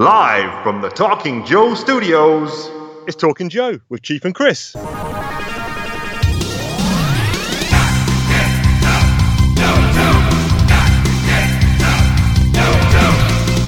Live 0.00 0.62
from 0.62 0.80
the 0.80 0.88
Talking 0.88 1.44
Joe 1.44 1.74
studios, 1.74 2.70
it's 3.06 3.14
Talking 3.14 3.50
Joe 3.50 3.80
with 3.90 4.00
Chief 4.00 4.24
and 4.24 4.34
Chris. 4.34 4.70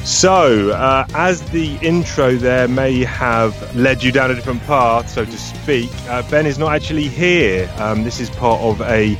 So, 0.08 0.70
uh, 0.70 1.06
as 1.14 1.42
the 1.50 1.78
intro 1.82 2.36
there 2.36 2.66
may 2.66 3.04
have 3.04 3.76
led 3.76 4.02
you 4.02 4.10
down 4.10 4.30
a 4.30 4.34
different 4.34 4.62
path, 4.62 5.10
so 5.10 5.26
to 5.26 5.36
speak, 5.36 5.90
uh, 6.08 6.22
Ben 6.30 6.46
is 6.46 6.58
not 6.58 6.72
actually 6.72 7.08
here. 7.08 7.70
Um, 7.76 8.04
this 8.04 8.20
is 8.20 8.30
part 8.30 8.62
of 8.62 8.80
a 8.80 9.18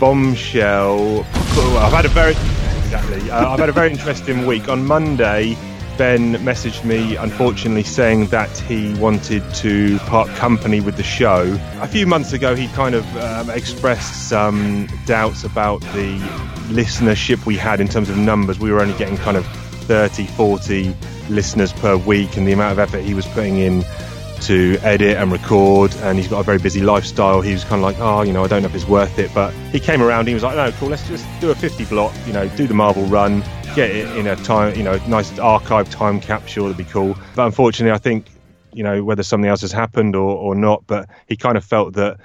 bombshell. 0.00 1.18
I've 1.20 1.92
had 1.92 2.06
a 2.06 2.08
very 2.08 2.30
exactly. 2.86 3.30
Uh, 3.30 3.50
I've 3.50 3.58
had 3.58 3.68
a 3.68 3.72
very 3.72 3.90
interesting 3.90 4.46
week. 4.46 4.70
On 4.70 4.86
Monday, 4.86 5.54
Ben 5.96 6.34
messaged 6.36 6.84
me, 6.84 7.16
unfortunately, 7.16 7.82
saying 7.82 8.26
that 8.26 8.50
he 8.58 8.94
wanted 8.94 9.42
to 9.54 9.98
part 10.00 10.28
company 10.30 10.80
with 10.80 10.96
the 10.96 11.02
show. 11.02 11.58
A 11.80 11.88
few 11.88 12.06
months 12.06 12.32
ago, 12.32 12.54
he 12.54 12.68
kind 12.68 12.94
of 12.94 13.16
um, 13.16 13.50
expressed 13.50 14.28
some 14.28 14.88
doubts 15.06 15.44
about 15.44 15.80
the 15.80 16.18
listenership 16.68 17.46
we 17.46 17.56
had 17.56 17.80
in 17.80 17.88
terms 17.88 18.10
of 18.10 18.16
numbers. 18.18 18.58
We 18.58 18.70
were 18.70 18.80
only 18.80 18.96
getting 18.98 19.16
kind 19.16 19.36
of 19.36 19.46
30, 19.86 20.26
40 20.26 20.94
listeners 21.30 21.72
per 21.72 21.96
week, 21.96 22.36
and 22.36 22.46
the 22.46 22.52
amount 22.52 22.72
of 22.72 22.78
effort 22.78 23.00
he 23.02 23.14
was 23.14 23.26
putting 23.26 23.58
in 23.58 23.84
to 24.42 24.78
edit 24.82 25.16
and 25.16 25.32
record, 25.32 25.94
and 25.96 26.18
he's 26.18 26.28
got 26.28 26.40
a 26.40 26.42
very 26.42 26.58
busy 26.58 26.80
lifestyle. 26.80 27.40
He 27.40 27.52
was 27.52 27.64
kind 27.64 27.76
of 27.76 27.82
like, 27.82 27.96
oh, 27.98 28.22
you 28.22 28.32
know, 28.32 28.44
I 28.44 28.48
don't 28.48 28.62
know 28.62 28.68
if 28.68 28.74
it's 28.74 28.86
worth 28.86 29.18
it. 29.18 29.32
But 29.34 29.52
he 29.72 29.80
came 29.80 30.02
around, 30.02 30.28
he 30.28 30.34
was 30.34 30.42
like, 30.42 30.56
no, 30.56 30.70
cool, 30.72 30.88
let's 30.88 31.06
just 31.08 31.26
do 31.40 31.50
a 31.50 31.54
50 31.54 31.84
block, 31.86 32.14
you 32.26 32.32
know, 32.32 32.48
do 32.50 32.66
the 32.66 32.74
Marvel 32.74 33.04
run, 33.04 33.42
get 33.76 33.90
it 33.90 34.16
in 34.16 34.26
a 34.26 34.34
time, 34.36 34.74
you 34.74 34.82
know, 34.82 34.96
nice 35.06 35.38
archive 35.38 35.90
time 35.90 36.18
capsule. 36.18 36.64
That'd 36.64 36.78
be 36.78 36.90
cool. 36.90 37.14
But 37.34 37.44
unfortunately, 37.44 37.94
I 37.94 37.98
think, 37.98 38.30
you 38.72 38.82
know, 38.82 39.04
whether 39.04 39.22
something 39.22 39.50
else 39.50 39.60
has 39.60 39.70
happened 39.70 40.16
or, 40.16 40.34
or 40.34 40.54
not, 40.54 40.84
but 40.86 41.10
he 41.28 41.36
kind 41.36 41.58
of 41.58 41.64
felt 41.64 41.92
that 41.92 42.18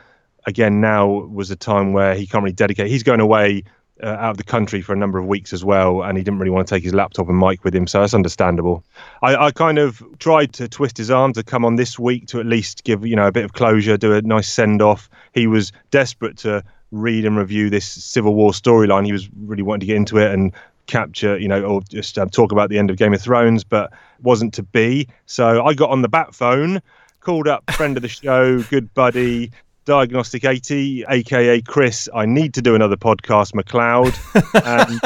again 0.47 0.79
now 0.79 1.07
was 1.09 1.51
a 1.51 1.57
time 1.57 1.91
where 1.91 2.15
he 2.15 2.25
can't 2.25 2.41
really 2.41 2.53
dedicate. 2.53 2.87
He's 2.87 3.03
going 3.03 3.19
away 3.19 3.65
uh, 4.01 4.07
out 4.07 4.31
of 4.31 4.37
the 4.37 4.45
country 4.45 4.81
for 4.81 4.93
a 4.93 4.95
number 4.95 5.19
of 5.19 5.25
weeks 5.25 5.51
as 5.51 5.63
well, 5.63 6.03
and 6.03 6.17
he 6.17 6.23
didn't 6.23 6.39
really 6.39 6.51
want 6.51 6.69
to 6.69 6.73
take 6.73 6.85
his 6.85 6.93
laptop 6.93 7.27
and 7.27 7.37
mic 7.37 7.65
with 7.65 7.75
him, 7.75 7.85
so 7.85 7.99
that's 7.99 8.13
understandable. 8.13 8.85
I, 9.21 9.35
I, 9.35 9.51
kind 9.51 9.77
of 9.77 10.01
tried 10.19 10.53
to 10.53 10.69
twist 10.69 10.97
his 10.97 11.11
arm 11.11 11.33
to 11.33 11.43
come 11.43 11.65
on 11.65 11.75
this 11.75 11.99
week 11.99 12.27
to 12.27 12.39
at 12.39 12.45
least 12.45 12.85
give 12.85 13.05
you 13.05 13.17
know 13.17 13.27
a 13.27 13.31
bit 13.31 13.43
of 13.43 13.51
closure, 13.51 13.97
do 13.97 14.13
a 14.13 14.21
nice 14.21 14.47
send 14.47 14.81
off. 14.81 15.09
He 15.33 15.47
was 15.47 15.73
desperate 15.91 16.37
to 16.39 16.63
read 16.91 17.25
and 17.25 17.37
review 17.37 17.69
this 17.69 17.85
Civil 17.85 18.35
War 18.35 18.51
storyline. 18.51 19.05
He 19.05 19.11
was 19.11 19.29
really 19.35 19.63
wanting 19.63 19.81
to 19.81 19.85
get 19.87 19.97
into 19.97 20.17
it 20.17 20.31
and 20.31 20.53
capture, 20.91 21.37
you 21.37 21.47
know, 21.47 21.63
or 21.63 21.81
just 21.81 22.17
um, 22.19 22.29
talk 22.29 22.51
about 22.51 22.69
the 22.69 22.77
end 22.77 22.91
of 22.91 22.97
Game 22.97 23.13
of 23.13 23.21
Thrones, 23.21 23.63
but 23.63 23.91
wasn't 24.21 24.53
to 24.55 24.63
be. 24.63 25.07
So 25.25 25.63
I 25.65 25.73
got 25.73 25.89
on 25.89 26.01
the 26.01 26.09
bat 26.09 26.35
phone, 26.35 26.81
called 27.21 27.47
up 27.47 27.63
friend 27.71 27.97
of 27.97 28.03
the 28.03 28.09
show, 28.09 28.61
good 28.63 28.93
buddy, 28.93 29.51
Diagnostic 29.85 30.45
80, 30.45 31.05
aka 31.09 31.61
Chris. 31.61 32.07
I 32.13 32.25
need 32.25 32.53
to 32.55 32.61
do 32.61 32.75
another 32.75 32.97
podcast, 32.97 33.53
McLeod. 33.53 34.15
And 34.63 35.01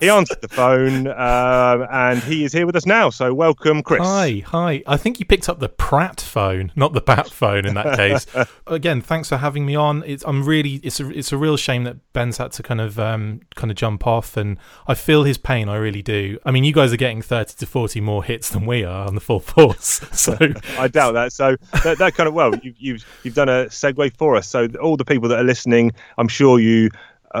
he 0.00 0.08
answered 0.08 0.40
the 0.40 0.48
phone, 0.48 1.06
uh, 1.06 1.86
and 1.90 2.22
he 2.22 2.44
is 2.44 2.52
here 2.52 2.66
with 2.66 2.76
us 2.76 2.86
now. 2.86 3.10
So 3.10 3.32
welcome, 3.34 3.82
Chris. 3.82 4.00
Hi, 4.02 4.42
hi. 4.46 4.82
I 4.86 4.96
think 4.96 5.18
you 5.20 5.26
picked 5.26 5.48
up 5.48 5.58
the 5.58 5.68
Pratt 5.68 6.20
phone, 6.20 6.72
not 6.76 6.92
the 6.92 7.00
Bat 7.00 7.30
phone. 7.30 7.66
In 7.66 7.74
that 7.74 7.96
case, 7.96 8.26
again, 8.66 9.00
thanks 9.00 9.28
for 9.28 9.36
having 9.36 9.66
me 9.66 9.74
on. 9.74 10.02
It's, 10.06 10.24
I'm 10.26 10.44
really, 10.44 10.80
it's 10.82 11.00
a, 11.00 11.10
it's 11.10 11.32
a 11.32 11.36
real 11.36 11.56
shame 11.56 11.84
that 11.84 12.12
Ben's 12.12 12.38
had 12.38 12.52
to 12.52 12.62
kind 12.62 12.80
of, 12.80 12.98
um, 12.98 13.40
kind 13.54 13.70
of 13.70 13.76
jump 13.76 14.06
off, 14.06 14.36
and 14.36 14.58
I 14.86 14.94
feel 14.94 15.24
his 15.24 15.38
pain. 15.38 15.68
I 15.68 15.76
really 15.76 16.02
do. 16.02 16.38
I 16.44 16.50
mean, 16.50 16.64
you 16.64 16.72
guys 16.72 16.92
are 16.92 16.96
getting 16.96 17.22
thirty 17.22 17.54
to 17.56 17.66
forty 17.66 18.00
more 18.00 18.24
hits 18.24 18.50
than 18.50 18.66
we 18.66 18.84
are 18.84 19.06
on 19.06 19.14
the 19.14 19.20
full 19.20 19.40
force. 19.40 20.00
So 20.16 20.36
I 20.78 20.88
doubt 20.88 21.12
that. 21.12 21.32
So 21.32 21.56
that, 21.84 21.98
that 21.98 22.14
kind 22.14 22.26
of 22.26 22.34
well, 22.34 22.54
you, 22.56 22.74
you've 22.78 23.06
you've 23.22 23.34
done 23.34 23.48
a 23.48 23.66
segue 23.66 24.16
for 24.16 24.36
us. 24.36 24.48
So 24.48 24.66
all 24.80 24.96
the 24.96 25.04
people 25.04 25.28
that 25.28 25.38
are 25.38 25.44
listening, 25.44 25.92
I'm 26.16 26.28
sure 26.28 26.58
you 26.58 26.90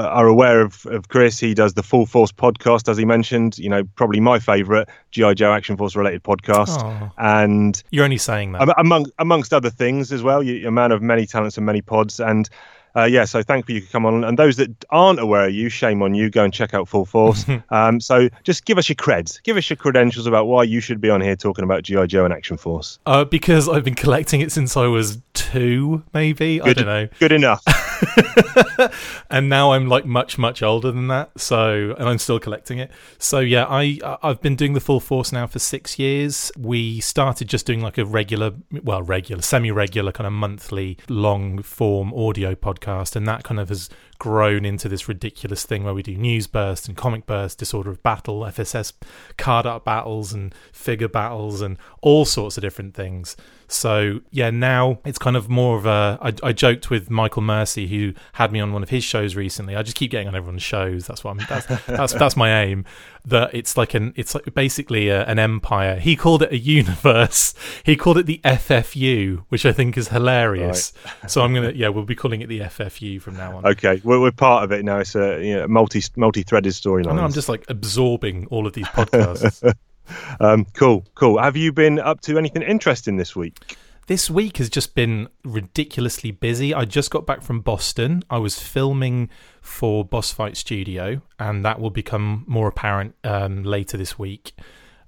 are 0.00 0.26
aware 0.26 0.60
of, 0.60 0.86
of 0.86 1.08
Chris. 1.08 1.38
He 1.38 1.54
does 1.54 1.74
the 1.74 1.82
Full 1.82 2.06
Force 2.06 2.32
podcast, 2.32 2.88
as 2.88 2.96
he 2.96 3.04
mentioned. 3.04 3.58
You 3.58 3.68
know, 3.68 3.84
probably 3.96 4.20
my 4.20 4.38
favourite 4.38 4.88
GI 5.10 5.34
Joe 5.34 5.52
Action 5.52 5.76
Force 5.76 5.96
related 5.96 6.22
podcast. 6.22 6.78
Aww. 6.78 7.12
And 7.18 7.82
you're 7.90 8.04
only 8.04 8.18
saying 8.18 8.52
that 8.52 8.74
among 8.78 9.06
amongst 9.18 9.52
other 9.52 9.70
things 9.70 10.12
as 10.12 10.22
well. 10.22 10.42
You're 10.42 10.68
a 10.68 10.72
man 10.72 10.92
of 10.92 11.02
many 11.02 11.26
talents 11.26 11.56
and 11.56 11.66
many 11.66 11.82
pods. 11.82 12.20
And 12.20 12.48
uh, 12.96 13.04
yeah, 13.04 13.26
so 13.26 13.42
thank 13.42 13.68
you 13.68 13.82
for 13.82 13.92
come 13.92 14.06
on. 14.06 14.24
And 14.24 14.38
those 14.38 14.56
that 14.56 14.84
aren't 14.90 15.20
aware 15.20 15.48
of 15.48 15.54
you, 15.54 15.68
shame 15.68 16.02
on 16.02 16.14
you. 16.14 16.30
Go 16.30 16.44
and 16.44 16.52
check 16.52 16.72
out 16.72 16.88
Full 16.88 17.04
Force. 17.04 17.44
um, 17.70 18.00
so 18.00 18.28
just 18.42 18.64
give 18.64 18.78
us 18.78 18.88
your 18.88 18.96
creds, 18.96 19.42
give 19.42 19.56
us 19.58 19.68
your 19.68 19.76
credentials 19.76 20.26
about 20.26 20.46
why 20.46 20.62
you 20.62 20.80
should 20.80 21.00
be 21.00 21.10
on 21.10 21.20
here 21.20 21.36
talking 21.36 21.62
about 21.62 21.82
GI 21.82 22.06
Joe 22.06 22.24
and 22.24 22.32
Action 22.32 22.56
Force. 22.56 22.98
Uh, 23.04 23.24
because 23.24 23.68
I've 23.68 23.84
been 23.84 23.94
collecting 23.94 24.40
it 24.40 24.50
since 24.50 24.76
I 24.76 24.86
was 24.86 25.18
two, 25.34 26.02
maybe. 26.14 26.58
Good, 26.58 26.68
I 26.68 26.72
don't 26.72 26.86
know. 26.86 27.08
Good 27.18 27.32
enough. 27.32 27.62
and 29.30 29.48
now 29.48 29.72
I'm 29.72 29.88
like 29.88 30.04
much 30.06 30.38
much 30.38 30.62
older 30.62 30.90
than 30.90 31.08
that. 31.08 31.38
So 31.40 31.94
and 31.98 32.08
I'm 32.08 32.18
still 32.18 32.38
collecting 32.38 32.78
it. 32.78 32.90
So 33.18 33.40
yeah, 33.40 33.66
I 33.68 33.98
I've 34.22 34.40
been 34.40 34.56
doing 34.56 34.72
the 34.72 34.80
full 34.80 35.00
force 35.00 35.32
now 35.32 35.46
for 35.46 35.58
six 35.58 35.98
years. 35.98 36.50
We 36.56 37.00
started 37.00 37.48
just 37.48 37.66
doing 37.66 37.80
like 37.80 37.98
a 37.98 38.04
regular, 38.04 38.52
well, 38.82 39.02
regular, 39.02 39.42
semi-regular 39.42 40.12
kind 40.12 40.26
of 40.26 40.32
monthly 40.32 40.98
long 41.08 41.62
form 41.62 42.12
audio 42.14 42.54
podcast, 42.54 43.16
and 43.16 43.26
that 43.28 43.44
kind 43.44 43.60
of 43.60 43.68
has 43.68 43.88
grown 44.18 44.64
into 44.64 44.88
this 44.88 45.08
ridiculous 45.08 45.64
thing 45.64 45.84
where 45.84 45.94
we 45.94 46.02
do 46.02 46.16
news 46.16 46.46
burst 46.46 46.88
and 46.88 46.96
comic 46.96 47.26
burst, 47.26 47.58
disorder 47.58 47.90
of 47.90 48.02
battle, 48.02 48.40
FSS 48.40 48.92
card 49.36 49.66
art 49.66 49.84
battles 49.84 50.32
and 50.32 50.54
figure 50.72 51.08
battles 51.08 51.60
and 51.60 51.76
all 52.00 52.24
sorts 52.24 52.56
of 52.56 52.62
different 52.62 52.94
things. 52.94 53.36
So 53.68 54.20
yeah, 54.30 54.50
now 54.50 55.00
it's 55.04 55.18
kind 55.18 55.36
of 55.36 55.48
more 55.48 55.76
of 55.76 55.86
a. 55.86 56.18
I, 56.22 56.32
I 56.48 56.52
joked 56.52 56.90
with 56.90 57.10
Michael 57.10 57.42
Mercy 57.42 57.86
who 57.88 58.05
had 58.34 58.52
me 58.52 58.60
on 58.60 58.72
one 58.72 58.82
of 58.82 58.90
his 58.90 59.04
shows 59.04 59.36
recently. 59.36 59.76
I 59.76 59.82
just 59.82 59.96
keep 59.96 60.10
getting 60.10 60.28
on 60.28 60.34
everyone's 60.34 60.62
shows. 60.62 61.06
That's 61.06 61.24
what 61.24 61.32
I'm. 61.32 61.38
That's 61.48 61.66
that's, 61.86 62.12
that's 62.12 62.36
my 62.36 62.62
aim. 62.62 62.84
That 63.24 63.54
it's 63.54 63.76
like 63.76 63.94
an. 63.94 64.12
It's 64.16 64.34
like 64.34 64.52
basically 64.54 65.08
a, 65.08 65.24
an 65.24 65.38
empire. 65.38 65.98
He 65.98 66.16
called 66.16 66.42
it 66.42 66.52
a 66.52 66.58
universe. 66.58 67.54
He 67.84 67.96
called 67.96 68.18
it 68.18 68.26
the 68.26 68.40
FFU, 68.44 69.44
which 69.48 69.64
I 69.66 69.72
think 69.72 69.96
is 69.96 70.08
hilarious. 70.08 70.92
Right. 71.04 71.30
so 71.30 71.42
I'm 71.42 71.54
gonna. 71.54 71.72
Yeah, 71.72 71.88
we'll 71.88 72.04
be 72.04 72.14
calling 72.14 72.40
it 72.40 72.48
the 72.48 72.60
FFU 72.60 73.20
from 73.20 73.36
now 73.36 73.56
on. 73.56 73.66
Okay, 73.66 74.00
we're, 74.04 74.20
we're 74.20 74.32
part 74.32 74.64
of 74.64 74.72
it 74.72 74.84
now. 74.84 74.98
It's 74.98 75.14
a 75.14 75.44
you 75.44 75.56
know, 75.56 75.68
multi 75.68 76.02
multi 76.16 76.42
threaded 76.42 76.72
storyline. 76.72 77.20
I'm 77.20 77.32
just 77.32 77.48
like 77.48 77.64
absorbing 77.68 78.46
all 78.46 78.66
of 78.66 78.72
these 78.72 78.86
podcasts. 78.86 79.74
um, 80.40 80.66
cool, 80.74 81.04
cool. 81.14 81.38
Have 81.38 81.56
you 81.56 81.72
been 81.72 81.98
up 81.98 82.20
to 82.22 82.38
anything 82.38 82.62
interesting 82.62 83.16
this 83.16 83.34
week? 83.34 83.76
This 84.06 84.30
week 84.30 84.58
has 84.58 84.70
just 84.70 84.94
been 84.94 85.28
ridiculously 85.44 86.30
busy. 86.30 86.72
I 86.72 86.84
just 86.84 87.10
got 87.10 87.26
back 87.26 87.42
from 87.42 87.60
Boston. 87.60 88.22
I 88.30 88.38
was 88.38 88.56
filming 88.56 89.28
for 89.60 90.04
Boss 90.04 90.30
Fight 90.30 90.56
Studio, 90.56 91.22
and 91.40 91.64
that 91.64 91.80
will 91.80 91.90
become 91.90 92.44
more 92.46 92.68
apparent 92.68 93.16
um, 93.24 93.64
later 93.64 93.96
this 93.96 94.16
week. 94.16 94.52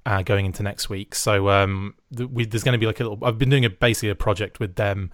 Uh, 0.05 0.23
going 0.23 0.47
into 0.47 0.63
next 0.63 0.89
week, 0.89 1.15
so 1.15 1.51
um, 1.51 1.95
th- 2.17 2.31
we, 2.31 2.47
there's 2.47 2.65
going 2.65 2.73
to 2.73 2.79
be 2.79 2.87
like 2.87 2.99
a 2.99 3.05
little. 3.05 3.23
I've 3.23 3.37
been 3.37 3.51
doing 3.51 3.67
a 3.67 3.71
basically 3.71 4.09
a 4.09 4.15
project 4.15 4.59
with 4.59 4.77
them, 4.77 5.11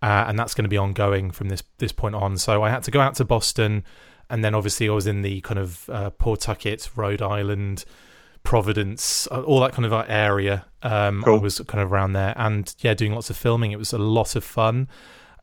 uh, 0.00 0.26
and 0.28 0.38
that's 0.38 0.54
going 0.54 0.64
to 0.64 0.68
be 0.68 0.76
ongoing 0.76 1.32
from 1.32 1.48
this 1.48 1.64
this 1.78 1.90
point 1.90 2.14
on. 2.14 2.36
So 2.36 2.62
I 2.62 2.70
had 2.70 2.84
to 2.84 2.92
go 2.92 3.00
out 3.00 3.16
to 3.16 3.24
Boston, 3.24 3.82
and 4.30 4.44
then 4.44 4.54
obviously 4.54 4.88
I 4.88 4.92
was 4.92 5.08
in 5.08 5.22
the 5.22 5.40
kind 5.40 5.58
of 5.58 5.90
uh, 5.90 6.10
Pawtucket, 6.10 6.88
Rhode 6.94 7.22
Island 7.22 7.84
Providence, 8.46 9.26
uh, 9.32 9.42
all 9.42 9.58
that 9.58 9.72
kind 9.72 9.84
of 9.84 9.92
area. 10.08 10.64
Um, 10.84 11.20
cool. 11.24 11.34
I 11.34 11.42
was 11.42 11.58
kind 11.66 11.82
of 11.82 11.92
around 11.92 12.12
there, 12.12 12.32
and 12.36 12.72
yeah, 12.78 12.94
doing 12.94 13.12
lots 13.12 13.28
of 13.28 13.36
filming. 13.36 13.72
It 13.72 13.78
was 13.78 13.92
a 13.92 13.98
lot 13.98 14.36
of 14.36 14.44
fun, 14.44 14.86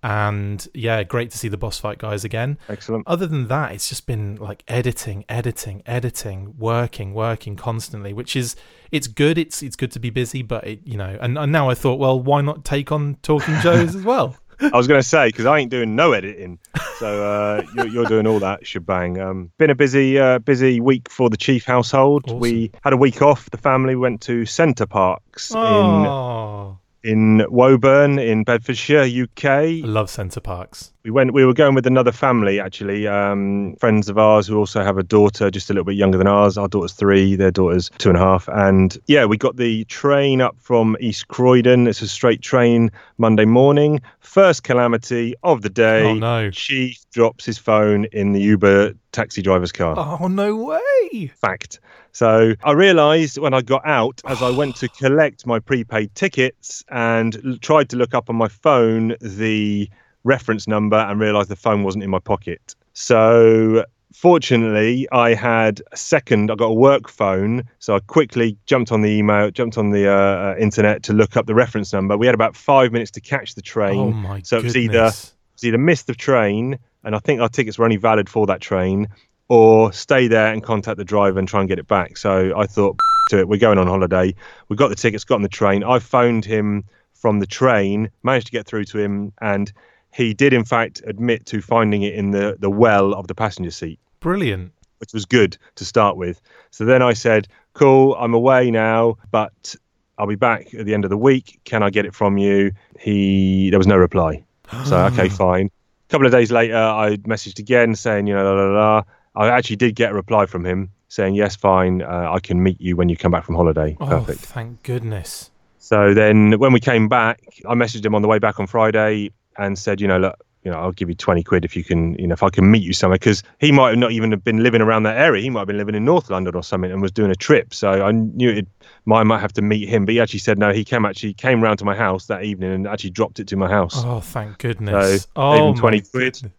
and 0.01 0.65
yeah, 0.73 1.03
great 1.03 1.29
to 1.31 1.37
see 1.37 1.49
the 1.49 1.57
boss 1.57 1.77
fight 1.77 1.97
guys 1.97 2.23
again. 2.23 2.57
Excellent. 2.69 3.05
Other 3.05 3.27
than 3.27 3.49
that, 3.49 3.73
it's 3.73 3.89
just 3.89 4.07
been 4.07 4.37
like 4.37 4.63
editing, 4.69 5.25
editing, 5.27 5.83
editing, 5.85 6.55
working, 6.57 7.13
working 7.13 7.57
constantly, 7.57 8.13
which 8.13 8.37
is 8.37 8.55
it's 8.89 9.07
good. 9.07 9.37
It's 9.37 9.61
it's 9.61 9.75
good 9.75 9.91
to 9.91 9.99
be 9.99 10.09
busy, 10.09 10.41
but 10.41 10.65
it, 10.65 10.79
you 10.85 10.95
know, 10.95 11.17
and, 11.19 11.37
and 11.37 11.51
now 11.51 11.69
I 11.69 11.75
thought, 11.75 11.99
well, 11.99 12.17
why 12.17 12.39
not 12.39 12.63
take 12.63 12.89
on 12.89 13.17
Talking 13.21 13.59
Joes 13.59 13.95
as 13.95 14.03
well? 14.03 14.37
I 14.63 14.77
was 14.77 14.87
going 14.87 15.01
to 15.01 15.07
say 15.07 15.27
because 15.27 15.45
I 15.45 15.59
ain't 15.59 15.71
doing 15.71 15.95
no 15.95 16.13
editing, 16.13 16.59
so 16.97 17.23
uh, 17.23 17.63
you're, 17.75 17.87
you're, 17.87 18.05
doing 18.05 18.27
all 18.27 18.39
that 18.39 18.65
shebang. 18.65 19.19
Um, 19.19 19.51
been 19.57 19.69
a 19.69 19.75
busy, 19.75 20.19
uh, 20.19 20.39
busy 20.39 20.79
week 20.79 21.09
for 21.09 21.29
the 21.29 21.37
chief 21.37 21.65
household. 21.65 22.23
Awesome. 22.27 22.39
We 22.39 22.71
had 22.83 22.93
a 22.93 22.97
week 22.97 23.21
off. 23.21 23.49
The 23.49 23.57
family 23.57 23.95
went 23.95 24.21
to 24.21 24.45
Center 24.45 24.85
Parcs 24.85 25.51
oh. 25.55 26.69
in 26.69 26.77
in 27.03 27.45
Woburn 27.49 28.17
in 28.17 28.43
Bedfordshire, 28.43 29.03
UK. 29.03 29.45
I 29.45 29.81
love 29.83 30.09
Center 30.09 30.39
Parcs. 30.39 30.93
We 31.03 31.11
went. 31.11 31.33
We 31.33 31.45
were 31.45 31.53
going 31.53 31.75
with 31.75 31.85
another 31.85 32.13
family, 32.13 32.59
actually, 32.59 33.07
um, 33.07 33.75
friends 33.75 34.07
of 34.07 34.17
ours 34.17 34.47
who 34.47 34.57
also 34.57 34.83
have 34.83 34.97
a 34.97 35.03
daughter, 35.03 35.51
just 35.51 35.69
a 35.69 35.73
little 35.73 35.83
bit 35.83 35.95
younger 35.95 36.17
than 36.17 36.27
ours. 36.27 36.57
Our 36.57 36.69
daughter's 36.69 36.93
three, 36.93 37.35
their 37.35 37.51
daughter's 37.51 37.89
two 37.97 38.09
and 38.09 38.17
a 38.17 38.21
half, 38.21 38.47
and 38.47 38.97
yeah, 39.07 39.25
we 39.25 39.37
got 39.37 39.57
the 39.57 39.83
train 39.85 40.39
up 40.39 40.55
from 40.59 40.95
East 41.01 41.27
Croydon. 41.27 41.87
It's 41.87 42.01
a 42.01 42.07
straight 42.07 42.41
train 42.41 42.89
Monday 43.17 43.45
morning. 43.45 44.01
First 44.21 44.63
calamity 44.63 45.35
of 45.43 45.61
the 45.61 45.69
day. 45.69 46.05
Oh 46.05 46.13
no! 46.13 46.51
Chief 46.51 46.97
drops 47.11 47.45
his 47.45 47.57
phone 47.57 48.05
in 48.05 48.31
the 48.31 48.41
Uber 48.41 48.93
taxi 49.13 49.41
driver's 49.41 49.71
car. 49.71 49.95
Oh 49.97 50.27
no 50.27 50.55
way! 50.55 51.27
Fact. 51.27 51.79
So 52.11 52.53
I 52.63 52.71
realised 52.73 53.37
when 53.37 53.53
I 53.53 53.61
got 53.61 53.85
out, 53.85 54.21
as 54.25 54.41
I 54.41 54.49
went 54.49 54.75
to 54.77 54.89
collect 54.89 55.47
my 55.47 55.59
prepaid 55.59 56.13
tickets 56.13 56.83
and 56.89 57.41
l- 57.45 57.57
tried 57.61 57.89
to 57.89 57.95
look 57.95 58.13
up 58.13 58.29
on 58.29 58.35
my 58.35 58.49
phone 58.49 59.15
the 59.21 59.89
reference 60.23 60.67
number 60.67 60.97
and 60.97 61.19
realised 61.19 61.49
the 61.49 61.55
phone 61.55 61.83
wasn't 61.83 62.03
in 62.03 62.09
my 62.09 62.19
pocket. 62.19 62.75
So 62.93 63.85
fortunately, 64.13 65.07
I 65.11 65.33
had 65.33 65.81
a 65.91 65.97
second. 65.97 66.51
I 66.51 66.55
got 66.55 66.67
a 66.67 66.73
work 66.73 67.09
phone, 67.09 67.63
so 67.79 67.95
I 67.95 67.99
quickly 67.99 68.57
jumped 68.65 68.91
on 68.91 69.01
the 69.01 69.09
email, 69.09 69.51
jumped 69.51 69.77
on 69.77 69.89
the 69.89 70.07
uh, 70.07 70.13
uh, 70.13 70.55
internet 70.59 71.03
to 71.03 71.13
look 71.13 71.35
up 71.35 71.45
the 71.45 71.55
reference 71.55 71.91
number. 71.93 72.15
We 72.17 72.25
had 72.25 72.35
about 72.35 72.55
five 72.55 72.91
minutes 72.91 73.11
to 73.11 73.21
catch 73.21 73.55
the 73.55 73.61
train. 73.61 73.99
Oh 73.99 74.11
my 74.11 74.41
so 74.43 74.57
it 74.57 74.63
was 74.63 74.77
either 74.77 75.05
it 75.05 75.33
was 75.55 75.63
either 75.63 75.77
miss 75.77 76.03
the 76.03 76.13
train, 76.13 76.77
and 77.03 77.15
I 77.15 77.19
think 77.19 77.41
our 77.41 77.49
tickets 77.49 77.77
were 77.77 77.85
only 77.85 77.97
valid 77.97 78.29
for 78.29 78.45
that 78.47 78.61
train, 78.61 79.07
or 79.49 79.91
stay 79.93 80.27
there 80.27 80.53
and 80.53 80.63
contact 80.63 80.97
the 80.97 81.05
driver 81.05 81.39
and 81.39 81.47
try 81.47 81.59
and 81.59 81.69
get 81.69 81.79
it 81.79 81.87
back. 81.87 82.17
So 82.17 82.57
I 82.57 82.65
thought, 82.65 82.97
to 83.29 83.39
it, 83.39 83.47
we're 83.47 83.57
going 83.59 83.77
on 83.77 83.87
holiday. 83.87 84.35
We 84.69 84.75
got 84.75 84.89
the 84.89 84.95
tickets, 84.95 85.23
got 85.23 85.35
on 85.35 85.41
the 85.41 85.49
train. 85.49 85.83
I 85.83 85.99
phoned 85.99 86.45
him 86.45 86.85
from 87.13 87.39
the 87.39 87.45
train, 87.45 88.09
managed 88.23 88.47
to 88.47 88.51
get 88.51 88.65
through 88.65 88.85
to 88.85 88.99
him, 88.99 89.31
and 89.41 89.71
he 90.13 90.33
did 90.33 90.53
in 90.53 90.63
fact 90.63 91.01
admit 91.05 91.45
to 91.47 91.61
finding 91.61 92.03
it 92.03 92.13
in 92.13 92.31
the 92.31 92.55
the 92.59 92.69
well 92.69 93.13
of 93.13 93.27
the 93.27 93.35
passenger 93.35 93.71
seat 93.71 93.99
Brilliant. 94.19 94.71
which 94.99 95.13
was 95.13 95.25
good 95.25 95.57
to 95.75 95.85
start 95.85 96.17
with. 96.17 96.39
So 96.71 96.85
then 96.85 97.01
I 97.01 97.13
said, 97.13 97.47
"Cool, 97.73 98.15
I'm 98.15 98.33
away 98.33 98.71
now, 98.71 99.17
but 99.31 99.75
I'll 100.17 100.27
be 100.27 100.35
back 100.35 100.73
at 100.73 100.85
the 100.85 100.93
end 100.93 101.03
of 101.03 101.09
the 101.09 101.17
week. 101.17 101.59
Can 101.63 101.81
I 101.81 101.89
get 101.89 102.05
it 102.05 102.13
from 102.13 102.37
you?" 102.37 102.71
He 102.99 103.69
there 103.69 103.79
was 103.79 103.87
no 103.87 103.97
reply. 103.97 104.43
So 104.85 104.97
okay, 105.05 105.29
fine. 105.45 105.71
Couple 106.13 106.27
of 106.27 106.31
days 106.31 106.51
later, 106.51 106.77
I 106.77 107.15
messaged 107.25 107.57
again 107.57 107.95
saying, 107.95 108.27
you 108.27 108.35
know, 108.35 108.43
la, 108.43 108.51
la, 108.51 108.71
la. 108.71 109.03
I 109.35 109.47
actually 109.47 109.77
did 109.77 109.95
get 109.95 110.11
a 110.11 110.13
reply 110.13 110.45
from 110.45 110.63
him 110.63 110.91
saying, 111.07 111.33
"Yes, 111.33 111.55
fine, 111.55 112.03
uh, 112.03 112.29
I 112.31 112.39
can 112.39 112.61
meet 112.61 112.79
you 112.79 112.95
when 112.95 113.09
you 113.09 113.17
come 113.17 113.31
back 113.31 113.43
from 113.45 113.55
holiday." 113.55 113.97
Oh, 113.99 114.05
Perfect. 114.05 114.41
thank 114.41 114.83
goodness. 114.83 115.49
So 115.79 116.13
then 116.13 116.59
when 116.59 116.71
we 116.71 116.79
came 116.79 117.09
back, 117.09 117.41
I 117.67 117.73
messaged 117.73 118.05
him 118.05 118.13
on 118.13 118.21
the 118.21 118.27
way 118.27 118.37
back 118.37 118.59
on 118.59 118.67
Friday 118.67 119.31
and 119.57 119.75
said, 119.75 119.99
you 119.99 120.07
know, 120.07 120.19
look, 120.19 120.35
you 120.63 120.71
know, 120.71 120.77
I'll 120.77 120.91
give 120.91 121.09
you 121.09 121.15
20 121.15 121.43
quid 121.43 121.65
if 121.65 121.75
you 121.75 121.83
can, 121.83 122.15
you 122.15 122.27
know, 122.27 122.33
if 122.33 122.41
I 122.41 122.49
can 122.49 122.69
meet 122.71 122.83
you 122.83 122.93
somewhere. 122.93 123.17
Because 123.17 123.43
he 123.59 123.71
might 123.71 123.89
have 123.89 123.97
not 123.97 124.11
even 124.11 124.31
have 124.31 124.43
been 124.43 124.63
living 124.63 124.81
around 124.81 125.03
that 125.03 125.17
area. 125.17 125.41
He 125.41 125.49
might 125.49 125.61
have 125.61 125.67
been 125.67 125.77
living 125.77 125.95
in 125.95 126.05
North 126.05 126.29
London 126.29 126.55
or 126.55 126.63
something 126.63 126.91
and 126.91 127.01
was 127.01 127.11
doing 127.11 127.31
a 127.31 127.35
trip. 127.35 127.73
So 127.73 128.05
I 128.05 128.11
knew 128.11 128.49
it, 128.49 128.67
I 129.11 129.23
might 129.23 129.39
have 129.39 129.53
to 129.53 129.61
meet 129.61 129.89
him. 129.89 130.05
But 130.05 130.13
he 130.13 130.21
actually 130.21 130.39
said, 130.39 130.57
no, 130.57 130.71
he 130.71 130.85
came 130.85 131.05
actually 131.05 131.33
came 131.33 131.61
round 131.61 131.79
to 131.79 131.85
my 131.85 131.95
house 131.95 132.27
that 132.27 132.43
evening 132.43 132.71
and 132.71 132.87
actually 132.87 133.09
dropped 133.09 133.39
it 133.39 133.47
to 133.49 133.57
my 133.57 133.69
house. 133.69 134.03
Oh, 134.05 134.21
thank 134.21 134.57
goodness. 134.59 135.23
So, 135.23 135.29
oh, 135.35 135.69
even 135.69 135.79
20 135.79 136.01
quid. 136.01 136.33
goodness. 136.33 136.53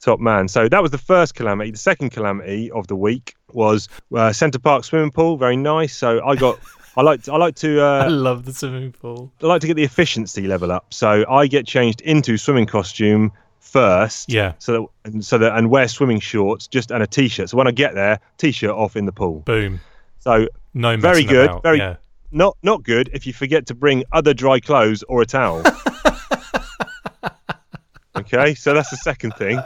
Top 0.00 0.18
man. 0.18 0.48
So 0.48 0.66
that 0.66 0.80
was 0.80 0.92
the 0.92 0.98
first 0.98 1.34
calamity. 1.34 1.72
The 1.72 1.78
second 1.78 2.10
calamity 2.10 2.70
of 2.70 2.86
the 2.86 2.96
week 2.96 3.34
was 3.52 3.88
uh, 4.14 4.32
Centre 4.32 4.58
Park 4.58 4.84
swimming 4.84 5.10
pool. 5.10 5.36
Very 5.36 5.56
nice. 5.56 5.96
So 5.96 6.24
I 6.24 6.36
got. 6.36 6.58
I 6.96 7.02
like 7.02 7.28
I 7.28 7.36
like 7.36 7.54
to 7.56 7.80
I 7.80 8.06
uh, 8.06 8.10
love 8.10 8.44
the 8.44 8.52
swimming 8.52 8.92
pool. 8.92 9.32
I 9.42 9.46
like 9.46 9.60
to 9.60 9.66
get 9.66 9.74
the 9.74 9.84
efficiency 9.84 10.46
level 10.46 10.72
up. 10.72 10.92
So 10.92 11.24
I 11.30 11.46
get 11.46 11.66
changed 11.66 12.00
into 12.00 12.36
swimming 12.36 12.66
costume 12.66 13.32
first. 13.60 14.32
Yeah. 14.32 14.54
So 14.58 14.72
that 14.72 14.86
and 15.12 15.24
so 15.24 15.38
that 15.38 15.56
and 15.56 15.70
wear 15.70 15.86
swimming 15.88 16.20
shorts 16.20 16.66
just 16.66 16.90
and 16.90 17.02
a 17.02 17.06
t-shirt. 17.06 17.50
So 17.50 17.56
when 17.56 17.68
I 17.68 17.70
get 17.70 17.94
there, 17.94 18.18
t-shirt 18.38 18.70
off 18.70 18.96
in 18.96 19.06
the 19.06 19.12
pool. 19.12 19.40
Boom. 19.40 19.80
So 20.18 20.48
No 20.74 20.96
Very 20.96 21.24
good, 21.24 21.50
about. 21.50 21.62
very- 21.62 21.78
yeah. 21.78 21.96
not 22.32 22.56
not 22.62 22.82
good 22.82 23.10
if 23.12 23.26
you 23.26 23.32
forget 23.32 23.66
to 23.66 23.74
bring 23.74 24.04
other 24.12 24.34
dry 24.34 24.60
clothes 24.60 25.02
or 25.04 25.22
a 25.22 25.26
towel. 25.26 25.62
okay, 28.16 28.54
so 28.54 28.74
that's 28.74 28.90
the 28.90 28.96
second 28.96 29.32
thing. 29.34 29.60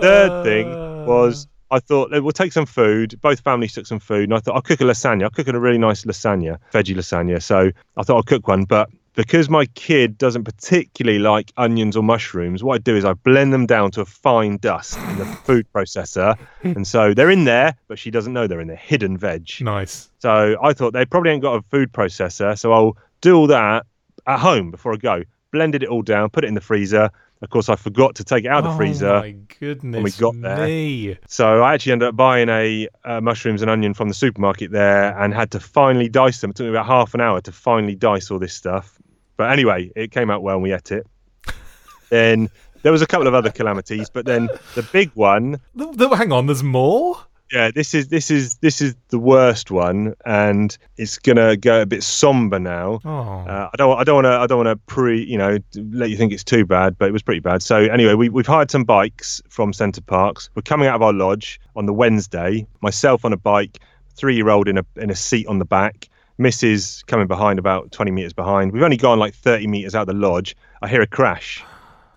Third 0.00 0.44
thing 0.44 0.68
was 1.06 1.46
I 1.72 1.80
thought 1.80 2.14
"Eh, 2.14 2.18
we'll 2.18 2.32
take 2.32 2.52
some 2.52 2.66
food. 2.66 3.18
Both 3.22 3.40
families 3.40 3.72
took 3.72 3.86
some 3.86 3.98
food, 3.98 4.24
and 4.24 4.34
I 4.34 4.40
thought 4.40 4.54
I'll 4.54 4.62
cook 4.62 4.82
a 4.82 4.84
lasagna. 4.84 5.24
I'll 5.24 5.30
cook 5.30 5.48
a 5.48 5.58
really 5.58 5.78
nice 5.78 6.04
lasagna, 6.04 6.58
veggie 6.70 6.94
lasagna. 6.94 7.42
So 7.42 7.70
I 7.96 8.02
thought 8.02 8.16
I'll 8.16 8.22
cook 8.22 8.46
one, 8.46 8.64
but 8.64 8.90
because 9.14 9.48
my 9.48 9.66
kid 9.66 10.18
doesn't 10.18 10.44
particularly 10.44 11.18
like 11.18 11.52
onions 11.56 11.96
or 11.96 12.02
mushrooms, 12.02 12.62
what 12.62 12.74
I 12.74 12.78
do 12.78 12.94
is 12.96 13.04
I 13.04 13.14
blend 13.14 13.52
them 13.52 13.66
down 13.66 13.90
to 13.92 14.02
a 14.02 14.04
fine 14.04 14.58
dust 14.58 14.98
in 14.98 15.18
the 15.18 15.24
food 15.24 15.66
processor, 15.74 16.38
and 16.62 16.86
so 16.86 17.14
they're 17.14 17.30
in 17.30 17.44
there, 17.44 17.74
but 17.88 17.98
she 17.98 18.10
doesn't 18.10 18.34
know 18.34 18.46
they're 18.46 18.60
in 18.60 18.68
there, 18.68 18.76
hidden 18.76 19.16
veg. 19.16 19.48
Nice. 19.60 20.10
So 20.18 20.56
I 20.62 20.74
thought 20.74 20.92
they 20.92 21.06
probably 21.06 21.30
ain't 21.30 21.42
got 21.42 21.54
a 21.54 21.62
food 21.62 21.92
processor, 21.92 22.58
so 22.58 22.72
I'll 22.72 22.96
do 23.22 23.34
all 23.34 23.46
that 23.46 23.86
at 24.26 24.38
home 24.38 24.70
before 24.70 24.92
I 24.92 24.96
go. 24.96 25.22
Blended 25.52 25.82
it 25.82 25.88
all 25.88 26.02
down, 26.02 26.30
put 26.30 26.44
it 26.44 26.48
in 26.48 26.54
the 26.54 26.60
freezer. 26.60 27.10
Of 27.42 27.50
course, 27.50 27.68
I 27.68 27.74
forgot 27.74 28.14
to 28.16 28.24
take 28.24 28.44
it 28.44 28.48
out 28.48 28.58
of 28.58 28.64
the 28.64 28.70
oh 28.70 28.76
freezer. 28.76 29.18
my 29.18 29.32
goodness. 29.58 30.16
got 30.18 30.40
there. 30.40 30.66
Me. 30.66 31.18
So 31.26 31.62
I 31.62 31.74
actually 31.74 31.92
ended 31.92 32.08
up 32.08 32.16
buying 32.16 32.48
a 32.48 32.88
uh, 33.04 33.20
mushrooms 33.20 33.62
and 33.62 33.70
onion 33.70 33.94
from 33.94 34.06
the 34.08 34.14
supermarket 34.14 34.70
there, 34.70 35.18
and 35.18 35.34
had 35.34 35.50
to 35.50 35.60
finally 35.60 36.08
dice 36.08 36.40
them. 36.40 36.50
It 36.50 36.56
took 36.56 36.64
me 36.64 36.70
about 36.70 36.86
half 36.86 37.14
an 37.14 37.20
hour 37.20 37.40
to 37.40 37.50
finally 37.52 37.96
dice 37.96 38.30
all 38.30 38.38
this 38.38 38.54
stuff. 38.54 38.96
But 39.36 39.50
anyway, 39.50 39.90
it 39.96 40.12
came 40.12 40.30
out 40.30 40.42
well, 40.42 40.54
and 40.54 40.62
we 40.62 40.72
ate 40.72 40.92
it. 40.92 41.06
then 42.10 42.48
there 42.82 42.92
was 42.92 43.02
a 43.02 43.06
couple 43.06 43.26
of 43.26 43.34
other 43.34 43.50
calamities, 43.50 44.08
but 44.08 44.24
then 44.24 44.48
the 44.76 44.82
big 44.92 45.10
one 45.14 45.60
Th- 45.76 45.96
th- 45.96 46.12
hang 46.12 46.30
on, 46.32 46.46
there's 46.46 46.62
more? 46.62 47.16
Yeah 47.52 47.70
this 47.70 47.92
is 47.92 48.08
this 48.08 48.30
is 48.30 48.54
this 48.56 48.80
is 48.80 48.94
the 49.08 49.18
worst 49.18 49.70
one 49.70 50.14
and 50.24 50.76
it's 50.96 51.18
gonna 51.18 51.56
go 51.56 51.82
a 51.82 51.86
bit 51.86 52.02
somber 52.02 52.58
now. 52.58 53.00
Oh. 53.04 53.10
uh, 53.10 53.68
i 53.72 53.76
don't 53.76 53.98
i 53.98 54.04
don't 54.04 54.14
want 54.16 54.24
to 54.24 54.30
i 54.30 54.46
don't 54.46 54.64
want 54.64 54.68
to 54.68 54.76
pre 54.92 55.22
you 55.22 55.36
know 55.36 55.58
let 55.74 56.08
you 56.08 56.16
think 56.16 56.32
it's 56.32 56.44
too 56.44 56.64
bad 56.64 56.96
but 56.96 57.08
it 57.08 57.12
was 57.12 57.22
pretty 57.22 57.40
bad. 57.40 57.62
So 57.62 57.76
anyway 57.76 58.14
we, 58.14 58.28
we've 58.30 58.46
hired 58.46 58.70
some 58.70 58.84
bikes 58.84 59.42
from 59.48 59.72
Center 59.72 60.00
Parcs. 60.00 60.48
We're 60.54 60.62
coming 60.62 60.88
out 60.88 60.96
of 60.96 61.02
our 61.02 61.12
lodge 61.12 61.60
on 61.76 61.86
the 61.86 61.92
wednesday 61.92 62.66
myself 62.80 63.24
on 63.24 63.32
a 63.32 63.36
bike 63.36 63.80
three 64.14 64.34
year 64.34 64.48
old 64.48 64.66
in 64.68 64.78
a 64.78 64.86
in 64.96 65.10
a 65.10 65.16
seat 65.16 65.46
on 65.46 65.58
the 65.58 65.64
back. 65.66 66.08
Mrs 66.40 67.04
coming 67.06 67.26
behind 67.26 67.58
about 67.58 67.92
20 67.92 68.10
meters 68.10 68.32
behind. 68.32 68.72
We've 68.72 68.82
only 68.82 68.96
gone 68.96 69.18
like 69.18 69.34
30 69.34 69.66
meters 69.66 69.94
out 69.94 70.08
of 70.08 70.14
the 70.14 70.14
lodge. 70.14 70.56
I 70.80 70.88
hear 70.88 71.02
a 71.02 71.06
crash 71.06 71.62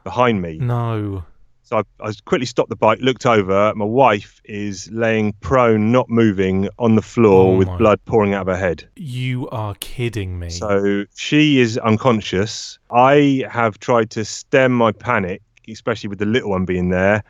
behind 0.03 0.41
me. 0.41 0.57
No. 0.57 1.25
So 1.65 1.77
I, 1.79 1.83
I 2.07 2.13
quickly 2.25 2.45
stopped 2.45 2.69
the 2.69 2.75
bike, 2.75 3.00
looked 3.01 3.25
over. 3.25 3.73
My 3.75 3.85
wife 3.85 4.39
is 4.45 4.89
laying 4.91 5.33
prone, 5.41 5.91
not 5.91 6.09
moving, 6.09 6.69
on 6.79 6.95
the 6.95 7.01
floor 7.01 7.53
Oh 7.53 7.57
with 7.57 7.67
my- 7.67 7.77
blood 7.77 8.00
pouring 8.06 8.33
out 8.33 8.41
of 8.47 8.47
her 8.56 8.57
head. 8.57 8.88
You 8.95 9.50
are 9.50 9.75
kidding 9.81 10.39
me. 10.39 10.50
So 10.51 11.06
she 11.15 11.59
is 11.59 11.77
unconscious. 11.79 12.77
I 12.91 13.44
have 13.51 13.79
tried 13.79 14.12
to 14.12 14.23
stem 14.23 14.71
my 14.71 14.91
panic, 14.94 15.41
especially 15.67 16.07
with 16.07 16.19
the 16.19 16.25
little 16.25 16.51
one 16.51 16.65
being 16.65 16.89
there. 16.89 17.23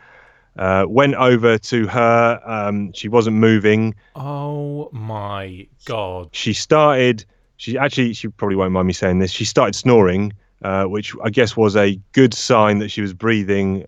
Uh, 0.57 0.85
went 0.88 1.15
over 1.15 1.57
to 1.57 1.88
her. 1.88 2.39
Um, 2.45 2.93
she 2.93 3.07
wasn't 3.09 3.35
moving. 3.38 3.95
oh 4.15 4.89
my 4.93 5.67
god. 5.85 6.29
She 6.31 6.53
started. 6.53 7.25
She 7.57 7.77
actually. 7.77 8.13
She 8.13 8.27
probably 8.29 8.55
won't 8.55 8.71
mind 8.71 8.88
me 8.88 8.93
saying 8.93 9.19
this. 9.19 9.31
She 9.31 9.43
started 9.45 9.75
snoring, 9.75 10.31
uh, 10.62 10.86
which 10.86 11.13
I 11.24 11.29
guess 11.29 11.57
was 11.57 11.75
a 11.75 12.00
good 12.13 12.33
sign 12.33 12.79
that 12.79 12.89
she 12.89 13.01
was 13.01 13.13
breathing. 13.13 13.86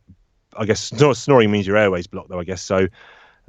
I 0.57 0.65
guess 0.65 0.91
snoring 1.13 1.51
means 1.51 1.67
your 1.67 1.77
airways 1.77 2.07
blocked, 2.07 2.29
though. 2.29 2.39
I 2.39 2.43
guess 2.43 2.61
so. 2.61 2.87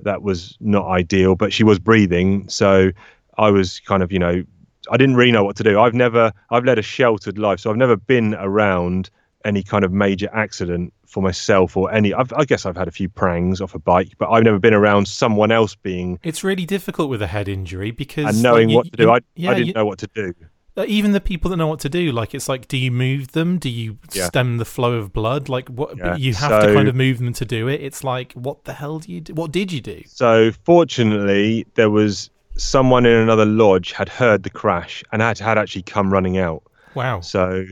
That 0.00 0.22
was 0.22 0.56
not 0.60 0.86
ideal, 0.86 1.34
but 1.34 1.52
she 1.52 1.64
was 1.64 1.78
breathing. 1.78 2.48
So 2.48 2.90
I 3.36 3.50
was 3.50 3.80
kind 3.80 4.02
of, 4.02 4.12
you 4.12 4.18
know, 4.20 4.44
I 4.90 4.96
didn't 4.96 5.16
really 5.16 5.32
know 5.32 5.44
what 5.44 5.56
to 5.56 5.62
do. 5.64 5.80
I've 5.80 5.94
never, 5.94 6.32
I've 6.50 6.64
led 6.64 6.78
a 6.78 6.82
sheltered 6.82 7.36
life, 7.38 7.60
so 7.60 7.70
I've 7.70 7.76
never 7.76 7.96
been 7.96 8.34
around 8.34 9.10
any 9.44 9.62
kind 9.62 9.84
of 9.84 9.92
major 9.92 10.28
accident 10.32 10.92
for 11.06 11.22
myself 11.22 11.76
or 11.76 11.92
any. 11.92 12.12
I've, 12.14 12.32
I 12.32 12.44
guess 12.44 12.64
I've 12.66 12.76
had 12.76 12.86
a 12.88 12.90
few 12.90 13.08
prangs 13.08 13.60
off 13.60 13.74
a 13.74 13.78
bike, 13.78 14.12
but 14.18 14.28
I've 14.30 14.44
never 14.44 14.58
been 14.58 14.74
around 14.74 15.08
someone 15.08 15.50
else 15.50 15.74
being 15.74 16.18
It's 16.22 16.44
really 16.44 16.66
difficult 16.66 17.10
with 17.10 17.22
a 17.22 17.26
head 17.26 17.48
injury 17.48 17.90
because 17.90 18.26
and 18.26 18.42
knowing 18.42 18.68
like, 18.68 18.70
you- 18.70 18.76
what 18.76 18.84
to 18.86 18.96
do. 18.96 19.02
you- 19.04 19.10
I, 19.10 19.18
yeah, 19.34 19.50
I 19.50 19.54
didn't 19.54 19.66
you- 19.68 19.72
know 19.74 19.86
what 19.86 19.98
to 19.98 20.08
do. 20.14 20.34
Uh, 20.78 20.84
even 20.86 21.12
the 21.12 21.20
people 21.20 21.50
that 21.50 21.56
know 21.56 21.66
what 21.66 21.80
to 21.80 21.88
do, 21.88 22.12
like 22.12 22.34
it's 22.34 22.48
like, 22.48 22.68
do 22.68 22.76
you 22.76 22.90
move 22.90 23.32
them? 23.32 23.58
Do 23.58 23.68
you 23.68 23.98
Yeah. 24.12 24.26
stem 24.26 24.58
the 24.58 24.64
flow 24.64 24.94
of 24.94 25.12
blood? 25.12 25.48
Like 25.48 25.68
what? 25.68 25.96
Yeah, 25.96 26.16
You 26.16 26.32
have 26.34 26.62
to 26.62 26.72
kind 26.74 26.88
of 26.88 26.94
move 26.94 27.18
them 27.18 27.32
to 27.34 27.44
do 27.44 27.68
it. 27.68 27.80
It's 27.82 28.04
like, 28.04 28.32
what 28.34 28.64
the 28.64 28.72
hell 28.72 28.98
do 29.00 29.12
you 29.12 29.20
do? 29.20 29.34
What 29.34 29.50
did 29.52 29.72
you 29.72 29.80
do? 29.80 30.02
So 30.06 30.52
fortunately, 30.64 31.66
there 31.74 31.90
was 31.90 32.30
someone 32.56 33.06
in 33.06 33.12
another 33.12 33.44
lodge 33.44 33.92
had 33.92 34.08
heard 34.08 34.42
the 34.42 34.50
crash 34.50 35.02
and 35.12 35.20
had 35.20 35.38
had 35.38 35.58
actually 35.58 35.82
come 35.82 36.12
running 36.12 36.38
out. 36.38 36.62
Wow. 36.94 37.20
So 37.20 37.64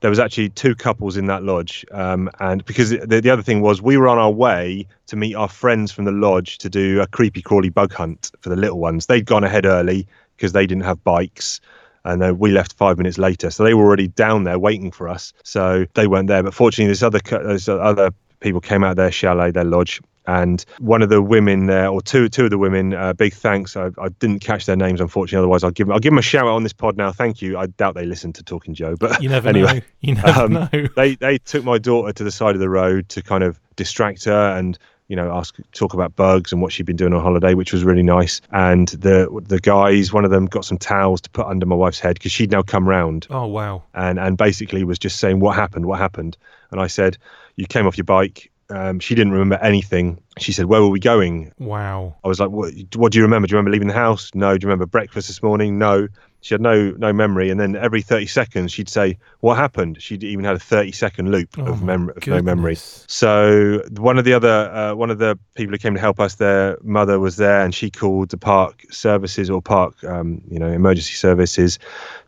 there 0.00 0.10
was 0.10 0.18
actually 0.18 0.50
two 0.50 0.74
couples 0.74 1.16
in 1.16 1.26
that 1.26 1.42
lodge, 1.44 1.84
um, 1.92 2.28
and 2.40 2.64
because 2.66 2.90
the, 2.90 3.20
the 3.22 3.30
other 3.30 3.42
thing 3.42 3.62
was 3.62 3.80
we 3.80 3.96
were 3.96 4.08
on 4.08 4.18
our 4.18 4.30
way 4.30 4.86
to 5.06 5.16
meet 5.16 5.34
our 5.34 5.48
friends 5.48 5.92
from 5.92 6.04
the 6.04 6.12
lodge 6.12 6.58
to 6.58 6.68
do 6.68 7.00
a 7.00 7.06
creepy 7.06 7.40
crawly 7.40 7.70
bug 7.70 7.92
hunt 7.92 8.30
for 8.40 8.50
the 8.50 8.56
little 8.56 8.78
ones. 8.78 9.06
They'd 9.06 9.24
gone 9.24 9.44
ahead 9.44 9.64
early 9.64 10.06
because 10.36 10.52
they 10.52 10.66
didn't 10.66 10.84
have 10.84 11.02
bikes. 11.04 11.60
And 12.04 12.20
then 12.20 12.38
we 12.38 12.50
left 12.50 12.74
five 12.74 12.98
minutes 12.98 13.18
later, 13.18 13.50
so 13.50 13.64
they 13.64 13.74
were 13.74 13.84
already 13.84 14.08
down 14.08 14.44
there 14.44 14.58
waiting 14.58 14.90
for 14.90 15.08
us. 15.08 15.32
So 15.42 15.86
they 15.94 16.06
weren't 16.06 16.28
there. 16.28 16.42
But 16.42 16.54
fortunately, 16.54 16.90
this 16.92 17.02
other 17.02 17.20
this 17.20 17.68
other 17.68 18.10
people 18.40 18.60
came 18.60 18.84
out 18.84 18.90
of 18.90 18.96
their 18.96 19.10
chalet, 19.10 19.52
their 19.52 19.64
lodge, 19.64 20.02
and 20.26 20.64
one 20.78 21.02
of 21.02 21.08
the 21.08 21.22
women 21.22 21.66
there, 21.66 21.88
or 21.88 22.00
two 22.02 22.28
two 22.28 22.44
of 22.44 22.50
the 22.50 22.58
women, 22.58 22.94
uh, 22.94 23.12
big 23.14 23.32
thanks. 23.34 23.76
I, 23.76 23.90
I 23.98 24.08
didn't 24.18 24.40
catch 24.40 24.66
their 24.66 24.76
names, 24.76 25.00
unfortunately. 25.00 25.38
Otherwise, 25.38 25.64
I'll 25.64 25.70
give 25.70 25.86
them, 25.86 25.94
I'll 25.94 26.00
give 26.00 26.12
them 26.12 26.18
a 26.18 26.22
shout 26.22 26.44
out 26.44 26.54
on 26.54 26.62
this 26.62 26.72
pod 26.72 26.96
now. 26.96 27.10
Thank 27.12 27.42
you. 27.42 27.58
I 27.58 27.66
doubt 27.66 27.94
they 27.94 28.06
listened 28.06 28.34
to 28.36 28.42
Talking 28.42 28.74
Joe, 28.74 28.96
but 28.96 29.22
You 29.22 29.28
never 29.28 29.48
anyway, 29.50 29.74
know. 29.74 29.80
You 30.00 30.14
never 30.14 30.40
um, 30.40 30.52
know. 30.52 30.68
they 30.96 31.14
they 31.16 31.38
took 31.38 31.64
my 31.64 31.78
daughter 31.78 32.12
to 32.12 32.24
the 32.24 32.30
side 32.30 32.54
of 32.54 32.60
the 32.60 32.70
road 32.70 33.08
to 33.10 33.22
kind 33.22 33.42
of 33.42 33.58
distract 33.76 34.24
her 34.24 34.56
and 34.56 34.78
you 35.08 35.16
know, 35.16 35.30
ask 35.32 35.56
talk 35.72 35.92
about 35.94 36.16
bugs 36.16 36.52
and 36.52 36.62
what 36.62 36.72
she'd 36.72 36.86
been 36.86 36.96
doing 36.96 37.12
on 37.12 37.20
holiday, 37.22 37.54
which 37.54 37.72
was 37.72 37.84
really 37.84 38.02
nice. 38.02 38.40
And 38.52 38.88
the 38.88 39.28
the 39.46 39.58
guys, 39.60 40.12
one 40.12 40.24
of 40.24 40.30
them 40.30 40.46
got 40.46 40.64
some 40.64 40.78
towels 40.78 41.20
to 41.22 41.30
put 41.30 41.46
under 41.46 41.66
my 41.66 41.76
wife's 41.76 42.00
head 42.00 42.14
because 42.14 42.32
she'd 42.32 42.50
now 42.50 42.62
come 42.62 42.88
round 42.88 43.26
Oh 43.30 43.46
wow. 43.46 43.82
and 43.94 44.18
and 44.18 44.36
basically 44.38 44.82
was 44.84 44.98
just 44.98 45.18
saying 45.18 45.40
what 45.40 45.56
happened, 45.56 45.86
what 45.86 45.98
happened. 45.98 46.36
And 46.70 46.80
I 46.80 46.86
said, 46.86 47.18
you 47.56 47.66
came 47.66 47.86
off 47.86 47.96
your 47.98 48.04
bike. 48.04 48.50
Um, 48.70 48.98
she 48.98 49.14
didn't 49.14 49.34
remember 49.34 49.56
anything. 49.62 50.18
She 50.38 50.50
said, 50.52 50.64
where 50.66 50.80
were 50.80 50.88
we 50.88 50.98
going? 50.98 51.52
Wow. 51.58 52.16
I 52.24 52.28
was 52.28 52.40
like, 52.40 52.48
what, 52.48 52.72
what 52.96 53.12
do 53.12 53.18
you 53.18 53.24
remember? 53.24 53.46
Do 53.46 53.52
you 53.52 53.58
remember 53.58 53.72
leaving 53.72 53.88
the 53.88 53.94
house? 53.94 54.30
No. 54.34 54.56
Do 54.56 54.64
you 54.64 54.68
remember 54.68 54.86
breakfast 54.86 55.28
this 55.28 55.42
morning? 55.42 55.78
No. 55.78 56.08
She 56.44 56.52
had 56.52 56.60
no 56.60 56.90
no 56.98 57.10
memory, 57.10 57.48
and 57.48 57.58
then 57.58 57.74
every 57.74 58.02
thirty 58.02 58.26
seconds 58.26 58.70
she'd 58.70 58.90
say, 58.90 59.16
"What 59.40 59.56
happened?" 59.56 60.02
She'd 60.02 60.22
even 60.22 60.44
had 60.44 60.54
a 60.54 60.58
thirty 60.58 60.92
second 60.92 61.30
loop 61.30 61.58
Oh 61.58 61.64
of, 61.64 61.82
mem- 61.82 62.10
of 62.14 62.26
no 62.26 62.42
memory. 62.42 62.76
So 62.76 63.82
one 63.96 64.18
of 64.18 64.26
the 64.26 64.34
other 64.34 64.70
uh, 64.70 64.94
one 64.94 65.08
of 65.10 65.16
the 65.16 65.38
people 65.54 65.72
who 65.72 65.78
came 65.78 65.94
to 65.94 66.00
help 66.00 66.20
us, 66.20 66.34
their 66.34 66.76
mother 66.82 67.18
was 67.18 67.36
there, 67.36 67.62
and 67.64 67.74
she 67.74 67.90
called 67.90 68.28
the 68.28 68.36
park 68.36 68.84
services 68.90 69.48
or 69.48 69.62
park, 69.62 70.04
um, 70.04 70.42
you 70.50 70.58
know, 70.58 70.68
emergency 70.68 71.14
services. 71.14 71.78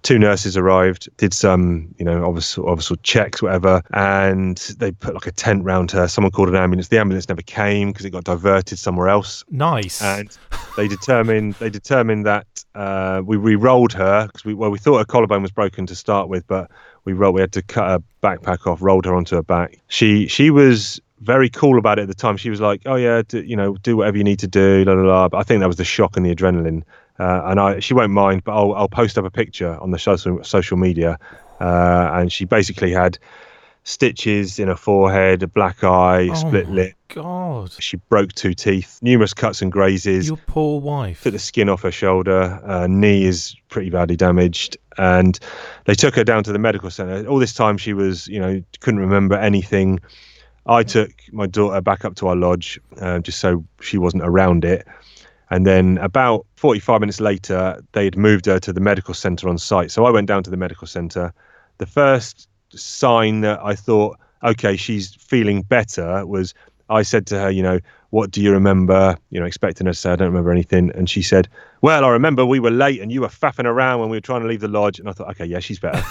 Two 0.03 0.19
nurses 0.19 0.57
arrived, 0.57 1.09
did 1.19 1.35
some, 1.35 1.93
you 1.99 2.05
know, 2.05 2.25
obvious, 2.25 2.57
obvious 2.57 2.91
checks, 3.03 3.43
whatever, 3.43 3.83
and 3.93 4.57
they 4.79 4.93
put 4.93 5.13
like 5.13 5.27
a 5.27 5.33
tent 5.33 5.63
round 5.65 5.91
her. 5.91 6.09
Someone 6.09 6.31
called 6.31 6.49
an 6.49 6.57
ambulance. 6.57 6.89
The 6.89 6.99
ambulance 6.99 7.29
never 7.29 7.43
came 7.43 7.89
because 7.91 8.07
it 8.07 8.11
got 8.11 8.25
diverted 8.25 8.79
somewhere 8.79 9.09
else 9.09 9.45
Nice. 9.51 10.01
and 10.01 10.31
they 10.77 10.89
determined 10.89 11.55
they 11.55 11.69
determined 11.71 12.25
that 12.25 12.47
uh, 12.75 13.21
we 13.25 13.37
re-rolled 13.37 13.93
her 13.93 14.06
because 14.27 14.45
we 14.45 14.55
well 14.55 14.71
we 14.71 14.79
thought 14.79 14.99
her 14.99 15.05
collarbone 15.05 15.43
was 15.43 15.51
broken 15.51 15.87
to 15.87 15.95
start 15.95 16.29
with, 16.29 16.47
but 16.47 16.71
we 17.05 17.13
rolled 17.13 17.35
we 17.35 17.41
had 17.41 17.53
to 17.53 17.63
cut 17.63 17.89
her 17.89 18.03
backpack 18.23 18.67
off, 18.67 18.83
rolled 18.83 19.05
her 19.07 19.15
onto 19.15 19.37
her 19.37 19.43
back. 19.43 19.79
She 19.89 20.27
she 20.27 20.51
was 20.51 21.01
very 21.21 21.49
cool 21.49 21.79
about 21.79 21.99
it 21.99 22.03
at 22.03 22.09
the 22.09 22.15
time. 22.15 22.37
She 22.37 22.51
was 22.51 22.61
like, 22.61 22.83
"Oh 22.87 22.97
yeah, 22.97 23.23
do, 23.27 23.43
you 23.43 23.57
know, 23.57 23.77
do 23.77 23.97
whatever 23.97 24.19
you 24.19 24.25
need 24.25 24.39
to 24.41 24.49
do." 24.49 24.85
La 24.85 24.93
la 24.93 25.03
la. 25.03 25.29
But 25.29 25.39
I 25.39 25.43
think 25.43 25.61
that 25.61 25.67
was 25.67 25.77
the 25.77 25.85
shock 25.85 26.17
and 26.17 26.27
the 26.27 26.35
adrenaline. 26.35 26.83
Uh, 27.19 27.43
and 27.47 27.61
I 27.61 27.81
she 27.81 27.95
won't 27.95 28.13
mind, 28.13 28.45
but 28.45 28.53
I'll 28.53 28.75
I'll 28.75 28.89
post 28.89 29.17
up 29.19 29.25
a 29.25 29.31
picture 29.31 29.79
on 29.81 29.91
the 29.91 29.99
social 29.99 30.43
social 30.45 30.77
media. 30.77 31.19
Uh, 31.61 32.11
and 32.13 32.31
she 32.31 32.45
basically 32.45 32.93
had 32.93 33.19
stitches 33.87 34.59
in 34.59 34.67
her 34.69 34.75
forehead, 34.77 35.43
a 35.45 35.47
black 35.47 35.83
eye, 35.85 36.29
Oh 36.31 36.35
split 36.35 36.69
lip. 36.69 36.95
God. 37.09 37.71
She 37.79 37.97
broke 37.97 38.33
two 38.33 38.53
teeth, 38.53 38.99
numerous 39.01 39.33
cuts 39.33 39.63
and 39.63 39.71
grazes 39.71 40.27
Your 40.27 40.37
poor 40.49 40.81
wife. 40.81 41.23
took 41.23 41.33
the 41.33 41.39
skin 41.39 41.69
off 41.69 41.83
her 41.83 41.93
shoulder. 41.93 42.61
Uh, 42.65 42.89
knee 42.89 43.25
is 43.25 43.55
pretty 43.69 43.91
badly 43.91 44.17
damaged, 44.17 44.77
and 44.99 45.39
they 45.85 45.95
took 45.95 46.17
her 46.17 46.25
down 46.25 46.43
to 46.45 46.53
the 46.53 46.59
medical 46.59 46.91
center. 46.91 47.27
All 47.29 47.39
this 47.39 47.55
time, 47.55 47.79
she 47.79 47.93
was, 47.93 48.27
you 48.27 48.41
know, 48.41 48.61
couldn't 48.81 49.01
remember 49.01 49.37
anything. 49.37 50.01
I 50.67 50.83
took 50.83 51.13
my 51.31 51.47
daughter 51.47 51.81
back 51.81 52.05
up 52.05 52.17
to 52.17 52.27
our 52.27 52.37
lodge 52.37 52.81
uh, 53.01 53.21
just 53.21 53.39
so 53.39 53.65
she 53.81 53.99
wasn't 53.99 54.25
around 54.25 54.65
it. 54.65 54.85
And 55.49 55.65
then 55.65 55.99
about 55.99 56.45
45 56.57 57.01
minutes 57.01 57.21
later, 57.21 57.81
they 57.93 58.05
had 58.05 58.17
moved 58.17 58.47
her 58.47 58.59
to 58.59 58.73
the 58.73 58.81
medical 58.81 59.15
center 59.15 59.49
on 59.49 59.59
site. 59.59 59.93
So 59.93 60.05
I 60.07 60.11
went 60.11 60.27
down 60.27 60.43
to 60.43 60.51
the 60.51 60.57
medical 60.57 60.89
center. 60.89 61.33
The 61.79 61.87
first 61.87 62.49
sign 62.71 63.41
that 63.43 63.61
I 63.63 63.75
thought, 63.75 64.19
okay, 64.43 64.77
she's 64.77 65.15
feeling 65.15 65.63
better 65.63 66.27
was 66.27 66.55
I 66.89 67.03
said 67.03 67.27
to 67.29 67.39
her, 67.41 67.51
you 67.51 67.63
know, 67.63 67.81
what 68.11 68.31
do 68.31 68.41
you 68.41 68.53
remember? 68.53 69.17
You 69.31 69.41
know, 69.41 69.47
expecting 69.47 69.87
her 69.87 69.93
to 69.93 69.99
say, 69.99 70.13
I 70.13 70.17
don't 70.17 70.29
remember 70.29 70.53
anything. 70.53 70.91
And 70.95 71.11
she 71.11 71.23
said, 71.23 71.49
well, 71.81 72.05
I 72.05 72.09
remember 72.11 72.47
we 72.47 72.61
were 72.61 72.71
late 72.71 73.01
and 73.01 73.11
you 73.11 73.23
were 73.23 73.29
faffing 73.29 73.65
around 73.65 74.01
when 74.01 74.09
we 74.09 74.17
were 74.17 74.23
trying 74.23 74.43
to 74.43 74.47
leave 74.47 74.61
the 74.61 74.69
lodge. 74.69 75.01
And 75.01 75.09
I 75.09 75.13
thought, 75.13 75.31
okay, 75.31 75.47
yeah, 75.47 75.59
she's 75.59 75.81
better. 75.81 76.03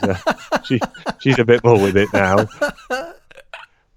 She's, 0.00 0.08
uh, 0.08 0.60
she, 0.64 0.80
she's 1.20 1.38
a 1.38 1.44
bit 1.44 1.62
more 1.64 1.80
with 1.80 1.96
it 1.96 2.12
now. 2.12 2.46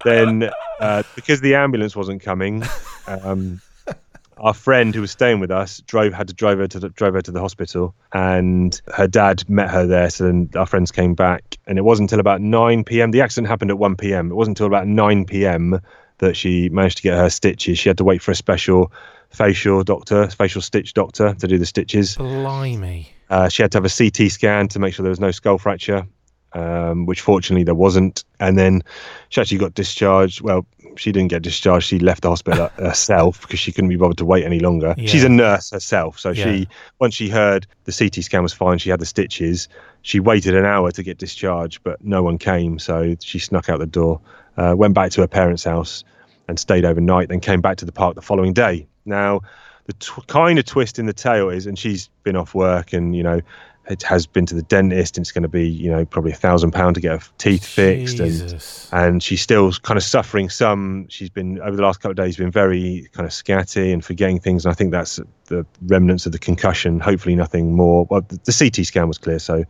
Then, 0.04 0.50
uh, 0.78 1.02
because 1.14 1.40
the 1.40 1.56
ambulance 1.56 1.94
wasn't 1.94 2.22
coming, 2.22 2.62
um, 3.06 3.60
our 4.40 4.54
friend 4.54 4.94
who 4.94 5.02
was 5.02 5.10
staying 5.10 5.38
with 5.38 5.50
us 5.50 5.80
drove 5.82 6.12
had 6.12 6.28
to 6.28 6.34
drive 6.34 6.58
her 6.58 6.66
to 6.66 6.80
the, 6.80 6.88
drove 6.88 7.14
her 7.14 7.22
to 7.22 7.30
the 7.30 7.40
hospital, 7.40 7.94
and 8.12 8.80
her 8.94 9.06
dad 9.06 9.48
met 9.48 9.70
her 9.70 9.86
there. 9.86 10.10
So 10.10 10.24
then 10.24 10.50
our 10.56 10.66
friends 10.66 10.90
came 10.90 11.14
back, 11.14 11.58
and 11.66 11.78
it 11.78 11.82
wasn't 11.82 12.10
until 12.10 12.20
about 12.20 12.40
9 12.40 12.84
p.m. 12.84 13.10
The 13.10 13.20
accident 13.20 13.48
happened 13.48 13.70
at 13.70 13.78
1 13.78 13.96
p.m. 13.96 14.30
It 14.30 14.34
wasn't 14.34 14.58
until 14.58 14.66
about 14.66 14.86
9 14.86 15.24
p.m. 15.26 15.80
that 16.18 16.36
she 16.36 16.68
managed 16.70 16.98
to 16.98 17.02
get 17.02 17.16
her 17.16 17.30
stitches. 17.30 17.78
She 17.78 17.88
had 17.88 17.98
to 17.98 18.04
wait 18.04 18.22
for 18.22 18.30
a 18.30 18.36
special 18.36 18.92
facial 19.30 19.84
doctor, 19.84 20.28
facial 20.28 20.62
stitch 20.62 20.94
doctor, 20.94 21.34
to 21.34 21.46
do 21.46 21.58
the 21.58 21.66
stitches. 21.66 22.16
Blimey. 22.16 23.08
Uh, 23.28 23.48
she 23.48 23.62
had 23.62 23.70
to 23.72 23.78
have 23.78 23.84
a 23.84 23.88
CT 23.88 24.30
scan 24.30 24.68
to 24.68 24.78
make 24.80 24.92
sure 24.94 25.04
there 25.04 25.10
was 25.10 25.20
no 25.20 25.30
skull 25.30 25.56
fracture, 25.56 26.06
um, 26.52 27.06
which 27.06 27.20
fortunately 27.20 27.64
there 27.64 27.74
wasn't. 27.74 28.24
And 28.38 28.58
then 28.58 28.82
she 29.28 29.40
actually 29.40 29.58
got 29.58 29.74
discharged. 29.74 30.40
Well, 30.40 30.66
she 30.96 31.12
didn't 31.12 31.28
get 31.30 31.42
discharged. 31.42 31.86
She 31.86 31.98
left 31.98 32.22
the 32.22 32.28
hospital 32.30 32.68
herself 32.76 33.40
because 33.42 33.60
she 33.60 33.72
couldn't 33.72 33.90
be 33.90 33.96
bothered 33.96 34.18
to 34.18 34.24
wait 34.24 34.44
any 34.44 34.58
longer. 34.58 34.94
Yeah. 34.96 35.08
She's 35.08 35.24
a 35.24 35.28
nurse 35.28 35.70
herself, 35.70 36.18
so 36.18 36.30
Yeah. 36.30 36.44
she 36.44 36.68
once 36.98 37.14
she 37.14 37.28
heard 37.28 37.66
the 37.84 37.92
CT 37.92 38.24
scan 38.24 38.42
was 38.42 38.52
fine, 38.52 38.78
she 38.78 38.90
had 38.90 39.00
the 39.00 39.06
stitches. 39.06 39.68
She 40.02 40.18
waited 40.20 40.54
an 40.56 40.64
hour 40.64 40.90
to 40.92 41.02
get 41.02 41.18
discharged, 41.18 41.82
but 41.84 42.02
no 42.04 42.22
one 42.22 42.38
came, 42.38 42.78
so 42.78 43.14
she 43.20 43.38
snuck 43.38 43.68
out 43.68 43.78
the 43.78 43.86
door, 43.86 44.20
uh, 44.56 44.74
went 44.76 44.94
back 44.94 45.12
to 45.12 45.20
her 45.20 45.28
parents' 45.28 45.64
house, 45.64 46.04
and 46.48 46.58
stayed 46.58 46.84
overnight. 46.84 47.28
Then 47.28 47.40
came 47.40 47.60
back 47.60 47.76
to 47.78 47.84
the 47.84 47.92
park 47.92 48.14
the 48.16 48.22
following 48.22 48.52
day. 48.52 48.86
Now, 49.04 49.42
the 49.86 49.92
t- 49.94 50.22
kind 50.26 50.58
of 50.58 50.64
twist 50.64 50.98
in 50.98 51.06
the 51.06 51.12
tale 51.12 51.50
is, 51.50 51.66
and 51.66 51.78
she's 51.78 52.08
been 52.24 52.34
off 52.36 52.54
work, 52.54 52.92
and 52.92 53.14
you 53.14 53.22
know, 53.22 53.40
it 53.90 54.02
has 54.04 54.26
been 54.26 54.46
to 54.46 54.54
the 54.54 54.62
dentist, 54.62 55.16
and 55.16 55.24
it's 55.24 55.32
going 55.32 55.42
to 55.42 55.48
be, 55.48 55.68
you 55.68 55.90
know, 55.90 56.04
probably 56.04 56.30
a 56.30 56.36
thousand 56.36 56.70
pound 56.70 56.94
to 56.94 57.00
get 57.00 57.20
her 57.20 57.28
teeth 57.38 57.64
fixed, 57.66 58.20
and 58.20 58.30
Jesus. 58.30 58.88
and 58.92 59.22
she's 59.22 59.42
still 59.42 59.72
kind 59.72 59.98
of 59.98 60.04
suffering 60.04 60.48
some. 60.48 61.06
She's 61.08 61.28
been 61.28 61.60
over 61.60 61.76
the 61.76 61.82
last 61.82 61.98
couple 61.98 62.12
of 62.12 62.16
days 62.16 62.36
been 62.36 62.50
very 62.50 63.08
kind 63.12 63.26
of 63.26 63.32
scatty 63.32 63.92
and 63.92 64.04
forgetting 64.04 64.38
things, 64.38 64.64
and 64.64 64.70
I 64.70 64.74
think 64.74 64.92
that's 64.92 65.18
the 65.46 65.66
remnants 65.82 66.24
of 66.26 66.32
the 66.32 66.38
concussion. 66.38 67.00
Hopefully, 67.00 67.34
nothing 67.34 67.74
more. 67.74 68.06
Well, 68.08 68.20
the, 68.22 68.38
the 68.44 68.52
CT 68.56 68.86
scan 68.86 69.08
was 69.08 69.18
clear, 69.18 69.38
so. 69.38 69.64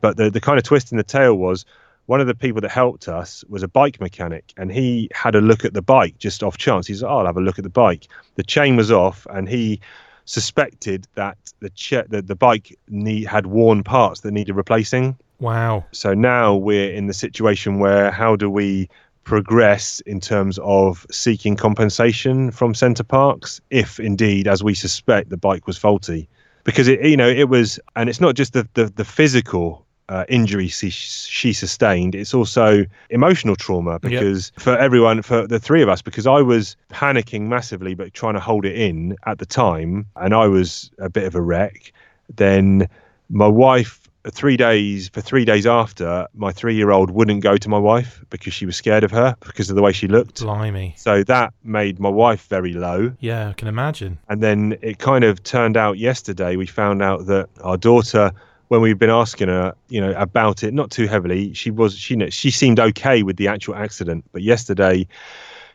But 0.00 0.16
the 0.16 0.30
the 0.30 0.40
kind 0.40 0.58
of 0.58 0.64
twist 0.64 0.90
in 0.90 0.98
the 0.98 1.04
tale 1.04 1.34
was 1.34 1.64
one 2.06 2.22
of 2.22 2.26
the 2.26 2.34
people 2.34 2.62
that 2.62 2.70
helped 2.70 3.06
us 3.06 3.44
was 3.50 3.62
a 3.62 3.68
bike 3.68 4.00
mechanic, 4.00 4.54
and 4.56 4.72
he 4.72 5.10
had 5.12 5.34
a 5.34 5.42
look 5.42 5.66
at 5.66 5.74
the 5.74 5.82
bike 5.82 6.16
just 6.18 6.42
off 6.42 6.56
chance. 6.56 6.86
He's 6.86 7.02
like, 7.02 7.12
oh, 7.12 7.18
I'll 7.18 7.26
have 7.26 7.36
a 7.36 7.40
look 7.42 7.58
at 7.58 7.64
the 7.64 7.70
bike. 7.70 8.08
The 8.36 8.42
chain 8.42 8.76
was 8.76 8.90
off, 8.90 9.26
and 9.28 9.46
he 9.46 9.80
suspected 10.28 11.08
that 11.14 11.38
the 11.60 11.70
che- 11.70 12.04
the, 12.06 12.20
the 12.20 12.36
bike 12.36 12.78
need, 12.88 13.24
had 13.24 13.46
worn 13.46 13.82
parts 13.82 14.20
that 14.20 14.30
needed 14.30 14.54
replacing. 14.54 15.16
Wow. 15.40 15.86
So 15.92 16.12
now 16.12 16.54
we're 16.54 16.92
in 16.92 17.06
the 17.06 17.14
situation 17.14 17.78
where 17.78 18.10
how 18.10 18.36
do 18.36 18.50
we 18.50 18.90
progress 19.24 20.00
in 20.00 20.20
terms 20.20 20.58
of 20.62 21.06
seeking 21.10 21.56
compensation 21.56 22.50
from 22.50 22.74
Center 22.74 23.04
Parcs 23.04 23.62
if 23.70 23.98
indeed, 23.98 24.46
as 24.46 24.62
we 24.62 24.74
suspect, 24.74 25.30
the 25.30 25.38
bike 25.38 25.66
was 25.66 25.78
faulty? 25.78 26.28
Because 26.62 26.88
it, 26.88 27.02
you 27.02 27.16
know, 27.16 27.28
it 27.28 27.48
was, 27.48 27.80
and 27.96 28.10
it's 28.10 28.20
not 28.20 28.34
just 28.34 28.52
the 28.52 28.68
the, 28.74 28.86
the 28.86 29.06
physical. 29.06 29.86
Uh, 30.10 30.24
injury 30.30 30.68
she, 30.68 30.88
she 30.88 31.52
sustained 31.52 32.14
it's 32.14 32.32
also 32.32 32.86
emotional 33.10 33.54
trauma 33.54 33.98
because 33.98 34.52
for 34.58 34.74
everyone 34.78 35.20
for 35.20 35.46
the 35.46 35.58
three 35.58 35.82
of 35.82 35.88
us 35.90 36.00
because 36.00 36.26
i 36.26 36.40
was 36.40 36.76
panicking 36.90 37.42
massively 37.42 37.92
but 37.94 38.14
trying 38.14 38.32
to 38.32 38.40
hold 38.40 38.64
it 38.64 38.74
in 38.74 39.14
at 39.26 39.36
the 39.38 39.44
time 39.44 40.06
and 40.16 40.32
i 40.32 40.46
was 40.46 40.90
a 40.98 41.10
bit 41.10 41.24
of 41.24 41.34
a 41.34 41.42
wreck 41.42 41.92
then 42.36 42.88
my 43.28 43.46
wife 43.46 44.08
three 44.30 44.56
days 44.56 45.08
for 45.10 45.20
three 45.20 45.44
days 45.44 45.66
after 45.66 46.26
my 46.34 46.52
three 46.52 46.74
year 46.74 46.90
old 46.90 47.10
wouldn't 47.10 47.42
go 47.42 47.58
to 47.58 47.68
my 47.68 47.78
wife 47.78 48.24
because 48.30 48.54
she 48.54 48.64
was 48.64 48.76
scared 48.76 49.04
of 49.04 49.10
her 49.10 49.36
because 49.46 49.68
of 49.68 49.76
the 49.76 49.82
way 49.82 49.92
she 49.92 50.08
looked 50.08 50.40
Blimey. 50.40 50.94
so 50.96 51.22
that 51.24 51.52
made 51.64 52.00
my 52.00 52.08
wife 52.08 52.46
very 52.48 52.72
low 52.72 53.12
Yeah, 53.20 53.50
I 53.50 53.52
can 53.52 53.68
imagine. 53.68 54.18
and 54.30 54.42
then 54.42 54.78
it 54.80 54.98
kind 54.98 55.24
of 55.24 55.42
turned 55.42 55.76
out 55.76 55.98
yesterday 55.98 56.56
we 56.56 56.64
found 56.66 57.02
out 57.02 57.26
that 57.26 57.48
our 57.62 57.76
daughter 57.76 58.32
when 58.68 58.80
we've 58.80 58.98
been 58.98 59.10
asking 59.10 59.48
her 59.48 59.74
you 59.88 60.00
know 60.00 60.12
about 60.16 60.62
it 60.62 60.72
not 60.72 60.90
too 60.90 61.06
heavily. 61.06 61.52
She 61.54 61.70
was 61.70 61.96
she 61.96 62.16
kn- 62.16 62.30
she 62.30 62.50
seemed 62.50 62.78
okay 62.78 63.22
with 63.22 63.36
the 63.36 63.48
actual 63.48 63.74
accident 63.74 64.24
but 64.32 64.42
yesterday 64.42 65.06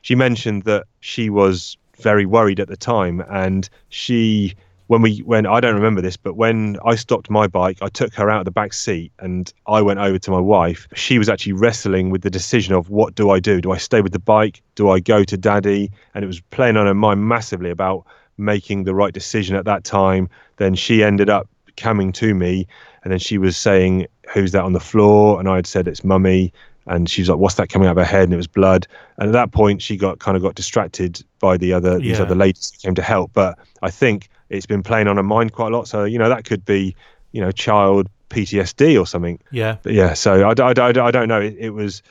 she 0.01 0.15
mentioned 0.15 0.63
that 0.63 0.85
she 0.99 1.29
was 1.29 1.77
very 2.01 2.25
worried 2.25 2.59
at 2.59 2.67
the 2.67 2.77
time. 2.77 3.23
And 3.29 3.69
she 3.89 4.53
when 4.87 5.01
we 5.01 5.19
when 5.19 5.45
I 5.45 5.59
don't 5.59 5.75
remember 5.75 6.01
this 6.01 6.17
but 6.17 6.35
when 6.35 6.77
I 6.85 6.95
stopped 6.95 7.29
my 7.29 7.47
bike 7.47 7.77
I 7.81 7.89
took 7.89 8.13
her 8.15 8.29
out 8.29 8.39
of 8.39 8.45
the 8.45 8.51
back 8.51 8.73
seat 8.73 9.11
and 9.19 9.51
I 9.65 9.81
went 9.81 9.99
over 9.99 10.19
to 10.19 10.31
my 10.31 10.39
wife. 10.39 10.87
She 10.93 11.17
was 11.17 11.29
actually 11.29 11.53
wrestling 11.53 12.09
with 12.09 12.21
the 12.21 12.29
decision 12.29 12.75
of 12.75 12.89
what 12.89 13.15
do 13.15 13.29
I 13.31 13.39
do? 13.39 13.61
Do 13.61 13.71
I 13.71 13.77
stay 13.77 14.01
with 14.01 14.13
the 14.13 14.19
bike? 14.19 14.61
Do 14.75 14.89
I 14.89 14.99
go 14.99 15.23
to 15.23 15.37
daddy? 15.37 15.91
And 16.13 16.23
it 16.23 16.27
was 16.27 16.41
playing 16.41 16.77
on 16.77 16.85
her 16.85 16.93
mind 16.93 17.27
massively 17.27 17.71
about 17.71 18.05
making 18.37 18.83
the 18.83 18.95
right 18.95 19.13
decision 19.13 19.55
at 19.55 19.65
that 19.65 19.83
time. 19.83 20.29
Then 20.57 20.75
she 20.75 21.03
ended 21.03 21.29
up 21.29 21.47
coming 21.75 22.11
to 22.13 22.33
me 22.35 22.67
and 23.03 23.11
then 23.11 23.19
she 23.19 23.37
was 23.37 23.57
saying 23.57 24.07
who's 24.33 24.51
that 24.53 24.63
on 24.63 24.73
the 24.73 24.79
floor? 24.79 25.39
And 25.39 25.49
I 25.49 25.57
had 25.57 25.67
said 25.67 25.87
it's 25.87 26.03
mummy. 26.03 26.53
And 26.85 27.09
she 27.09 27.21
was 27.21 27.29
like 27.29 27.39
what's 27.39 27.55
that 27.55 27.69
coming 27.69 27.87
out 27.87 27.91
of 27.91 27.97
her 27.97 28.03
head? 28.03 28.25
And 28.25 28.33
it 28.33 28.37
was 28.37 28.47
blood. 28.47 28.87
And 29.17 29.29
at 29.29 29.33
that 29.33 29.51
point 29.51 29.81
she 29.81 29.95
got 29.95 30.19
kind 30.19 30.35
of 30.35 30.43
got 30.43 30.55
distracted 30.55 31.23
by 31.39 31.55
the 31.57 31.71
other 31.71 31.97
these 31.99 32.19
other 32.19 32.35
ladies 32.35 32.73
who 32.73 32.87
came 32.87 32.95
to 32.95 33.01
help. 33.01 33.31
But 33.33 33.57
i 33.81 33.89
think 33.89 34.29
it's 34.49 34.65
been 34.65 34.83
playing 34.83 35.07
on 35.07 35.15
her 35.17 35.23
mind 35.23 35.53
quite 35.53 35.71
a 35.71 35.75
lot. 35.77 35.87
So 35.87 36.03
you 36.03 36.17
know 36.17 36.27
that 36.29 36.43
could 36.43 36.65
be 36.65 36.95
you 37.31 37.39
know 37.39 37.51
child 37.51 38.09
ptsd 38.29 38.99
or 38.99 39.07
something. 39.07 39.39
Yeah. 39.51 39.77
but 39.81 39.93
yeah 39.93 40.13
so 40.13 40.49
i, 40.49 40.53
I, 40.61 40.73
I, 40.77 40.87
I 40.87 41.11
don't 41.11 41.27
know. 41.27 41.39
It, 41.39 41.55
it 41.57 41.69
was 41.69 42.03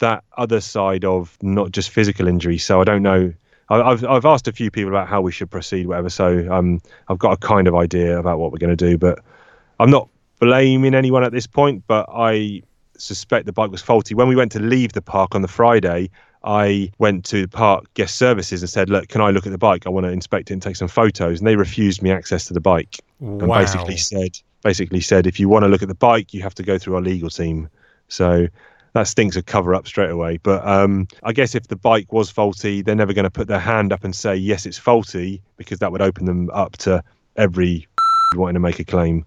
that 0.00 0.24
other 0.36 0.60
side 0.60 1.04
of 1.04 1.36
not 1.40 1.72
just 1.72 1.88
physical 1.88 2.28
injury. 2.28 2.58
So 2.58 2.82
i 2.82 2.84
don't 2.84 3.02
know 3.02 3.32
I- 3.70 3.82
I've 3.82 4.04
I've 4.04 4.24
asked 4.24 4.48
a 4.48 4.52
few 4.52 4.70
people 4.70 4.90
about 4.90 5.08
how 5.08 5.20
we 5.20 5.32
should 5.32 5.50
proceed, 5.50 5.86
whatever. 5.86 6.08
So 6.08 6.50
um, 6.52 6.80
I've 7.08 7.18
got 7.18 7.32
a 7.32 7.36
kind 7.36 7.68
of 7.68 7.74
idea 7.74 8.18
about 8.18 8.38
what 8.38 8.52
we're 8.52 8.58
going 8.58 8.76
to 8.76 8.84
do, 8.90 8.96
but 8.98 9.18
I'm 9.80 9.90
not 9.90 10.08
blaming 10.40 10.94
anyone 10.94 11.24
at 11.24 11.32
this 11.32 11.46
point. 11.46 11.84
But 11.86 12.06
I 12.12 12.62
suspect 12.96 13.46
the 13.46 13.52
bike 13.52 13.70
was 13.70 13.82
faulty. 13.82 14.14
When 14.14 14.28
we 14.28 14.36
went 14.36 14.52
to 14.52 14.60
leave 14.60 14.92
the 14.92 15.02
park 15.02 15.34
on 15.34 15.42
the 15.42 15.48
Friday, 15.48 16.10
I 16.44 16.90
went 16.98 17.24
to 17.26 17.42
the 17.42 17.48
park 17.48 17.84
guest 17.94 18.16
services 18.16 18.62
and 18.62 18.70
said, 18.70 18.88
"Look, 18.90 19.08
can 19.08 19.20
I 19.20 19.30
look 19.30 19.46
at 19.46 19.52
the 19.52 19.58
bike? 19.58 19.86
I 19.86 19.90
want 19.90 20.06
to 20.06 20.12
inspect 20.12 20.50
it 20.50 20.54
and 20.54 20.62
take 20.62 20.76
some 20.76 20.88
photos." 20.88 21.38
And 21.40 21.46
they 21.46 21.56
refused 21.56 22.02
me 22.02 22.10
access 22.10 22.46
to 22.46 22.54
the 22.54 22.60
bike 22.60 22.96
and 23.40 23.50
basically 23.60 23.96
said 23.96 24.38
basically 24.64 25.00
said 25.00 25.26
if 25.26 25.38
you 25.38 25.48
want 25.48 25.62
to 25.64 25.68
look 25.68 25.82
at 25.82 25.88
the 25.88 25.94
bike 25.94 26.34
you 26.34 26.42
have 26.42 26.54
to 26.54 26.64
go 26.64 26.78
through 26.78 26.96
our 26.96 27.00
legal 27.00 27.30
team 27.30 27.68
so 28.08 28.48
that 28.98 29.08
stinks 29.08 29.36
a 29.36 29.42
cover 29.42 29.74
up 29.74 29.86
straight 29.86 30.10
away. 30.10 30.38
But 30.38 30.66
um, 30.66 31.08
i 31.22 31.32
guess 31.32 31.54
if 31.54 31.68
the 31.68 31.76
bike 31.76 32.12
was 32.12 32.30
faulty 32.30 32.82
they're 32.82 32.94
never 32.94 33.12
going 33.12 33.24
to 33.24 33.30
put 33.30 33.48
their 33.48 33.58
hand 33.58 33.92
up 33.92 34.04
and 34.04 34.14
say 34.14 34.34
yes 34.34 34.66
it's 34.66 34.78
faulty 34.78 35.42
because 35.56 35.78
that 35.78 35.92
would 35.92 36.02
open 36.02 36.24
them 36.26 36.50
up 36.50 36.76
to 36.78 37.02
every 37.36 37.86
wanting 38.34 38.54
to 38.54 38.60
make 38.60 38.78
a 38.78 38.84
claim. 38.84 39.24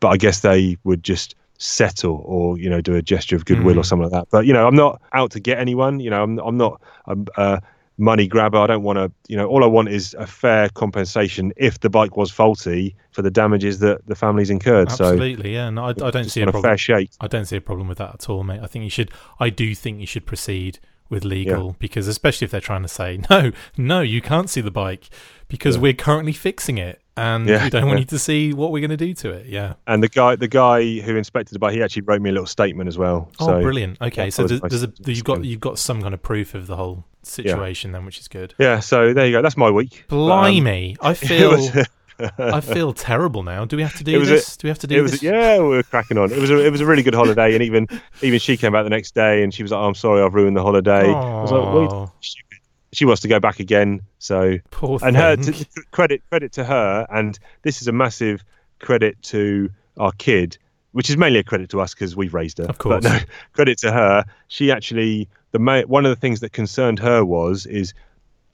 But 0.00 0.08
i 0.08 0.16
guess 0.16 0.40
they 0.40 0.76
would 0.84 1.02
just 1.02 1.34
settle 1.58 2.20
or 2.26 2.58
you 2.58 2.68
know 2.68 2.80
do 2.80 2.94
a 2.94 3.02
gesture 3.02 3.36
of 3.36 3.44
goodwill 3.44 3.78
or 3.78 3.82
hmm. 3.82 3.82
something 3.82 4.10
like 4.10 4.12
that. 4.12 4.28
But 4.30 4.46
you 4.46 4.52
know 4.52 4.66
i'm 4.66 4.76
not 4.76 5.00
out 5.12 5.30
to 5.32 5.40
get 5.40 5.58
anyone. 5.58 6.00
You 6.00 6.10
know 6.10 6.22
i'm, 6.22 6.38
I'm 6.38 6.56
not 6.56 6.80
a, 7.06 7.16
a 7.36 7.62
money 7.96 8.26
grabber 8.26 8.58
i 8.58 8.66
don't 8.66 8.82
want 8.82 8.96
to 8.98 9.10
you 9.28 9.36
know 9.36 9.46
all 9.46 9.62
i 9.62 9.66
want 9.66 9.88
is 9.88 10.14
a 10.18 10.26
fair 10.26 10.68
compensation 10.70 11.52
if 11.56 11.78
the 11.80 11.88
bike 11.88 12.16
was 12.16 12.30
faulty 12.30 12.96
for 13.12 13.22
the 13.22 13.30
damages 13.30 13.78
that 13.78 14.04
the 14.06 14.16
family's 14.16 14.50
incurred 14.50 14.90
so 14.90 15.04
Absolutely, 15.12 15.54
yeah. 15.54 15.70
No, 15.70 15.84
I, 15.84 15.88
I 15.90 16.10
don't 16.10 16.28
see 16.28 16.40
a 16.40 16.44
on 16.44 16.48
a 16.48 16.52
problem. 16.52 16.70
fair 16.70 16.76
shake 16.78 17.10
I 17.20 17.28
don't 17.28 17.44
see 17.44 17.56
a 17.56 17.60
problem 17.60 17.86
with 17.86 17.98
that 17.98 18.14
at 18.14 18.28
all, 18.28 18.42
mate. 18.42 18.60
I 18.60 18.66
think 18.66 18.82
you 18.82 18.90
should. 18.90 19.12
I 19.38 19.48
do 19.50 19.74
think 19.74 20.00
you 20.00 20.06
should 20.06 20.26
proceed 20.26 20.80
with 21.08 21.24
legal 21.24 21.76
because, 21.78 22.08
especially 22.08 22.46
if 22.46 22.50
they're 22.50 22.60
trying 22.60 22.82
to 22.82 22.88
say 22.88 23.20
no, 23.30 23.52
no, 23.76 24.00
you 24.00 24.20
can't 24.20 24.50
see 24.50 24.60
the 24.60 24.72
bike 24.72 25.08
because 25.46 25.76
Yeah. 25.76 25.82
we're 25.82 25.92
currently 25.92 26.32
fixing 26.32 26.78
it 26.78 27.00
and 27.16 27.48
Yeah, 27.48 27.64
we 27.64 27.70
don't 27.70 27.86
want 27.86 27.98
yeah. 27.98 28.00
you 28.00 28.06
to 28.06 28.18
see 28.18 28.52
what 28.52 28.72
we're 28.72 28.80
going 28.80 28.90
to 28.90 28.96
do 28.96 29.14
to 29.14 29.30
it. 29.30 29.46
Yeah. 29.46 29.74
and 29.86 30.02
the 30.02 30.08
guy 30.08 30.36
the 30.36 30.48
guy 30.48 30.98
who 31.00 31.16
inspected 31.16 31.54
the 31.54 31.58
bike 31.58 31.74
he 31.74 31.82
actually 31.82 32.02
wrote 32.02 32.20
me 32.22 32.30
a 32.30 32.32
little 32.32 32.46
statement 32.46 32.88
as 32.88 32.98
well 32.98 33.30
Oh, 33.40 33.46
so 33.46 33.60
brilliant. 33.62 34.00
Okay, 34.00 34.24
yeah, 34.24 34.30
so 34.30 34.42
I 34.42 34.44
was 34.44 34.60
there's, 34.60 34.82
there's 34.82 34.82
a, 34.84 34.92
you've 35.06 35.24
got 35.24 35.44
you've 35.44 35.60
got 35.60 35.78
some 35.78 36.02
kind 36.02 36.14
of 36.14 36.22
proof 36.22 36.54
of 36.54 36.66
the 36.66 36.76
whole 36.76 37.04
situation 37.22 37.92
then, 37.92 38.04
which 38.04 38.18
is 38.18 38.28
good. 38.28 38.54
yeah 38.58 38.80
so 38.80 39.12
there 39.14 39.26
you 39.26 39.32
go 39.32 39.42
that's 39.42 39.56
my 39.56 39.70
week 39.70 40.04
But, 40.08 40.16
um, 40.16 40.28
Blimey, 40.28 40.96
I 41.00 41.14
feel 41.28 41.58
I 42.38 42.60
feel 42.60 42.92
terrible 42.92 43.42
now. 43.42 43.64
Do 43.64 43.76
we 43.76 43.82
have 43.82 43.96
to 43.96 44.04
do 44.04 44.18
was 44.20 44.28
a- 44.30 44.34
this? 44.34 44.56
do 44.56 44.66
we 44.66 44.70
have 44.70 44.78
to 44.80 44.86
do 44.86 45.06
this? 45.08 45.22
yeah 45.22 45.58
we 45.58 45.64
were 45.68 45.82
cracking 45.82 46.16
on 46.18 46.30
it 46.32 46.38
was 46.38 46.50
a, 46.50 46.64
it 46.64 46.70
was 46.70 46.80
a 46.80 46.86
really 46.86 47.02
good 47.02 47.14
holiday 47.14 47.54
and 47.54 47.62
even 47.62 47.88
even 48.22 48.38
she 48.38 48.56
came 48.56 48.72
back 48.72 48.84
the 48.84 48.90
next 48.90 49.14
day 49.14 49.42
and 49.42 49.52
she 49.54 49.62
was 49.64 49.72
like 49.72 49.78
oh, 49.80 49.86
i'm 49.86 49.94
sorry 49.96 50.22
i've 50.22 50.32
ruined 50.34 50.56
the 50.56 50.62
holiday 50.62 51.08
i 51.12 51.40
was 51.42 51.50
like 51.50 51.74
what 51.74 52.10
are 52.94 52.96
you 52.96 52.96
Oh, 52.96 52.96
stupid? 52.96 52.96
she 52.96 53.04
wants 53.04 53.22
to 53.22 53.28
go 53.28 53.40
back 53.40 53.60
again 53.60 54.00
so 54.18 54.58
poor 54.70 54.98
and 55.02 55.16
her 55.16 55.36
thing. 55.36 55.52
to 55.54 55.66
credit 55.90 56.22
credit 56.30 56.52
to 56.52 56.64
her 56.64 57.06
and 57.10 57.38
this 57.62 57.82
is 57.82 57.88
a 57.88 57.92
massive 57.92 58.44
credit 58.80 59.20
to 59.22 59.70
our 59.98 60.12
kid 60.12 60.58
which 60.92 61.10
is 61.10 61.16
mainly 61.16 61.40
a 61.40 61.44
credit 61.44 61.70
to 61.70 61.80
us 61.80 61.92
because 61.94 62.14
we've 62.16 62.34
raised 62.34 62.58
her 62.58 62.64
Of 62.64 62.78
course. 62.78 63.02
but 63.04 63.12
no 63.12 63.18
credit 63.52 63.78
to 63.78 63.92
her 63.92 64.24
she 64.48 64.70
actually 64.70 65.28
the 65.52 65.58
ma- 65.58 65.82
one 65.82 66.04
of 66.06 66.10
the 66.10 66.16
things 66.20 66.40
that 66.40 66.52
concerned 66.52 66.98
her 67.00 67.24
was 67.24 67.66
is 67.66 67.94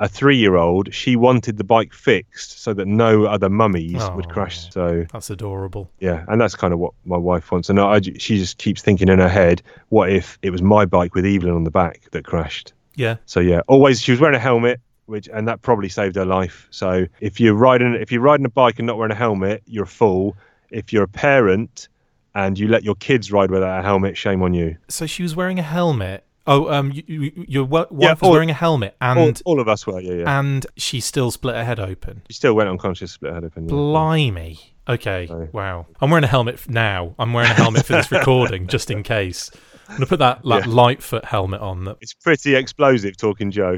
a 0.03 0.09
three-year-old 0.09 0.95
she 0.95 1.15
wanted 1.17 1.59
the 1.59 1.65
bike 1.65 1.93
fixed 1.93 2.63
so 2.63 2.73
that 2.73 2.87
no 2.87 3.25
other 3.27 3.51
mummies 3.51 4.03
would 4.15 4.27
oh, 4.27 4.31
crash 4.31 4.71
so 4.73 5.05
That's 5.13 5.29
adorable. 5.29 5.91
yeah 5.99 6.25
and 6.29 6.41
that's 6.41 6.55
kind 6.55 6.73
of 6.73 6.79
what 6.79 6.95
my 7.05 7.19
wife 7.19 7.53
wants 7.53 7.69
and 7.69 7.79
I, 7.79 8.01
ju- 8.01 8.19
she 8.19 8.39
just 8.39 8.57
keeps 8.57 8.81
thinking 8.81 9.09
in 9.09 9.19
her 9.19 9.29
head 9.29 9.61
what 9.91 10.09
if 10.11 10.39
it 10.41 10.51
was 10.51 10.63
my 10.63 10.87
bike 10.87 11.15
with 11.15 11.27
evelyn 11.27 11.55
on 11.55 11.65
the 11.65 11.71
back 11.71 12.01
that 12.13 12.25
crashed 12.25 12.73
Yeah. 12.97 13.17
so 13.27 13.41
yeah, 13.41 13.61
always 13.69 14.01
she 14.03 14.11
was 14.13 14.21
wearing 14.21 14.37
a 14.37 14.41
helmet, 14.41 14.81
which 15.07 15.29
and 15.33 15.47
that 15.49 15.63
probably 15.63 15.89
saved 15.89 16.17
her 16.17 16.25
life. 16.25 16.67
So 16.71 17.07
if 17.21 17.41
you're 17.41 17.55
riding 17.55 17.95
if 17.95 18.11
you're 18.13 18.21
riding 18.21 18.47
a 18.47 18.51
bike 18.51 18.79
and 18.79 18.87
not 18.87 18.97
wearing 18.99 19.13
a 19.13 19.17
helmet, 19.17 19.63
you're 19.67 19.85
a 19.85 19.87
fool. 19.87 20.37
If 20.71 20.93
you're 20.93 21.05
a 21.05 21.09
parent 21.09 21.89
and 22.35 22.59
you 22.59 22.69
let 22.69 22.85
your 22.85 22.95
kids 22.97 23.33
ride 23.33 23.51
without 23.51 23.81
a 23.81 23.83
helmet, 23.83 24.17
shame 24.17 24.43
on 24.43 24.55
you. 24.55 24.77
So 24.89 25.07
she 25.07 25.23
was 25.23 25.35
wearing 25.35 25.59
a 25.59 25.63
helmet. 25.65 26.25
Oh, 26.47 26.71
um, 26.73 26.91
you, 26.93 27.03
you, 27.07 27.45
your 27.49 27.65
wife 27.65 27.87
Yeah, 27.97 28.13
was 28.13 28.19
all- 28.23 28.31
wearing 28.33 28.51
a 28.51 28.55
helmet, 28.55 28.97
all, 29.01 29.19
and 29.19 29.43
all 29.45 29.61
of 29.61 29.69
us 29.69 29.87
were, 29.87 30.01
yeah, 30.01 30.15
yeah. 30.15 30.39
and 30.41 30.67
she 30.77 30.99
still 31.01 31.31
split 31.31 31.55
her 31.55 31.65
head 31.65 31.79
open. 31.79 32.23
she 32.29 32.35
still 32.35 32.55
went 32.55 32.69
unconscious, 32.69 33.13
split 33.13 33.31
her 33.31 33.35
head 33.37 33.45
open. 33.45 33.65
Yeah. 33.65 33.71
Blimey. 33.75 34.59
Okay. 34.89 35.27
Sorry. 35.27 35.49
Wow. 35.53 35.87
I'm 36.01 36.11
wearing 36.11 36.25
a 36.25 36.29
helmet 36.29 36.69
now. 36.69 37.15
I'm 37.19 37.33
wearing 37.33 37.51
a 37.51 37.55
helmet 37.55 37.85
for 37.85 37.93
this 37.93 38.11
recording, 38.19 38.67
just 38.69 38.91
in 38.91 39.03
case. 39.03 39.51
I'm 39.91 39.97
gonna 39.97 40.07
put 40.07 40.21
that 40.21 40.45
like, 40.45 40.65
Yeah. 40.67 40.73
Lightfoot 40.73 41.25
helmet 41.25 41.61
on. 41.61 41.85
That 41.85 41.97
It's 42.01 42.15
pretty 42.15 42.55
explosive, 42.55 43.17
talking 43.17 43.51
Joe. 43.51 43.77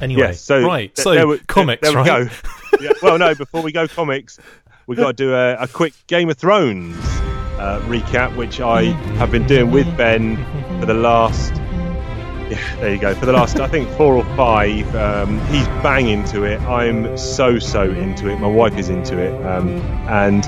anyway. 0.00 0.20
Yeah, 0.20 0.32
so 0.32 0.62
right. 0.62 0.94
th- 0.94 1.02
So 1.04 1.14
there 1.14 1.26
we- 1.26 1.38
comics, 1.40 1.82
there 1.82 1.90
we 1.92 2.08
right? 2.08 2.28
go. 2.28 2.78
yeah, 2.80 2.90
well, 3.02 3.18
no, 3.18 3.34
before 3.34 3.62
we 3.62 3.72
go 3.72 3.88
comics, 3.88 4.38
we've 4.86 4.98
got 4.98 5.08
to 5.16 5.24
do 5.24 5.34
a, 5.34 5.54
a 5.56 5.66
quick 5.68 5.94
Game 6.06 6.28
of 6.30 6.36
Thrones 6.36 6.96
uh, 7.58 7.80
recap, 7.86 8.36
which 8.36 8.60
I 8.60 8.84
have 9.18 9.30
been 9.30 9.46
doing 9.46 9.70
with 9.70 9.86
Ben 9.96 10.36
for 10.80 10.86
the 10.86 10.94
last. 10.94 11.52
Yeah, 12.48 12.76
there 12.76 12.94
you 12.94 13.00
go. 13.00 13.14
For 13.14 13.26
the 13.26 13.32
last, 13.32 13.58
I 13.58 13.66
think 13.66 13.88
four 13.90 14.14
or 14.14 14.24
five, 14.36 14.94
um, 14.94 15.40
he's 15.46 15.66
bang 15.82 16.08
into 16.08 16.44
it. 16.44 16.60
I'm 16.60 17.16
so 17.16 17.58
so 17.58 17.90
into 17.90 18.28
it. 18.28 18.38
My 18.38 18.46
wife 18.46 18.78
is 18.78 18.88
into 18.88 19.18
it, 19.18 19.34
um, 19.44 19.68
and 20.08 20.44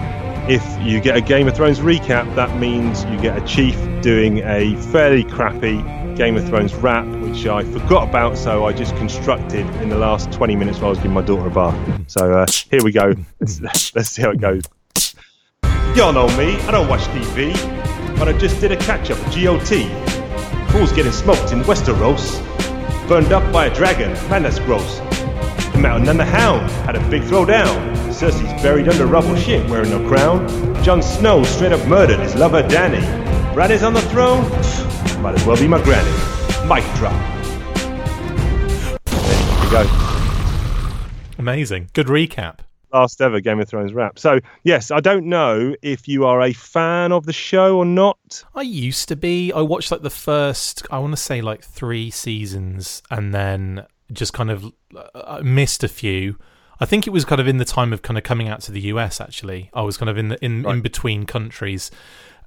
if 0.49 0.65
you 0.81 1.01
get 1.01 1.17
a 1.17 1.21
Game 1.21 1.49
of 1.49 1.57
Thrones 1.57 1.81
recap, 1.81 2.35
that 2.37 2.57
means 2.57 3.05
you 3.05 3.21
get 3.21 3.37
a 3.37 3.45
chief 3.47 3.77
doing 4.01 4.39
a 4.39 4.77
fairly 4.93 5.25
crappy 5.25 5.83
Game 6.15 6.37
of 6.37 6.47
Thrones 6.49 6.75
rap, 6.75 7.07
which 7.07 7.47
I 7.47 7.65
forgot 7.65 8.09
about, 8.09 8.39
so 8.39 8.65
I 8.65 8.73
just 8.73 8.97
constructed 8.97 9.67
in 9.83 9.89
the 9.89 9.99
last 9.99 10.33
20 10.33 10.57
minutes 10.57 10.79
while 10.79 10.87
I 10.87 10.91
was 10.91 10.99
giving 10.99 11.13
my 11.13 11.23
daughter 11.23 11.47
a 11.47 11.51
bath. 11.51 12.11
So 12.11 12.33
uh, 12.33 12.47
here 12.71 12.83
we 12.83 12.93
go. 12.93 13.15
Let's, 13.41 13.95
let's 13.95 14.11
see 14.11 14.23
how 14.23 14.31
it 14.31 14.41
goes. 14.41 14.63
Y'all 15.95 16.13
know 16.13 16.29
me, 16.37 16.57
I 16.63 16.71
don't 16.71 16.89
watch 16.89 17.03
TV, 17.03 17.53
but 18.19 18.29
I 18.29 18.33
just 18.39 18.61
did 18.61 18.73
a 18.73 18.77
catch 18.77 19.11
up 19.11 19.19
GOT. 19.35 19.71
Fools 20.69 20.93
getting 20.93 21.13
smoked 21.13 21.53
in 21.53 21.61
Westeros, 21.63 22.39
burned 23.09 23.33
up 23.33 23.53
by 23.53 23.67
a 23.67 23.75
dragon, 23.75 24.13
man 24.29 24.43
that's 24.43 24.59
gross. 24.59 24.99
The 25.73 25.79
Mountain 25.79 26.09
and 26.09 26.21
the 26.21 26.25
Hound 26.25 26.71
had 26.87 26.97
a 26.97 27.11
big 27.11 27.23
throwdown. 27.23 27.97
Cersei's 28.09 28.63
buried 28.63 28.89
under 28.89 29.07
rubble, 29.07 29.35
she 29.37 29.53
ain't 29.55 29.71
wearing 29.71 29.91
no 29.91 30.07
crown. 30.09 30.47
Jon 30.85 31.03
Snow 31.03 31.43
straight 31.45 31.73
up 31.73 31.87
murdered 31.87 32.21
his 32.21 32.35
lover 32.35 32.63
Danny. 32.69 33.01
Bran 33.55 33.71
is 33.71 33.83
on 33.83 33.95
the 33.95 34.03
throne, 34.03 34.43
might 35.23 35.35
as 35.35 35.47
well 35.47 35.57
be 35.57 35.67
my 35.67 35.83
granny. 35.83 36.11
Mic 36.69 36.85
drop. 36.97 37.15
There 39.07 39.65
you 39.65 39.71
go. 39.71 39.87
Amazing. 41.39 41.89
Good 41.95 42.09
recap. 42.09 42.59
Last 42.93 43.21
ever 43.21 43.41
Game 43.41 43.61
of 43.61 43.69
Thrones 43.69 43.93
wrap. 43.93 44.19
So, 44.19 44.41
yes, 44.65 44.91
I 44.91 45.01
don't 45.01 45.27
know 45.27 45.75
if 45.83 46.09
you 46.09 46.25
are 46.25 46.43
a 46.43 46.53
fan 46.53 47.13
of 47.13 47.27
the 47.27 47.33
show 47.33 47.77
or 47.77 47.85
not. 47.85 48.45
I 48.55 48.63
used 48.63 49.09
to 49.09 49.17
be. 49.17 49.53
I 49.53 49.61
watched 49.61 49.91
like 49.91 50.03
the 50.03 50.11
first, 50.11 50.87
I 50.91 50.99
want 50.99 51.13
to 51.13 51.17
say 51.17 51.41
like 51.41 51.63
three 51.63 52.11
seasons, 52.11 53.03
and 53.11 53.35
then 53.35 53.87
just 54.13 54.33
kind 54.33 54.51
of 54.51 54.73
uh, 55.15 55.41
missed 55.43 55.85
a 55.85 55.89
few. 55.89 56.39
I 56.81 56.87
think 56.87 57.07
it 57.07 57.11
was 57.11 57.25
kind 57.25 57.41
of 57.41 57.49
in 57.49 57.57
the 57.57 57.65
time 57.65 57.93
of 57.93 58.03
kind 58.03 58.17
of 58.17 58.25
coming 58.25 58.49
out 58.49 58.61
to 58.63 58.73
the 58.73 58.81
US. 58.83 59.21
Actually, 59.21 59.71
I 59.75 59.83
was 59.83 59.97
kind 59.97 60.09
of 60.09 60.17
in 60.17 60.29
the 60.29 60.45
in, 60.45 60.67
in 60.67 60.81
between 60.81 61.27
countries, 61.27 61.91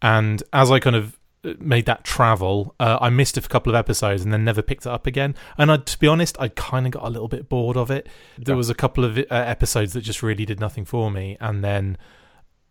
and 0.02 0.42
as 0.54 0.72
I 0.72 0.80
kind 0.80 0.96
of 0.96 1.14
uh, 1.14 1.21
made 1.60 1.86
that 1.88 2.04
travel, 2.04 2.76
uh, 2.80 2.98
I 3.02 3.10
missed 3.10 3.36
a 3.38 3.42
couple 3.42 3.72
of 3.72 3.76
episodes 3.76 4.24
and 4.24 4.32
then 4.32 4.44
never 4.46 4.62
picked 4.62 4.86
it 4.86 4.92
up 4.92 5.08
again. 5.08 5.34
And 5.58 5.72
I, 5.72 5.78
to 5.78 5.98
be 6.00 6.08
honest, 6.08 6.40
I 6.40 6.50
kind 6.50 6.86
of 6.86 6.92
got 6.92 7.04
a 7.04 7.10
little 7.10 7.28
bit 7.28 7.50
bored 7.50 7.78
of 7.78 7.90
it. 7.90 8.08
There 8.38 8.54
Yeah. 8.54 8.58
was 8.58 8.70
a 8.70 8.76
couple 8.76 9.04
of 9.04 9.18
uh, 9.18 9.24
episodes 9.30 9.94
that 9.94 10.02
just 10.02 10.22
really 10.22 10.46
did 10.46 10.60
nothing 10.60 10.86
for 10.86 11.10
me, 11.10 11.38
and 11.40 11.64
then 11.64 11.98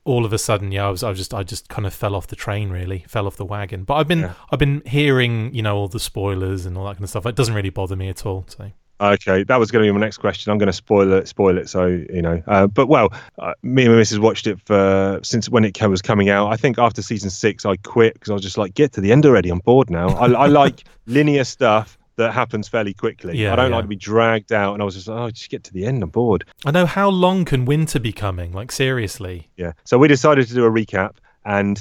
all 0.05 0.25
of 0.25 0.33
a 0.33 0.39
sudden, 0.39 0.73
yeah, 0.73 0.87
I 0.87 0.91
was, 0.91 1.03
I 1.03 1.11
was 1.11 1.19
just, 1.19 1.35
I 1.35 1.43
just 1.43 1.69
kind 1.69 1.87
of 1.87 1.93
fell 1.93 2.15
off 2.15 2.27
the 2.29 2.37
train, 2.37 2.71
really, 2.71 3.05
fell 3.07 3.27
off 3.27 3.37
the 3.37 3.45
wagon. 3.45 3.85
But 3.85 3.95
I've 3.95 4.09
been, 4.09 4.21
Yeah. 4.21 4.33
I've 4.51 4.59
been 4.59 4.83
hearing, 4.87 5.53
you 5.55 5.63
know, 5.63 5.77
all 5.77 5.89
the 5.89 6.01
spoilers 6.01 6.65
and 6.65 6.77
all 6.79 6.85
that 6.87 6.95
kind 6.95 7.05
of 7.05 7.11
stuff. 7.11 7.27
It 7.27 7.37
doesn't 7.37 7.55
really 7.55 7.71
bother 7.71 7.97
me 7.97 8.09
at 8.09 8.25
all. 8.25 8.47
So 8.49 8.73
Okay, 9.01 9.45
that 9.45 9.59
was 9.59 9.71
going 9.71 9.85
to 9.85 9.89
be 9.89 9.93
my 9.93 10.05
next 10.05 10.19
question. 10.19 10.53
I'm 10.53 10.59
going 10.59 10.67
to 10.67 10.73
spoil 10.73 11.13
it, 11.15 11.27
spoil 11.27 11.57
it. 11.57 11.69
So 11.69 11.87
you 11.87 12.21
know, 12.21 12.43
uh, 12.47 12.67
but 12.67 12.87
well, 12.87 13.13
uh, 13.39 13.55
me 13.63 13.85
and 13.85 13.93
my 13.93 13.99
missus 13.99 14.19
watched 14.19 14.47
it 14.47 14.61
for 14.61 15.21
since 15.23 15.49
when 15.49 15.65
it 15.65 15.81
was 15.81 16.03
coming 16.03 16.29
out. 16.29 16.53
I 16.53 16.57
think 16.57 16.79
after 16.79 17.01
season 17.01 17.31
six, 17.31 17.65
I 17.65 17.77
quit 17.77 18.15
because 18.15 18.31
I 18.31 18.35
was 18.35 18.43
just 18.43 18.59
like, 18.59 18.75
get 18.75 18.93
to 18.93 19.01
the 19.01 19.13
end 19.13 19.25
already. 19.25 19.49
I'm 19.49 19.61
bored 19.61 19.89
now. 19.89 20.09
I, 20.11 20.27
I 20.33 20.47
like 20.47 20.85
linear 21.07 21.45
stuff 21.45 21.97
that 22.17 22.33
happens 22.33 22.69
fairly 22.69 22.93
quickly. 22.93 23.39
Yeah, 23.39 23.53
I 23.53 23.57
don't 23.57 23.71
yeah. 23.71 23.77
like 23.77 23.85
to 23.85 23.89
be 23.89 23.97
dragged 23.97 24.53
out. 24.53 24.75
And 24.75 24.83
I 24.83 24.85
was 24.85 24.95
just 24.95 25.09
like, 25.09 25.19
oh, 25.19 25.31
just 25.31 25.49
get 25.49 25.65
to 25.65 25.73
the 25.73 25.87
end. 25.87 26.03
I'm 26.03 26.11
bored. 26.11 26.45
I 26.67 26.71
know 26.71 26.85
how 26.85 27.09
long 27.09 27.47
can 27.47 27.65
winter 27.65 27.99
be 27.99 28.13
coming? 28.13 28.53
Like 28.53 28.71
seriously, 28.71 29.49
Yeah. 29.57 29.73
So 29.85 29.99
we 29.99 30.09
decided 30.09 30.47
to 30.49 30.55
do 30.55 30.65
a 30.65 30.71
recap 30.71 31.17
and 31.45 31.81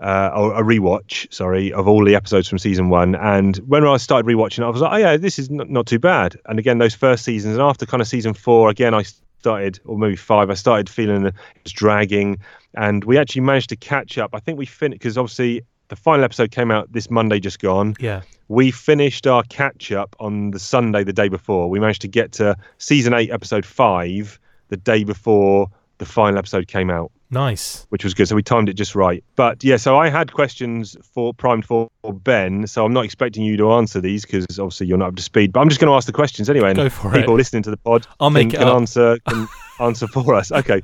uh, 0.00 0.30
or 0.34 0.54
a 0.54 0.62
rewatch, 0.62 1.32
sorry, 1.32 1.72
of 1.72 1.88
all 1.88 2.04
the 2.04 2.14
episodes 2.14 2.48
from 2.48 2.58
season 2.58 2.88
one. 2.88 3.14
And 3.14 3.56
when 3.58 3.86
I 3.86 3.96
started 3.96 4.28
rewatching 4.28 4.58
it, 4.58 4.64
I 4.64 4.68
was 4.68 4.80
like, 4.80 4.92
oh 4.92 4.96
yeah, 4.96 5.16
this 5.16 5.38
is 5.38 5.50
not, 5.50 5.70
not 5.70 5.86
too 5.86 5.98
bad. 5.98 6.36
And 6.46 6.58
again, 6.58 6.78
those 6.78 6.94
first 6.94 7.24
seasons, 7.24 7.54
and 7.54 7.62
after 7.62 7.86
kind 7.86 8.00
of 8.00 8.08
season 8.08 8.34
four, 8.34 8.68
again, 8.68 8.94
I 8.94 9.04
started, 9.40 9.80
or 9.84 9.98
maybe 9.98 10.16
five, 10.16 10.50
I 10.50 10.54
started 10.54 10.88
feeling 10.88 11.22
that 11.22 11.34
it 11.54 11.64
was 11.64 11.72
dragging. 11.72 12.38
And 12.74 13.04
we 13.04 13.16
actually 13.16 13.42
managed 13.42 13.70
to 13.70 13.76
catch 13.76 14.18
up. 14.18 14.34
I 14.34 14.40
think 14.40 14.58
we 14.58 14.66
finished 14.66 15.00
because 15.00 15.16
obviously 15.16 15.62
the 15.88 15.96
final 15.96 16.24
episode 16.24 16.50
came 16.50 16.70
out 16.70 16.92
this 16.92 17.10
Monday, 17.10 17.40
just 17.40 17.58
gone. 17.58 17.94
Yeah. 17.98 18.22
We 18.48 18.70
finished 18.70 19.26
our 19.26 19.42
catch 19.44 19.92
up 19.92 20.14
on 20.20 20.50
the 20.50 20.58
Sunday 20.58 21.04
the 21.04 21.12
day 21.12 21.28
before. 21.28 21.70
We 21.70 21.80
managed 21.80 22.02
to 22.02 22.08
get 22.08 22.32
to 22.32 22.56
season 22.78 23.14
eight, 23.14 23.30
episode 23.30 23.64
five, 23.64 24.38
the 24.68 24.76
day 24.76 25.04
before 25.04 25.68
the 25.98 26.04
final 26.04 26.38
episode 26.38 26.68
came 26.68 26.90
out, 26.90 27.10
Nice. 27.30 27.86
which 27.90 28.04
was 28.04 28.14
good. 28.14 28.28
So 28.28 28.36
we 28.36 28.42
timed 28.42 28.68
it 28.68 28.74
just 28.74 28.94
right. 28.94 29.24
But 29.34 29.64
yeah, 29.64 29.76
so 29.76 29.96
I 29.96 30.08
had 30.08 30.32
questions 30.32 30.96
for 31.14 31.34
primed 31.34 31.64
for 31.64 31.88
Ben. 32.04 32.66
So 32.66 32.84
I'm 32.84 32.92
not 32.92 33.04
expecting 33.04 33.44
you 33.44 33.56
to 33.56 33.72
answer 33.72 34.00
these 34.00 34.24
because 34.24 34.46
obviously 34.58 34.86
you're 34.86 34.98
not 34.98 35.08
up 35.08 35.16
to 35.16 35.22
speed. 35.22 35.52
But 35.52 35.60
I'm 35.60 35.68
just 35.68 35.80
going 35.80 35.90
to 35.90 35.96
ask 35.96 36.06
the 36.06 36.12
questions 36.12 36.48
anyway. 36.48 36.70
And 36.70 36.76
Go 36.76 36.88
for 36.88 37.12
people 37.12 37.34
it. 37.34 37.38
listening 37.38 37.62
to 37.64 37.70
the 37.70 37.76
pod 37.76 38.06
I'll 38.20 38.30
make 38.30 38.50
can, 38.50 38.60
it 38.60 38.64
can 38.64 38.68
answer 38.74 39.18
can 39.28 39.48
answer 39.80 40.06
for 40.06 40.34
us. 40.34 40.52
Okay. 40.52 40.82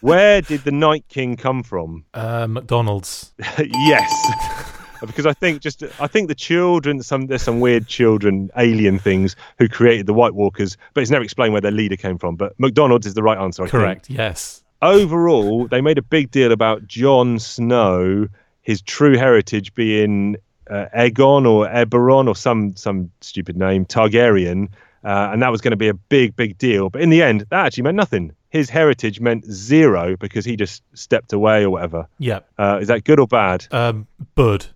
Where 0.00 0.42
did 0.42 0.64
the 0.64 0.72
Night 0.72 1.06
King 1.08 1.36
come 1.36 1.62
from? 1.62 2.04
Uh, 2.12 2.46
McDonald's. 2.46 3.32
yes. 3.58 4.70
because 5.06 5.26
I 5.26 5.32
think 5.32 5.60
just 5.60 5.82
I 6.00 6.06
think 6.06 6.28
the 6.28 6.34
children 6.34 7.02
some 7.02 7.26
there's 7.26 7.42
some 7.42 7.60
weird 7.60 7.86
children 7.86 8.50
alien 8.56 8.98
things 8.98 9.36
who 9.58 9.68
created 9.68 10.06
the 10.06 10.14
White 10.14 10.34
Walkers, 10.34 10.76
but 10.94 11.02
it's 11.02 11.10
never 11.10 11.24
explained 11.24 11.52
where 11.52 11.60
their 11.60 11.72
leader 11.72 11.96
came 11.96 12.18
from. 12.18 12.36
But 12.36 12.58
McDonald's 12.58 13.06
is 13.06 13.14
the 13.14 13.22
right 13.22 13.38
answer. 13.38 13.62
I 13.62 13.66
think. 13.66 13.70
Correct. 13.82 14.10
Yes. 14.10 14.63
Overall, 14.84 15.66
they 15.66 15.80
made 15.80 15.96
a 15.96 16.02
big 16.02 16.30
deal 16.30 16.52
about 16.52 16.86
Jon 16.86 17.38
Snow, 17.38 18.28
his 18.60 18.82
true 18.82 19.16
heritage 19.16 19.74
being 19.74 20.36
uh, 20.68 20.86
Aegon 20.94 21.48
or 21.48 21.66
Eberron 21.66 22.28
or 22.28 22.36
some 22.36 22.76
some 22.76 23.10
stupid 23.22 23.56
name 23.56 23.86
Targaryen, 23.86 24.68
uh, 25.02 25.30
and 25.32 25.40
that 25.40 25.50
was 25.50 25.62
going 25.62 25.70
to 25.70 25.78
be 25.78 25.88
a 25.88 25.94
big 25.94 26.36
big 26.36 26.58
deal. 26.58 26.90
But 26.90 27.00
in 27.00 27.08
the 27.08 27.22
end, 27.22 27.46
that 27.48 27.64
actually 27.64 27.84
meant 27.84 27.96
nothing. 27.96 28.32
His 28.50 28.68
heritage 28.68 29.20
meant 29.20 29.46
zero 29.46 30.16
because 30.18 30.44
he 30.44 30.54
just 30.54 30.82
stepped 30.92 31.32
away 31.32 31.64
or 31.64 31.70
whatever. 31.70 32.06
Yep. 32.18 32.46
Uh, 32.58 32.78
is 32.82 32.88
that 32.88 33.04
good 33.04 33.18
or 33.18 33.26
bad? 33.26 33.66
Um, 33.70 34.06
Bud. 34.34 34.66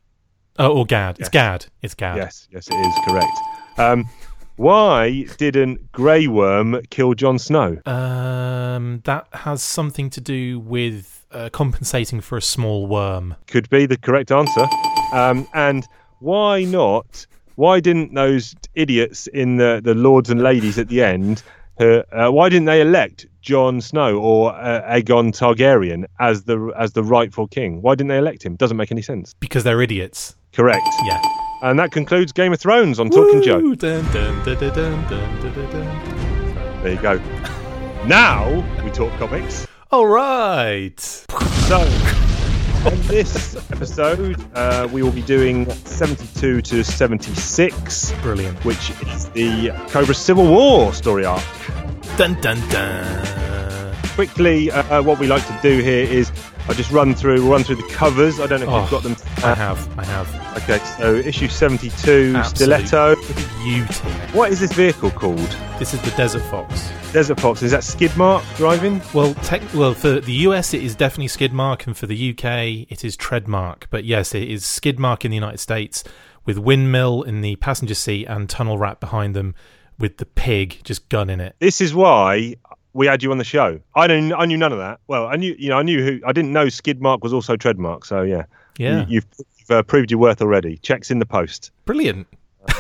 Oh, 0.59 0.79
or 0.79 0.87
Gad. 0.87 1.19
It's 1.21 1.29
Gad. 1.29 1.67
It's 1.83 1.95
Gad. 1.95 2.17
Yes, 2.17 2.49
yes, 2.51 2.67
it 2.67 2.75
is 2.75 2.95
correct. 3.07 3.39
Um, 3.77 4.09
why 4.59 5.23
didn't 5.39 5.93
Grey 5.93 6.27
Worm 6.27 6.81
kill 6.91 7.15
Jon 7.15 7.39
Snow? 7.39 7.81
Um, 7.87 9.01
that 9.05 9.29
has 9.33 9.63
something 9.63 10.11
to 10.11 10.21
do 10.21 10.59
with 10.59 11.25
uh, 11.31 11.49
compensating 11.51 12.21
for 12.21 12.37
a 12.37 12.43
small 12.43 12.87
worm. 12.87 13.37
Could 13.47 13.71
be 13.71 13.87
the 13.87 13.97
correct 13.97 14.33
answer. 14.33 14.67
Um, 15.13 15.47
and 15.55 15.87
why 16.19 16.65
not? 16.65 17.27
Why 17.55 17.81
didn't 17.81 18.15
those 18.15 18.55
idiots 18.75 19.27
in 19.29 19.57
the, 19.57 19.81
the 19.83 19.95
lords 19.95 20.29
and 20.29 20.43
ladies 20.43 20.79
at 20.79 20.89
the 20.89 21.03
end? 21.03 21.43
Uh, 21.81 22.03
uh, 22.13 22.31
why 22.31 22.49
didn't 22.49 22.67
they 22.67 22.81
elect 22.81 23.27
Jon 23.41 23.81
Snow 23.81 24.19
or 24.19 24.53
uh, 24.55 24.83
Aegon 24.93 25.33
Targaryen 25.33 26.05
as 26.19 26.45
the 26.45 26.73
as 26.77 26.93
the 26.93 27.05
rightful 27.05 27.47
king? 27.47 27.81
Why 27.81 27.95
didn't 27.95 28.09
they 28.09 28.19
elect 28.19 28.45
him? 28.45 28.57
Doesn't 28.57 28.77
make 28.77 28.91
any 28.91 29.03
sense. 29.03 29.35
Because 29.35 29.63
they're 29.63 29.81
idiots. 29.81 30.35
Correct. 30.53 30.89
Yeah. 31.07 31.23
And 31.61 31.79
that 31.79 31.91
concludes 31.91 32.31
Game 32.31 32.53
of 32.53 32.61
Thrones 32.61 33.01
on 33.01 33.11
Talking 33.11 33.43
Joe. 33.43 33.75
There 36.83 36.93
you 36.93 37.03
go. 37.03 37.17
now 38.07 38.65
we 38.85 38.91
talk 38.93 39.13
comics. 39.19 39.67
All 39.91 40.07
right. 40.07 41.01
So, 41.01 41.81
on 42.87 43.01
this 43.09 43.57
episode, 43.73 44.37
uh, 44.55 44.89
we 44.93 45.03
will 45.03 45.11
be 45.11 45.23
doing 45.23 45.69
72 45.71 46.63
to 46.63 46.85
76. 46.85 48.13
Brilliant. 48.23 48.65
Which 48.65 48.91
is 49.03 49.29
the 49.31 49.71
Cobra 49.89 50.15
Civil 50.15 50.47
War 50.47 50.93
story 50.95 51.25
arc. 51.25 51.43
Dun 52.17 52.41
dun 52.41 52.61
dun. 52.69 53.97
Quickly, 54.15 54.71
uh, 54.71 54.99
uh 54.99 55.03
what 55.03 55.19
we 55.19 55.27
like 55.27 55.45
to 55.49 55.59
do 55.61 55.83
here 55.83 56.05
is 56.05 56.31
I 56.69 56.75
just 56.75 56.91
run 56.91 57.15
through 57.15 57.51
run 57.51 57.65
through 57.65 57.77
the 57.77 57.89
covers. 57.95 58.41
I 58.41 58.47
don't 58.47 58.61
know 58.61 58.67
if 58.67 58.73
Oh, 58.73 58.81
you've 58.83 58.91
got 58.91 59.03
them. 59.03 59.17
I 59.43 59.55
have. 59.55 59.99
I 59.99 60.05
have. 60.05 60.63
Okay, 60.63 60.79
so 60.99 61.15
issue 61.15 61.49
72, 61.49 62.35
Absolute 62.37 62.87
Stiletto. 62.87 63.15
Beauty. 63.63 63.93
What 64.37 64.53
is 64.53 64.61
this 64.61 64.73
vehicle 64.73 65.11
called? 65.11 65.57
This 65.79 65.95
is 65.95 66.03
the 66.03 66.11
Desert 66.11 66.43
Fox. 66.51 66.91
Desert 67.13 67.41
Fox. 67.41 67.63
Is 67.63 67.71
that 67.71 67.81
Skidmark 67.83 68.43
driving? 68.57 69.01
Well, 69.15 69.33
tech, 69.35 69.63
well, 69.73 69.95
for 69.95 70.21
the 70.21 70.33
US, 70.33 70.75
it 70.75 70.83
is 70.83 70.95
definitely 70.95 71.29
Skidmark, 71.29 71.87
and 71.87 71.97
for 71.97 72.07
the 72.07 72.31
UK, 72.31 72.91
it 72.91 73.03
is 73.05 73.17
Treadmark. 73.17 73.85
But 73.89 74.05
yes, 74.05 74.35
it 74.35 74.49
is 74.51 74.65
Skidmark 74.65 75.25
in 75.25 75.31
the 75.31 75.37
United 75.37 75.59
States, 75.59 76.05
with 76.45 76.59
windmill 76.59 77.23
in 77.23 77.41
the 77.41 77.57
passenger 77.57 77.95
seat 77.95 78.27
and 78.27 78.49
tunnel 78.51 78.77
rat 78.77 79.01
behind 79.01 79.35
them, 79.35 79.55
with 79.99 80.19
the 80.19 80.27
pig 80.27 80.81
just 80.85 81.09
gunning 81.09 81.41
it. 81.41 81.57
This 81.61 81.81
is 81.81 81.95
why 81.95 82.57
we 82.99 83.07
had 83.07 83.23
you 83.23 83.31
on 83.31 83.39
the 83.39 83.45
show. 83.45 83.81
I 83.95 84.07
didn't. 84.09 84.33
I 84.35 84.45
knew 84.45 84.57
none 84.59 84.73
of 84.73 84.79
that. 84.79 85.01
Well, 85.07 85.27
I 85.27 85.37
knew. 85.37 85.55
You 85.59 85.69
know, 85.71 85.79
I 85.79 85.83
knew 85.83 86.05
who. 86.05 86.21
I 86.27 86.33
didn't 86.33 86.53
know 86.53 86.67
Skidmark 86.67 87.21
was 87.23 87.33
also 87.33 87.57
Treadmark. 87.57 88.05
So 88.05 88.23
yeah, 88.23 88.45
Yeah, 88.77 89.01
you, 89.01 89.07
you've, 89.15 89.27
you've 89.59 89.71
uh, 89.71 89.83
proved 89.85 90.11
your 90.11 90.19
worth 90.21 90.43
already. 90.43 90.77
Checks 90.79 91.11
in 91.11 91.19
the 91.21 91.27
post. 91.27 91.71
brilliant. 91.85 92.27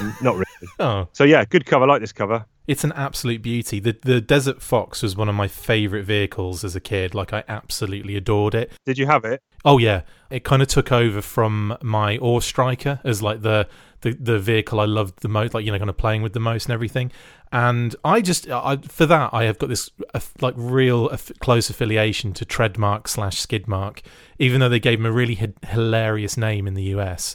Um, 0.00 0.14
not 0.20 0.34
really. 0.34 0.44
Oh, 0.80 1.06
So 1.12 1.22
yeah, 1.24 1.44
good 1.44 1.64
cover. 1.66 1.84
I 1.84 1.88
like 1.88 2.00
this 2.00 2.12
cover. 2.12 2.44
It's 2.68 2.84
an 2.84 2.92
absolute 2.92 3.42
beauty. 3.42 3.80
The 3.80 3.96
the 4.02 4.20
Desert 4.20 4.62
Fox 4.62 5.02
was 5.02 5.16
one 5.16 5.28
of 5.28 5.34
my 5.34 5.48
favorite 5.48 6.04
vehicles 6.04 6.62
as 6.62 6.76
a 6.76 6.80
kid. 6.80 7.14
Like 7.14 7.32
I 7.32 7.42
absolutely 7.48 8.14
adored 8.14 8.54
it. 8.54 8.70
Did 8.84 8.98
you 8.98 9.06
have 9.06 9.24
it? 9.24 9.42
Oh 9.64 9.78
yeah, 9.78 10.02
it 10.30 10.44
kind 10.44 10.62
of 10.62 10.68
took 10.68 10.92
over 10.92 11.22
from 11.22 11.76
my 11.82 12.18
Ore 12.18 12.42
Striker 12.42 13.00
as 13.02 13.22
like 13.22 13.40
the, 13.40 13.66
the 14.02 14.12
the 14.12 14.38
vehicle 14.38 14.78
I 14.78 14.84
loved 14.84 15.22
the 15.22 15.28
most, 15.28 15.54
like 15.54 15.64
you 15.64 15.72
know, 15.72 15.78
kind 15.78 15.90
of 15.90 15.96
playing 15.96 16.20
with 16.22 16.34
the 16.34 16.40
most 16.40 16.66
and 16.66 16.74
everything. 16.74 17.10
And 17.50 17.96
I 18.04 18.20
just 18.20 18.48
I, 18.50 18.76
for 18.76 19.06
that 19.06 19.30
I 19.32 19.44
have 19.44 19.58
got 19.58 19.70
this 19.70 19.90
uh, 20.12 20.20
like 20.42 20.54
real 20.56 21.08
aff- 21.08 21.32
close 21.40 21.70
affiliation 21.70 22.34
to 22.34 22.44
Treadmark 22.44 23.08
slash 23.08 23.44
Skidmark, 23.44 24.02
even 24.38 24.60
though 24.60 24.68
they 24.68 24.78
gave 24.78 25.00
him 25.00 25.06
a 25.06 25.12
really 25.12 25.36
hi- 25.36 25.54
hilarious 25.66 26.36
name 26.36 26.66
in 26.68 26.74
the 26.74 26.84
US. 26.94 27.34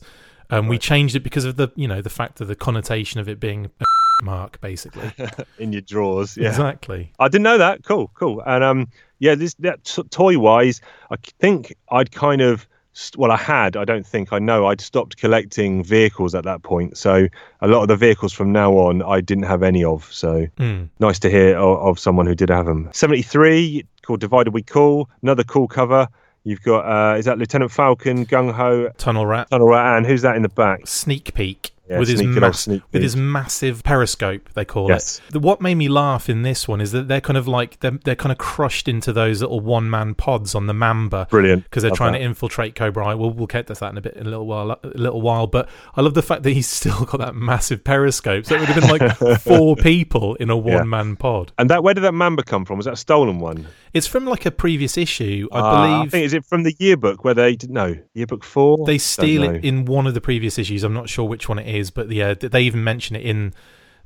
Um, 0.51 0.67
We 0.67 0.77
changed 0.77 1.15
it 1.15 1.21
because 1.21 1.45
of 1.45 1.55
the 1.55 1.69
you 1.75 1.87
know 1.87 2.03
the 2.03 2.11
fact 2.11 2.39
of 2.39 2.47
the 2.47 2.55
connotation 2.55 3.19
of 3.19 3.27
it 3.27 3.39
being 3.39 3.65
a 3.65 3.85
mark 4.21 4.59
basically. 4.61 5.11
In 5.59 5.71
your 5.73 5.81
drawers. 5.81 6.37
Yeah. 6.37 6.49
Exactly. 6.49 7.11
I 7.19 7.27
didn't 7.27 7.43
know 7.43 7.57
that. 7.57 7.83
Cool, 7.83 8.11
cool. 8.13 8.41
And 8.45 8.63
um, 8.63 8.87
yeah, 9.19 9.35
this 9.35 9.53
that 9.55 9.83
t- 9.83 10.03
toy 10.03 10.37
wise, 10.39 10.81
I 11.11 11.15
think 11.39 11.73
I'd 11.91 12.11
kind 12.11 12.41
of 12.41 12.67
st- 12.93 13.17
well, 13.19 13.31
I 13.31 13.37
had. 13.37 13.75
I 13.77 13.85
don't 13.85 14.05
think 14.05 14.31
I 14.33 14.39
know. 14.39 14.67
I'd 14.67 14.81
stopped 14.81 15.17
collecting 15.17 15.83
vehicles 15.83 16.35
at 16.35 16.43
that 16.43 16.63
point. 16.63 16.97
So 16.97 17.27
a 17.61 17.67
lot 17.67 17.81
of 17.81 17.87
the 17.87 17.95
vehicles 17.95 18.33
from 18.33 18.51
now 18.51 18.73
on, 18.73 19.01
I 19.01 19.21
didn't 19.21 19.45
have 19.45 19.63
any 19.63 19.83
of. 19.83 20.11
So 20.13 20.47
Mm. 20.57 20.89
nice 20.99 21.19
to 21.19 21.29
hear 21.29 21.57
of, 21.57 21.79
of 21.79 21.99
someone 21.99 22.25
who 22.25 22.35
did 22.35 22.49
have 22.49 22.65
them. 22.65 22.89
Seventy 22.93 23.21
three 23.21 23.85
called 24.03 24.19
Divided 24.19 24.53
We 24.53 24.61
Cool. 24.63 25.09
Another 25.21 25.43
cool 25.43 25.67
cover. 25.67 26.07
You've 26.45 26.61
got 26.61 26.81
uh, 26.85 27.17
is 27.17 27.23
that 27.25 27.37
Lieutenant 27.37 27.71
Falcon, 27.71 28.25
Gung 28.25 28.51
Ho, 28.53 28.89
Tunnel 28.97 29.25
rat. 29.25 29.49
Tunnel 29.49 29.69
Rat, 29.69 29.97
and 29.97 30.05
who's 30.05 30.23
that 30.23 30.35
in 30.35 30.41
the 30.41 30.49
back? 30.49 30.85
sneak 30.87 31.33
peek 31.33 31.71
Yeah, 31.93 31.99
with 31.99 32.09
his 32.09 32.19
sneak- 32.19 32.33
good 32.33 32.43
old 32.43 32.49
mass- 32.51 32.59
sneak 32.61 32.81
with 32.91 33.01
his 33.01 33.15
massive 33.15 33.83
periscope 33.83 34.49
they 34.53 34.65
call 34.65 34.87
Yes. 34.89 35.19
it. 35.27 35.33
The, 35.33 35.39
what 35.39 35.61
made 35.61 35.75
me 35.75 35.87
laugh 35.87 36.29
in 36.29 36.41
this 36.41 36.67
one 36.67 36.81
is 36.81 36.91
that 36.91 37.07
they're 37.07 37.21
kind 37.21 37.37
of 37.37 37.47
like 37.47 37.79
they're, 37.79 37.99
they're 38.03 38.15
kind 38.15 38.31
of 38.31 38.37
crushed 38.37 38.87
into 38.87 39.13
those 39.13 39.41
little 39.41 39.59
one 39.59 39.89
man 39.89 40.13
pods 40.15 40.55
on 40.55 40.67
the 40.67 40.73
Mamba 40.73 41.27
Brilliant. 41.29 41.63
because 41.63 41.83
they're 41.83 41.91
Love 41.91 41.97
trying 41.97 42.13
that. 42.13 42.19
to 42.19 42.25
infiltrate 42.25 42.75
Cobra. 42.75 43.05
Eye. 43.07 43.15
We'll 43.15 43.31
we'll 43.31 43.47
get 43.47 43.67
to 43.67 43.73
that 43.73 43.91
in 43.91 43.97
a 43.97 44.01
bit 44.01 44.15
in 44.15 44.27
a 44.27 44.29
little 44.29 44.45
while 44.47 44.71
a 44.71 44.87
little 44.95 45.21
while. 45.21 45.47
But 45.47 45.69
I 45.95 46.01
love 46.01 46.13
the 46.13 46.21
fact 46.21 46.43
that 46.43 46.51
he's 46.51 46.67
still 46.79 47.05
got 47.05 47.17
that 47.19 47.35
massive 47.35 47.83
periscope. 47.83 48.45
So 48.45 48.55
it 48.55 48.59
would 48.59 48.69
have 48.69 48.81
been 48.81 48.89
like 49.19 49.39
four 49.41 49.75
people 49.75 50.35
in 50.35 50.49
a 50.49 50.57
one 50.57 50.87
man 50.89 51.15
pod. 51.15 51.51
And 51.57 51.69
that 51.69 51.83
where 51.83 51.93
did 51.93 52.01
that 52.01 52.13
Mamba 52.13 52.43
come 52.43 52.65
from? 52.65 52.77
Was 52.77 52.85
that 52.85 52.93
a 52.93 52.97
stolen 52.97 53.39
one? 53.39 53.67
It's 53.93 54.07
from 54.07 54.25
like 54.25 54.47
a 54.47 54.51
previous 54.51 54.97
issue, 54.97 55.47
I 55.51 55.59
ah, 55.59 55.83
I 55.83 55.97
believe. 55.97 56.11
think 56.11 56.25
is 56.25 56.33
it 56.33 56.45
from 56.45 56.63
the 56.63 56.75
yearbook 56.79 57.23
where 57.23 57.35
they 57.35 57.55
no 57.69 57.95
yearbook 58.15 58.43
four? 58.43 58.83
they 58.87 58.97
steal 58.97 59.43
it 59.43 59.63
in 59.63 59.85
one 59.85 60.07
of 60.07 60.15
the 60.15 60.21
previous 60.21 60.57
issues. 60.57 60.83
I'm 60.83 60.93
not 60.95 61.09
sure 61.09 61.25
which 61.25 61.47
one 61.47 61.59
it 61.59 61.67
is, 61.75 61.82
but 61.91 62.09
yeah, 62.11 62.33
they 62.33 62.61
even 62.61 62.83
mention 62.83 63.15
it 63.15 63.23
in 63.23 63.53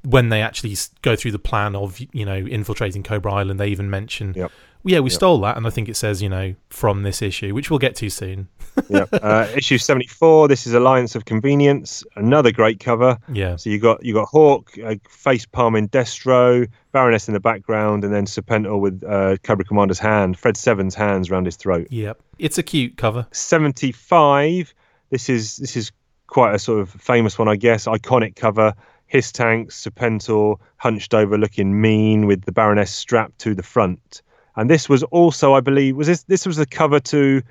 when 0.03 0.29
they 0.29 0.41
actually 0.41 0.75
go 1.01 1.15
through 1.15 1.31
the 1.31 1.39
plan 1.39 1.75
of 1.75 1.99
you 2.13 2.25
know 2.25 2.35
infiltrating 2.37 3.03
Cobra 3.03 3.33
Island. 3.33 3.59
They 3.59 3.67
even 3.69 3.89
mention, 3.89 4.33
Yep. 4.35 4.51
yeah, 4.85 4.99
we 4.99 5.09
Yep. 5.09 5.15
stole 5.15 5.41
that, 5.41 5.57
and 5.57 5.65
I 5.65 5.69
think 5.69 5.89
it 5.89 5.95
says 5.97 6.21
you 6.21 6.29
know 6.29 6.53
from 6.69 7.03
this 7.03 7.21
issue, 7.21 7.53
which 7.53 7.69
we'll 7.69 7.79
get 7.79 7.95
to 7.97 8.09
soon. 8.09 8.47
Yep. 8.89 9.09
Uh, 9.11 9.47
issue 9.55 9.79
seventy 9.79 10.05
four. 10.05 10.47
This 10.47 10.67
is 10.67 10.73
Alliance 10.75 11.15
of 11.15 11.25
Convenience. 11.25 12.03
Another 12.15 12.51
great 12.51 12.79
cover. 12.79 13.17
Yeah, 13.33 13.55
So 13.55 13.71
you 13.71 13.79
got 13.79 14.05
you 14.05 14.13
got 14.13 14.27
Hawk, 14.27 14.71
uh, 14.85 14.95
face 15.09 15.47
palming 15.47 15.89
Destro, 15.89 16.67
Baroness 16.91 17.27
in 17.27 17.33
the 17.33 17.39
background, 17.39 18.03
and 18.03 18.13
then 18.13 18.27
Serpentor 18.27 18.79
with 18.79 19.03
uh, 19.03 19.37
Cobra 19.41 19.65
Commander's 19.65 19.97
hand, 19.97 20.37
Fred 20.37 20.55
Seven's 20.57 20.93
hands 20.93 21.31
around 21.31 21.45
his 21.45 21.55
throat. 21.55 21.87
yep, 21.89 22.21
it's 22.37 22.59
a 22.59 22.63
cute 22.63 22.97
cover. 22.97 23.25
Seventy 23.31 23.91
five. 23.91 24.75
This 25.09 25.27
is 25.27 25.57
this 25.57 25.75
is 25.75 25.91
quite 26.27 26.53
a 26.53 26.59
sort 26.59 26.81
of 26.81 26.89
famous 26.89 27.39
one, 27.39 27.47
I 27.47 27.55
guess. 27.55 27.85
Iconic 27.85 28.35
cover. 28.35 28.73
His 29.07 29.31
tanks, 29.31 29.85
Serpentor, 29.85 30.57
hunched 30.75 31.13
over, 31.13 31.37
looking 31.37 31.79
mean, 31.79 32.25
with 32.25 32.43
the 32.43 32.51
Baroness 32.51 32.93
strapped 32.93 33.39
to 33.39 33.55
the 33.55 33.63
front. 33.63 34.21
And 34.57 34.69
this 34.69 34.89
was 34.89 35.03
also, 35.03 35.53
I 35.53 35.61
believe, 35.61 35.95
was 35.95 36.07
this 36.07 36.23
this 36.23 36.45
was 36.45 36.57
the 36.57 36.65
cover 36.65 36.99
to 36.99 37.41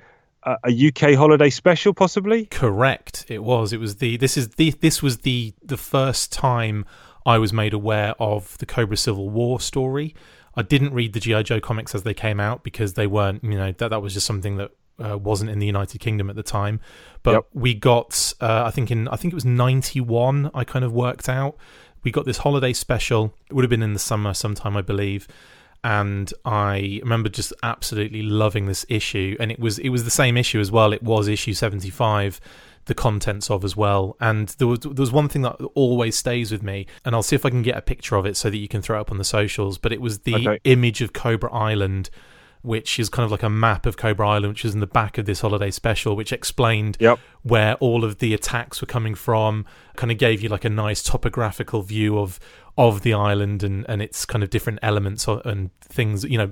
a, 0.43 0.57
a 0.65 0.87
UK 0.87 1.15
holiday 1.15 1.49
special, 1.49 1.93
possibly. 1.93 2.45
Correct. 2.45 3.25
It 3.29 3.43
was. 3.43 3.73
It 3.73 3.79
was 3.79 3.95
the. 3.95 4.17
This 4.17 4.37
is 4.37 4.49
the. 4.49 4.71
This 4.71 5.01
was 5.01 5.19
the 5.19 5.53
the 5.63 5.77
first 5.77 6.31
time 6.31 6.85
I 7.25 7.37
was 7.37 7.51
made 7.51 7.73
aware 7.73 8.13
of 8.19 8.57
the 8.59 8.65
Cobra 8.65 8.97
Civil 8.97 9.29
War 9.29 9.59
story. 9.59 10.15
I 10.55 10.63
didn't 10.63 10.93
read 10.93 11.13
the 11.13 11.19
GI 11.19 11.43
Joe 11.43 11.59
comics 11.59 11.93
as 11.95 12.03
they 12.03 12.13
came 12.13 12.39
out 12.39 12.63
because 12.63 12.93
they 12.93 13.07
weren't. 13.07 13.43
You 13.43 13.57
know 13.57 13.71
that 13.71 13.89
that 13.89 14.01
was 14.01 14.13
just 14.13 14.25
something 14.25 14.57
that 14.57 14.71
uh, 15.03 15.17
wasn't 15.17 15.49
in 15.49 15.59
the 15.59 15.65
United 15.65 15.99
Kingdom 15.99 16.29
at 16.29 16.35
the 16.35 16.43
time. 16.43 16.79
But 17.23 17.31
Yep. 17.33 17.45
we 17.53 17.73
got, 17.73 18.33
uh, 18.41 18.63
I 18.65 18.71
think 18.71 18.91
in 18.91 19.07
I 19.09 19.15
think 19.15 19.33
it 19.33 19.35
was 19.35 19.45
ninety 19.45 19.99
one. 20.01 20.49
I 20.53 20.63
kind 20.63 20.83
of 20.85 20.91
worked 20.93 21.27
out. 21.29 21.55
We 22.03 22.11
got 22.11 22.25
this 22.25 22.37
holiday 22.39 22.73
special. 22.73 23.33
It 23.49 23.53
would 23.53 23.63
have 23.63 23.69
been 23.69 23.83
in 23.83 23.93
the 23.93 23.99
summer 23.99 24.33
sometime, 24.33 24.77
I 24.77 24.81
believe. 24.81 25.27
And 25.83 26.33
I 26.43 26.99
remember 27.03 27.29
just 27.29 27.53
absolutely 27.63 28.21
loving 28.23 28.65
this 28.65 28.85
issue, 28.89 29.37
and 29.39 29.51
it 29.51 29.59
was 29.59 29.77
it 29.79 29.89
was 29.89 30.03
the 30.03 30.11
same 30.11 30.35
issue 30.37 30.59
as 30.59 30.71
well. 30.71 30.91
It 30.91 31.03
was 31.03 31.27
issue 31.27 31.53
seventy 31.53 31.89
five, 31.91 32.41
the 32.85 32.95
contents 32.95 33.49
of 33.51 33.63
as 33.63 33.77
well. 33.77 34.15
And 34.19 34.49
there 34.57 34.67
was 34.67 34.79
there 34.79 34.91
was 34.93 35.11
one 35.11 35.29
thing 35.29 35.43
that 35.43 35.55
always 35.75 36.17
stays 36.17 36.51
with 36.51 36.63
me, 36.63 36.87
and 37.05 37.13
I'll 37.13 37.23
see 37.23 37.35
if 37.35 37.45
I 37.45 37.51
can 37.51 37.61
get 37.61 37.77
a 37.77 37.81
picture 37.81 38.15
of 38.15 38.25
it 38.25 38.35
so 38.35 38.49
that 38.49 38.57
you 38.57 38.67
can 38.67 38.81
throw 38.81 38.97
it 38.97 39.01
up 39.01 39.11
on 39.11 39.17
the 39.17 39.23
socials. 39.23 39.77
But 39.77 39.93
it 39.93 40.01
was 40.01 40.19
the 40.19 40.35
Okay. 40.35 40.59
image 40.63 41.01
of 41.01 41.13
Cobra 41.13 41.53
Island, 41.53 42.09
which 42.61 42.99
is 42.99 43.09
kind 43.09 43.23
of 43.25 43.31
like 43.31 43.43
a 43.43 43.49
map 43.49 43.85
of 43.85 43.97
Cobra 43.97 44.27
Island, 44.27 44.53
which 44.53 44.65
is 44.65 44.73
in 44.73 44.79
the 44.79 44.87
back 44.87 45.17
of 45.17 45.25
this 45.25 45.41
holiday 45.41 45.71
special, 45.71 46.15
which 46.15 46.31
explained 46.33 46.97
Yep. 46.99 47.19
where 47.43 47.75
all 47.75 48.03
of 48.03 48.19
the 48.19 48.33
attacks 48.33 48.81
were 48.81 48.87
coming 48.87 49.15
from. 49.15 49.65
Kind 49.95 50.11
of 50.11 50.17
gave 50.17 50.41
you 50.41 50.49
like 50.49 50.65
a 50.65 50.69
nice 50.69 51.01
topographical 51.03 51.81
view 51.81 52.17
of 52.19 52.39
of 52.77 53.01
the 53.01 53.13
island 53.13 53.63
and 53.63 53.85
and 53.89 54.01
its 54.01 54.25
kind 54.25 54.43
of 54.43 54.49
different 54.49 54.79
elements 54.83 55.27
and 55.27 55.71
things, 55.81 56.23
you 56.23 56.37
know, 56.37 56.51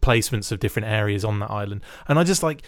placements 0.00 0.52
of 0.52 0.60
different 0.60 0.86
areas 0.88 1.24
on 1.24 1.38
that 1.40 1.50
island. 1.50 1.82
And 2.08 2.18
I 2.18 2.24
just 2.24 2.42
like 2.42 2.62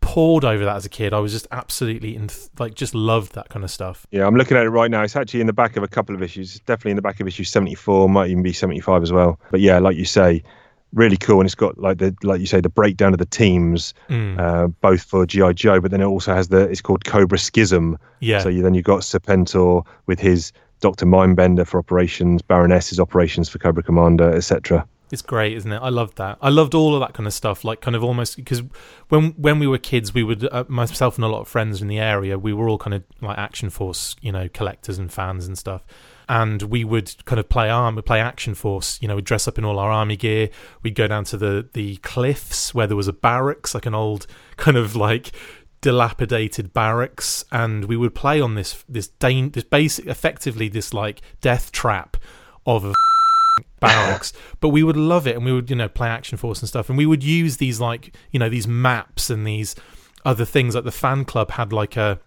poured 0.00 0.44
over 0.44 0.64
that 0.64 0.76
as 0.76 0.86
a 0.86 0.88
kid. 0.88 1.12
I 1.12 1.18
was 1.18 1.32
just 1.32 1.46
absolutely 1.50 2.14
in, 2.16 2.30
like 2.58 2.74
just 2.74 2.94
loved 2.94 3.34
that 3.34 3.48
kind 3.50 3.64
of 3.64 3.70
stuff. 3.70 4.06
Yeah, 4.10 4.26
I'm 4.26 4.36
looking 4.36 4.56
at 4.56 4.64
it 4.64 4.70
right 4.70 4.90
now. 4.90 5.02
It's 5.02 5.16
actually 5.16 5.40
in 5.40 5.46
the 5.46 5.52
back 5.52 5.76
of 5.76 5.82
a 5.82 5.88
couple 5.88 6.14
of 6.14 6.22
issues. 6.22 6.52
It's 6.56 6.64
definitely 6.64 6.92
in 6.92 6.96
the 6.96 7.02
back 7.02 7.20
of 7.20 7.26
issue 7.26 7.44
74, 7.44 8.08
might 8.08 8.30
even 8.30 8.42
be 8.42 8.52
75 8.52 9.02
as 9.02 9.12
well. 9.12 9.40
But 9.50 9.60
yeah, 9.60 9.78
like 9.78 9.96
you 9.96 10.04
say, 10.04 10.42
really 10.94 11.16
cool. 11.16 11.40
And 11.40 11.46
it's 11.46 11.54
got 11.54 11.78
like 11.78 11.98
the 11.98 12.14
like 12.22 12.40
you 12.40 12.46
say 12.46 12.60
the 12.60 12.68
breakdown 12.68 13.12
of 13.12 13.18
the 13.18 13.26
teams, 13.26 13.94
Mm. 14.08 14.38
uh, 14.38 14.68
both 14.80 15.02
for 15.02 15.26
GI 15.26 15.54
Joe, 15.54 15.80
but 15.80 15.90
then 15.90 16.00
it 16.00 16.04
also 16.06 16.34
has 16.34 16.48
the 16.48 16.68
it's 16.68 16.80
called 16.80 17.04
Cobra 17.04 17.38
Schism. 17.38 17.98
Yeah. 18.20 18.40
So 18.40 18.48
you, 18.48 18.62
then 18.62 18.74
you've 18.74 18.84
got 18.84 19.00
Serpentor 19.00 19.86
with 20.06 20.20
his 20.20 20.52
Doctor 20.80 21.06
Mindbender 21.06 21.66
for 21.66 21.78
operations, 21.78 22.40
Baroness's 22.42 23.00
operations 23.00 23.48
for 23.48 23.58
Cobra 23.58 23.82
Commander, 23.82 24.32
etc. 24.34 24.86
It's 25.10 25.22
great, 25.22 25.56
isn't 25.56 25.72
it? 25.72 25.78
I 25.78 25.88
loved 25.88 26.18
that. 26.18 26.36
I 26.42 26.50
loved 26.50 26.74
all 26.74 26.94
of 26.94 27.00
that 27.00 27.14
kind 27.14 27.26
of 27.26 27.32
stuff. 27.32 27.64
Like, 27.64 27.80
kind 27.80 27.96
of 27.96 28.04
almost 28.04 28.36
because 28.36 28.62
when 29.08 29.30
when 29.38 29.58
we 29.58 29.66
were 29.66 29.78
kids, 29.78 30.12
we 30.12 30.22
would 30.22 30.46
uh, 30.52 30.64
myself 30.68 31.16
and 31.16 31.24
a 31.24 31.28
lot 31.28 31.40
of 31.40 31.48
friends 31.48 31.80
in 31.82 31.88
the 31.88 31.98
area, 31.98 32.38
we 32.38 32.52
were 32.52 32.68
all 32.68 32.76
kind 32.78 32.92
of 32.94 33.02
like 33.22 33.38
Action 33.38 33.70
Force, 33.70 34.14
you 34.20 34.30
know, 34.30 34.48
collectors 34.48 34.98
and 34.98 35.10
fans 35.12 35.46
and 35.46 35.56
stuff. 35.56 35.82
And 36.28 36.62
we 36.62 36.84
would 36.84 37.24
kind 37.24 37.40
of 37.40 37.48
play 37.48 37.70
arm, 37.70 38.00
play 38.02 38.20
Action 38.20 38.54
Force. 38.54 38.98
You 39.00 39.08
know, 39.08 39.16
we'd 39.16 39.24
dress 39.24 39.48
up 39.48 39.58
in 39.58 39.64
all 39.64 39.78
our 39.78 39.90
army 39.90 40.16
gear. 40.16 40.50
We'd 40.82 40.94
go 40.94 41.06
down 41.06 41.24
to 41.24 41.36
the 41.36 41.68
the 41.72 41.96
cliffs 41.96 42.74
where 42.74 42.86
there 42.86 42.96
was 42.96 43.08
a 43.08 43.12
barracks, 43.12 43.74
like 43.74 43.86
an 43.86 43.94
old 43.94 44.26
kind 44.56 44.76
of 44.76 44.94
like 44.94 45.32
dilapidated 45.80 46.72
barracks, 46.72 47.44
and 47.50 47.86
we 47.86 47.96
would 47.96 48.14
play 48.14 48.40
on 48.40 48.54
this 48.54 48.84
this 48.88 49.08
dan- 49.08 49.50
this 49.50 49.64
basic, 49.64 50.06
effectively 50.06 50.68
this 50.68 50.92
like 50.92 51.22
death 51.40 51.72
trap 51.72 52.16
of 52.66 52.84
a 52.84 52.92
barracks 53.80 54.32
but 54.58 54.70
we 54.70 54.82
would 54.82 54.96
love 54.96 55.24
it 55.26 55.36
and 55.36 55.44
we 55.44 55.52
would 55.52 55.70
you 55.70 55.76
know 55.76 55.88
play 55.88 56.08
action 56.08 56.36
force 56.36 56.60
and 56.60 56.68
stuff 56.68 56.88
and 56.88 56.98
we 56.98 57.06
would 57.06 57.22
use 57.22 57.58
these 57.58 57.80
like 57.80 58.12
you 58.32 58.38
know 58.38 58.48
these 58.48 58.66
maps 58.66 59.30
and 59.30 59.46
these 59.46 59.76
other 60.24 60.44
things 60.44 60.74
like 60.74 60.82
the 60.82 60.90
fan 60.90 61.24
club 61.24 61.52
had 61.52 61.72
like 61.72 61.96
a 61.96 62.18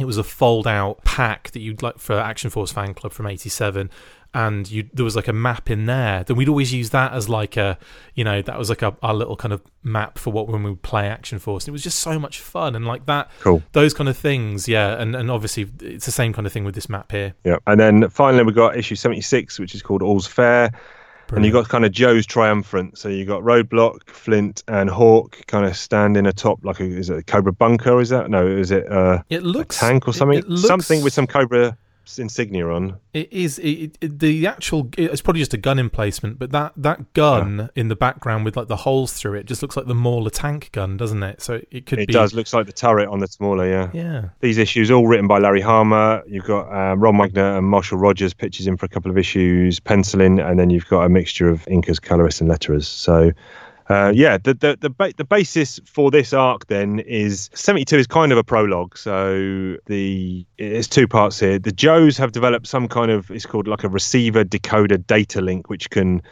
it 0.00 0.04
was 0.04 0.18
a 0.18 0.24
fold 0.24 0.66
out 0.66 1.04
pack 1.04 1.50
that 1.52 1.60
you'd 1.60 1.82
like 1.82 1.98
for 1.98 2.18
action 2.18 2.50
force 2.50 2.72
fan 2.72 2.94
club 2.94 3.12
from 3.12 3.26
87 3.26 3.90
and 4.34 4.70
you 4.70 4.88
there 4.94 5.04
was 5.04 5.14
like 5.14 5.28
a 5.28 5.32
map 5.34 5.68
in 5.70 5.84
there 5.84 6.24
then 6.24 6.36
we'd 6.38 6.48
always 6.48 6.72
use 6.72 6.88
that 6.88 7.12
as 7.12 7.28
like 7.28 7.58
a 7.58 7.76
you 8.14 8.24
know 8.24 8.40
that 8.40 8.58
was 8.58 8.70
like 8.70 8.80
a, 8.80 8.96
our 9.02 9.12
little 9.12 9.36
kind 9.36 9.52
of 9.52 9.60
map 9.82 10.16
for 10.18 10.32
what 10.32 10.48
when 10.48 10.62
we 10.62 10.70
would 10.70 10.80
play 10.80 11.06
action 11.06 11.38
force 11.38 11.64
and 11.64 11.68
it 11.68 11.72
was 11.72 11.82
just 11.82 12.00
so 12.00 12.18
much 12.18 12.40
fun 12.40 12.74
and 12.74 12.86
like 12.86 13.04
that 13.04 13.30
Cool. 13.40 13.62
those 13.72 13.92
kind 13.92 14.08
of 14.08 14.16
things 14.16 14.66
yeah 14.66 14.98
and 14.98 15.14
and 15.14 15.30
obviously 15.30 15.70
it's 15.82 16.06
the 16.06 16.12
same 16.12 16.32
kind 16.32 16.46
of 16.46 16.52
thing 16.54 16.64
with 16.64 16.74
this 16.74 16.88
map 16.88 17.12
here 17.12 17.34
Yeah. 17.44 17.56
And 17.66 17.78
then 17.78 18.08
finally 18.08 18.42
we 18.44 18.52
got 18.52 18.74
issue 18.76 18.94
76, 18.94 19.58
which 19.58 19.74
is 19.74 19.82
called 19.82 20.00
All's 20.02 20.26
Fair. 20.26 20.70
And 21.34 21.46
you 21.46 21.50
got 21.52 21.68
kind 21.68 21.84
of 21.86 21.92
Joe's 21.92 22.26
triumphant. 22.26 22.98
So 22.98 23.08
you 23.08 23.24
got 23.24 23.42
Roadblock, 23.42 24.06
Flint, 24.10 24.62
and 24.68 24.90
Hawk 24.90 25.38
kind 25.46 25.64
of 25.64 25.74
standing 25.76 26.26
atop 26.26 26.62
like 26.62 26.78
a, 26.78 26.84
is 26.84 27.08
it 27.08 27.18
a 27.18 27.22
Cobra 27.22 27.52
bunker? 27.52 28.00
Is 28.00 28.10
that 28.10 28.28
no? 28.28 28.46
Is 28.46 28.70
it 28.70 28.86
uh, 28.92 29.22
it 29.30 29.42
a 29.42 29.46
looks 29.46 29.78
tank 29.78 30.06
or 30.06 30.12
something? 30.12 30.38
it 30.38 30.48
looks- 30.48 30.66
Something 30.66 31.02
with 31.02 31.14
some 31.14 31.26
Cobra 31.26 31.76
insignia 32.18 32.68
on. 32.68 32.96
It 33.12 33.32
is 33.32 33.58
it, 33.58 33.96
it, 34.00 34.18
the 34.18 34.46
actual. 34.46 34.88
It's 34.98 35.20
probably 35.20 35.40
just 35.40 35.54
a 35.54 35.58
gun 35.58 35.78
emplacement, 35.78 36.38
but 36.38 36.50
that 36.50 36.72
that 36.76 37.12
gun 37.14 37.70
in 37.74 37.88
the 37.88 37.96
background 37.96 38.44
with 38.44 38.56
like 38.56 38.68
the 38.68 38.76
holes 38.76 39.12
through 39.12 39.34
it 39.34 39.46
just 39.46 39.62
looks 39.62 39.76
like 39.76 39.86
the 39.86 39.94
Mauler 39.94 40.30
tank 40.30 40.70
gun, 40.72 40.96
doesn't 40.96 41.22
it? 41.22 41.40
So 41.42 41.60
it 41.70 41.86
could 41.86 41.98
It 42.00 42.08
be. 42.08 42.12
does 42.12 42.34
looks 42.34 42.52
like 42.52 42.66
the 42.66 42.72
turret 42.72 43.08
on 43.08 43.18
the 43.20 43.26
smaller. 43.26 43.68
Yeah. 43.68 43.90
Yeah, 43.92 44.28
These 44.40 44.58
issues 44.58 44.90
all 44.90 45.06
written 45.06 45.26
by 45.26 45.38
Larry 45.38 45.60
Hama. 45.60 46.22
You've 46.26 46.44
got 46.44 46.68
uh, 46.72 46.96
Ron 46.96 47.18
Wagner 47.18 47.56
and 47.58 47.66
Marshall 47.66 47.98
Rogers 47.98 48.34
pictures 48.34 48.66
in 48.66 48.76
for 48.76 48.86
a 48.86 48.88
couple 48.88 49.10
of 49.10 49.18
issues, 49.18 49.80
penciling, 49.80 50.40
and 50.40 50.58
then 50.58 50.70
you've 50.70 50.86
got 50.88 51.04
a 51.04 51.08
mixture 51.08 51.48
of 51.48 51.64
inkers, 51.66 52.00
colorists, 52.00 52.40
and 52.40 52.50
letterers. 52.50 52.84
So. 52.84 53.32
Uh, 53.88 54.12
yeah, 54.14 54.38
the 54.38 54.54
the 54.54 54.78
the, 54.80 54.90
ba- 54.90 55.12
the 55.16 55.24
basis 55.24 55.80
for 55.84 56.10
this 56.10 56.32
arc 56.32 56.66
then 56.68 57.00
is 57.00 57.50
72 57.54 57.96
is 57.96 58.06
kind 58.06 58.32
of 58.32 58.38
a 58.38 58.44
prologue. 58.44 58.96
So 58.96 59.76
the 59.86 60.46
it's 60.58 60.88
two 60.88 61.08
parts 61.08 61.40
here. 61.40 61.58
The 61.58 61.72
Joes 61.72 62.16
have 62.18 62.32
developed 62.32 62.66
some 62.66 62.88
kind 62.88 63.10
of 63.10 63.30
it's 63.30 63.46
called 63.46 63.66
like 63.68 63.84
a 63.84 63.88
receiver 63.88 64.44
decoder 64.44 65.04
data 65.06 65.40
link 65.40 65.68
which 65.68 65.90
can 65.90 66.22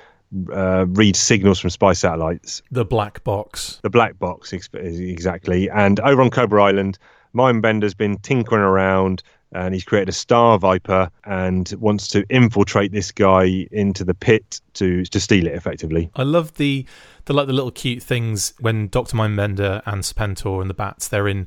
uh, 0.52 0.86
read 0.90 1.16
signals 1.16 1.58
from 1.58 1.70
spy 1.70 1.92
satellites 1.92 2.62
the 2.70 2.84
black 2.84 3.24
box. 3.24 3.80
the 3.82 3.90
black 3.90 4.16
box 4.20 4.52
ex- 4.52 4.68
exactly 4.74 5.68
and 5.70 5.98
over 6.00 6.22
on 6.22 6.30
cobra 6.30 6.62
island 6.62 6.96
mindbender's 7.34 7.94
been 7.94 8.16
tinkering 8.18 8.62
around 8.62 9.24
and 9.52 9.74
he's 9.74 9.84
created 9.84 10.08
a 10.08 10.12
star 10.12 10.58
viper 10.58 11.10
and 11.24 11.74
wants 11.78 12.08
to 12.08 12.24
infiltrate 12.30 12.92
this 12.92 13.10
guy 13.12 13.66
into 13.72 14.04
the 14.04 14.14
pit 14.14 14.60
to 14.74 15.04
to 15.04 15.20
steal 15.20 15.46
it 15.46 15.54
effectively. 15.54 16.10
I 16.14 16.22
love 16.22 16.54
the 16.54 16.86
the 17.24 17.32
like 17.32 17.46
the 17.46 17.52
little 17.52 17.70
cute 17.70 18.02
things 18.02 18.54
when 18.60 18.88
Doctor 18.88 19.16
Mindbender 19.16 19.82
and 19.86 20.02
Serpentor 20.02 20.60
and 20.60 20.70
the 20.70 20.74
bats 20.74 21.08
they're 21.08 21.28
in 21.28 21.46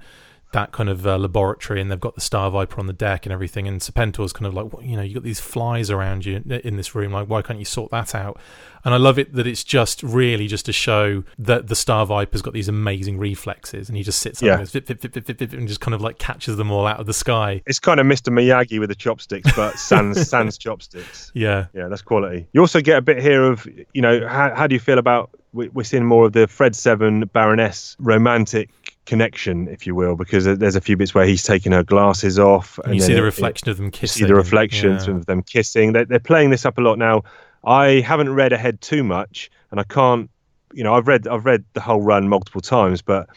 that 0.54 0.72
kind 0.72 0.90
of 0.90 1.06
uh, 1.06 1.18
laboratory 1.18 1.82
and 1.82 1.92
they've 1.92 2.00
got 2.00 2.16
the 2.16 2.22
Star 2.22 2.50
Viper 2.50 2.80
on 2.80 2.88
the 2.88 2.94
deck 2.94 3.26
and 3.26 3.34
everything 3.34 3.68
and 3.68 3.82
Serpentor's 3.82 4.32
kind 4.34 4.46
of 4.48 4.54
like 4.54 4.72
"What- 4.74 4.86
you 4.86 4.96
know 4.96 5.04
you 5.04 5.14
got 5.16 5.24
these 5.24 5.40
flies 5.40 5.92
around 5.92 6.26
you 6.26 6.42
in 6.64 6.78
this 6.78 6.96
room 6.96 7.12
like 7.12 7.28
why 7.28 7.42
can't 7.42 7.60
you 7.60 7.66
sort 7.66 7.92
that 7.92 8.16
out? 8.16 8.40
And 8.86 8.94
I 8.94 8.98
love 8.98 9.18
it 9.18 9.34
that 9.34 9.48
it's 9.48 9.64
just 9.64 10.04
really 10.04 10.48
just 10.48 10.66
to 10.66 10.74
show 10.74 11.24
that 11.40 11.68
the 11.68 11.76
Star 11.76 12.06
Viper's 12.06 12.42
got 12.42 12.54
these 12.54 12.68
amazing 12.68 13.18
reflexes 13.18 13.88
and 13.90 13.98
he 13.98 14.04
just 14.04 14.20
sits 14.20 14.42
Yeah. 14.42 14.58
there 14.58 14.82
and, 14.84 15.54
and 15.54 15.68
just 15.68 15.80
kind 15.80 15.94
of 15.96 16.02
like 16.02 16.18
catches 16.20 16.58
them 16.58 16.70
all 16.72 16.86
out 16.86 17.00
of 17.00 17.06
the 17.06 17.14
sky. 17.14 17.62
It's 17.66 17.80
kind 17.80 18.00
of 18.00 18.06
mr 18.06 18.28
miyagi 18.32 18.80
with 18.80 18.90
the 18.90 18.96
chopsticks 18.96 19.50
but 19.56 19.78
sans 19.80 20.28
sans 20.30 20.58
chopsticks. 20.58 21.32
Yeah. 21.34 21.68
Yeah 21.74 21.88
that's 21.88 22.02
quality. 22.02 22.48
You 22.54 22.62
also 22.62 22.82
get 22.82 22.98
a 22.98 23.02
bit 23.02 23.22
here 23.22 23.44
of 23.44 23.68
you 23.94 24.02
know 24.02 24.28
how, 24.28 24.54
how 24.56 24.68
do 24.68 24.76
you 24.76 24.80
feel 24.80 24.98
about 25.00 25.30
we're 25.54 25.84
seeing 25.84 26.04
more 26.04 26.26
of 26.26 26.34
the 26.34 26.48
fred 26.48 26.76
seven 26.76 27.26
baroness 27.32 27.96
romantic 28.00 28.70
connection 29.06 29.68
if 29.68 29.86
you 29.86 29.94
will 29.96 30.16
because 30.16 30.46
there's 30.46 30.76
a 30.76 30.82
few 30.82 30.96
bits 30.96 31.14
where 31.14 31.26
he's 31.26 31.44
taking 31.44 31.72
her 31.74 31.84
glasses 31.84 32.40
off 32.40 32.80
and 32.86 32.96
you 32.96 33.02
see 33.02 33.08
the 33.14 33.20
it- 33.20 33.22
it- 33.22 33.24
reflection 33.24 33.70
of 33.70 33.78
them 33.78 33.92
kissing 33.92 34.22
see 34.22 34.28
the 34.28 34.36
reflections 34.36 35.08
yeah. 35.08 35.16
of 35.16 35.26
them 35.26 35.42
kissing. 35.44 35.94
They're, 35.94 36.06
they're 36.06 36.20
playing 36.20 36.52
this 36.52 36.66
up 36.66 36.78
a 36.78 36.82
lot 36.82 36.98
now. 36.98 37.24
I 37.66 38.02
haven't 38.02 38.34
read 38.34 38.54
ahead 38.54 38.82
too 38.82 39.04
much, 39.04 39.50
and 39.72 39.80
I 39.80 39.84
can't. 39.84 40.30
You 40.74 40.84
know, 40.84 40.96
I've 40.96 41.08
read 41.08 41.28
I've 41.28 41.46
read 41.46 41.64
the 41.74 41.82
whole 41.82 42.02
run 42.02 42.28
multiple 42.28 42.62
times, 42.62 43.02
but 43.02 43.30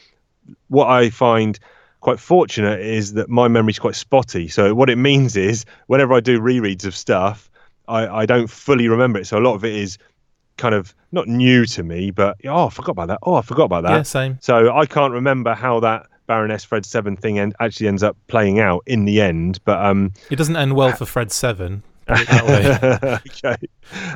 what 0.69 0.89
I 0.89 1.11
find 1.11 1.59
quite 2.01 2.19
fortunate 2.19 2.81
is 2.81 3.15
that 3.15 3.29
my 3.29 3.49
memory's 3.49 3.79
quite 3.79 3.95
spotty. 3.95 4.49
So 4.49 4.75
what 4.75 4.89
it 4.91 4.97
means 4.97 5.37
is 5.37 5.65
whenever 5.87 6.15
I 6.15 6.21
do 6.21 6.41
rereads 6.41 6.85
of 6.85 6.97
stuff, 6.97 7.51
I, 7.89 8.07
I 8.07 8.27
don't 8.27 8.49
fully 8.49 8.89
remember 8.89 9.19
it. 9.19 9.27
So 9.27 9.39
a 9.39 9.41
lot 9.41 9.55
of 9.55 9.65
it 9.65 9.75
is 9.75 9.99
kind 10.57 10.75
of 10.75 10.95
not 11.13 11.29
new 11.29 11.67
to 11.67 11.83
me, 11.83 12.11
but 12.11 12.37
oh, 12.45 12.67
I 12.67 12.71
forgot 12.71 12.93
about 12.93 13.09
that. 13.09 13.19
Oh, 13.23 13.35
I 13.35 13.43
forgot 13.43 13.65
about 13.65 13.85
that. 13.85 13.91
yeah 13.91 14.03
same 14.03 14.39
So 14.41 14.75
I 14.77 14.87
can't 14.87 15.13
remember 15.13 15.55
how 15.55 15.81
that 15.81 16.07
Baroness 16.27 16.65
Fred 16.65 16.85
Seven 16.85 17.17
thing 17.17 17.39
end, 17.39 17.55
actually 17.61 17.89
ends 17.89 18.03
up 18.03 18.17
playing 18.27 18.59
out 18.59 18.83
in 18.87 19.05
the 19.05 19.21
end. 19.21 19.61
But 19.65 19.85
um, 19.85 20.13
it 20.31 20.37
doesn't 20.37 20.57
end 20.57 20.75
well 20.75 20.93
for 20.97 21.07
Fred 21.07 21.33
Seven 21.33 21.83
put 22.07 22.21
it 22.21 22.29
that 22.29 23.03
way. 23.03 23.19
okay, 23.51 23.57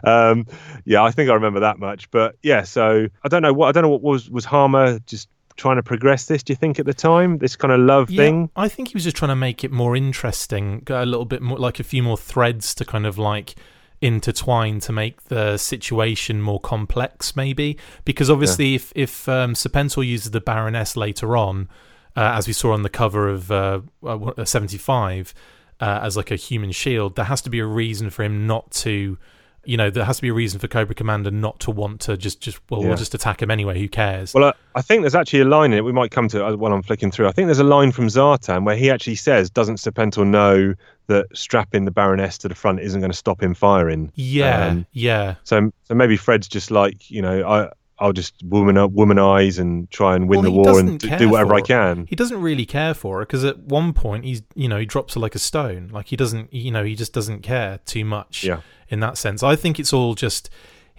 um, 0.05 0.47
yeah, 0.85 1.03
I 1.03 1.11
think 1.11 1.31
I 1.31 1.35
remember 1.35 1.61
that 1.61 1.79
much. 1.79 2.11
But 2.11 2.37
yeah, 2.43 2.63
so 2.63 3.09
I 3.23 3.29
don't 3.29 3.43
know 3.43 3.53
what 3.53 3.69
I 3.69 3.73
don't 3.73 3.83
know 3.83 3.89
what 3.89 4.03
was 4.03 4.31
was 4.31 4.45
Hama 4.45 5.01
just 5.01 5.29
trying 5.57 5.77
to 5.77 5.83
progress 5.83 6.27
this. 6.27 6.43
Do 6.43 6.53
you 6.53 6.57
think 6.57 6.79
at 6.79 6.87
the 6.87 6.95
time 6.95 7.39
this 7.39 7.57
kind 7.57 7.73
of 7.73 7.81
love 7.81 8.09
thing? 8.09 8.51
I 8.57 8.69
think 8.69 8.89
he 8.89 8.95
was 8.95 9.05
just 9.05 9.17
trying 9.17 9.31
to 9.31 9.37
make 9.37 9.63
it 9.65 9.71
more 9.71 9.97
interesting, 9.97 10.83
a 10.89 11.05
little 11.05 11.27
bit 11.27 11.43
more 11.43 11.59
like 11.59 11.81
a 11.81 11.85
few 11.85 12.03
more 12.03 12.17
threads 12.17 12.75
to 12.77 12.85
kind 12.85 13.07
of 13.07 13.19
like 13.19 13.57
intertwine 14.01 14.81
to 14.81 14.93
make 14.93 15.25
the 15.25 15.57
situation 15.57 16.41
more 16.41 16.61
complex, 16.61 17.37
maybe. 17.37 17.77
Because 18.05 18.31
obviously, 18.31 18.75
if 18.75 18.93
if 18.95 19.29
um, 19.29 19.55
Serpentor 19.55 20.07
uses 20.07 20.31
the 20.31 20.41
Baroness 20.41 20.97
later 20.97 21.37
on, 21.37 21.69
uh, 22.17 22.33
as 22.35 22.47
we 22.47 22.53
saw 22.53 22.73
on 22.73 22.83
the 22.83 22.89
cover 22.89 23.29
of 23.29 23.51
uh, 23.51 23.81
uh, 24.05 24.45
seventy 24.45 24.79
five, 24.79 25.35
uh, 25.81 26.01
as 26.03 26.17
like 26.17 26.31
a 26.31 26.37
human 26.37 26.73
shield, 26.73 27.17
there 27.17 27.27
has 27.27 27.41
to 27.43 27.51
be 27.51 27.59
a 27.59 27.67
reason 27.67 28.11
for 28.11 28.23
him 28.23 28.47
not 28.47 28.71
to. 28.73 29.19
You 29.65 29.77
know, 29.77 29.91
there 29.91 30.05
has 30.05 30.17
to 30.17 30.23
be 30.23 30.29
a 30.29 30.33
reason 30.33 30.59
for 30.59 30.69
Cobra 30.69 30.95
Commander 30.95 31.31
not 31.31 31.61
to 31.61 31.71
want 31.71 32.01
to 32.03 32.17
just, 32.17 32.41
just 32.41 32.59
well, 32.71 32.81
Yeah. 32.81 32.89
we'll 32.89 32.97
just 32.97 33.15
attack 33.15 33.43
him 33.43 33.51
anyway. 33.51 33.79
Who 33.79 33.89
cares? 33.89 34.33
Well, 34.33 34.45
I, 34.45 34.53
I 34.75 34.83
think 34.83 35.03
there's 35.03 35.15
actually 35.15 35.41
a 35.41 35.45
line 35.45 35.73
in 35.73 35.79
it. 35.79 35.85
We 35.85 35.93
might 35.93 36.11
come 36.11 36.29
to 36.29 36.47
it 36.47 36.57
while 36.59 36.73
I'm 36.73 36.83
flicking 36.83 37.11
through. 37.11 37.29
I 37.29 37.33
think 37.33 37.47
there's 37.47 37.59
a 37.59 37.65
line 37.65 37.93
from 37.93 38.07
Zartan 38.09 38.65
where 38.65 38.77
he 38.77 38.91
actually 38.91 39.17
says, 39.17 39.51
"Doesn't 39.51 39.77
Serpentor 39.77 40.27
know 40.27 40.75
that 41.09 41.27
strapping 41.35 41.85
the 41.85 41.91
Baroness 41.91 42.39
to 42.39 42.49
the 42.49 42.55
front 42.55 42.81
isn't 42.81 43.01
going 43.01 43.11
to 43.13 43.17
stop 43.17 43.43
him 43.43 43.55
firing?" 43.55 44.13
yeah, 44.15 44.67
um, 44.69 44.87
yeah. 44.93 45.35
So, 45.45 45.71
so 45.85 45.95
maybe 45.95 46.17
Fred's 46.17 46.49
just 46.49 46.71
like, 46.71 47.11
you 47.11 47.21
know, 47.21 47.47
I, 47.47 47.71
I'll 48.03 48.15
just 48.15 48.43
woman 48.43 48.79
up, 48.79 48.93
womanize 48.93 49.59
and 49.59 49.91
try 49.91 50.17
and 50.17 50.27
win 50.27 50.39
Well, 50.41 50.51
the 50.51 50.51
war 50.53 50.81
and 50.81 50.99
do 50.99 51.29
whatever 51.29 51.53
I 51.55 51.61
can. 51.61 52.07
He 52.09 52.17
doesn't 52.17 52.41
really 52.41 52.65
care 52.65 52.95
for 52.95 53.19
her 53.19 53.27
because 53.27 53.45
at 53.45 53.59
one 53.59 53.93
point 53.93 54.25
he's, 54.25 54.43
you 54.55 54.69
know, 54.69 54.79
he 54.79 54.87
drops 54.87 55.15
her 55.15 55.21
like 55.21 55.35
a 55.35 55.39
stone. 55.39 55.91
Like 55.93 56.07
he 56.07 56.17
doesn't, 56.17 56.51
you 56.53 56.71
know, 56.71 56.83
he 56.83 56.95
just 56.95 57.13
doesn't 57.13 57.43
care 57.43 57.79
too 57.85 58.07
much. 58.07 58.43
Yeah. 58.43 58.63
In 58.91 59.01
that 59.01 59.17
sense, 59.17 59.43
I 59.43 59.57
think 59.57 59.79
it's 59.79 59.93
all 59.93 60.15
just 60.15 60.51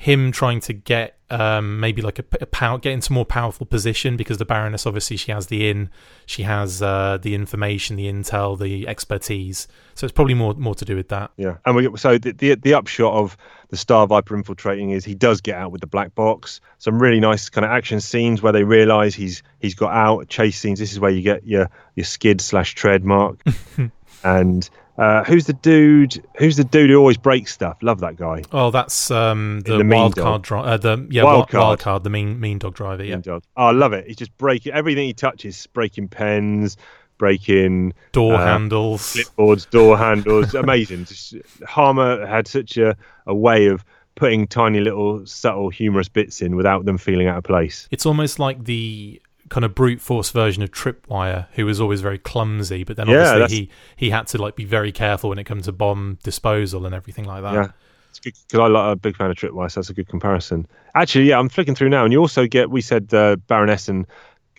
him 0.01 0.31
trying 0.31 0.59
to 0.59 0.73
get 0.73 1.15
um, 1.29 1.79
maybe 1.79 2.01
like 2.01 2.17
a, 2.17 2.25
a 2.41 2.47
power, 2.47 2.79
get 2.79 2.91
into 2.91 3.13
more 3.13 3.23
powerful 3.23 3.67
position 3.67 4.17
because 4.17 4.39
the 4.39 4.45
Baroness 4.45 4.87
obviously 4.87 5.15
she 5.15 5.31
has 5.31 5.45
the 5.45 5.69
in, 5.69 5.91
she 6.25 6.41
has 6.41 6.81
uh, 6.81 7.19
the 7.21 7.35
information, 7.35 7.97
the 7.97 8.11
intel, 8.11 8.57
the 8.57 8.87
expertise. 8.87 9.67
So 9.93 10.05
it's 10.05 10.11
probably 10.11 10.33
more 10.33 10.55
more 10.55 10.73
to 10.73 10.85
do 10.85 10.95
with 10.95 11.09
that. 11.09 11.29
Yeah, 11.37 11.57
and 11.65 11.75
we 11.75 11.95
so 11.97 12.17
the, 12.17 12.31
the 12.31 12.55
the 12.55 12.73
upshot 12.73 13.13
of 13.13 13.37
the 13.69 13.77
Star 13.77 14.07
Viper 14.07 14.35
infiltrating 14.35 14.89
is 14.89 15.05
he 15.05 15.13
does 15.13 15.39
get 15.39 15.55
out 15.55 15.71
with 15.71 15.81
the 15.81 15.87
black 15.87 16.15
box. 16.15 16.61
Some 16.79 16.99
really 16.99 17.19
nice 17.19 17.49
kind 17.49 17.63
of 17.63 17.69
action 17.69 18.01
scenes 18.01 18.41
where 18.41 18.53
they 18.53 18.63
realise 18.63 19.13
he's 19.13 19.43
he's 19.59 19.75
got 19.75 19.93
out. 19.93 20.29
Chase 20.29 20.59
scenes. 20.59 20.79
This 20.79 20.91
is 20.91 20.99
where 20.99 21.11
you 21.11 21.21
get 21.21 21.45
your 21.45 21.69
your 21.95 22.05
skid 22.05 22.41
slash 22.41 22.73
tread 22.73 23.05
mark. 23.05 23.39
and 24.23 24.67
uh, 24.97 25.23
who's 25.23 25.45
the 25.45 25.53
dude? 25.53 26.23
Who's 26.37 26.57
the 26.57 26.63
dude 26.63 26.89
who 26.89 26.97
always 26.97 27.17
breaks 27.17 27.53
stuff? 27.53 27.77
Love 27.81 27.99
that 28.01 28.15
guy. 28.17 28.43
Oh, 28.51 28.71
that's 28.71 29.09
um, 29.11 29.61
the, 29.61 29.77
the 29.77 29.85
wild 29.85 30.15
card 30.15 30.41
driver. 30.41 30.67
Uh, 30.67 30.77
the 30.77 31.07
yeah, 31.09 31.23
Wild 31.23 31.37
wild, 31.37 31.49
card. 31.49 31.61
wild 31.63 31.79
card, 31.79 32.03
the 32.03 32.09
mean 32.09 32.39
mean 32.39 32.57
dog 32.59 32.75
driver. 32.75 33.03
Yeah, 33.03 33.17
Dog. 33.17 33.43
Oh, 33.57 33.65
I 33.67 33.71
love 33.71 33.93
it. 33.93 34.07
He's 34.07 34.17
just 34.17 34.37
breaking 34.37 34.73
everything 34.73 35.05
he 35.07 35.13
touches, 35.13 35.65
breaking 35.67 36.09
pens, 36.09 36.77
breaking 37.17 37.93
door 38.11 38.35
Uh, 38.35 38.45
handles. 38.45 39.01
clipboards, 39.13 39.69
door 39.69 39.97
handles. 39.97 40.53
Amazing. 40.55 41.05
Just 41.05 41.35
Hama 41.67 42.25
had 42.27 42.47
such 42.47 42.77
a, 42.77 42.95
a 43.27 43.33
way 43.35 43.67
of 43.67 43.85
putting 44.15 44.45
tiny 44.47 44.79
little 44.81 45.25
subtle 45.25 45.69
humorous 45.69 46.09
bits 46.09 46.41
in 46.41 46.55
without 46.55 46.83
them 46.85 46.97
feeling 46.97 47.27
out 47.27 47.37
of 47.37 47.43
place. 47.43 47.87
It's 47.91 48.05
almost 48.05 48.39
like 48.39 48.63
the 48.65 49.21
kind 49.51 49.63
of 49.65 49.75
brute 49.75 49.99
force 50.01 50.31
version 50.31 50.63
of 50.63 50.71
Tripwire, 50.71 51.45
who 51.51 51.65
was 51.65 51.79
always 51.79 51.99
very 52.01 52.17
clumsy, 52.17 52.83
but 52.85 52.95
then 52.95 53.07
Yeah, 53.07 53.17
obviously 53.17 53.39
that's- 53.39 53.51
he 53.51 53.69
he 53.97 54.09
had 54.09 54.25
to 54.27 54.41
like 54.41 54.55
be 54.55 54.65
very 54.65 54.91
careful 54.91 55.29
when 55.29 55.37
it 55.39 55.43
comes 55.43 55.65
to 55.65 55.71
bomb 55.73 56.17
disposal 56.23 56.85
and 56.85 56.95
everything 56.95 57.25
like 57.25 57.43
that. 57.43 57.53
Yeah. 57.53 57.67
It's 58.09 58.19
good 58.19 58.33
because 58.47 58.59
I 58.59 58.67
like 58.67 58.93
a 58.93 58.95
big 58.95 59.15
fan 59.17 59.29
of 59.29 59.37
Tripwire, 59.37 59.69
so 59.71 59.79
that's 59.81 59.89
a 59.89 59.93
good 59.93 60.07
comparison. 60.07 60.65
Actually, 60.95 61.25
yeah, 61.29 61.37
I'm 61.39 61.49
flicking 61.49 61.75
through 61.75 61.89
now, 61.89 62.03
and 62.03 62.11
you 62.13 62.19
also 62.19 62.47
get 62.47 62.69
we 62.71 62.81
said 62.81 63.13
uh, 63.13 63.35
Baroness 63.47 63.87
and 63.89 64.05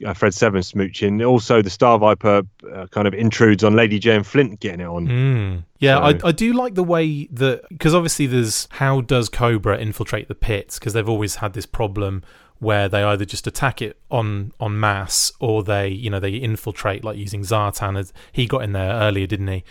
uh, 0.06 0.14
Fred 0.14 0.34
Seven 0.34 0.60
smooching. 0.62 1.26
Also, 1.26 1.62
the 1.62 1.70
Star 1.70 1.98
Viper 1.98 2.42
uh, 2.74 2.86
kind 2.88 3.06
of 3.06 3.14
intrudes 3.14 3.62
on 3.64 3.74
Lady 3.76 3.98
Jane 3.98 4.22
Flint 4.24 4.60
getting 4.60 4.80
it 4.80 4.86
on. 4.86 5.06
Mm. 5.06 5.64
Yeah, 5.80 5.96
So- 5.96 6.26
I, 6.26 6.28
I 6.28 6.32
do 6.32 6.52
like 6.54 6.74
the 6.74 6.82
way 6.84 7.26
that 7.32 7.62
because 7.68 7.94
obviously 7.94 8.26
there's 8.26 8.68
how 8.72 9.00
does 9.00 9.28
Cobra 9.28 9.78
infiltrate 9.78 10.28
the 10.28 10.34
pits 10.34 10.78
because 10.78 10.92
they've 10.94 11.08
always 11.08 11.36
had 11.36 11.52
this 11.54 11.66
problem 11.66 12.22
where 12.62 12.88
they 12.88 13.02
either 13.02 13.24
just 13.24 13.46
attack 13.46 13.82
it 13.82 13.96
on 14.10 14.52
on 14.60 14.78
mass 14.78 15.32
or 15.40 15.62
they 15.64 15.88
you 15.88 16.08
know 16.08 16.20
they 16.20 16.30
infiltrate 16.34 17.02
like 17.02 17.16
using 17.18 17.42
Zartan 17.42 17.98
as 17.98 18.12
he 18.30 18.46
got 18.46 18.62
in 18.62 18.72
there 18.72 18.92
earlier 18.92 19.26
didn't 19.26 19.48
he 19.48 19.64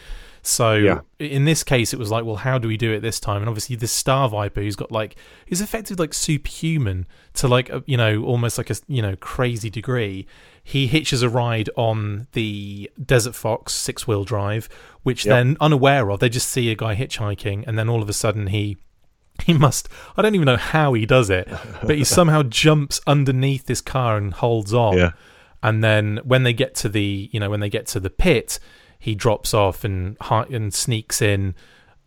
so 0.43 0.73
Yeah. 0.73 1.01
in 1.19 1.45
this 1.45 1.63
case 1.63 1.93
it 1.93 1.99
was 1.99 2.11
like 2.11 2.25
well 2.25 2.35
how 2.37 2.57
do 2.57 2.67
we 2.67 2.75
do 2.75 2.91
it 2.91 2.99
this 3.01 3.19
time 3.19 3.41
and 3.41 3.47
obviously 3.47 3.75
this 3.77 3.91
Star 3.93 4.27
Viper 4.27 4.59
who's 4.61 4.75
got 4.75 4.91
like 4.91 5.15
who's 5.47 5.61
effectively 5.61 6.03
like 6.03 6.13
superhuman 6.13 7.05
to 7.35 7.47
like 7.47 7.69
a, 7.69 7.81
you 7.85 7.95
know 7.95 8.23
almost 8.23 8.57
like 8.57 8.69
a 8.69 8.75
you 8.87 9.01
know 9.01 9.15
crazy 9.15 9.69
degree 9.69 10.25
he 10.63 10.87
hitches 10.87 11.21
a 11.23 11.29
ride 11.29 11.69
on 11.77 12.27
the 12.33 12.91
Desert 13.03 13.33
Fox 13.35 13.73
six 13.73 14.05
wheel 14.07 14.23
drive, 14.23 14.69
which 15.01 15.25
Yep. 15.25 15.31
they're 15.45 15.55
unaware 15.59 16.11
of. 16.11 16.19
They 16.19 16.29
just 16.29 16.49
see 16.49 16.69
a 16.69 16.75
guy 16.75 16.93
hitchhiking, 16.95 17.63
and 17.65 17.79
then 17.79 17.89
all 17.89 18.03
of 18.03 18.09
a 18.09 18.13
sudden 18.13 18.45
he 18.47 18.77
he 19.45 19.53
must 19.53 19.89
I 20.17 20.21
don't 20.21 20.35
even 20.35 20.45
know 20.45 20.57
how 20.57 20.93
he 20.93 21.05
does 21.05 21.29
it, 21.29 21.47
but 21.83 21.95
he 21.97 22.03
somehow 22.03 22.43
jumps 22.49 23.01
underneath 23.07 23.65
this 23.65 23.81
car 23.81 24.17
and 24.17 24.33
holds 24.33 24.73
on. 24.73 24.97
Yeah. 24.97 25.11
And 25.63 25.83
then 25.83 26.19
when 26.23 26.43
they 26.43 26.53
get 26.53 26.75
to 26.75 26.89
the 26.89 27.29
you 27.31 27.39
know 27.39 27.49
when 27.49 27.59
they 27.59 27.69
get 27.69 27.87
to 27.87 27.99
the 27.99 28.09
pit, 28.09 28.59
he 28.99 29.15
drops 29.15 29.53
off 29.53 29.83
and 29.83 30.17
and 30.19 30.73
sneaks 30.73 31.21
in 31.21 31.55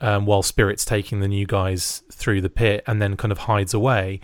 um, 0.01 0.27
while 0.27 0.43
Spirit's 0.43 0.85
taking 0.85 1.21
the 1.21 1.29
new 1.29 1.47
guys 1.47 2.03
through 2.13 2.41
the 2.41 2.51
pit, 2.51 2.85
and 2.87 3.01
then 3.01 3.17
kind 3.17 3.33
of 3.33 3.39
hides 3.39 3.75
away. 3.75 4.21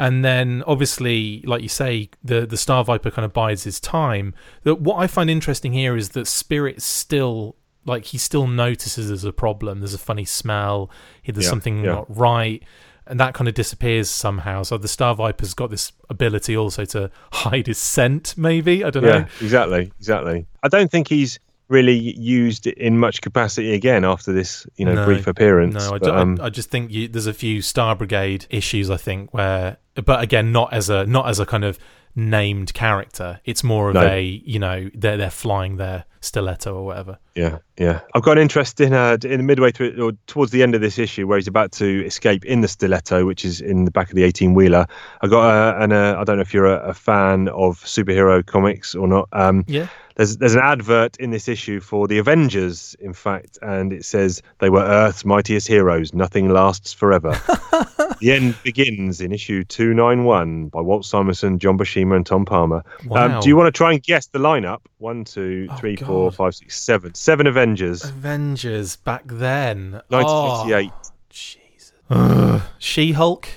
And 0.00 0.24
then, 0.24 0.62
obviously, 0.66 1.42
like 1.42 1.62
you 1.62 1.68
say, 1.68 2.10
the 2.22 2.46
the 2.46 2.56
Star 2.56 2.84
Viper 2.84 3.10
kind 3.10 3.24
of 3.24 3.32
bides 3.32 3.64
his 3.64 3.80
time. 3.80 4.34
That 4.64 4.80
what 4.80 4.96
I 4.96 5.06
find 5.06 5.30
interesting 5.30 5.72
here 5.72 5.96
is 5.96 6.10
that 6.10 6.26
Spirit 6.26 6.82
still 6.82 7.56
like 7.84 8.06
he 8.06 8.18
still 8.18 8.46
notices 8.46 9.08
there's 9.08 9.24
a 9.24 9.32
problem. 9.32 9.80
There's 9.80 9.94
a 9.94 9.98
funny 9.98 10.24
smell. 10.24 10.90
He, 11.22 11.32
there's 11.32 11.44
Yeah, 11.46 11.50
something 11.50 11.78
yeah. 11.84 11.92
not 11.92 12.16
right, 12.16 12.62
and 13.06 13.20
that 13.20 13.34
kind 13.34 13.48
of 13.48 13.54
disappears 13.54 14.08
somehow. 14.08 14.62
So 14.62 14.78
the 14.78 14.88
Star 14.88 15.14
Viper's 15.14 15.54
got 15.54 15.70
this 15.70 15.92
ability 16.08 16.56
also 16.56 16.84
to 16.86 17.10
hide 17.32 17.66
his 17.66 17.78
scent. 17.78 18.34
Maybe 18.36 18.84
I 18.84 18.90
don't 18.90 19.04
Yeah, 19.04 19.18
know. 19.20 19.26
exactly, 19.40 19.92
exactly. 19.98 20.46
I 20.62 20.68
don't 20.68 20.90
think 20.90 21.08
he's 21.08 21.38
really 21.68 21.94
used 21.96 22.66
in 22.66 22.98
much 22.98 23.22
capacity 23.22 23.72
again 23.72 24.04
after 24.04 24.32
this, 24.34 24.66
you 24.76 24.84
know, 24.84 24.94
No, 24.94 25.04
brief 25.06 25.26
appearance. 25.26 25.74
No, 25.74 25.94
I, 25.94 25.98
but, 25.98 26.02
ju- 26.04 26.10
I- 26.12 26.20
um, 26.20 26.38
I 26.42 26.50
just 26.50 26.70
think 26.70 26.90
you, 26.90 27.08
there's 27.08 27.26
a 27.26 27.32
few 27.34 27.62
Star 27.62 27.96
Brigade 27.96 28.46
issues. 28.50 28.90
I 28.90 28.98
think 28.98 29.32
where, 29.32 29.78
but 29.94 30.22
again, 30.22 30.52
not 30.52 30.72
as 30.72 30.90
a 30.90 31.06
not 31.06 31.28
as 31.28 31.40
a 31.40 31.46
kind 31.46 31.64
of 31.64 31.78
named 32.16 32.72
character. 32.74 33.40
It's 33.44 33.64
more 33.64 33.88
of 33.88 33.94
No. 33.94 34.02
a 34.02 34.22
you 34.22 34.58
know 34.58 34.90
they're 34.94 35.16
they're 35.16 35.30
flying 35.30 35.76
their 35.76 36.04
stiletto 36.20 36.74
or 36.74 36.84
whatever. 36.86 37.18
Yeah, 37.34 37.58
yeah. 37.76 38.00
I've 38.14 38.22
got 38.22 38.38
an 38.38 38.42
interest 38.42 38.80
in 38.80 38.92
uh, 38.92 39.16
in 39.24 39.38
the 39.38 39.42
midway 39.42 39.72
through 39.72 40.00
or 40.00 40.12
towards 40.28 40.52
the 40.52 40.62
end 40.62 40.74
of 40.76 40.80
this 40.80 40.98
issue 40.98 41.26
where 41.26 41.36
he's 41.36 41.48
about 41.48 41.72
to 41.72 42.04
escape 42.06 42.44
in 42.44 42.60
the 42.60 42.68
stiletto, 42.68 43.26
which 43.26 43.44
is 43.44 43.60
in 43.60 43.84
the 43.84 43.90
back 43.90 44.08
of 44.08 44.14
the 44.14 44.22
eighteen 44.22 44.54
wheeler. 44.54 44.86
I 45.20 45.26
got 45.26 45.42
uh, 45.50 45.82
an 45.82 45.90
uh, 45.92 46.14
I 46.18 46.22
don't 46.24 46.36
know 46.36 46.42
if 46.42 46.54
you're 46.54 46.66
a, 46.66 46.90
a 46.90 46.94
fan 46.94 47.48
of 47.48 47.78
superhero 47.80 48.44
comics 48.46 48.94
or 48.94 49.08
not. 49.08 49.28
Um, 49.32 49.64
Yeah. 49.66 49.88
there's 50.14 50.36
there's 50.36 50.54
an 50.54 50.60
advert 50.62 51.16
in 51.16 51.32
this 51.32 51.48
issue 51.48 51.80
for 51.80 52.06
the 52.06 52.18
Avengers, 52.18 52.94
in 53.00 53.12
fact, 53.12 53.58
and 53.62 53.92
it 53.92 54.04
says 54.04 54.40
they 54.60 54.70
were 54.70 54.82
Earth's 54.84 55.24
mightiest 55.24 55.66
heroes. 55.66 56.14
Nothing 56.14 56.50
lasts 56.50 56.92
forever. 56.92 57.30
the 58.20 58.30
end 58.30 58.54
begins 58.62 59.20
in 59.20 59.32
issue 59.32 59.64
two 59.64 59.92
nine 59.92 60.22
one 60.22 60.68
by 60.68 60.80
Walt 60.80 61.04
Simonson, 61.04 61.58
John 61.58 61.76
Buscema, 61.76 62.14
and 62.14 62.24
Tom 62.24 62.44
Palmer. 62.44 62.84
Wow. 63.06 63.34
Um, 63.38 63.40
do 63.42 63.48
you 63.48 63.56
want 63.56 63.66
to 63.66 63.76
try 63.76 63.92
and 63.92 64.00
guess 64.00 64.26
the 64.28 64.38
lineup? 64.38 64.78
One, 64.98 65.24
two, 65.24 65.66
Oh, 65.70 65.76
three, 65.76 65.96
four, 65.96 66.30
God. 66.30 66.36
five, 66.36 66.54
six, 66.54 66.80
seven. 66.80 67.12
Seven 67.24 67.46
Avengers. 67.46 68.04
Avengers 68.04 68.96
back 68.96 69.22
then. 69.24 70.02
1958. 70.08 70.92
Oh, 70.92 71.10
Jesus. 71.30 72.62
She 72.78 73.12
Hulk. 73.12 73.48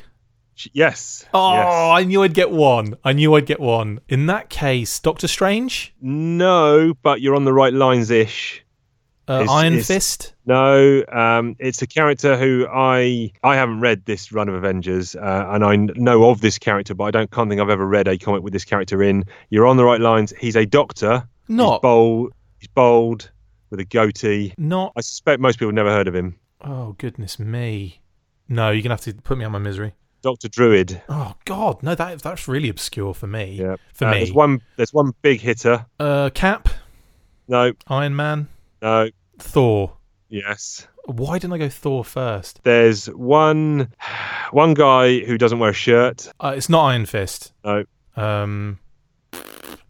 Yes. 0.72 1.26
Oh, 1.34 1.54
yes. 1.54 1.68
I 1.68 2.04
knew 2.06 2.24
I'd 2.24 2.34
get 2.34 2.50
one. 2.50 2.96
I 3.04 3.12
knew 3.12 3.36
I'd 3.36 3.46
get 3.46 3.60
one. 3.60 4.00
In 4.08 4.28
that 4.28 4.50
case, 4.50 4.98
Doctor 5.02 5.28
Strange, 5.28 5.94
No, 6.00 6.94
but 7.04 7.20
you're 7.20 7.36
on 7.36 7.44
the 7.44 7.52
right 7.52 7.74
lines 7.74 8.10
ish. 8.10 8.64
uh, 9.28 9.42
It's- 9.42 9.50
Iron 9.50 9.74
it's- 9.74 9.88
Fist. 9.88 10.34
No, 10.46 11.04
um, 11.12 11.58
it's 11.60 11.82
a 11.82 11.88
character 11.88 12.38
who 12.38 12.66
I 12.74 13.32
I 13.44 13.56
haven't 13.58 13.82
read 13.82 14.06
this 14.06 14.32
run 14.32 14.48
of 14.48 14.56
Avengers, 14.56 15.14
uh, 15.18 15.46
and 15.50 15.66
I 15.66 15.76
know 15.76 16.30
of 16.30 16.40
this 16.40 16.58
character, 16.58 16.96
but 16.96 17.04
I 17.04 17.12
don't 17.12 17.30
can't 17.32 17.50
think 17.50 17.60
I've 17.60 17.70
ever 17.70 17.86
read 17.86 18.08
a 18.08 18.18
comic 18.18 18.44
with 18.44 18.54
this 18.54 18.64
character 18.64 19.04
in. 19.04 19.26
You're 19.50 19.68
on 19.68 19.76
the 19.76 19.84
right 19.84 20.00
lines. 20.00 20.32
He's 20.40 20.56
a 20.56 20.66
doctor. 20.66 21.28
He's 21.50 21.58
Not, 21.58 21.82
bold. 21.82 22.32
He's 22.60 22.70
bold 22.70 23.30
with 23.70 23.80
a 23.80 23.86
goatee. 23.86 24.54
not. 24.58 24.94
I 24.96 25.02
suspect 25.02 25.40
most 25.42 25.60
people 25.60 25.72
never 25.72 25.92
heard 25.92 26.08
of 26.08 26.16
him. 26.16 26.38
Oh 26.62 26.94
goodness 26.98 27.38
me. 27.40 28.02
No, 28.50 28.72
you're 28.72 28.82
gonna 28.82 28.94
have 28.94 29.02
to 29.02 29.14
put 29.14 29.38
me 29.38 29.46
on 29.46 29.52
my 29.52 29.60
misery. 29.60 29.94
Doctor 30.24 30.48
Druid. 30.50 31.02
Oh 31.10 31.36
God, 31.46 31.84
no, 31.84 31.94
that 31.96 32.20
that's 32.24 32.48
really 32.48 32.70
obscure 32.70 33.14
for 33.14 33.28
me. 33.28 33.58
Yeah. 33.62 33.76
For 33.94 34.06
Uh, 34.06 34.12
me, 34.12 34.18
there's 34.20 34.34
one. 34.34 34.62
There's 34.76 34.94
one 34.94 35.14
big 35.22 35.42
hitter. 35.42 35.86
uh, 36.00 36.30
Cap, 36.34 36.70
No. 37.48 37.74
Iron 37.88 38.16
Man, 38.16 38.48
No. 38.82 39.10
Thor. 39.40 39.94
Yes. 40.30 40.88
Why 41.06 41.38
didn't 41.40 41.54
I 41.54 41.58
go 41.60 41.70
Thor 41.70 42.04
first? 42.04 42.60
There's 42.64 43.06
one. 43.08 43.94
One 44.52 44.74
guy 44.74 45.20
who 45.20 45.38
doesn't 45.38 45.60
wear 45.60 45.72
a 45.72 45.74
shirt. 45.74 46.32
Uh, 46.40 46.54
it's 46.56 46.70
not 46.70 46.86
Iron 46.86 47.06
Fist. 47.06 47.52
No. 47.66 47.84
Um, 48.16 48.80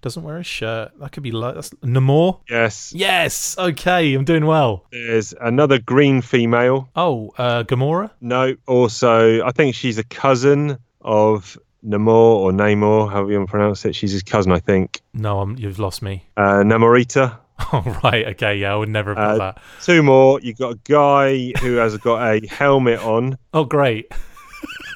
doesn't 0.07 0.23
wear 0.23 0.37
a 0.37 0.43
shirt. 0.43 0.91
That 0.99 1.11
could 1.11 1.23
be 1.23 1.31
like 1.31 1.55
that's 1.55 1.69
Namor. 1.83 2.39
Yes. 2.49 2.93
Yes. 2.95 3.57
Okay, 3.57 4.13
I'm 4.13 4.23
doing 4.25 4.45
well. 4.45 4.85
There's 4.91 5.33
another 5.39 5.79
green 5.79 6.21
female. 6.21 6.89
Oh, 6.95 7.31
uh, 7.37 7.63
Gamora. 7.63 8.11
No. 8.21 8.55
Also, 8.67 9.43
I 9.45 9.51
think 9.51 9.75
she's 9.75 9.97
a 9.97 10.03
cousin 10.03 10.77
of 11.01 11.57
Namor 11.85 12.07
or 12.07 12.51
Namor, 12.51 13.11
however 13.11 13.31
you 13.31 13.37
want 13.37 13.49
to 13.49 13.51
pronounce 13.51 13.85
it. 13.85 13.95
She's 13.95 14.11
his 14.11 14.23
cousin, 14.23 14.51
I 14.51 14.59
think. 14.59 15.01
No, 15.13 15.39
I'm, 15.41 15.57
you've 15.57 15.79
lost 15.79 16.01
me. 16.01 16.25
Uh, 16.37 16.63
Namorita. 16.63 17.37
Oh 17.73 17.99
right, 18.03 18.27
okay, 18.27 18.55
yeah, 18.57 18.71
I 18.73 18.75
would 18.75 18.87
never 18.87 19.15
have 19.15 19.31
Uh, 19.31 19.37
that. 19.39 19.61
Two 19.81 20.03
more. 20.03 20.39
You've 20.41 20.59
got 20.59 20.73
a 20.73 20.79
guy 20.83 21.51
who 21.59 21.77
has 21.77 21.97
got 21.97 22.21
a 22.21 22.45
helmet 22.47 22.99
on 22.99 23.35
Oh 23.53 23.63
great, 23.65 24.11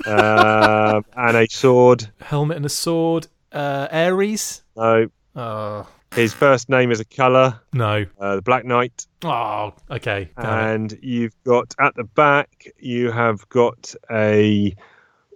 um, 0.06 1.04
and 1.16 1.38
a 1.38 1.48
sword. 1.50 2.08
helmet 2.22 2.58
and 2.58 2.66
a 2.66 2.70
sword. 2.70 3.28
Uh, 3.52 3.88
Ares. 3.92 4.62
No, 4.82 5.08
Oh 5.36 5.88
his 6.14 6.34
first 6.34 6.70
name 6.70 6.92
is 6.92 7.00
a 7.00 7.06
colour, 7.06 7.62
no. 7.74 8.06
uh, 8.20 8.36
the 8.36 8.42
Black 8.42 8.66
Knight. 8.66 9.08
Oh 9.24 9.74
okay. 9.90 10.30
damn 10.40 10.46
it. 10.46 10.74
and 10.74 11.00
you've 11.02 11.36
got 11.46 11.74
at 11.80 11.96
the 11.96 12.04
back 12.04 12.66
you 12.80 13.12
have 13.12 13.48
got 13.50 13.96
a 14.12 14.76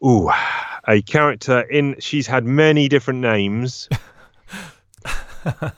ooh 0.06 0.30
a 0.88 1.02
character 1.04 1.62
in 1.62 1.96
she's 2.00 2.28
had 2.28 2.46
many 2.46 2.90
different 2.90 3.22
names 3.22 3.88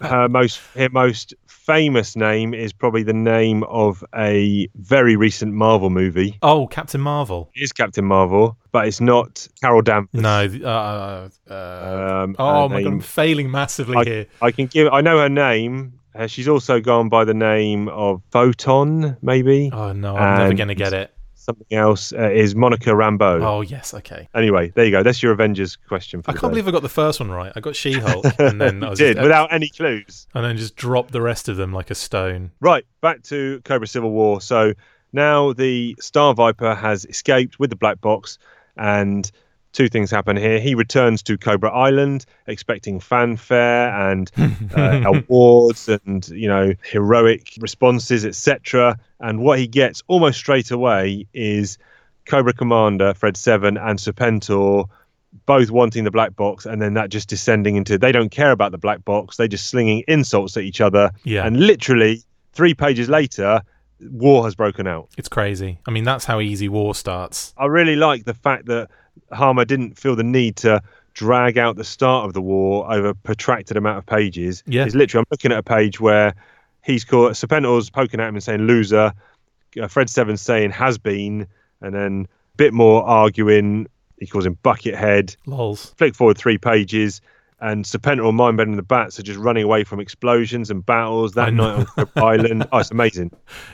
her 0.01 0.27
most 0.29 0.59
her 0.75 0.89
most 0.89 1.35
famous 1.67 2.15
name 2.15 2.53
is 2.53 2.71
probably 2.71 3.03
the 3.03 3.13
name 3.13 3.61
of 3.63 4.01
a 4.15 4.67
very 4.75 5.17
recent 5.17 5.53
marvel 5.53 5.89
movie 5.89 6.37
Oh, 6.41 6.65
Captain 6.67 7.01
Marvel. 7.01 7.51
it 7.53 7.61
is 7.61 7.73
captain 7.73 8.05
marvel 8.05 8.57
but 8.71 8.87
it's 8.87 9.01
not 9.01 9.45
carol 9.61 9.81
danvers 9.81 10.09
No. 10.13 10.45
Uh, 10.63 11.29
uh, 11.51 12.23
um, 12.23 12.35
oh 12.39 12.69
my 12.69 12.81
god, 12.83 12.93
I'm 12.93 12.99
failing 13.01 13.51
massively 13.51 13.97
I, 13.97 14.03
here. 14.05 14.25
I 14.41 14.51
can 14.51 14.67
give 14.67 14.87
i 14.93 15.01
know 15.01 15.17
her 15.19 15.27
name 15.29 15.99
uh, 16.15 16.25
she's 16.27 16.47
also 16.47 16.79
gone 16.79 17.09
by 17.09 17.25
the 17.25 17.33
name 17.33 17.89
of 17.89 18.21
photon 18.31 19.17
maybe 19.21 19.69
Oh 19.73 19.91
no, 19.91 20.15
I'm 20.15 20.37
never 20.39 20.53
gonna 20.53 20.73
get 20.73 20.93
it. 20.93 21.13
Something 21.47 21.77
else 21.77 22.11
uh, 22.13 22.29
is 22.29 22.55
monica 22.55 22.89
rambeau 22.91 23.41
Oh 23.41 23.61
yes, 23.61 23.93
okay. 23.93 24.27
Anyway, 24.35 24.71
there 24.75 24.83
you 24.85 24.91
go. 24.91 25.01
That's 25.01 25.23
your 25.23 25.31
Avengers 25.31 25.77
question 25.77 26.21
for 26.21 26.31
I 26.31 26.33
can't 26.33 26.43
day. 26.43 26.49
believe 26.49 26.67
I 26.67 26.71
got 26.71 26.81
the 26.81 26.89
first 26.89 27.19
one 27.21 27.31
right. 27.31 27.51
I 27.55 27.59
got 27.61 27.75
She-Hulk, 27.75 28.25
and 28.39 28.59
then 28.61 28.83
I 28.83 28.89
was 28.89 28.99
did 28.99 29.15
just- 29.15 29.23
without 29.23 29.51
any 29.53 29.69
clues. 29.69 30.27
and 30.35 30.43
then 30.43 30.57
just 30.57 30.75
dropped 30.75 31.11
the 31.11 31.21
rest 31.21 31.47
of 31.49 31.55
them 31.55 31.71
like 31.73 31.89
a 31.89 31.95
stone. 31.95 32.51
Right, 32.59 32.85
back 33.01 33.23
to 33.23 33.61
Cobra 33.63 33.87
Civil 33.87 34.11
War. 34.11 34.41
So 34.41 34.73
now 35.13 35.53
the 35.53 35.95
Star 36.01 36.33
Viper 36.33 36.75
has 36.75 37.05
escaped 37.05 37.59
with 37.59 37.69
the 37.69 37.75
black 37.77 38.01
box, 38.01 38.37
and 38.75 39.31
two 39.73 39.89
things 39.89 40.09
happen 40.11 40.37
here. 40.37 40.59
He 40.59 40.75
returns 40.75 41.21
to 41.23 41.37
Cobra 41.37 41.69
Island, 41.71 42.25
expecting 42.47 42.99
fanfare 42.99 43.89
and 43.89 44.31
uh, 44.75 45.01
awards 45.05 45.87
and 45.89 46.27
you 46.29 46.47
know 46.47 46.73
heroic 46.83 47.53
responses, 47.59 48.25
etc. 48.25 48.97
And 49.19 49.39
what 49.39 49.59
he 49.59 49.67
gets 49.67 50.03
almost 50.07 50.37
straight 50.39 50.71
away 50.71 51.25
is 51.33 51.77
Cobra 52.25 52.53
Commander 52.53 53.13
Fred 53.13 53.37
Seven 53.37 53.77
and 53.77 53.99
Serpentor 53.99 54.89
both 55.45 55.69
wanting 55.69 56.03
the 56.03 56.11
black 56.11 56.35
box, 56.35 56.65
and 56.65 56.81
then 56.81 56.93
that 56.95 57.09
just 57.09 57.29
descending 57.29 57.75
into 57.75 57.97
they 57.97 58.11
don't 58.11 58.29
care 58.31 58.51
about 58.51 58.71
the 58.71 58.77
black 58.77 59.05
box. 59.05 59.37
They 59.37 59.47
just 59.47 59.69
slinging 59.69 60.03
insults 60.07 60.57
at 60.57 60.63
each 60.63 60.81
other, 60.81 61.11
Yeah, 61.23 61.45
and 61.45 61.59
literally 61.59 62.23
three 62.53 62.73
pages 62.73 63.07
later, 63.07 63.61
war 63.99 64.43
has 64.45 64.55
broken 64.55 64.87
out. 64.87 65.09
it's 65.17 65.29
crazy. 65.29 65.79
I 65.87 65.91
mean, 65.91 66.05
that's 66.05 66.25
how 66.25 66.39
easy 66.39 66.69
war 66.69 66.95
starts. 66.95 67.53
I 67.57 67.65
really 67.65 67.95
like 67.95 68.23
the 68.25 68.33
fact 68.33 68.65
that 68.65 68.89
Hama 69.31 69.65
didn't 69.65 69.97
feel 69.97 70.15
the 70.15 70.23
need 70.23 70.55
to 70.57 70.81
drag 71.13 71.57
out 71.57 71.75
the 71.75 71.83
start 71.83 72.25
of 72.25 72.33
the 72.33 72.41
war 72.41 72.91
over 72.91 73.09
a 73.09 73.15
protracted 73.15 73.75
amount 73.75 73.97
of 73.97 74.05
pages. 74.05 74.63
Yeah. 74.67 74.85
It's 74.85 74.95
literally, 74.95 75.21
I'm 75.21 75.25
looking 75.31 75.51
at 75.51 75.57
a 75.57 75.63
page 75.63 75.99
where 75.99 76.35
he's 76.83 77.03
called, 77.03 77.31
Serpentor's 77.33 77.89
poking 77.89 78.19
at 78.19 78.27
him 78.27 78.35
and 78.35 78.43
saying 78.43 78.61
loser, 78.61 79.13
uh, 79.81 79.87
Fred 79.87 80.09
Seven 80.09 80.37
saying 80.37 80.71
has 80.71 80.97
been, 80.97 81.47
and 81.81 81.93
then 81.93 82.27
a 82.53 82.57
bit 82.57 82.73
more 82.73 83.03
arguing. 83.03 83.87
He 84.19 84.27
calls 84.27 84.45
him 84.45 84.57
Buckethead. 84.63 85.35
Lols. 85.45 85.93
Flick 85.97 86.15
forward 86.15 86.37
three 86.37 86.57
pages. 86.57 87.21
And 87.59 87.85
Serpentor 87.85 88.29
and 88.29 88.39
Mindbender 88.39 88.69
and 88.69 88.77
the 88.77 88.83
Bats 88.83 89.19
are 89.19 89.23
just 89.23 89.39
running 89.39 89.63
away 89.63 89.83
from 89.83 89.99
explosions 89.99 90.69
and 90.69 90.85
battles 90.85 91.33
that 91.33 91.51
night 91.53 91.87
on 91.97 92.05
the 92.05 92.09
Island. 92.23 92.67
Oh, 92.71 92.77
it's 92.77 92.91
amazing. 92.91 93.31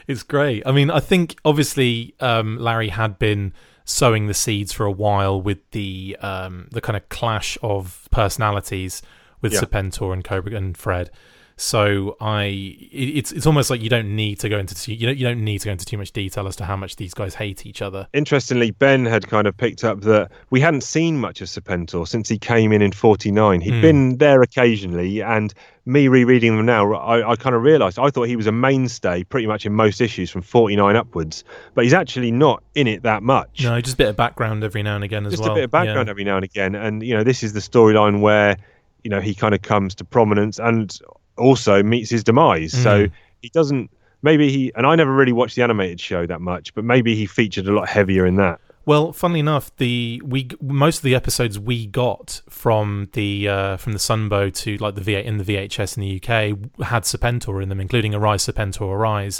It's 0.07 0.23
great. 0.23 0.63
I 0.65 0.71
mean, 0.71 0.89
I 0.89 1.01
think 1.01 1.35
obviously 1.43 2.15
um, 2.21 2.57
Larry 2.57 2.87
had 2.87 3.19
been 3.19 3.53
sowing 3.85 4.27
the 4.27 4.33
seeds 4.33 4.71
for 4.71 4.85
a 4.85 4.91
while 4.91 5.41
with 5.41 5.59
the 5.71 6.17
um, 6.21 6.67
the 6.71 6.81
kind 6.81 6.95
of 6.97 7.07
clash 7.09 7.57
of 7.61 8.07
personalities 8.11 9.01
with 9.41 9.53
Yeah. 9.53 9.61
Serpentor 9.61 10.13
and 10.13 10.23
Cobra 10.23 10.55
and 10.55 10.77
Fred. 10.77 11.11
So 11.55 12.17
I, 12.19 12.77
it's 12.91 13.31
it's 13.31 13.45
almost 13.45 13.69
like 13.69 13.81
you 13.81 13.89
don't 13.89 14.15
need 14.15 14.39
to 14.39 14.49
go 14.49 14.57
into 14.57 14.73
too, 14.75 14.93
you 14.93 15.05
don't 15.05 15.17
you 15.17 15.25
don't 15.25 15.43
need 15.43 15.59
to 15.59 15.65
go 15.65 15.71
into 15.71 15.85
too 15.85 15.97
much 15.97 16.11
detail 16.11 16.47
as 16.47 16.55
to 16.57 16.65
how 16.65 16.75
much 16.75 16.95
these 16.95 17.13
guys 17.13 17.35
hate 17.35 17.65
each 17.65 17.81
other. 17.81 18.07
Interestingly, 18.13 18.71
Ben 18.71 19.05
had 19.05 19.27
kind 19.27 19.45
of 19.45 19.55
picked 19.55 19.83
up 19.83 20.01
that 20.01 20.31
we 20.49 20.59
hadn't 20.59 20.81
seen 20.81 21.17
much 21.19 21.41
of 21.41 21.47
Serpentor 21.47 22.07
since 22.07 22.27
he 22.27 22.37
came 22.39 22.71
in 22.71 22.81
in 22.81 22.91
49. 22.91 23.61
He'd 23.61 23.73
Hmm. 23.75 23.81
been 23.81 24.17
there 24.17 24.41
occasionally, 24.41 25.21
and 25.21 25.53
me 25.85 26.07
rereading 26.07 26.55
them 26.57 26.65
now, 26.65 26.91
I, 26.93 27.31
I 27.31 27.35
kind 27.35 27.55
of 27.55 27.61
realised 27.61 27.99
I 27.99 28.09
thought 28.09 28.23
he 28.23 28.35
was 28.35 28.47
a 28.47 28.51
mainstay 28.51 29.23
pretty 29.23 29.47
much 29.47 29.65
in 29.65 29.73
most 29.73 30.01
issues 30.01 30.31
from 30.31 30.41
49 30.41 30.95
upwards, 30.95 31.43
but 31.75 31.83
he's 31.83 31.93
actually 31.93 32.31
not 32.31 32.63
in 32.73 32.87
it 32.87 33.03
that 33.03 33.21
much. 33.21 33.63
No, 33.63 33.79
just 33.81 33.95
a 33.95 33.97
bit 33.97 34.07
of 34.07 34.15
background 34.15 34.63
every 34.63 34.81
now 34.81 34.95
and 34.95 35.03
again 35.03 35.25
as 35.25 35.33
Just 35.33 35.41
well. 35.41 35.49
Just 35.49 35.53
a 35.53 35.59
bit 35.59 35.63
of 35.65 35.71
background 35.71 36.07
Yeah. 36.07 36.11
every 36.11 36.23
now 36.23 36.35
and 36.37 36.45
again, 36.45 36.73
and 36.73 37.03
you 37.03 37.13
know 37.13 37.23
this 37.23 37.43
is 37.43 37.53
the 37.53 37.59
storyline 37.59 38.21
where 38.21 38.57
you 39.03 39.09
know 39.09 39.19
he 39.21 39.35
kind 39.35 39.53
of 39.53 39.61
comes 39.61 39.93
to 39.95 40.05
prominence 40.05 40.57
and 40.59 40.97
also 41.37 41.81
meets 41.83 42.09
his 42.09 42.23
demise. 42.23 42.71
So 42.73 43.05
Mm. 43.07 43.11
he 43.41 43.49
doesn't. 43.49 43.89
Maybe 44.21 44.49
he 44.51 44.71
and 44.75 44.85
I 44.87 44.95
never 44.95 45.11
really 45.13 45.33
watched 45.33 45.55
the 45.55 45.63
animated 45.63 45.99
show 45.99 46.25
that 46.25 46.39
much, 46.41 46.73
but 46.73 46.83
maybe 46.85 47.15
he 47.15 47.25
featured 47.25 47.67
a 47.67 47.73
lot 47.73 47.89
heavier 47.89 48.25
in 48.25 48.35
that. 48.37 48.59
Well, 48.85 49.13
funnily 49.13 49.39
enough, 49.39 49.73
the 49.77 50.21
we 50.25 50.49
most 50.61 50.97
of 50.97 51.03
the 51.03 51.15
episodes 51.15 51.57
we 51.57 51.85
got 51.87 52.41
from 52.49 53.09
the 53.13 53.47
uh, 53.47 53.77
from 53.77 53.93
the 53.93 53.99
Sunbow 53.99 54.53
to 54.55 54.77
like 54.77 54.95
the 54.95 55.01
V 55.01 55.15
in 55.15 55.37
the 55.37 55.43
VHS 55.45 55.97
in 55.97 56.01
the 56.01 56.15
UK 56.17 56.83
had 56.85 57.03
Serpentor 57.03 57.61
in 57.63 57.69
them, 57.69 57.79
including 57.79 58.13
Arise 58.13 58.45
Serpentor 58.45 58.93
Arise. 58.93 59.37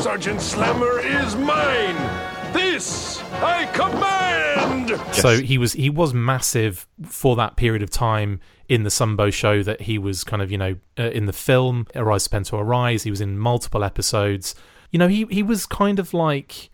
Sergeant 0.00 0.40
Slammer 0.40 0.98
is 1.00 1.36
mine. 1.36 1.96
This 2.52 3.22
I 3.34 3.66
command. 3.72 5.00
So 5.14 5.38
he 5.40 5.58
was 5.58 5.72
he 5.74 5.90
was 5.90 6.12
massive 6.14 6.86
for 7.06 7.36
that 7.36 7.56
period 7.56 7.82
of 7.82 7.90
time 7.90 8.40
in 8.72 8.84
the 8.84 8.88
Sunbow 8.88 9.30
show 9.30 9.62
that 9.62 9.82
he 9.82 9.98
was 9.98 10.24
kind 10.24 10.40
of 10.40 10.50
you 10.50 10.56
know 10.56 10.76
uh, 10.98 11.10
in 11.10 11.26
the 11.26 11.32
film 11.34 11.86
Arise 11.94 12.26
Serpentor 12.26 12.60
Arise. 12.60 13.02
He 13.02 13.10
was 13.10 13.20
in 13.20 13.38
multiple 13.38 13.84
episodes. 13.84 14.54
You 14.90 14.98
know 14.98 15.08
he 15.08 15.26
he 15.30 15.42
was 15.42 15.66
kind 15.66 15.98
of 15.98 16.14
like. 16.14 16.70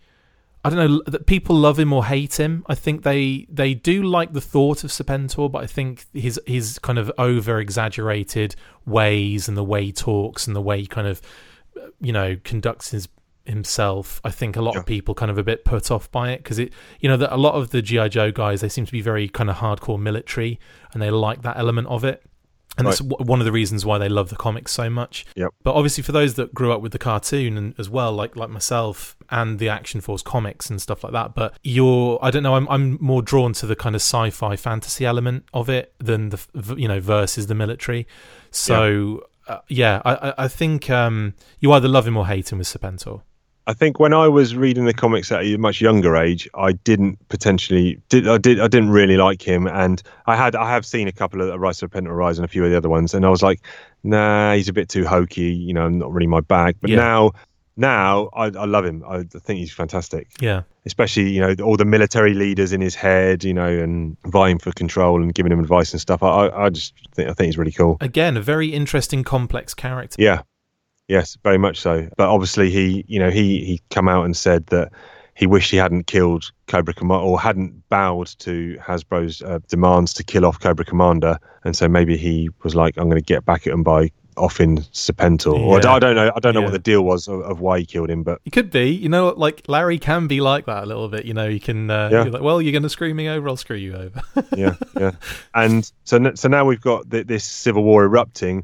I 0.63 0.69
don't 0.69 0.77
know 0.77 1.01
that 1.07 1.25
people 1.25 1.55
love 1.55 1.79
him 1.79 1.93
or 1.93 2.05
hate 2.05 2.37
him. 2.37 2.65
I 2.67 2.75
think 2.75 3.03
they 3.03 3.47
they 3.49 3.73
do 3.73 4.03
like 4.03 4.31
the 4.31 4.41
thought 4.41 4.83
of 4.85 4.91
Serpentor, 4.91 5.51
but 5.51 5.63
I 5.63 5.67
think 5.67 6.05
his 6.13 6.39
his 6.45 6.79
kind 6.79 6.97
of 6.97 7.11
over 7.17 7.59
exaggerated 7.59 8.55
ways 8.85 9.49
and 9.49 9.57
the 9.57 9.63
way 9.63 9.85
he 9.85 9.91
talks 9.91 10.47
and 10.47 10.55
the 10.55 10.61
way 10.61 10.79
he 10.81 10.87
kind 10.87 11.07
of 11.07 11.21
uh, 11.77 11.87
you 11.99 12.13
know 12.13 12.37
conducts 12.45 12.91
his 12.91 13.09
himself. 13.49 14.21
I 14.23 14.31
think 14.31 14.55
a 14.55 14.61
lot 14.61 14.73
Yeah. 14.75 14.79
of 14.81 14.85
people 14.85 15.13
kind 15.15 15.29
of 15.31 15.37
a 15.37 15.43
bit 15.43 15.65
put 15.65 15.91
off 15.91 16.11
by 16.11 16.31
it 16.31 16.43
because 16.43 16.59
it 16.59 16.71
you 16.99 17.09
know 17.09 17.17
that 17.17 17.33
a 17.33 17.37
lot 17.37 17.55
of 17.55 17.71
the 17.71 17.81
GI 17.81 18.09
Joe 18.09 18.31
guys 18.31 18.61
they 18.61 18.69
seem 18.69 18.85
to 18.85 18.91
be 18.91 19.01
very 19.01 19.27
kind 19.29 19.49
of 19.49 19.57
hardcore 19.57 19.99
military 19.99 20.59
and 20.93 21.01
they 21.01 21.11
like 21.11 21.41
that 21.43 21.57
element 21.57 21.87
of 21.87 22.03
it. 22.03 22.23
And 22.77 22.87
that's 22.87 22.99
w- 22.99 23.25
one 23.25 23.39
of 23.41 23.45
the 23.45 23.51
reasons 23.51 23.85
why 23.85 23.97
they 23.97 24.07
love 24.07 24.29
the 24.29 24.37
comics 24.37 24.71
so 24.71 24.89
much. 24.89 25.25
Yep. 25.35 25.49
But 25.63 25.73
obviously, 25.75 26.01
for 26.01 26.13
those 26.13 26.35
that 26.35 26.53
grew 26.53 26.71
up 26.71 26.81
with 26.81 26.93
the 26.93 26.99
cartoon 26.99 27.57
and 27.57 27.73
as 27.77 27.89
well, 27.89 28.13
like 28.13 28.37
like 28.37 28.49
myself 28.49 29.17
and 29.29 29.59
the 29.59 29.67
Action 29.67 29.99
Force 29.99 30.21
comics 30.21 30.69
and 30.69 30.81
stuff 30.81 31.03
like 31.03 31.11
that, 31.11 31.35
but 31.35 31.57
you're 31.61 32.17
I 32.21 32.31
don't 32.31 32.43
know, 32.43 32.55
I'm 32.55 32.69
I'm 32.69 32.97
more 33.01 33.21
drawn 33.21 33.51
to 33.53 33.65
the 33.65 33.75
kind 33.75 33.95
of 33.95 34.01
sci-fi 34.01 34.55
fantasy 34.55 35.05
element 35.05 35.43
of 35.53 35.67
it 35.67 35.93
than 35.99 36.29
the 36.29 36.39
you 36.77 36.87
know 36.87 37.01
versus 37.01 37.47
the 37.47 37.55
military. 37.55 38.07
So 38.51 39.25
uh, 39.47 39.59
yeah, 39.67 40.01
I 40.05 40.13
I- 40.29 40.33
I 40.45 40.47
think 40.47 40.89
um, 40.89 41.33
you 41.59 41.71
either 41.73 41.87
love 41.87 42.07
him 42.07 42.15
or 42.17 42.27
hate 42.27 42.51
him 42.51 42.59
with 42.59 42.67
Serpentor. 42.67 43.21
I 43.69 43.73
think 43.73 43.99
when 43.99 44.13
I 44.15 44.27
was 44.27 44.55
reading 44.55 44.85
the 44.85 44.95
comics 44.95 45.31
at 45.31 45.43
a 45.43 45.55
much 45.57 45.79
younger 45.79 46.15
age, 46.17 46.49
I 46.55 46.71
didn't 46.71 47.19
potentially 47.29 48.01
did 48.09 48.27
I 48.27 48.39
did 48.39 48.59
I 48.59 48.67
didn't 48.67 48.89
really 48.89 49.15
like 49.15 49.43
him, 49.43 49.67
and 49.67 50.01
I 50.25 50.35
had 50.35 50.55
I 50.55 50.67
have 50.71 50.87
seen 50.87 51.07
a 51.07 51.11
couple 51.11 51.39
of 51.41 51.59
Rise 51.61 51.83
of 51.83 51.91
Serpentor 51.91 52.17
Rise 52.17 52.39
and 52.39 52.45
a 52.45 52.47
few 52.47 52.65
of 52.65 52.71
the 52.71 52.77
other 52.77 52.89
ones, 52.89 53.13
and 53.13 53.23
I 53.23 53.29
was 53.29 53.43
like, 53.43 53.61
nah, 54.03 54.53
he's 54.55 54.69
a 54.69 54.73
bit 54.73 54.89
too 54.89 55.05
hokey, 55.05 55.53
you 55.53 55.73
know, 55.75 55.87
not 55.87 56.11
really 56.11 56.25
my 56.25 56.39
bag. 56.41 56.77
But 56.81 56.89
Yeah. 56.89 56.95
now, 56.97 57.31
now 57.77 58.29
I, 58.33 58.45
I 58.45 58.65
love 58.65 58.85
him. 58.85 59.03
I 59.07 59.21
think 59.23 59.59
he's 59.59 59.71
fantastic, 59.71 60.27
Yeah. 60.41 60.63
especially 60.87 61.29
you 61.29 61.39
know 61.39 61.53
all 61.63 61.77
the 61.77 61.85
military 61.85 62.33
leaders 62.33 62.73
in 62.73 62.81
his 62.81 62.95
head, 62.95 63.43
you 63.43 63.53
know, 63.53 63.67
and 63.69 64.17
vying 64.25 64.57
for 64.57 64.71
control 64.71 65.21
and 65.21 65.31
giving 65.31 65.51
him 65.51 65.59
advice 65.59 65.91
and 65.91 66.01
stuff. 66.01 66.23
I 66.23 66.47
I, 66.47 66.65
I 66.65 66.69
just 66.71 66.95
think 67.13 67.29
I 67.29 67.33
think 67.33 67.45
he's 67.45 67.57
really 67.59 67.71
cool. 67.71 67.97
Again, 68.01 68.35
a 68.35 68.41
very 68.41 68.69
interesting, 68.69 69.23
complex 69.23 69.75
character. 69.75 70.15
Yeah. 70.19 70.41
Yes, 71.09 71.37
very 71.43 71.57
much 71.57 71.79
so. 71.81 72.07
But 72.15 72.29
obviously, 72.29 72.69
he, 72.69 73.03
you 73.07 73.19
know, 73.19 73.29
he 73.31 73.65
he 73.65 73.81
come 73.89 74.07
out 74.07 74.23
and 74.25 74.37
said 74.37 74.67
that 74.67 74.89
he 75.35 75.45
wished 75.47 75.71
he 75.71 75.77
hadn't 75.77 76.07
killed 76.07 76.51
Cobra 76.67 76.93
Commander 76.93 77.25
or 77.25 77.39
hadn't 77.39 77.87
bowed 77.89 78.27
to 78.39 78.77
Hasbro's 78.81 79.41
uh, 79.41 79.59
demands 79.67 80.13
to 80.13 80.23
kill 80.23 80.45
off 80.45 80.59
Cobra 80.59 80.85
Commander, 80.85 81.37
and 81.65 81.75
so 81.75 81.87
maybe 81.89 82.15
he 82.15 82.49
was 82.63 82.75
like, 82.75 82.95
"I'm 82.97 83.09
going 83.09 83.21
to 83.21 83.25
get 83.25 83.43
back 83.43 83.65
at 83.67 83.73
him 83.73 83.83
by 83.83 84.11
offing 84.37 84.77
Serpentor." 84.93 85.53
Or 85.53 85.79
I 85.79 85.93
Yeah. 85.93 85.99
don't 85.99 86.15
know. 86.15 86.31
I 86.35 86.39
don't 86.39 86.53
know 86.53 86.59
Yeah. 86.59 86.65
what 86.67 86.73
the 86.73 86.79
deal 86.79 87.01
was 87.03 87.27
of, 87.27 87.41
of 87.41 87.59
why 87.59 87.79
he 87.79 87.85
killed 87.85 88.09
him, 88.11 88.21
but 88.23 88.39
It 88.45 88.51
could 88.51 88.69
be, 88.69 88.91
you 88.91 89.09
know, 89.09 89.29
like 89.29 89.63
Larry 89.67 89.97
can 89.97 90.27
be 90.27 90.41
like 90.41 90.65
that 90.67 90.83
a 90.83 90.85
little 90.85 91.09
bit. 91.09 91.25
You 91.25 91.33
know, 91.33 91.47
you 91.47 91.59
can, 91.59 91.89
uh, 91.89 92.09
Yeah. 92.11 92.23
like, 92.23 92.41
well, 92.43 92.61
you're 92.61 92.71
going 92.71 92.83
to 92.83 92.89
screw 92.89 93.13
me 93.13 93.27
over, 93.29 93.49
I'll 93.49 93.57
screw 93.57 93.75
you 93.77 93.95
over. 93.95 94.21
yeah, 94.55 94.75
yeah. 94.99 95.11
And 95.55 95.91
so 96.03 96.31
so 96.35 96.47
now 96.47 96.65
we've 96.65 96.79
got 96.81 97.09
th- 97.09 97.25
this 97.27 97.43
civil 97.43 97.83
war 97.83 98.03
erupting, 98.03 98.63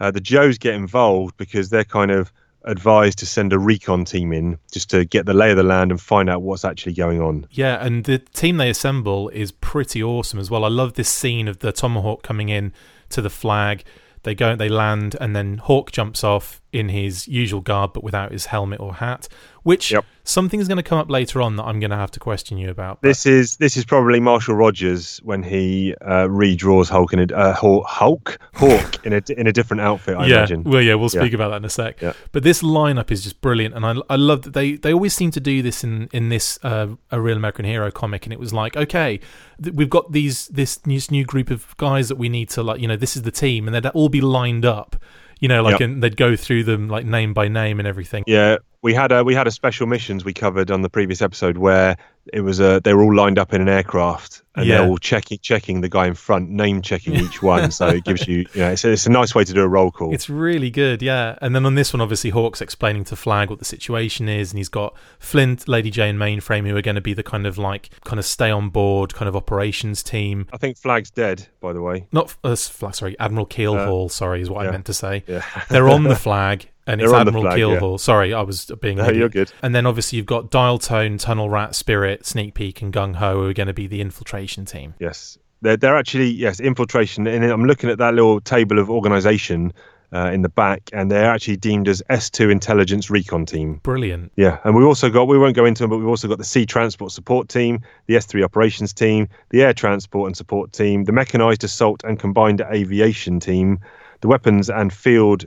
uh, 0.00 0.10
the 0.10 0.20
Joes 0.20 0.58
get 0.58 0.74
involved 0.74 1.36
because 1.36 1.70
they're 1.70 1.84
kind 1.84 2.10
of 2.10 2.32
advised 2.64 3.18
to 3.18 3.26
send 3.26 3.52
a 3.52 3.58
recon 3.58 4.04
team 4.04 4.32
in 4.32 4.58
just 4.70 4.90
to 4.90 5.04
get 5.04 5.26
the 5.26 5.34
lay 5.34 5.50
of 5.50 5.56
the 5.56 5.62
land 5.62 5.90
and 5.90 6.00
find 6.00 6.28
out 6.28 6.42
what's 6.42 6.64
actually 6.64 6.92
going 6.92 7.20
on. 7.20 7.46
Yeah, 7.50 7.84
and 7.84 8.04
the 8.04 8.18
team 8.18 8.56
they 8.56 8.70
assemble 8.70 9.28
is 9.30 9.52
pretty 9.52 10.02
awesome 10.02 10.38
as 10.38 10.50
well. 10.50 10.64
I 10.64 10.68
love 10.68 10.94
this 10.94 11.08
scene 11.08 11.48
of 11.48 11.60
the 11.60 11.72
Tomahawk 11.72 12.22
coming 12.22 12.48
in 12.48 12.72
to 13.10 13.22
the 13.22 13.30
flag. 13.30 13.84
They 14.24 14.34
go, 14.34 14.56
they 14.56 14.68
land, 14.68 15.16
and 15.20 15.34
then 15.34 15.58
Hawk 15.58 15.92
jumps 15.92 16.24
off 16.24 16.60
in 16.72 16.88
his 16.90 17.26
usual 17.28 17.60
garb, 17.60 17.92
but 17.94 18.04
without 18.04 18.30
his 18.32 18.46
helmet 18.46 18.80
or 18.80 18.94
hat. 18.94 19.28
Which 19.64 19.90
Yep. 19.90 20.04
something 20.24 20.60
is 20.60 20.68
going 20.68 20.76
to 20.76 20.82
come 20.82 20.98
up 20.98 21.10
later 21.10 21.42
on 21.42 21.56
that 21.56 21.64
I'm 21.64 21.78
going 21.78 21.90
to 21.90 21.96
have 21.96 22.10
to 22.12 22.20
question 22.20 22.56
you 22.56 22.70
about. 22.70 23.02
but- 23.02 23.08
This 23.08 23.26
is 23.26 23.56
this 23.56 23.76
is 23.76 23.84
probably 23.84 24.18
Marshall 24.20 24.54
Rogers 24.54 25.20
when 25.24 25.42
he 25.42 25.94
uh, 26.00 26.26
redraws 26.28 26.88
Hulk 26.88 27.12
in 27.12 27.18
a 27.30 27.34
uh, 27.34 27.52
Hulk 27.54 28.38
Hawk 28.54 29.04
in 29.04 29.12
a 29.12 29.20
in 29.36 29.46
a 29.46 29.52
different 29.52 29.82
outfit. 29.82 30.16
I 30.16 30.26
yeah, 30.26 30.36
imagine. 30.36 30.64
well, 30.64 30.80
yeah, 30.80 30.94
we'll 30.94 31.10
Yeah. 31.12 31.20
speak 31.20 31.32
about 31.34 31.50
that 31.50 31.56
in 31.56 31.64
a 31.66 31.70
sec. 31.70 32.00
Yeah. 32.00 32.12
But 32.32 32.44
this 32.44 32.62
lineup 32.62 33.10
is 33.10 33.22
just 33.24 33.40
brilliant, 33.42 33.74
and 33.74 33.84
I, 33.84 33.96
I 34.08 34.16
love 34.16 34.42
that 34.42 34.54
they, 34.54 34.72
they 34.76 34.92
always 34.92 35.12
seem 35.14 35.30
to 35.32 35.40
do 35.40 35.60
this 35.60 35.84
in 35.84 36.08
in 36.12 36.28
this 36.30 36.58
uh, 36.62 36.88
a 37.10 37.20
real 37.20 37.36
American 37.36 37.64
hero 37.66 37.90
comic, 37.90 38.24
and 38.24 38.32
it 38.32 38.38
was 38.38 38.52
like, 38.54 38.74
okay, 38.76 39.20
th- 39.62 39.74
we've 39.74 39.90
got 39.90 40.12
these 40.12 40.46
this 40.48 40.86
new, 40.86 40.96
this 40.96 41.10
new 41.10 41.24
group 41.24 41.50
of 41.50 41.76
guys 41.76 42.08
that 42.08 42.16
we 42.16 42.28
need 42.30 42.48
to 42.50 42.62
like, 42.62 42.80
you 42.80 42.88
know, 42.88 42.96
this 42.96 43.16
is 43.16 43.22
the 43.22 43.30
team, 43.32 43.66
and 43.68 43.74
they'd 43.74 43.86
all 43.90 44.08
be 44.08 44.20
lined 44.22 44.64
up, 44.64 44.96
you 45.40 45.48
know, 45.48 45.62
like, 45.62 45.78
Yep. 45.78 45.80
and 45.80 46.02
they'd 46.02 46.16
go 46.16 46.36
through 46.36 46.64
them 46.64 46.88
like 46.88 47.04
name 47.06 47.34
by 47.34 47.48
name 47.48 47.78
and 47.78 47.86
everything. 47.88 48.24
Yeah, 48.26 48.56
we 48.82 48.94
had 48.94 49.10
a 49.12 49.24
we 49.24 49.34
had 49.34 49.46
a 49.46 49.50
special 49.50 49.86
missions 49.86 50.24
we 50.24 50.32
covered 50.32 50.70
on 50.70 50.82
the 50.82 50.88
previous 50.90 51.20
episode 51.22 51.56
where 51.58 51.96
it 52.32 52.42
was 52.42 52.60
a 52.60 52.80
they 52.84 52.92
were 52.94 53.02
all 53.02 53.14
lined 53.14 53.38
up 53.38 53.52
in 53.54 53.60
an 53.62 53.68
aircraft 53.68 54.42
and 54.54 54.66
Yeah. 54.66 54.78
they're 54.78 54.88
all 54.88 54.98
checking 54.98 55.38
checking 55.40 55.80
the 55.80 55.88
guy 55.88 56.06
in 56.06 56.14
front, 56.14 56.50
name 56.50 56.82
checking 56.82 57.14
each 57.24 57.42
one. 57.42 57.70
So 57.70 57.88
it 57.88 58.04
gives 58.04 58.28
you 58.28 58.44
you 58.54 58.60
know 58.60 58.70
it's 58.72 58.84
a, 58.84 58.90
it's 58.92 59.06
a 59.06 59.10
nice 59.10 59.34
way 59.34 59.44
to 59.44 59.52
do 59.52 59.62
a 59.62 59.68
roll 59.68 59.90
call. 59.90 60.12
It's 60.14 60.28
really 60.28 60.70
good, 60.70 61.00
yeah. 61.02 61.38
And 61.40 61.54
then 61.56 61.64
on 61.66 61.74
this 61.74 61.92
one, 61.92 62.00
obviously, 62.00 62.30
Hawk's 62.30 62.60
explaining 62.60 63.04
to 63.04 63.16
Flag 63.16 63.50
what 63.50 63.58
the 63.60 63.64
situation 63.64 64.28
is, 64.28 64.52
and 64.52 64.58
he's 64.58 64.68
got 64.68 64.94
Flint, 65.18 65.66
Lady 65.68 65.90
J, 65.90 66.10
and 66.10 66.18
Mainframe 66.18 66.66
who 66.68 66.76
are 66.76 66.82
going 66.82 66.94
to 66.96 67.00
be 67.00 67.14
the 67.14 67.22
kind 67.22 67.46
of 67.46 67.56
like 67.58 67.90
kind 68.04 68.18
of 68.18 68.24
stay 68.24 68.50
on 68.50 68.68
board 68.68 69.14
kind 69.14 69.28
of 69.28 69.34
operations 69.34 70.02
team. 70.02 70.46
I 70.52 70.56
think 70.58 70.76
Flag's 70.76 71.10
dead, 71.10 71.46
by 71.60 71.72
the 71.72 71.80
way. 71.82 72.06
Not 72.12 72.36
uh, 72.44 72.54
Flag, 72.56 72.94
sorry, 72.94 73.18
Admiral 73.18 73.46
Keelhaul. 73.46 74.10
sorry, 74.10 74.40
is 74.42 74.50
what 74.50 74.66
I 74.66 74.70
meant 74.70 74.86
to 74.86 74.94
say. 74.94 75.24
Yeah. 75.26 75.42
They're 75.68 75.88
on 75.88 76.04
the 76.04 76.16
flag, 76.28 76.68
and 76.88 77.02
it's 77.02 77.12
Admiral 77.12 77.42
flag, 77.42 77.58
yeah. 77.58 77.66
Keelhaul. 77.66 78.00
Sorry, 78.00 78.32
I 78.32 78.42
was 78.42 78.70
being. 78.80 78.96
No, 78.96 79.10
you're 79.10 79.28
good. 79.28 79.52
And 79.62 79.74
then 79.74 79.86
obviously 79.86 80.16
you've 80.16 80.26
got 80.26 80.50
Dial 80.50 80.78
Tone, 80.78 81.18
Tunnel 81.18 81.50
Rat, 81.50 81.74
Spirit, 81.74 82.26
Sneak 82.26 82.54
Peek, 82.54 82.80
and 82.82 82.92
Gung 82.92 83.16
Ho 83.16 83.42
who 83.42 83.48
are 83.48 83.52
going 83.52 83.66
to 83.66 83.74
be 83.74 83.86
the 83.86 84.00
infiltration 84.00 84.64
team. 84.64 84.94
Yes, 84.98 85.38
they're 85.60 85.76
they're 85.76 85.96
actually 85.96 86.30
yes 86.30 86.60
infiltration, 86.60 87.26
and 87.26 87.44
I'm 87.44 87.66
looking 87.66 87.90
at 87.90 87.98
that 87.98 88.14
little 88.14 88.40
table 88.40 88.78
of 88.78 88.88
organisation 88.88 89.72
uh, 90.12 90.30
in 90.32 90.40
the 90.40 90.48
back, 90.48 90.88
and 90.94 91.10
they're 91.10 91.30
actually 91.30 91.56
deemed 91.58 91.88
as 91.88 92.02
S2 92.08 92.50
Intelligence 92.50 93.10
Recon 93.10 93.44
Team. 93.44 93.80
Brilliant. 93.82 94.32
Yeah, 94.36 94.58
and 94.64 94.74
we've 94.74 94.86
also 94.86 95.10
got 95.10 95.24
we 95.24 95.38
won't 95.38 95.56
go 95.56 95.66
into 95.66 95.82
them, 95.82 95.90
but 95.90 95.98
we've 95.98 96.08
also 96.08 96.26
got 96.26 96.38
the 96.38 96.44
Sea 96.44 96.64
Transport 96.64 97.12
Support 97.12 97.50
Team, 97.50 97.82
the 98.06 98.14
S3 98.14 98.42
Operations 98.44 98.94
Team, 98.94 99.28
the 99.50 99.62
Air 99.62 99.74
Transport 99.74 100.28
and 100.28 100.36
Support 100.36 100.72
Team, 100.72 101.04
the 101.04 101.12
Mechanised 101.12 101.64
Assault 101.64 102.02
and 102.04 102.18
Combined 102.18 102.62
Aviation 102.62 103.40
Team, 103.40 103.78
the 104.22 104.28
Weapons 104.28 104.70
and 104.70 104.90
Field 104.90 105.44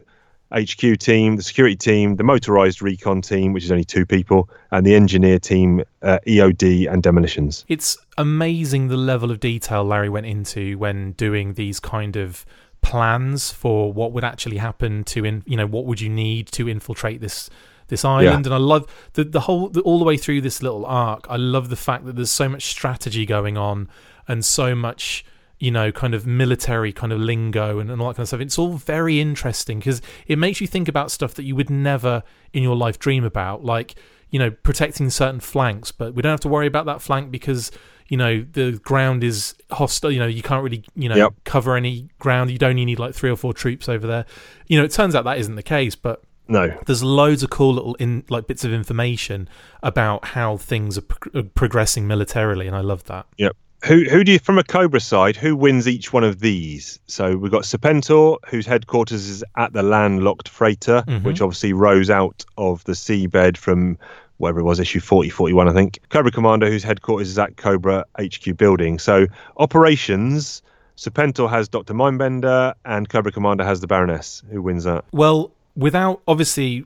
HQ 0.53 0.97
Team, 0.99 1.35
the 1.37 1.43
Security 1.43 1.75
Team, 1.75 2.15
the 2.15 2.23
Motorised 2.23 2.81
Recon 2.81 3.21
Team, 3.21 3.53
which 3.53 3.63
is 3.63 3.71
only 3.71 3.83
two 3.83 4.05
people, 4.05 4.49
and 4.71 4.85
the 4.85 4.95
Engineer 4.95 5.39
Team, 5.39 5.83
uh, 6.01 6.19
EOD 6.27 6.91
and 6.91 7.01
Demolitions. 7.01 7.65
It's 7.67 7.97
amazing 8.17 8.87
the 8.87 8.97
level 8.97 9.31
of 9.31 9.39
detail 9.39 9.83
Larry 9.83 10.09
went 10.09 10.25
into 10.25 10.77
when 10.77 11.13
doing 11.13 11.53
these 11.53 11.79
kind 11.79 12.15
of 12.15 12.45
plans 12.81 13.51
for 13.51 13.93
what 13.93 14.11
would 14.11 14.23
actually 14.23 14.57
happen 14.57 15.03
to 15.03 15.23
in 15.23 15.43
you 15.45 15.55
know 15.55 15.67
what 15.67 15.85
would 15.85 16.01
you 16.01 16.09
need 16.09 16.47
to 16.47 16.67
infiltrate 16.67 17.21
this 17.21 17.47
this 17.89 18.03
island 18.03 18.47
and 18.47 18.55
I 18.55 18.57
love 18.57 18.91
the 19.13 19.23
the 19.23 19.41
whole 19.41 19.69
the, 19.69 19.81
all 19.81 19.99
the 19.99 20.05
way 20.05 20.17
through 20.17 20.41
this 20.41 20.63
little 20.63 20.85
arc 20.87 21.27
I 21.29 21.35
love 21.35 21.69
the 21.69 21.75
fact 21.75 22.05
that 22.05 22.15
there's 22.15 22.31
so 22.31 22.49
much 22.49 22.65
strategy 22.65 23.25
going 23.25 23.55
on 23.55 23.87
and 24.27 24.43
so 24.43 24.73
much 24.73 25.23
you 25.61 25.71
know 25.71 25.91
kind 25.91 26.13
of 26.13 26.25
military 26.25 26.91
kind 26.91 27.13
of 27.13 27.19
lingo 27.19 27.79
and, 27.79 27.89
and 27.91 28.01
all 28.01 28.07
that 28.09 28.15
kind 28.15 28.23
of 28.23 28.27
stuff. 28.27 28.41
It's 28.41 28.57
all 28.59 28.73
very 28.73 29.19
interesting 29.21 29.79
because 29.79 30.01
it 30.27 30.37
makes 30.37 30.59
you 30.59 30.67
think 30.67 30.87
about 30.87 31.11
stuff 31.11 31.33
that 31.35 31.43
you 31.43 31.55
would 31.55 31.69
never 31.69 32.23
in 32.51 32.63
your 32.63 32.75
life 32.75 32.97
dream 32.99 33.23
about 33.23 33.63
like 33.63 33.95
you 34.31 34.39
know 34.39 34.49
protecting 34.49 35.09
certain 35.09 35.39
flanks 35.39 35.91
but 35.91 36.13
we 36.15 36.21
don't 36.21 36.31
have 36.31 36.39
to 36.39 36.47
worry 36.47 36.65
about 36.67 36.85
that 36.85 37.01
flank 37.01 37.29
because 37.31 37.69
you 38.07 38.17
know 38.17 38.45
the 38.53 38.79
ground 38.83 39.23
is 39.23 39.53
hostile 39.71 40.11
you 40.11 40.19
know 40.19 40.25
you 40.27 40.41
can't 40.41 40.63
really 40.63 40.83
you 40.95 41.07
know 41.09 41.15
Yep. 41.15 41.33
cover 41.43 41.75
any 41.75 42.09
ground. 42.19 42.49
You'd 42.49 42.63
only 42.63 42.83
need 42.85 42.97
like 42.99 43.13
three 43.13 43.29
or 43.29 43.35
four 43.37 43.53
troops 43.53 43.87
over 43.87 44.07
there. 44.07 44.25
You 44.67 44.77
know 44.79 44.83
it 44.83 44.91
turns 44.91 45.15
out 45.15 45.23
that 45.25 45.37
isn't 45.37 45.55
the 45.55 45.63
case 45.77 45.95
but 45.95 46.23
No, 46.47 46.75
there's 46.87 47.03
loads 47.03 47.43
of 47.43 47.49
cool 47.51 47.73
little 47.75 47.95
in 47.95 48.23
like 48.29 48.47
bits 48.47 48.63
of 48.65 48.73
information 48.73 49.47
about 49.83 50.25
how 50.35 50.57
things 50.57 50.97
are, 50.97 51.01
pro- 51.01 51.41
are 51.41 51.43
progressing 51.43 52.07
militarily 52.07 52.65
and 52.67 52.75
i 52.75 52.81
love 52.81 53.03
that. 53.05 53.25
Yep. 53.37 53.55
Who 53.85 54.03
who 54.03 54.23
do 54.23 54.31
you 54.33 54.39
from 54.39 54.59
a 54.59 54.63
Cobra 54.63 54.99
side? 54.99 55.35
Who 55.35 55.55
wins 55.55 55.87
each 55.87 56.13
one 56.13 56.23
of 56.23 56.39
these? 56.39 56.99
So 57.07 57.35
we've 57.35 57.51
got 57.51 57.63
Serpentor, 57.63 58.37
whose 58.47 58.65
headquarters 58.67 59.27
is 59.27 59.43
at 59.57 59.73
the 59.73 59.81
landlocked 59.81 60.49
freighter, 60.49 61.03
Mhm. 61.07 61.23
which 61.23 61.41
obviously 61.41 61.73
rose 61.73 62.09
out 62.09 62.45
of 62.57 62.83
the 62.83 62.91
seabed 62.93 63.57
from 63.57 63.97
wherever 64.37 64.59
it 64.59 64.63
was, 64.63 64.79
issue 64.79 64.99
40, 64.99 65.29
41, 65.29 65.67
I 65.67 65.73
think. 65.73 65.99
Cobra 66.09 66.31
Commander, 66.31 66.69
whose 66.69 66.83
headquarters 66.83 67.29
is 67.29 67.39
at 67.39 67.57
Cobra 67.57 68.05
HQ 68.19 68.53
building. 68.57 68.99
So 68.99 69.27
operations, 69.57 70.61
Serpentor 70.97 71.49
has 71.49 71.67
Dr. 71.67 71.93
Mindbender, 71.95 72.73
and 72.85 73.07
Cobra 73.09 73.31
Commander 73.31 73.63
has 73.63 73.81
the 73.81 73.87
Baroness. 73.87 74.43
Who 74.51 74.61
wins 74.61 74.83
that? 74.83 75.05
well 75.11 75.51
without 75.75 76.21
obviously 76.27 76.85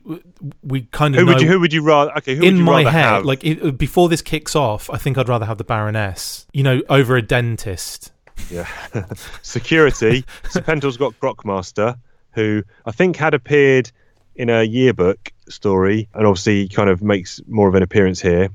we 0.62 0.82
kind 0.92 1.14
of 1.14 1.20
Who 1.20 1.26
know 1.26 1.32
would 1.32 1.42
you 1.42 1.48
who 1.48 1.60
would 1.60 1.72
you 1.72 1.82
rather? 1.82 2.12
Okay, 2.18 2.34
who 2.34 2.40
would 2.42 2.48
in 2.48 2.56
you 2.58 2.64
my 2.64 2.78
rather 2.84 2.90
head 2.90 3.04
have? 3.04 3.24
like 3.24 3.44
it, 3.44 3.76
before 3.76 4.08
this 4.08 4.22
kicks 4.22 4.54
off 4.54 4.88
i 4.90 4.96
think 4.96 5.18
i'd 5.18 5.28
rather 5.28 5.44
have 5.46 5.58
the 5.58 5.64
baroness 5.64 6.46
you 6.52 6.62
know 6.62 6.82
over 6.88 7.16
a 7.16 7.22
dentist 7.22 8.12
Yeah. 8.50 8.66
Security. 9.42 10.24
Serpentor's 10.44 10.96
got 10.98 11.18
Crocmaster, 11.20 11.98
who 12.32 12.62
I 12.84 12.92
think 12.92 13.16
had 13.16 13.32
appeared 13.34 13.90
in 14.36 14.50
a 14.50 14.62
yearbook 14.62 15.32
story, 15.48 16.08
and 16.14 16.26
obviously 16.26 16.68
kind 16.68 16.90
of 16.90 17.02
makes 17.02 17.40
more 17.48 17.66
of 17.68 17.74
an 17.74 17.82
appearance 17.82 18.20
here. 18.20 18.50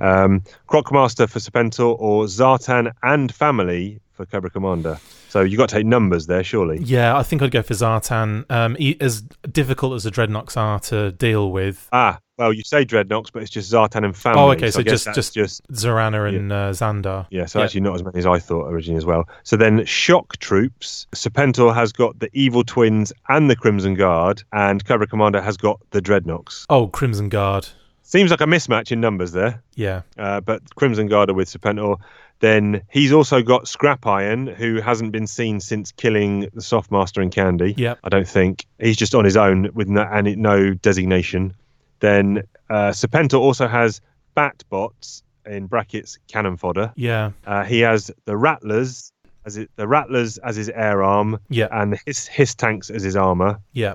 Um, 0.00 0.42
Crocmaster 0.68 1.28
for 1.28 1.38
Serpentor, 1.38 1.96
or 1.98 2.24
Zartan 2.26 2.92
and 3.02 3.34
family 3.34 4.00
for 4.12 4.26
Cobra 4.26 4.50
Commander. 4.50 4.98
So 5.32 5.40
you 5.40 5.56
got 5.56 5.70
to 5.70 5.76
take 5.76 5.86
numbers 5.86 6.26
there, 6.26 6.44
surely. 6.44 6.78
Yeah, 6.82 7.16
I 7.16 7.22
think 7.22 7.40
I'd 7.40 7.50
go 7.50 7.62
for 7.62 7.72
Zartan. 7.72 8.44
Um, 8.50 8.76
e- 8.78 8.98
as 9.00 9.22
difficult 9.50 9.94
as 9.94 10.02
the 10.02 10.10
Dreadnoks 10.10 10.58
are 10.58 10.78
to 10.80 11.10
deal 11.12 11.50
with, 11.50 11.88
Ah, 11.90 12.18
well, 12.36 12.52
you 12.52 12.62
say 12.62 12.84
Dreadnoks, 12.84 13.32
but 13.32 13.40
it's 13.40 13.50
just 13.50 13.72
Zartan 13.72 14.04
and 14.04 14.14
family. 14.14 14.42
Oh, 14.42 14.50
okay, 14.50 14.70
so 14.70 14.82
guess 14.82 15.04
just- 15.04 15.14
just- 15.14 15.32
just 15.34 15.72
Zarana 15.72 16.28
and 16.28 16.52
uh, 16.52 16.72
Zandar. 16.72 17.26
Yeah, 17.30 17.46
so 17.46 17.60
Yeah. 17.60 17.64
actually 17.64 17.80
not 17.80 17.94
as 17.94 18.04
many 18.04 18.18
as 18.18 18.26
I 18.26 18.38
thought 18.40 18.66
originally 18.70 18.98
as 18.98 19.06
well. 19.06 19.26
So 19.42 19.56
then 19.56 19.86
shock 19.86 20.36
troops, 20.36 21.06
Serpentor 21.14 21.74
has 21.74 21.92
got 21.92 22.18
the 22.18 22.28
Evil 22.34 22.62
Twins 22.62 23.10
and 23.30 23.48
the 23.48 23.56
Crimson 23.56 23.94
Guard, 23.94 24.42
and 24.52 24.84
Cobra 24.84 25.06
Commander 25.06 25.40
has 25.40 25.56
got 25.56 25.80
the 25.92 26.02
Dreadnoks. 26.02 26.66
Oh, 26.68 26.88
Crimson 26.88 27.30
Guard. 27.30 27.68
Seems 28.12 28.30
like 28.30 28.42
a 28.42 28.44
mismatch 28.46 28.92
in 28.92 29.00
numbers 29.00 29.32
there, 29.32 29.62
Yeah, 29.74 30.02
uh, 30.18 30.40
but 30.40 30.60
Crimson 30.74 31.06
Guard 31.08 31.30
are 31.30 31.34
with 31.34 31.48
Serpentor. 31.48 31.96
Then 32.40 32.82
he's 32.90 33.10
also 33.10 33.40
got 33.40 33.66
Scrap 33.68 34.04
Iron, 34.06 34.46
who 34.48 34.80
hasn't 34.82 35.12
been 35.12 35.26
seen 35.26 35.60
since 35.60 35.92
killing 35.92 36.40
the 36.52 36.60
Softmaster 36.60 37.22
and 37.22 37.32
Candy. 37.32 37.72
Yep. 37.76 38.00
I 38.04 38.08
don't 38.10 38.28
think 38.28 38.66
he's 38.78 38.98
just 38.98 39.14
on 39.14 39.24
his 39.24 39.36
own 39.36 39.70
with 39.72 39.88
no, 39.88 40.02
and 40.02 40.36
no 40.36 40.74
designation. 40.74 41.54
Then 42.00 42.42
uh, 42.68 42.90
Serpentor 42.90 43.38
also 43.40 43.66
has 43.66 44.02
Batbots 44.36 45.22
in 45.46 45.66
brackets 45.66 46.18
cannon 46.28 46.56
fodder. 46.56 46.92
yeah, 46.96 47.30
Uh, 47.46 47.64
he 47.64 47.80
has 47.80 48.10
the 48.26 48.36
Rattlers 48.36 49.12
as 49.46 49.56
it, 49.56 49.70
the 49.76 49.88
Rattlers 49.88 50.36
as 50.38 50.54
his 50.56 50.68
air 50.68 51.02
arm, 51.02 51.38
yeah, 51.48 51.68
and 51.70 51.98
his 52.06 52.26
his 52.26 52.54
tanks 52.54 52.90
as 52.90 53.02
his 53.02 53.16
armor. 53.16 53.58
yeah. 53.72 53.94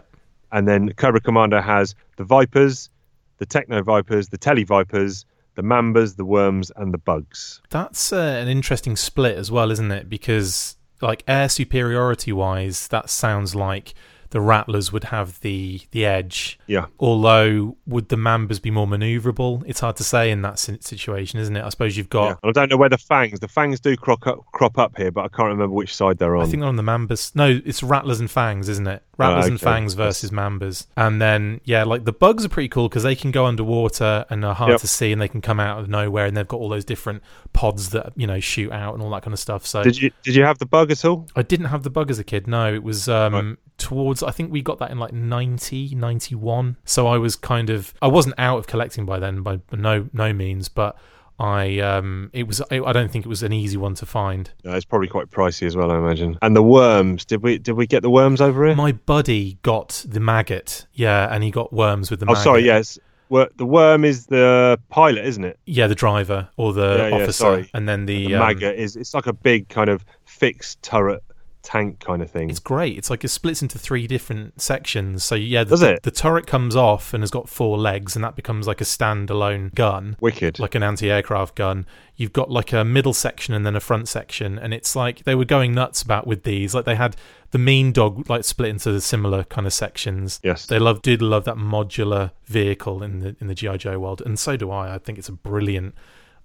And 0.52 0.68
then 0.68 0.94
Cobra 0.94 1.20
Commander 1.22 1.62
has 1.62 1.94
the 2.16 2.24
Vipers, 2.24 2.90
the 3.38 3.46
Techno 3.46 3.82
Vipers, 3.84 4.30
the 4.30 4.38
Tele 4.38 4.64
Vipers, 4.64 5.26
the 5.56 5.64
Mambas, 5.64 6.16
the 6.16 6.26
Worms, 6.26 6.72
and 6.76 6.94
the 6.94 6.98
Bugs. 6.98 7.62
That's 7.70 8.14
uh, 8.14 8.18
an 8.18 8.48
interesting 8.48 8.96
split 8.96 9.38
as 9.38 9.52
well, 9.52 9.72
isn't 9.72 9.92
it? 9.92 10.10
Because 10.10 10.78
like 11.02 11.24
air 11.28 11.50
superiority 11.50 12.32
wise, 12.32 12.88
that 12.90 13.10
sounds 13.10 13.56
like 13.56 13.94
the 14.32 14.42
Rattlers 14.42 14.92
would 14.92 15.06
have 15.06 15.40
the 15.42 15.82
the 15.92 16.06
edge. 16.06 16.60
Yeah. 16.68 16.88
Although, 17.00 17.78
would 17.86 18.10
the 18.10 18.16
Mambas 18.16 18.62
be 18.62 18.72
more 18.72 18.88
maneuverable? 18.88 19.64
It's 19.66 19.80
hard 19.80 19.96
to 19.98 20.04
say 20.04 20.32
in 20.32 20.42
that 20.42 20.60
situation, 20.60 21.40
isn't 21.40 21.56
it? 21.56 21.64
I 21.64 21.70
suppose 21.70 21.98
you've 21.98 22.10
got. 22.10 22.40
yeah. 22.44 22.50
I 22.50 22.52
don't 22.52 22.70
know 22.70 22.78
where 22.78 22.90
the 22.90 22.98
Fangs. 22.98 23.40
The 23.40 23.48
Fangs 23.48 23.80
do 23.80 23.96
crop 23.96 24.26
up, 24.28 24.40
crop 24.52 24.78
up 24.78 24.98
here, 24.98 25.12
but 25.12 25.22
I 25.26 25.28
can't 25.30 25.50
remember 25.50 25.74
which 25.74 25.96
side 25.96 26.18
they're 26.18 26.36
on. 26.36 26.44
I 26.44 26.46
think 26.50 26.60
they're 26.62 26.70
on 26.70 26.76
the 26.76 26.84
Mambas. 26.84 27.36
No, 27.36 27.60
it's 27.66 27.82
Rattlers 27.84 28.20
and 28.20 28.30
Fangs, 28.30 28.68
isn't 28.70 28.88
it? 28.88 29.04
Rattlers 29.18 29.46
and 29.48 29.56
okay. 29.56 29.64
Fangs 29.64 29.94
versus 29.96 30.30
Mambas. 30.30 30.86
And 30.96 31.20
then, 31.22 31.60
yeah, 31.64 31.84
like 31.84 32.06
the 32.06 32.12
bugs 32.14 32.46
are 32.46 32.50
pretty 32.50 32.70
cool 32.70 32.88
because 32.88 33.04
they 33.04 33.16
can 33.16 33.32
go 33.32 33.46
underwater 33.46 34.26
and 34.30 34.46
are 34.46 34.54
hard 34.54 34.72
Yep. 34.72 34.82
to 34.82 34.88
see 34.88 35.12
and 35.12 35.20
they 35.22 35.28
can 35.28 35.42
come 35.42 35.60
out 35.60 35.80
of 35.80 35.90
nowhere 35.90 36.26
and 36.28 36.38
they've 36.38 36.48
got 36.48 36.58
all 36.58 36.70
those 36.70 36.86
different 36.86 37.24
pods 37.54 37.90
that, 37.90 38.14
you 38.16 38.28
know, 38.28 38.40
shoot 38.40 38.72
out 38.72 38.94
and 38.94 39.02
all 39.02 39.10
that 39.12 39.24
kind 39.24 39.34
of 39.34 39.40
stuff. 39.40 39.66
So 39.66 39.82
Did 39.84 40.00
you 40.00 40.12
did 40.24 40.36
you 40.36 40.44
have 40.44 40.60
the 40.60 40.66
bug 40.68 40.92
at 40.92 41.04
all? 41.04 41.28
I 41.36 41.42
didn't 41.42 41.68
have 41.68 41.82
the 41.84 41.90
bug 41.90 42.12
as 42.12 42.20
a 42.20 42.24
kid. 42.24 42.48
No, 42.48 42.72
it 42.72 42.84
was 42.84 43.10
um, 43.10 43.58
towards 43.78 44.24
I 44.24 44.32
think 44.32 44.52
we 44.52 44.62
got 44.62 44.80
that 44.80 44.92
in 44.92 44.98
like 45.00 45.14
90 45.14 45.96
91 45.96 46.78
so 46.86 47.08
I 47.08 47.18
was 47.18 47.36
kind 47.36 47.70
of 47.70 47.94
I 48.02 48.08
wasn't 48.08 48.36
out 48.38 48.58
of 48.58 48.68
collecting 48.68 49.06
by 49.06 49.20
then 49.20 49.42
by 49.44 49.60
no 49.72 50.10
no 50.14 50.34
means 50.34 50.68
but 50.70 50.98
I 51.40 51.78
um 51.80 52.32
it 52.34 52.48
was 52.48 52.62
I 52.72 52.92
don't 52.92 53.12
think 53.12 53.26
it 53.26 53.30
was 53.30 53.44
an 53.44 53.54
easy 53.54 53.78
one 53.78 53.94
to 53.96 54.08
find. 54.08 54.50
No, 54.64 54.74
it's 54.74 54.86
probably 54.86 55.08
quite 55.08 55.30
pricey 55.30 55.68
as 55.68 55.76
well, 55.76 55.92
I 55.92 55.98
imagine. 56.00 56.40
And 56.42 56.56
the 56.56 56.64
worms, 56.64 57.26
did 57.26 57.44
we 57.44 57.60
did 57.60 57.74
we 57.74 57.86
get 57.86 58.02
the 58.02 58.10
worms 58.10 58.42
over 58.42 58.66
here? 58.66 58.76
My 58.76 58.92
buddy 58.94 59.60
got 59.62 60.04
the 60.08 60.20
maggot, 60.20 60.88
yeah, 60.94 61.32
and 61.32 61.44
he 61.44 61.52
got 61.52 61.72
worms 61.72 62.10
with 62.10 62.22
the. 62.22 62.26
Oh, 62.26 62.34
maggot. 62.34 62.44
sorry, 62.44 62.64
yes. 62.66 62.98
The 63.30 63.66
worm 63.66 64.04
is 64.04 64.26
the 64.28 64.80
pilot, 64.90 65.26
isn't 65.26 65.44
it? 65.44 65.60
Yeah, 65.68 65.86
the 65.86 65.94
driver 65.96 66.50
or 66.58 66.74
the 66.74 66.96
Yeah, 66.98 67.08
yeah, 67.10 67.16
officer, 67.16 67.32
sorry. 67.34 67.70
and 67.74 67.88
then 67.88 68.06
the, 68.08 68.28
The 68.30 68.36
um, 68.36 68.40
maggot 68.40 68.76
is 68.76 68.96
it's 68.96 69.14
like 69.14 69.28
a 69.28 69.34
big 69.34 69.68
kind 69.70 69.90
of 69.92 70.04
fixed 70.26 70.82
turret 70.82 71.22
tank 71.68 72.00
kind 72.00 72.22
of 72.22 72.32
thing. 72.32 72.50
It's 72.50 72.60
great. 72.60 72.98
It's 72.98 73.10
like 73.10 73.26
it 73.26 73.28
splits 73.28 73.62
into 73.62 73.78
three 73.78 74.08
different 74.08 74.62
sections. 74.62 75.22
So 75.26 75.36
yeah, 75.36 75.66
the, 75.66 75.72
Does 75.72 75.82
it? 75.82 76.04
the 76.04 76.12
turret 76.12 76.48
comes 76.48 76.78
off 76.78 77.14
and 77.14 77.22
has 77.22 77.30
got 77.30 77.50
four 77.50 77.78
legs, 77.78 78.16
and 78.16 78.24
that 78.24 78.38
becomes 78.38 78.68
like 78.68 78.80
a 78.80 78.86
standalone 78.86 79.76
gun. 79.76 80.16
Wicked. 80.22 80.60
like 80.60 80.76
an 80.76 80.84
anti-aircraft 80.84 81.56
gun. 81.56 81.86
You've 82.16 82.32
got 82.32 82.50
like 82.50 82.72
a 82.72 82.86
middle 82.86 83.14
section 83.14 83.54
and 83.54 83.66
then 83.66 83.76
a 83.76 83.82
front 83.82 84.08
section, 84.08 84.58
and 84.58 84.74
it's 84.74 84.96
like 84.96 85.26
they 85.26 85.36
were 85.36 85.46
going 85.46 85.74
nuts 85.74 86.02
about 86.02 86.26
with 86.26 86.44
these. 86.44 86.74
Like 86.74 86.86
they 86.86 86.96
had 86.96 87.18
the 87.52 87.58
mean 87.60 87.92
dog 87.92 88.30
like 88.30 88.46
split 88.46 88.70
into 88.70 88.92
the 88.94 89.02
similar 89.02 89.44
kind 89.44 89.68
of 89.68 89.74
sections. 89.74 90.40
Yes. 90.44 90.66
they 90.68 90.80
love 90.80 91.02
did 91.02 91.22
love 91.22 91.44
that 91.44 91.58
modular 91.58 92.32
vehicle 92.46 93.04
in 93.04 93.20
the 93.20 93.36
in 93.42 93.48
the 93.48 93.56
GI 93.56 93.78
Joe 93.80 94.00
world, 94.00 94.22
and 94.26 94.40
so 94.40 94.56
do 94.56 94.72
I. 94.72 94.96
I 94.96 95.00
think 95.00 95.18
it's 95.18 95.30
a 95.30 95.34
brilliant 95.34 95.96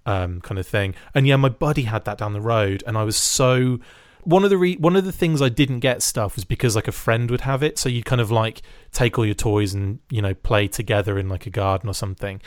um, 0.05 0.41
kind 0.41 0.59
of 0.59 0.67
thing. 0.67 0.95
And 1.15 1.25
yeah, 1.25 1.37
my 1.37 1.49
buddy 1.49 1.83
had 1.83 2.03
that 2.05 2.17
down 2.17 2.33
the 2.33 2.41
road, 2.41 2.83
and 2.85 2.97
I 2.97 3.03
was 3.03 3.15
so. 3.15 3.79
One 4.25 4.43
of 4.43 4.49
the 4.49 4.57
re- 4.57 4.77
one 4.77 4.95
of 4.95 5.05
the 5.05 5.11
things 5.11 5.41
I 5.41 5.49
didn't 5.49 5.79
get 5.79 6.01
stuff 6.01 6.35
was 6.35 6.45
because 6.45 6.75
like 6.75 6.87
a 6.87 6.93
friend 6.93 7.29
would 7.31 7.41
have 7.41 7.63
it, 7.63 7.77
so 7.77 7.89
you 7.89 8.03
kind 8.03 8.21
of 8.21 8.31
like 8.31 8.61
take 8.91 9.17
all 9.17 9.25
your 9.25 9.35
toys 9.35 9.73
and 9.73 9.99
you 10.09 10.21
know 10.21 10.33
play 10.33 10.67
together 10.67 11.19
in 11.19 11.29
like 11.29 11.45
a 11.45 11.49
garden 11.49 11.89
or 11.89 11.93
something 11.93 12.41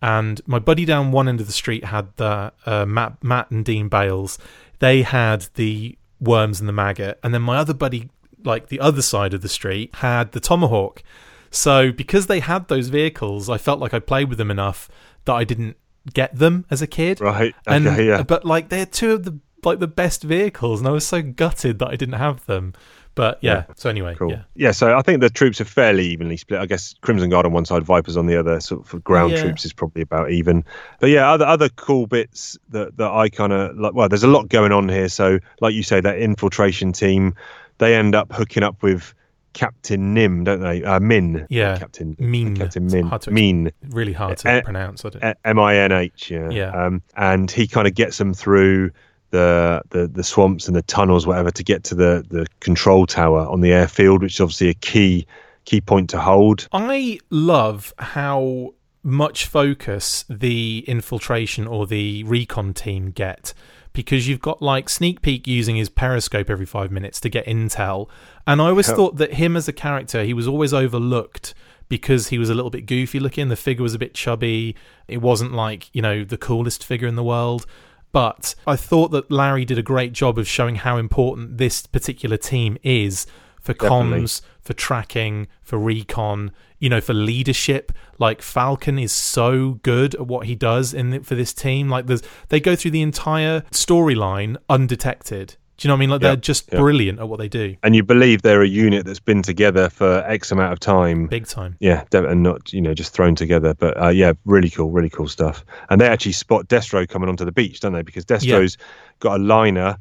and 0.00 0.40
my 0.46 0.58
buddy 0.58 0.84
down 0.84 1.12
one 1.12 1.28
end 1.28 1.40
of 1.40 1.46
the 1.46 1.52
street 1.52 1.84
had 1.84 2.08
the 2.16 2.52
uh, 2.66 2.86
Matt, 2.86 3.22
Matt 3.22 3.50
and 3.50 3.64
Dean 3.64 3.88
Bales. 3.88 4.38
They 4.78 5.02
had 5.02 5.48
the 5.54 5.98
worms 6.20 6.60
and 6.60 6.68
the 6.68 6.72
maggot, 6.72 7.18
and 7.22 7.34
then 7.34 7.42
my 7.42 7.56
other 7.56 7.74
buddy, 7.74 8.10
like 8.44 8.68
the 8.68 8.80
other 8.80 9.02
side 9.02 9.34
of 9.34 9.42
the 9.42 9.48
street, 9.48 9.96
had 9.96 10.32
the 10.32 10.40
tomahawk. 10.40 11.02
So 11.50 11.90
because 11.90 12.26
they 12.26 12.40
had 12.40 12.68
those 12.68 12.88
vehicles, 12.88 13.48
I 13.50 13.58
felt 13.58 13.80
like 13.80 13.94
I 13.94 13.98
played 13.98 14.28
with 14.28 14.38
them 14.38 14.50
enough 14.50 14.88
that 15.24 15.34
I 15.34 15.44
didn't 15.44 15.76
get 16.12 16.34
them 16.36 16.64
as 16.70 16.80
a 16.80 16.86
kid. 16.86 17.20
Right. 17.20 17.54
And 17.66 17.84
yeah. 17.84 18.22
but 18.22 18.44
like 18.44 18.68
they're 18.68 18.86
two 18.86 19.12
of 19.12 19.24
the 19.24 19.38
like 19.68 19.78
the 19.80 19.86
best 19.86 20.22
vehicles, 20.22 20.80
and 20.80 20.88
I 20.88 20.92
was 20.92 21.06
so 21.06 21.22
gutted 21.22 21.78
that 21.78 21.88
I 21.88 21.96
didn't 21.96 22.14
have 22.18 22.44
them. 22.46 22.74
But 23.14 23.38
yeah, 23.40 23.64
so 23.74 23.90
anyway, 23.90 24.14
Cool. 24.16 24.30
yeah. 24.30 24.42
Yeah. 24.54 24.70
so 24.70 24.96
I 24.96 25.02
think 25.02 25.20
the 25.20 25.28
troops 25.28 25.60
are 25.60 25.64
fairly 25.64 26.06
evenly 26.06 26.36
split. 26.36 26.60
I 26.60 26.66
guess 26.66 26.94
Crimson 27.00 27.28
Guard 27.30 27.46
on 27.46 27.52
one 27.52 27.64
side, 27.64 27.82
Vipers 27.82 28.16
on 28.16 28.26
the 28.26 28.36
other. 28.36 28.60
Sort 28.60 28.92
of 28.92 29.02
ground 29.02 29.32
Yeah. 29.32 29.42
troops 29.42 29.64
is 29.64 29.72
probably 29.72 30.02
about 30.02 30.30
even. 30.30 30.64
But 31.00 31.10
yeah, 31.10 31.28
other 31.28 31.44
other 31.44 31.68
cool 31.70 32.06
bits 32.06 32.56
that 32.70 32.96
that 32.98 33.10
I 33.10 33.28
kind 33.28 33.52
of 33.52 33.76
like. 33.76 33.92
Well, 33.94 34.08
there's 34.08 34.22
a 34.22 34.28
lot 34.28 34.48
going 34.48 34.70
on 34.70 34.88
here. 34.88 35.08
So, 35.08 35.40
like 35.60 35.74
you 35.74 35.82
say, 35.82 36.00
that 36.00 36.18
infiltration 36.18 36.92
team, 36.92 37.34
they 37.78 37.96
end 37.96 38.14
up 38.14 38.32
hooking 38.32 38.62
up 38.62 38.84
with 38.84 39.12
Captain 39.52 40.14
Nim, 40.14 40.44
don't 40.44 40.60
they? 40.60 40.84
Uh, 40.84 41.00
Min. 41.00 41.44
Yeah. 41.50 41.76
Captain 41.76 42.14
Min. 42.20 42.56
Captain 42.56 42.86
Min. 42.86 43.06
hard 43.06 43.22
to 43.22 43.32
Min. 43.32 43.72
Really 43.88 44.12
hard 44.12 44.38
to 44.38 44.48
Uh, 44.58 44.62
pronounce. 44.62 45.04
I 45.04 45.08
don't, 45.08 45.24
Uh, 45.24 45.34
M 45.44 45.58
I 45.58 45.74
N 45.76 45.90
H. 45.90 46.30
Yeah. 46.30 46.50
Yeah. 46.50 46.70
Um, 46.70 47.02
and 47.16 47.50
he 47.50 47.66
kind 47.66 47.88
of 47.88 47.94
gets 47.96 48.16
them 48.18 48.32
through 48.32 48.92
the, 49.30 49.82
the 49.90 50.06
the 50.06 50.24
swamps 50.24 50.66
and 50.68 50.76
the 50.76 50.82
tunnels, 50.82 51.26
whatever, 51.26 51.50
to 51.50 51.62
get 51.64 51.84
to 51.84 51.94
the 51.94 52.24
the 52.28 52.46
control 52.60 53.06
tower 53.06 53.40
on 53.48 53.60
the 53.60 53.72
airfield, 53.72 54.22
which 54.22 54.34
is 54.34 54.40
obviously 54.40 54.68
a 54.68 54.74
key 54.74 55.26
key 55.64 55.80
point 55.80 56.08
to 56.10 56.18
hold. 56.20 56.66
I 56.72 57.18
love 57.30 57.92
how 57.98 58.74
much 59.02 59.46
focus 59.46 60.24
the 60.28 60.84
infiltration 60.88 61.66
or 61.66 61.86
the 61.86 62.24
recon 62.24 62.74
team 62.74 63.10
get 63.10 63.54
because 63.92 64.28
you've 64.28 64.40
got 64.40 64.60
like 64.60 64.88
sneak 64.88 65.22
peek 65.22 65.46
using 65.46 65.76
his 65.76 65.88
periscope 65.88 66.50
every 66.50 66.66
five 66.66 66.90
minutes 66.90 67.20
to 67.20 67.28
get 67.28 67.46
intel 67.46 68.08
and 68.46 68.60
i 68.60 68.66
always 68.68 68.88
Yeah. 68.88 68.96
thought 68.96 69.16
that 69.16 69.34
him 69.34 69.56
as 69.56 69.66
a 69.68 69.72
character 69.72 70.24
he 70.24 70.34
was 70.34 70.46
always 70.48 70.74
overlooked 70.74 71.54
because 71.88 72.28
he 72.28 72.38
was 72.38 72.50
a 72.50 72.54
little 72.54 72.70
bit 72.70 72.86
goofy 72.86 73.18
looking 73.20 73.48
the 73.48 73.56
figure 73.56 73.82
was 73.84 73.94
a 73.94 73.98
bit 73.98 74.14
chubby 74.14 74.74
it 75.06 75.22
wasn't 75.22 75.52
like 75.52 75.88
you 75.94 76.02
know 76.02 76.24
the 76.24 76.36
coolest 76.36 76.84
figure 76.84 77.08
in 77.08 77.14
the 77.14 77.24
world 77.24 77.64
but 78.12 78.54
I 78.66 78.76
thought 78.76 79.10
that 79.10 79.30
Larry 79.30 79.64
did 79.64 79.78
a 79.78 79.82
great 79.82 80.12
job 80.12 80.38
of 80.38 80.48
showing 80.48 80.76
how 80.76 80.96
important 80.96 81.58
this 81.58 81.86
particular 81.86 82.36
team 82.36 82.78
is 82.82 83.26
for 83.60 83.74
Definitely. 83.74 84.22
comms, 84.22 84.40
for 84.60 84.72
tracking, 84.72 85.48
for 85.62 85.78
recon, 85.78 86.52
you 86.78 86.88
know, 86.88 87.00
for 87.00 87.14
leadership. 87.14 87.92
Like 88.18 88.40
Falcon 88.40 88.98
is 88.98 89.12
so 89.12 89.74
good 89.82 90.14
at 90.14 90.26
what 90.26 90.46
he 90.46 90.54
does 90.54 90.94
in 90.94 91.10
the, 91.10 91.20
for 91.20 91.34
this 91.34 91.52
team. 91.52 91.88
Like 91.88 92.06
there's 92.06 92.22
they 92.48 92.60
go 92.60 92.74
through 92.74 92.92
the 92.92 93.02
entire 93.02 93.62
storyline 93.70 94.56
undetected. 94.68 95.56
Do 95.78 95.86
you 95.86 95.88
know 95.88 95.94
what 95.94 95.98
I 95.98 96.00
mean? 96.00 96.10
Like 96.10 96.22
Yeah, 96.22 96.28
they're 96.30 96.36
just 96.36 96.68
yeah. 96.72 96.80
brilliant 96.80 97.20
at 97.20 97.28
what 97.28 97.38
they 97.38 97.48
do. 97.48 97.76
And 97.84 97.94
you 97.94 98.02
believe 98.02 98.42
they're 98.42 98.62
a 98.62 98.68
unit 98.68 99.06
that's 99.06 99.20
been 99.20 99.42
together 99.42 99.88
for 99.88 100.24
X 100.26 100.50
amount 100.50 100.72
of 100.72 100.80
time. 100.80 101.28
Big 101.28 101.46
time. 101.46 101.76
Yeah, 101.78 102.04
and 102.12 102.42
not 102.42 102.72
you 102.72 102.80
know 102.80 102.94
just 102.94 103.12
thrown 103.12 103.36
together. 103.36 103.74
But 103.74 104.02
uh, 104.02 104.08
yeah, 104.08 104.32
really 104.44 104.70
cool, 104.70 104.90
really 104.90 105.08
cool 105.08 105.28
stuff. 105.28 105.64
And 105.88 106.00
they 106.00 106.08
actually 106.08 106.32
spot 106.32 106.66
Destro 106.66 107.08
coming 107.08 107.28
onto 107.28 107.44
the 107.44 107.52
beach, 107.52 107.78
don't 107.78 107.92
they? 107.92 108.02
Because 108.02 108.24
Destro's 108.24 108.76
got 109.20 109.40
a 109.40 109.42
liner, 109.42 109.96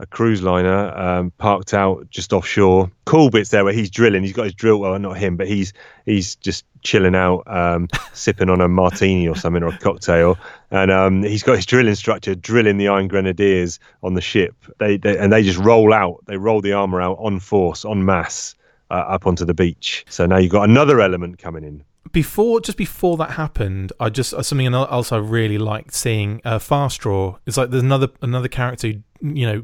a 0.00 0.06
cruise 0.06 0.42
liner, 0.42 0.96
um, 0.96 1.30
parked 1.32 1.74
out 1.74 2.10
just 2.10 2.32
offshore. 2.32 2.90
Cool 3.04 3.28
bits 3.30 3.50
there 3.50 3.64
where 3.64 3.74
he's 3.74 3.90
drilling. 3.90 4.22
He's 4.22 4.32
got 4.32 4.44
his 4.44 4.54
drill. 4.54 4.78
Well, 4.78 4.98
not 4.98 5.18
him, 5.18 5.36
but 5.36 5.46
he's 5.46 5.74
he's 6.06 6.36
just 6.36 6.64
chilling 6.82 7.14
out, 7.14 7.42
um, 7.46 7.88
sipping 8.14 8.48
on 8.48 8.62
a 8.62 8.68
martini 8.68 9.28
or 9.28 9.36
something 9.36 9.62
or 9.62 9.68
a 9.68 9.78
cocktail. 9.78 10.38
And 10.70 10.90
um, 10.90 11.22
he's 11.22 11.42
got 11.42 11.56
his 11.56 11.66
drill 11.66 11.86
instructor 11.86 12.34
drilling 12.34 12.78
the 12.78 12.88
Iron 12.88 13.08
Grenadiers 13.08 13.78
on 14.02 14.14
the 14.14 14.22
ship. 14.22 14.54
They, 14.78 14.96
they 14.96 15.18
and 15.18 15.30
they 15.32 15.42
just 15.42 15.58
roll 15.58 15.92
out. 15.92 16.24
They 16.26 16.38
roll 16.38 16.62
the 16.62 16.72
armor 16.72 17.02
out 17.02 17.18
on 17.20 17.38
force, 17.38 17.84
on 17.84 18.04
mass. 18.04 18.56
Uh, 18.92 19.04
up 19.06 19.24
onto 19.24 19.44
the 19.44 19.54
beach. 19.54 20.04
So 20.08 20.26
now 20.26 20.38
you've 20.38 20.50
got 20.50 20.68
another 20.68 21.00
element 21.00 21.38
coming 21.38 21.62
in. 21.62 21.84
before 22.10 22.60
just 22.60 22.76
before 22.76 23.16
that 23.18 23.30
happened 23.30 23.92
i 24.00 24.08
just 24.08 24.34
uh, 24.34 24.42
something 24.42 24.74
else 24.74 25.12
i 25.12 25.16
really 25.16 25.58
liked 25.58 25.94
seeing 25.94 26.40
uh 26.44 26.58
draw. 26.98 27.38
it's 27.46 27.56
like 27.56 27.70
there's 27.70 27.84
another 27.84 28.08
another 28.20 28.48
character 28.48 28.88
who, 28.88 29.32
you 29.32 29.46
know 29.46 29.62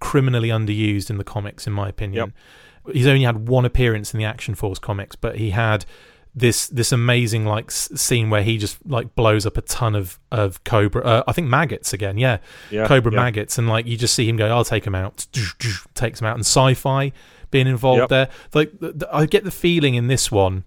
criminally 0.00 0.48
underused 0.48 1.10
in 1.10 1.18
the 1.18 1.24
comics 1.24 1.66
in 1.66 1.72
my 1.72 1.88
opinion 1.88 2.32
he's 2.92 3.06
only 3.06 3.22
had 3.24 3.48
one 3.48 3.64
appearance 3.64 4.12
in 4.14 4.18
the 4.18 4.24
action 4.24 4.54
force 4.54 4.78
comics 4.78 5.16
but 5.16 5.36
he 5.36 5.50
had 5.50 5.84
this 6.34 6.66
this 6.68 6.92
amazing 6.92 7.46
like 7.46 7.66
s- 7.70 7.88
scene 7.98 8.28
where 8.28 8.42
he 8.42 8.58
just 8.58 8.76
like 8.86 9.14
blows 9.14 9.46
up 9.46 9.56
a 9.56 9.62
ton 9.62 9.94
of 9.94 10.18
of 10.30 10.62
cobra 10.64 11.02
uh, 11.02 11.22
i 11.26 11.32
think 11.32 11.48
maggots 11.48 11.92
again 11.94 12.18
yeah, 12.18 12.36
Yeah, 12.70 12.86
cobra 12.86 13.10
yeah. 13.10 13.16
maggots 13.20 13.56
and 13.58 13.68
like 13.68 13.86
you 13.86 13.96
just 13.96 14.14
see 14.14 14.28
him 14.28 14.36
go 14.36 14.46
i'll 14.48 14.64
take 14.64 14.86
him 14.86 14.94
out 14.94 15.26
takes 15.94 16.20
him 16.20 16.26
out 16.26 16.34
and 16.36 16.44
sci-fi 16.44 17.10
being 17.50 17.66
involved 17.66 18.00
Yep. 18.00 18.08
there 18.10 18.28
like 18.54 18.72
i 19.12 19.24
get 19.24 19.44
the 19.44 19.50
feeling 19.50 19.94
in 19.94 20.08
this 20.08 20.30
one 20.30 20.64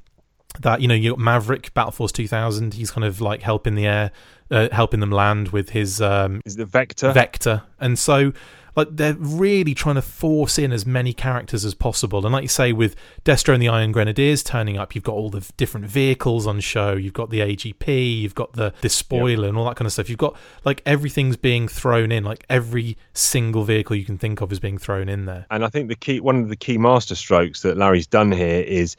that 0.61 0.81
you 0.81 0.87
know 0.87 0.95
you 0.95 1.11
got 1.11 1.19
Maverick 1.19 1.71
Battle 1.75 1.91
Force 1.91 2.11
2000 2.11 2.73
he's 2.73 2.89
kind 2.89 3.05
of 3.05 3.21
like 3.21 3.43
helping 3.43 3.75
the 3.75 3.85
air 3.85 4.11
uh, 4.49 4.67
helping 4.71 4.99
them 4.99 5.11
land 5.11 5.49
with 5.49 5.69
his 5.69 6.01
um, 6.01 6.41
Is 6.43 6.55
the 6.55 6.65
vector? 6.65 7.11
vector 7.11 7.61
and 7.79 7.99
so 7.99 8.33
like 8.75 8.87
they're 8.91 9.15
really 9.15 9.73
trying 9.73 9.95
to 9.95 10.01
force 10.01 10.57
in 10.57 10.71
as 10.71 10.85
many 10.85 11.13
characters 11.13 11.65
as 11.65 11.73
possible. 11.73 12.25
And 12.25 12.33
like 12.33 12.43
you 12.43 12.49
say 12.49 12.71
with 12.73 12.95
Destro 13.23 13.53
and 13.53 13.61
the 13.61 13.69
Iron 13.69 13.91
Grenadiers 13.91 14.43
turning 14.43 14.77
up 14.77 14.95
you've 14.95 15.03
got 15.03 15.13
all 15.13 15.29
the 15.29 15.47
different 15.57 15.87
vehicles 15.87 16.47
on 16.47 16.59
show. 16.59 16.93
You've 16.93 17.13
got 17.13 17.29
the 17.29 17.39
AGP 17.39 18.21
you've 18.21 18.35
got 18.35 18.53
the 18.53 18.73
the 18.81 18.89
spoiler 18.89 19.47
and 19.47 19.57
all 19.57 19.65
that 19.65 19.75
kind 19.75 19.85
of 19.85 19.93
stuff. 19.93 20.09
You've 20.09 20.17
got 20.17 20.35
like 20.65 20.81
everything's 20.85 21.37
being 21.37 21.67
thrown 21.67 22.11
in. 22.11 22.23
Like 22.23 22.45
every 22.49 22.97
single 23.13 23.63
vehicle 23.63 23.95
you 23.95 24.05
can 24.05 24.17
think 24.17 24.41
of 24.41 24.51
is 24.51 24.59
being 24.59 24.77
thrown 24.77 25.09
in 25.09 25.25
there. 25.25 25.45
And 25.51 25.63
I 25.63 25.69
think 25.69 25.89
the 25.89 25.95
key, 25.95 26.19
one 26.19 26.41
of 26.41 26.49
the 26.49 26.55
key 26.55 26.77
master 26.77 27.15
strokes 27.15 27.61
that 27.61 27.77
Larry's 27.77 28.07
done 28.07 28.31
here 28.31 28.61
is 28.61 28.95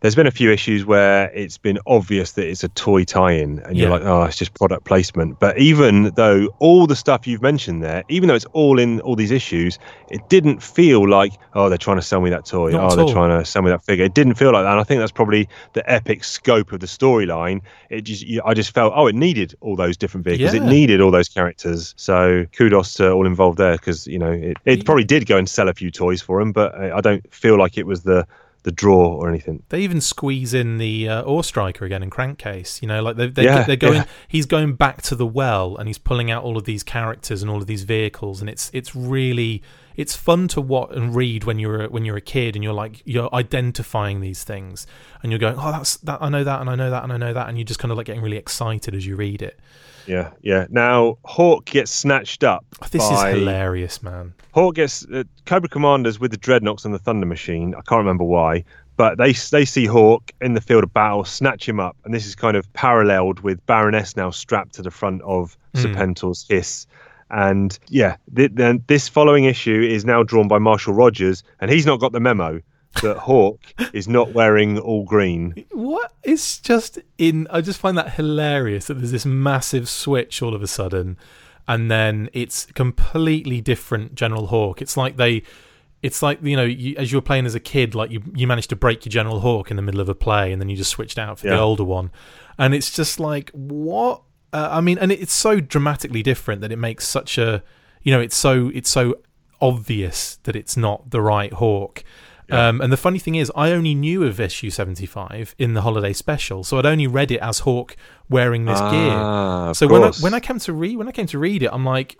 there's 0.00 0.14
been 0.14 0.26
a 0.26 0.32
few 0.32 0.50
issues 0.52 0.84
where 0.84 1.30
it's 1.30 1.58
been 1.58 1.78
obvious 1.86 2.32
that 2.32 2.46
it's 2.46 2.62
a 2.62 2.68
toy 2.68 3.04
tie-in, 3.04 3.58
and 3.60 3.76
you're 3.76 3.90
like, 3.90 4.02
oh, 4.02 4.22
it's 4.22 4.36
just 4.36 4.54
product 4.54 4.84
placement. 4.84 5.40
But 5.40 5.58
even 5.58 6.12
though 6.14 6.48
all 6.58 6.86
the 6.86 6.96
stuff 6.96 7.26
you've 7.26 7.42
mentioned 7.42 7.82
there, 7.82 8.04
even 8.08 8.28
though 8.28 8.34
it's 8.34 8.44
all 8.46 8.78
in 8.78 9.00
all 9.00 9.16
these 9.16 9.30
issues, 9.30 9.78
it 10.10 10.28
didn't 10.28 10.62
feel 10.62 11.08
like, 11.08 11.32
oh, 11.54 11.68
they're 11.68 11.78
trying 11.78 11.96
to 11.96 12.02
sell 12.02 12.20
me 12.20 12.30
that 12.30 12.44
toy. 12.44 12.70
Not 12.70 12.92
oh, 12.92 12.96
they're 12.96 13.04
all. 13.06 13.12
trying 13.12 13.38
to 13.38 13.44
sell 13.44 13.62
me 13.62 13.70
that 13.70 13.84
figure. 13.84 14.04
It 14.04 14.14
didn't 14.14 14.34
feel 14.34 14.52
like 14.52 14.64
that. 14.64 14.72
And 14.72 14.80
I 14.80 14.84
think 14.84 15.00
that's 15.00 15.12
probably 15.12 15.48
the 15.72 15.88
epic 15.90 16.22
scope 16.24 16.72
of 16.72 16.80
the 16.80 16.86
storyline. 16.86 17.62
It 17.90 18.02
just, 18.02 18.22
you- 18.22 18.42
I 18.44 18.54
just 18.54 18.74
felt, 18.74 18.92
oh, 18.94 19.06
it 19.06 19.14
needed 19.14 19.54
all 19.60 19.76
those 19.76 19.96
different 19.96 20.24
vehicles. 20.24 20.54
It 20.54 20.62
needed 20.62 21.00
all 21.00 21.10
those 21.10 21.28
characters. 21.28 21.94
So 21.96 22.46
kudos 22.52 22.94
to 22.94 23.10
all 23.10 23.26
involved 23.26 23.58
there, 23.58 23.72
because 23.72 24.06
you 24.06 24.18
know, 24.18 24.32
it, 24.32 24.56
it 24.64 24.84
probably 24.84 25.04
did 25.04 25.26
go 25.26 25.36
and 25.36 25.48
sell 25.48 25.68
a 25.68 25.74
few 25.74 25.90
toys 25.90 26.20
for 26.20 26.40
them 26.40 26.52
but 26.52 26.74
I 26.74 26.98
I 26.98 27.00
don't 27.00 27.32
feel 27.32 27.56
like 27.56 27.78
it 27.78 27.86
was 27.86 28.02
the 28.02 28.26
the 28.68 28.72
draw 28.72 29.14
or 29.14 29.30
anything. 29.30 29.62
They 29.70 29.80
even 29.80 30.00
squeeze 30.02 30.52
in 30.52 30.76
the 30.76 31.08
uh, 31.08 31.24
AWE 31.24 31.42
Striker 31.42 31.86
again 31.86 32.02
in 32.02 32.10
Crankcase. 32.10 32.82
You 32.82 32.88
know, 32.88 33.02
like 33.02 33.16
they, 33.16 33.28
they, 33.28 33.44
Yeah, 33.44 33.64
they're 33.64 33.76
going. 33.76 33.94
yeah. 33.94 34.04
He's 34.28 34.44
going 34.44 34.74
back 34.74 35.00
to 35.02 35.14
the 35.14 35.26
well, 35.26 35.76
and 35.78 35.88
he's 35.88 35.96
pulling 35.96 36.30
out 36.30 36.44
all 36.44 36.58
of 36.58 36.64
these 36.64 36.82
characters 36.82 37.40
and 37.40 37.50
all 37.50 37.56
of 37.58 37.66
these 37.66 37.84
vehicles, 37.84 38.40
and 38.42 38.50
it's 38.50 38.70
it's 38.74 38.94
really 38.94 39.62
it's 39.98 40.14
fun 40.14 40.46
to 40.46 40.60
watch 40.60 40.90
and 40.92 41.14
read 41.14 41.42
when 41.42 41.58
you're 41.58 41.82
a, 41.82 41.88
when 41.88 42.04
you're 42.04 42.16
a 42.16 42.22
kid 42.22 42.54
and 42.54 42.62
you're 42.62 42.72
like 42.72 43.02
you're 43.04 43.28
identifying 43.34 44.20
these 44.20 44.44
things 44.44 44.86
and 45.22 45.32
you're 45.32 45.40
going, 45.40 45.56
oh, 45.58 45.72
that's 45.72 45.96
that 45.98 46.22
I 46.22 46.28
know 46.28 46.44
that 46.44 46.60
and 46.60 46.70
I 46.70 46.76
know 46.76 46.88
that 46.88 47.02
and 47.02 47.12
I 47.12 47.16
know 47.16 47.32
that, 47.34 47.48
and 47.48 47.58
you're 47.58 47.64
just 47.64 47.80
kind 47.80 47.90
of 47.90 47.98
like 47.98 48.06
getting 48.06 48.22
really 48.22 48.36
excited 48.36 48.94
as 48.94 49.04
you 49.04 49.16
read 49.16 49.42
it. 49.42 49.58
Yeah, 50.06 50.30
yeah. 50.40 50.66
Now 50.70 51.18
Hawk 51.24 51.64
gets 51.66 51.90
snatched 51.90 52.44
up. 52.44 52.64
This 52.92 53.06
by, 53.06 53.30
is 53.30 53.38
hilarious, 53.38 54.00
man. 54.02 54.32
Hawk 54.52 54.76
gets 54.76 55.04
uh, 55.12 55.24
Cobra 55.46 55.68
Commanders 55.68 56.20
with 56.20 56.30
the 56.30 56.38
Dreadnoks 56.38 56.84
and 56.84 56.94
the 56.94 56.98
Thunder 57.00 57.26
Machine. 57.26 57.74
I 57.74 57.82
can't 57.82 57.98
remember 57.98 58.24
why, 58.24 58.64
but 58.96 59.18
they 59.18 59.32
they 59.32 59.64
see 59.64 59.84
Hawk 59.86 60.30
in 60.40 60.54
the 60.54 60.60
field 60.60 60.84
of 60.84 60.94
battle, 60.94 61.24
snatch 61.24 61.68
him 61.68 61.80
up, 61.80 61.96
and 62.04 62.14
this 62.14 62.24
is 62.24 62.36
kind 62.36 62.56
of 62.56 62.72
paralleled 62.72 63.40
with 63.40 63.66
Baroness 63.66 64.16
now 64.16 64.30
strapped 64.30 64.74
to 64.74 64.82
the 64.82 64.92
front 64.92 65.22
of 65.22 65.58
Hmm. 65.74 65.80
Serpentor's 65.80 66.46
hiss. 66.48 66.86
And 67.30 67.78
yeah, 67.88 68.16
th- 68.34 68.52
then 68.54 68.82
this 68.86 69.08
following 69.08 69.44
issue 69.44 69.80
is 69.80 70.04
now 70.04 70.22
drawn 70.22 70.48
by 70.48 70.58
Marshall 70.58 70.94
Rogers, 70.94 71.42
and 71.60 71.70
he's 71.70 71.86
not 71.86 72.00
got 72.00 72.12
the 72.12 72.20
memo 72.20 72.60
that 73.02 73.16
Hawk 73.18 73.60
is 73.92 74.08
not 74.08 74.32
wearing 74.32 74.78
all 74.78 75.04
green. 75.04 75.64
What 75.72 76.12
is 76.22 76.58
just 76.58 76.98
in? 77.18 77.46
I 77.50 77.60
just 77.60 77.80
find 77.80 77.96
that 77.98 78.14
hilarious 78.14 78.86
that 78.86 78.94
there's 78.94 79.12
this 79.12 79.26
massive 79.26 79.88
switch 79.88 80.42
all 80.42 80.54
of 80.54 80.62
a 80.62 80.66
sudden, 80.66 81.16
and 81.66 81.90
then 81.90 82.30
it's 82.32 82.66
completely 82.66 83.60
different 83.60 84.14
General 84.14 84.46
Hawk. 84.46 84.80
It's 84.80 84.96
like 84.96 85.16
they, 85.16 85.42
it's 86.02 86.22
like 86.22 86.42
you 86.42 86.56
know, 86.56 86.64
you, 86.64 86.96
as 86.96 87.12
you 87.12 87.18
were 87.18 87.22
playing 87.22 87.46
as 87.46 87.54
a 87.54 87.60
kid, 87.60 87.94
like 87.94 88.10
you 88.10 88.22
you 88.34 88.46
managed 88.46 88.70
to 88.70 88.76
break 88.76 89.04
your 89.04 89.10
General 89.10 89.40
Hawk 89.40 89.70
in 89.70 89.76
the 89.76 89.82
middle 89.82 90.00
of 90.00 90.08
a 90.08 90.14
play, 90.14 90.52
and 90.52 90.60
then 90.62 90.68
you 90.68 90.76
just 90.76 90.90
switched 90.90 91.18
out 91.18 91.40
for 91.40 91.48
the 91.48 91.58
older 91.58 91.84
one, 91.84 92.10
and 92.58 92.74
it's 92.74 92.90
just 92.90 93.20
like 93.20 93.50
what? 93.52 94.22
Uh, 94.52 94.68
I 94.72 94.80
mean, 94.80 94.98
and 94.98 95.12
it's 95.12 95.32
so 95.32 95.60
dramatically 95.60 96.22
different 96.22 96.60
that 96.62 96.72
it 96.72 96.76
makes 96.78 97.06
such 97.06 97.36
a, 97.38 97.62
you 98.02 98.12
know, 98.12 98.20
it's 98.20 98.36
so 98.36 98.70
it's 98.74 98.88
so 98.90 99.16
obvious 99.60 100.36
that 100.44 100.56
it's 100.56 100.76
not 100.76 101.10
the 101.10 101.20
right 101.20 101.52
Hawk. 101.52 102.04
Um, 102.50 102.80
and 102.80 102.90
the 102.90 102.96
funny 102.96 103.18
thing 103.18 103.34
is, 103.34 103.52
I 103.54 103.72
only 103.72 103.94
knew 103.94 104.24
of 104.24 104.40
issue 104.40 104.70
75 104.70 105.54
in 105.58 105.74
the 105.74 105.82
holiday 105.82 106.14
special, 106.14 106.64
so 106.64 106.78
I'd 106.78 106.86
only 106.86 107.06
read 107.06 107.30
it 107.30 107.40
as 107.42 107.58
Hawk 107.58 107.94
wearing 108.30 108.64
this 108.64 108.78
Ah, 108.80 108.90
gear. 109.66 109.74
So 109.74 109.86
when 109.86 110.02
I, 110.02 110.10
when 110.22 110.32
I 110.32 110.40
came 110.40 110.58
to 110.60 110.72
read 110.72 110.96
when 110.96 111.08
I 111.08 111.12
came 111.12 111.26
to 111.26 111.38
read 111.38 111.62
it, 111.62 111.68
I'm 111.70 111.84
like, 111.84 112.16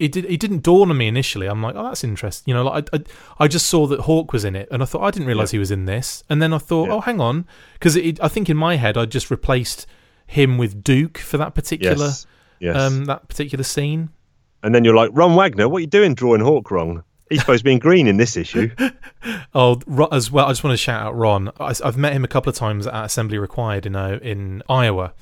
it 0.00 0.10
did 0.10 0.24
it 0.24 0.40
didn't 0.40 0.64
dawn 0.64 0.90
on 0.90 0.96
me 0.96 1.06
initially. 1.06 1.46
I'm 1.46 1.62
like, 1.62 1.76
oh, 1.76 1.84
that's 1.84 2.02
interesting. 2.02 2.50
You 2.50 2.54
know, 2.54 2.64
like 2.64 2.88
I, 2.92 2.96
I, 2.96 3.44
I 3.44 3.46
just 3.48 3.66
saw 3.68 3.86
that 3.86 4.00
Hawk 4.00 4.32
was 4.32 4.44
in 4.44 4.56
it, 4.56 4.66
and 4.72 4.82
I 4.82 4.84
thought 4.84 5.02
I 5.02 5.12
didn't 5.12 5.28
realize 5.28 5.52
he 5.52 5.60
was 5.60 5.70
in 5.70 5.84
this. 5.84 6.24
And 6.28 6.42
then 6.42 6.52
I 6.52 6.58
thought, 6.58 6.88
Yeah. 6.88 6.94
oh, 6.94 7.00
hang 7.00 7.20
on, 7.20 7.46
because 7.74 7.96
I 7.96 8.26
think 8.26 8.50
in 8.50 8.56
my 8.56 8.74
head 8.74 8.96
I 8.96 9.04
just 9.04 9.30
replaced 9.30 9.86
him 10.28 10.56
with 10.58 10.84
Duke 10.84 11.18
for 11.18 11.36
that 11.38 11.54
particular 11.54 12.06
yes, 12.06 12.26
yes. 12.60 12.76
um 12.76 13.06
that 13.06 13.26
particular 13.28 13.64
scene. 13.64 14.10
and 14.62 14.72
then 14.74 14.84
you're 14.84 14.94
like, 14.94 15.10
Ron 15.12 15.34
Wagner, 15.34 15.68
what 15.68 15.78
are 15.78 15.80
you 15.80 15.86
doing 15.88 16.14
drawing 16.14 16.40
Hawk 16.42 16.70
wrong? 16.70 17.02
He's 17.30 17.40
supposed 17.40 17.60
to 17.60 17.64
be 17.64 17.72
in 17.72 17.78
green 17.78 18.06
in 18.06 18.16
this 18.18 18.36
issue. 18.36 18.70
Oh, 19.54 19.80
as 20.12 20.30
well. 20.30 20.46
I 20.46 20.50
just 20.50 20.62
want 20.64 20.72
to 20.72 20.76
shout 20.78 21.02
out 21.04 21.16
Ron. 21.16 21.50
I, 21.58 21.74
have 21.84 21.96
met 21.96 22.12
him 22.12 22.24
a 22.24 22.28
couple 22.28 22.48
of 22.50 22.56
times 22.56 22.86
at 22.86 23.04
Assembly 23.04 23.36
Required 23.38 23.84
in 23.86 23.96
uh, 23.96 24.18
in 24.22 24.62
Iowa, 24.68 25.12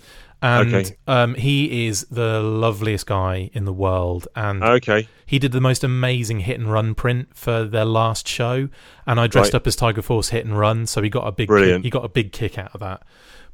and 0.42 0.74
Okay. 0.74 0.96
um, 1.06 1.34
he 1.34 1.86
is 1.86 2.06
the 2.10 2.40
loveliest 2.42 3.06
guy 3.06 3.50
in 3.54 3.64
the 3.64 3.72
world. 3.72 4.28
And 4.36 4.62
Okay. 4.62 5.08
he 5.24 5.38
did 5.38 5.52
the 5.52 5.60
most 5.60 5.82
amazing 5.82 6.40
hit 6.40 6.58
and 6.60 6.70
run 6.70 6.94
print 6.94 7.28
for 7.34 7.64
their 7.64 7.84
last 7.86 8.28
show, 8.28 8.68
and 9.06 9.18
I 9.18 9.26
dressed 9.26 9.52
Right. 9.54 9.60
up 9.60 9.66
as 9.66 9.74
Tiger 9.76 10.02
Force 10.02 10.28
hit 10.28 10.44
and 10.44 10.56
run, 10.58 10.86
so 10.86 11.02
he 11.02 11.08
got 11.08 11.26
a 11.26 11.32
big 11.32 11.48
Brilliant. 11.48 11.78
Kick, 11.80 11.84
he 11.84 11.90
got 11.90 12.04
a 12.04 12.08
big 12.08 12.30
kick 12.32 12.58
out 12.58 12.70
of 12.74 12.80
that. 12.80 13.02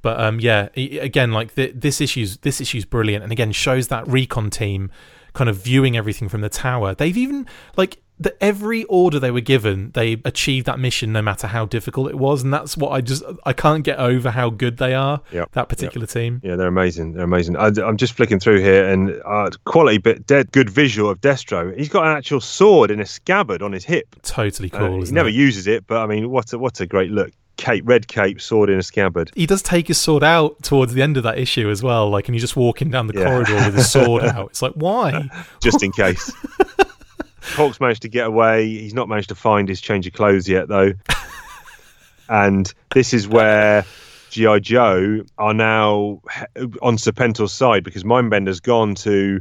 But 0.02 0.20
um, 0.20 0.40
yeah, 0.40 0.68
again, 0.76 1.32
like 1.32 1.54
th- 1.54 1.74
this 1.76 2.00
issue's 2.00 2.36
this 2.38 2.60
issue's 2.60 2.84
brilliant, 2.84 3.22
and 3.22 3.32
again 3.32 3.52
shows 3.52 3.88
that 3.88 4.06
recon 4.08 4.50
team 4.50 4.90
kind 5.32 5.48
of 5.48 5.56
viewing 5.56 5.96
everything 5.96 6.28
from 6.28 6.40
the 6.42 6.48
tower. 6.50 6.94
They've 6.94 7.16
even 7.16 7.46
like 7.76 7.98
the 8.18 8.36
every 8.44 8.84
order 8.84 9.18
they 9.18 9.30
were 9.32 9.40
given, 9.40 9.90
they 9.92 10.20
achieved 10.24 10.66
that 10.66 10.78
mission 10.78 11.12
no 11.12 11.22
matter 11.22 11.46
how 11.48 11.66
difficult 11.66 12.10
it 12.10 12.16
was, 12.18 12.42
and 12.44 12.52
that's 12.52 12.76
what 12.76 12.90
I 12.90 13.00
just 13.00 13.22
I 13.46 13.52
can't 13.52 13.82
get 13.82 13.98
over 13.98 14.30
how 14.30 14.50
good 14.50 14.76
they 14.76 14.92
are. 14.94 15.22
Yep, 15.32 15.52
That 15.52 15.68
particular 15.68 16.06
team. 16.06 16.40
Yeah, 16.44 16.56
they're 16.56 16.68
amazing. 16.68 17.14
They're 17.14 17.24
amazing. 17.24 17.56
I, 17.56 17.68
I'm 17.84 17.96
just 17.96 18.12
flicking 18.12 18.38
through 18.38 18.60
here, 18.60 18.88
and 18.88 19.20
uh, 19.24 19.50
quality 19.64 19.98
bit 19.98 20.26
dead, 20.26 20.52
good 20.52 20.68
visual 20.70 21.10
of 21.10 21.20
Destro. 21.20 21.76
He's 21.76 21.88
got 21.88 22.04
an 22.06 22.16
actual 22.16 22.40
sword 22.40 22.90
in 22.90 23.00
a 23.00 23.06
scabbard 23.06 23.62
on 23.62 23.72
his 23.72 23.84
hip. 23.84 24.14
Totally 24.22 24.70
Uh, 24.72 24.78
cool. 24.78 24.96
he 24.96 25.02
isn't 25.02 25.14
never 25.14 25.28
it? 25.30 25.34
uses 25.34 25.66
it, 25.66 25.86
but 25.86 25.98
I 26.02 26.06
mean, 26.06 26.30
what 26.30 26.52
a 26.52 26.58
what 26.58 26.78
a 26.80 26.86
great 26.86 27.10
look. 27.10 27.32
Cape, 27.56 27.84
red 27.86 28.08
cape, 28.08 28.40
sword 28.40 28.70
in 28.70 28.78
a 28.78 28.82
scabbard. 28.82 29.30
he 29.36 29.46
does 29.46 29.62
take 29.62 29.88
his 29.88 29.98
sword 30.00 30.24
out 30.24 30.62
towards 30.62 30.94
the 30.94 31.02
end 31.02 31.16
of 31.16 31.22
that 31.22 31.38
issue 31.38 31.70
as 31.70 31.82
well. 31.82 32.08
Like, 32.10 32.26
and 32.26 32.34
he's 32.34 32.42
just 32.42 32.56
walking 32.56 32.90
down 32.90 33.06
the 33.06 33.14
Yeah. 33.18 33.26
corridor 33.26 33.54
with 33.54 33.74
his 33.74 33.90
sword 33.90 34.24
out. 34.24 34.50
It's 34.50 34.62
like, 34.62 34.72
why? 34.74 35.28
just 35.62 35.82
in 35.82 35.92
case. 35.92 36.32
Hawk's 37.42 37.80
managed 37.80 38.02
to 38.02 38.08
get 38.08 38.26
away. 38.26 38.68
He's 38.68 38.94
not 38.94 39.08
managed 39.08 39.28
to 39.30 39.34
find 39.34 39.68
his 39.68 39.80
change 39.80 40.06
of 40.06 40.12
clothes 40.12 40.48
yet, 40.48 40.68
though. 40.68 40.92
and 42.28 42.72
this 42.94 43.12
is 43.12 43.28
where 43.28 43.84
GI 44.30 44.60
Joe 44.60 45.22
are 45.38 45.54
now 45.54 46.22
on 46.80 46.96
Serpentor's 46.96 47.52
side 47.52 47.84
because 47.84 48.04
Mindbender's 48.04 48.60
gone 48.60 48.94
to 48.96 49.40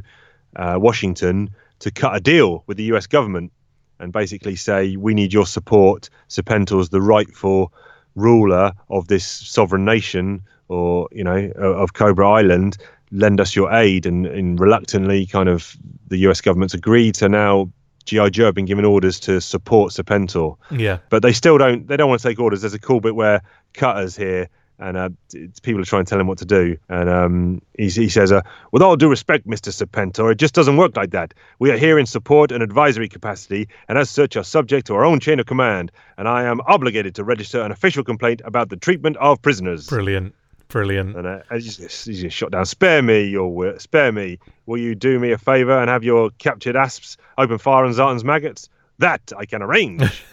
uh, 0.56 0.76
Washington 0.78 1.50
to 1.78 1.90
cut 1.90 2.14
a 2.16 2.20
deal 2.20 2.62
with 2.66 2.76
the 2.76 2.84
U.S. 2.84 3.06
government 3.06 3.52
and 3.98 4.12
basically 4.12 4.56
say 4.56 4.96
we 4.96 5.14
need 5.14 5.32
your 5.32 5.46
support. 5.46 6.10
Serpentor's 6.28 6.90
the 6.90 7.00
rightful 7.00 7.72
ruler 8.14 8.72
of 8.90 9.08
this 9.08 9.26
sovereign 9.26 9.84
nation, 9.84 10.42
or 10.68 11.08
you 11.12 11.24
know, 11.24 11.50
of 11.56 11.94
Cobra 11.94 12.28
Island. 12.28 12.76
Lend 13.14 13.42
us 13.42 13.54
your 13.54 13.70
aid, 13.72 14.06
and, 14.06 14.24
and 14.24 14.58
reluctantly, 14.58 15.26
kind 15.26 15.48
of, 15.50 15.76
the 16.08 16.16
U.S. 16.18 16.40
government's 16.40 16.72
agreed. 16.72 17.14
So 17.14 17.26
now 17.26 17.70
GI 18.06 18.30
Joe 18.30 18.46
have 18.46 18.54
been 18.54 18.64
given 18.64 18.84
orders 18.86 19.20
to 19.20 19.40
support 19.40 19.92
Serpentor 19.92 20.56
Yeah. 20.70 20.98
but 21.10 21.22
they 21.22 21.32
still 21.32 21.58
don't 21.58 21.86
they 21.86 21.96
don't 21.96 22.08
want 22.08 22.20
to 22.22 22.28
take 22.28 22.40
orders 22.40 22.62
there's 22.62 22.74
a 22.74 22.78
cool 22.78 23.00
bit 23.00 23.14
where 23.14 23.42
cutter's 23.74 24.16
here 24.16 24.48
and 24.78 24.96
uh, 24.96 25.08
it's, 25.32 25.60
people 25.60 25.80
are 25.80 25.84
trying 25.84 26.04
to 26.04 26.10
tell 26.10 26.18
him 26.20 26.26
what 26.26 26.38
to 26.38 26.44
do 26.44 26.76
and 26.88 27.08
um, 27.08 27.62
he's, 27.76 27.94
he 27.94 28.08
says 28.08 28.32
uh, 28.32 28.40
with 28.72 28.82
all 28.82 28.96
due 28.96 29.08
respect 29.08 29.46
mr 29.46 29.70
serpentor 29.70 30.32
it 30.32 30.36
just 30.38 30.54
doesn't 30.54 30.76
work 30.76 30.96
like 30.96 31.10
that 31.10 31.34
we 31.58 31.70
are 31.70 31.76
here 31.76 31.98
in 31.98 32.06
support 32.06 32.50
and 32.52 32.62
advisory 32.62 33.08
capacity 33.08 33.68
and 33.88 33.98
as 33.98 34.10
such 34.10 34.36
are 34.36 34.44
subject 34.44 34.86
to 34.86 34.94
our 34.94 35.04
own 35.04 35.20
chain 35.20 35.38
of 35.40 35.46
command 35.46 35.92
and 36.18 36.26
i 36.28 36.42
am 36.44 36.60
obligated 36.62 37.14
to 37.14 37.22
register 37.24 37.60
an 37.62 37.70
official 37.70 38.02
complaint 38.02 38.40
about 38.44 38.68
the 38.70 38.76
treatment 38.76 39.16
of 39.18 39.40
prisoners 39.42 39.86
Brilliant. 39.88 40.34
Brilliant. 40.68 41.16
and 41.16 41.26
uh, 41.26 41.40
he's, 41.52 41.76
just, 41.76 42.06
he's 42.06 42.22
just 42.22 42.34
shot 42.34 42.50
down. 42.50 42.64
Spare 42.64 43.02
me, 43.02 43.24
your 43.24 43.46
wi- 43.50 43.76
spare 43.76 44.10
me. 44.10 44.38
Will 44.64 44.78
you 44.78 44.94
do 44.94 45.18
me 45.18 45.30
a 45.32 45.36
favour 45.36 45.78
and 45.78 45.90
have 45.90 46.02
your 46.02 46.30
captured 46.38 46.76
asps 46.76 47.18
open 47.36 47.58
fire 47.58 47.84
on 47.84 47.92
Zartan's 47.92 48.24
maggots? 48.24 48.70
That 48.96 49.32
I 49.36 49.44
can 49.44 49.60
arrange. 49.60 50.24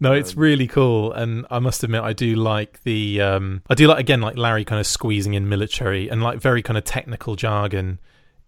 No, 0.00 0.12
it's 0.12 0.36
really 0.36 0.66
cool, 0.66 1.12
and 1.12 1.46
I 1.50 1.58
must 1.58 1.82
admit, 1.82 2.02
I 2.02 2.12
do 2.12 2.34
like 2.34 2.82
the. 2.82 3.20
Um, 3.20 3.62
I 3.68 3.74
do 3.74 3.86
like 3.86 4.00
again, 4.00 4.20
like 4.20 4.36
Larry 4.36 4.64
kind 4.64 4.80
of 4.80 4.86
squeezing 4.86 5.34
in 5.34 5.48
military 5.48 6.08
and 6.08 6.22
like 6.22 6.40
very 6.40 6.62
kind 6.62 6.76
of 6.76 6.84
technical 6.84 7.36
jargon 7.36 7.98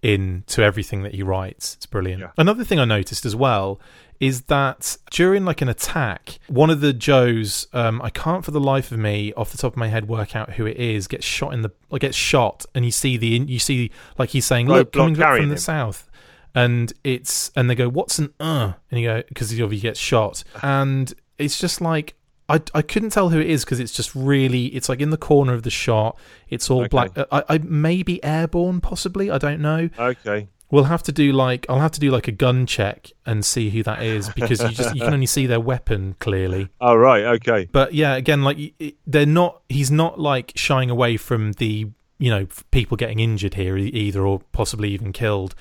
into 0.03 0.63
everything 0.63 1.03
that 1.03 1.15
he 1.15 1.23
writes. 1.23 1.75
It's 1.75 1.87
brilliant. 1.87 2.21
Yeah. 2.21 2.31
Another 2.37 2.65
thing 2.65 2.79
I 2.79 2.85
noticed 2.85 3.25
as 3.25 3.35
well 3.35 3.81
is 4.21 4.43
that 4.43 4.97
during 5.11 5.45
like 5.45 5.61
an 5.63 5.69
attack, 5.69 6.39
one 6.49 6.71
of 6.71 6.81
the 6.81 6.93
Joes, 6.93 7.67
um, 7.73 8.01
I 8.03 8.11
can't 8.11 8.45
for 8.45 8.51
the 8.51 8.61
life 8.61 8.93
of 8.93 8.99
me, 8.99 9.33
off 9.35 9.51
the 9.53 9.59
top 9.59 9.73
of 9.75 9.77
my 9.77 9.89
head, 9.89 10.09
work 10.09 10.35
out 10.35 10.55
who 10.55 10.67
it 10.67 10.77
is, 10.77 11.07
gets 11.07 11.25
shot 11.25 11.53
in 11.53 11.63
the, 11.63 11.71
like 11.91 12.03
gets 12.03 12.17
shot, 12.17 12.65
and 12.75 12.85
you 12.85 12.91
see 12.91 13.17
the, 13.17 13.27
you 13.27 13.59
see 13.59 13.91
like 14.19 14.31
he's 14.31 14.45
saying, 14.47 14.69
"Look, 14.69 14.93
coming 14.93 15.15
from 15.15 15.49
the 15.49 15.55
him. 15.55 15.59
south." 15.59 16.09
and 16.57 16.95
it's 17.05 17.53
and 17.55 17.69
they 17.69 17.75
go 17.75 17.87
what's 17.87 18.19
an 18.19 18.33
uh 18.41 18.73
and 18.91 18.99
you 18.99 19.07
go 19.07 19.23
because 19.29 19.51
he 19.51 19.63
obviously 19.63 19.87
gets 19.87 20.01
shot 20.01 20.43
and 20.63 21.13
it's 21.39 21.59
just 21.59 21.81
like 21.81 22.15
I, 22.49 22.63
I 22.75 22.83
couldn't 22.83 23.11
tell 23.11 23.31
who 23.31 23.41
it 23.41 23.49
is 23.51 23.65
because 23.65 23.81
it's 23.81 23.93
just 23.93 24.15
really 24.15 24.67
it's 24.67 24.89
like 24.89 25.01
in 25.01 25.11
the 25.11 25.17
corner 25.17 25.53
of 25.53 25.63
the 25.65 25.71
shot 25.71 26.17
it's 26.49 26.71
all 26.71 26.81
Okay. 26.83 26.89
black 26.89 27.11
I, 27.33 27.43
I 27.49 27.59
maybe 27.59 28.23
airborne 28.23 28.81
possibly 28.81 29.31
I 29.31 29.39
don't 29.39 29.61
know 29.61 29.89
okay. 29.99 30.47
we'll 30.71 30.85
have 30.85 31.03
to 31.05 31.13
do 31.13 31.33
like 31.33 31.67
I'll 31.69 31.81
have 31.81 31.91
to 31.93 32.01
do 32.01 32.11
like 32.13 32.29
a 32.29 32.33
gun 32.33 32.65
check 32.67 33.11
and 33.25 33.45
see 33.45 33.71
who 33.71 33.83
that 33.83 34.03
is 34.03 34.29
because 34.31 34.63
you 34.63 34.69
just 34.69 34.95
you 34.95 35.01
can 35.03 35.13
only 35.13 35.27
see 35.27 35.47
their 35.47 35.59
weapon 35.61 36.15
clearly 36.21 36.69
Oh, 36.81 36.95
right. 36.95 37.25
Okay. 37.25 37.69
but 37.73 37.95
yeah 37.95 38.15
again 38.15 38.43
like 38.45 38.59
they're 39.07 39.27
not 39.27 39.63
he's 39.69 39.91
not 39.91 40.21
like 40.21 40.53
shying 40.55 40.89
away 40.91 41.17
from 41.17 41.53
the 41.55 41.91
you 42.19 42.31
know 42.31 42.47
people 42.71 42.97
getting 42.97 43.19
injured 43.19 43.55
here 43.55 43.77
either 43.77 44.25
or 44.25 44.41
possibly 44.53 44.91
even 44.91 45.13
killed 45.13 45.55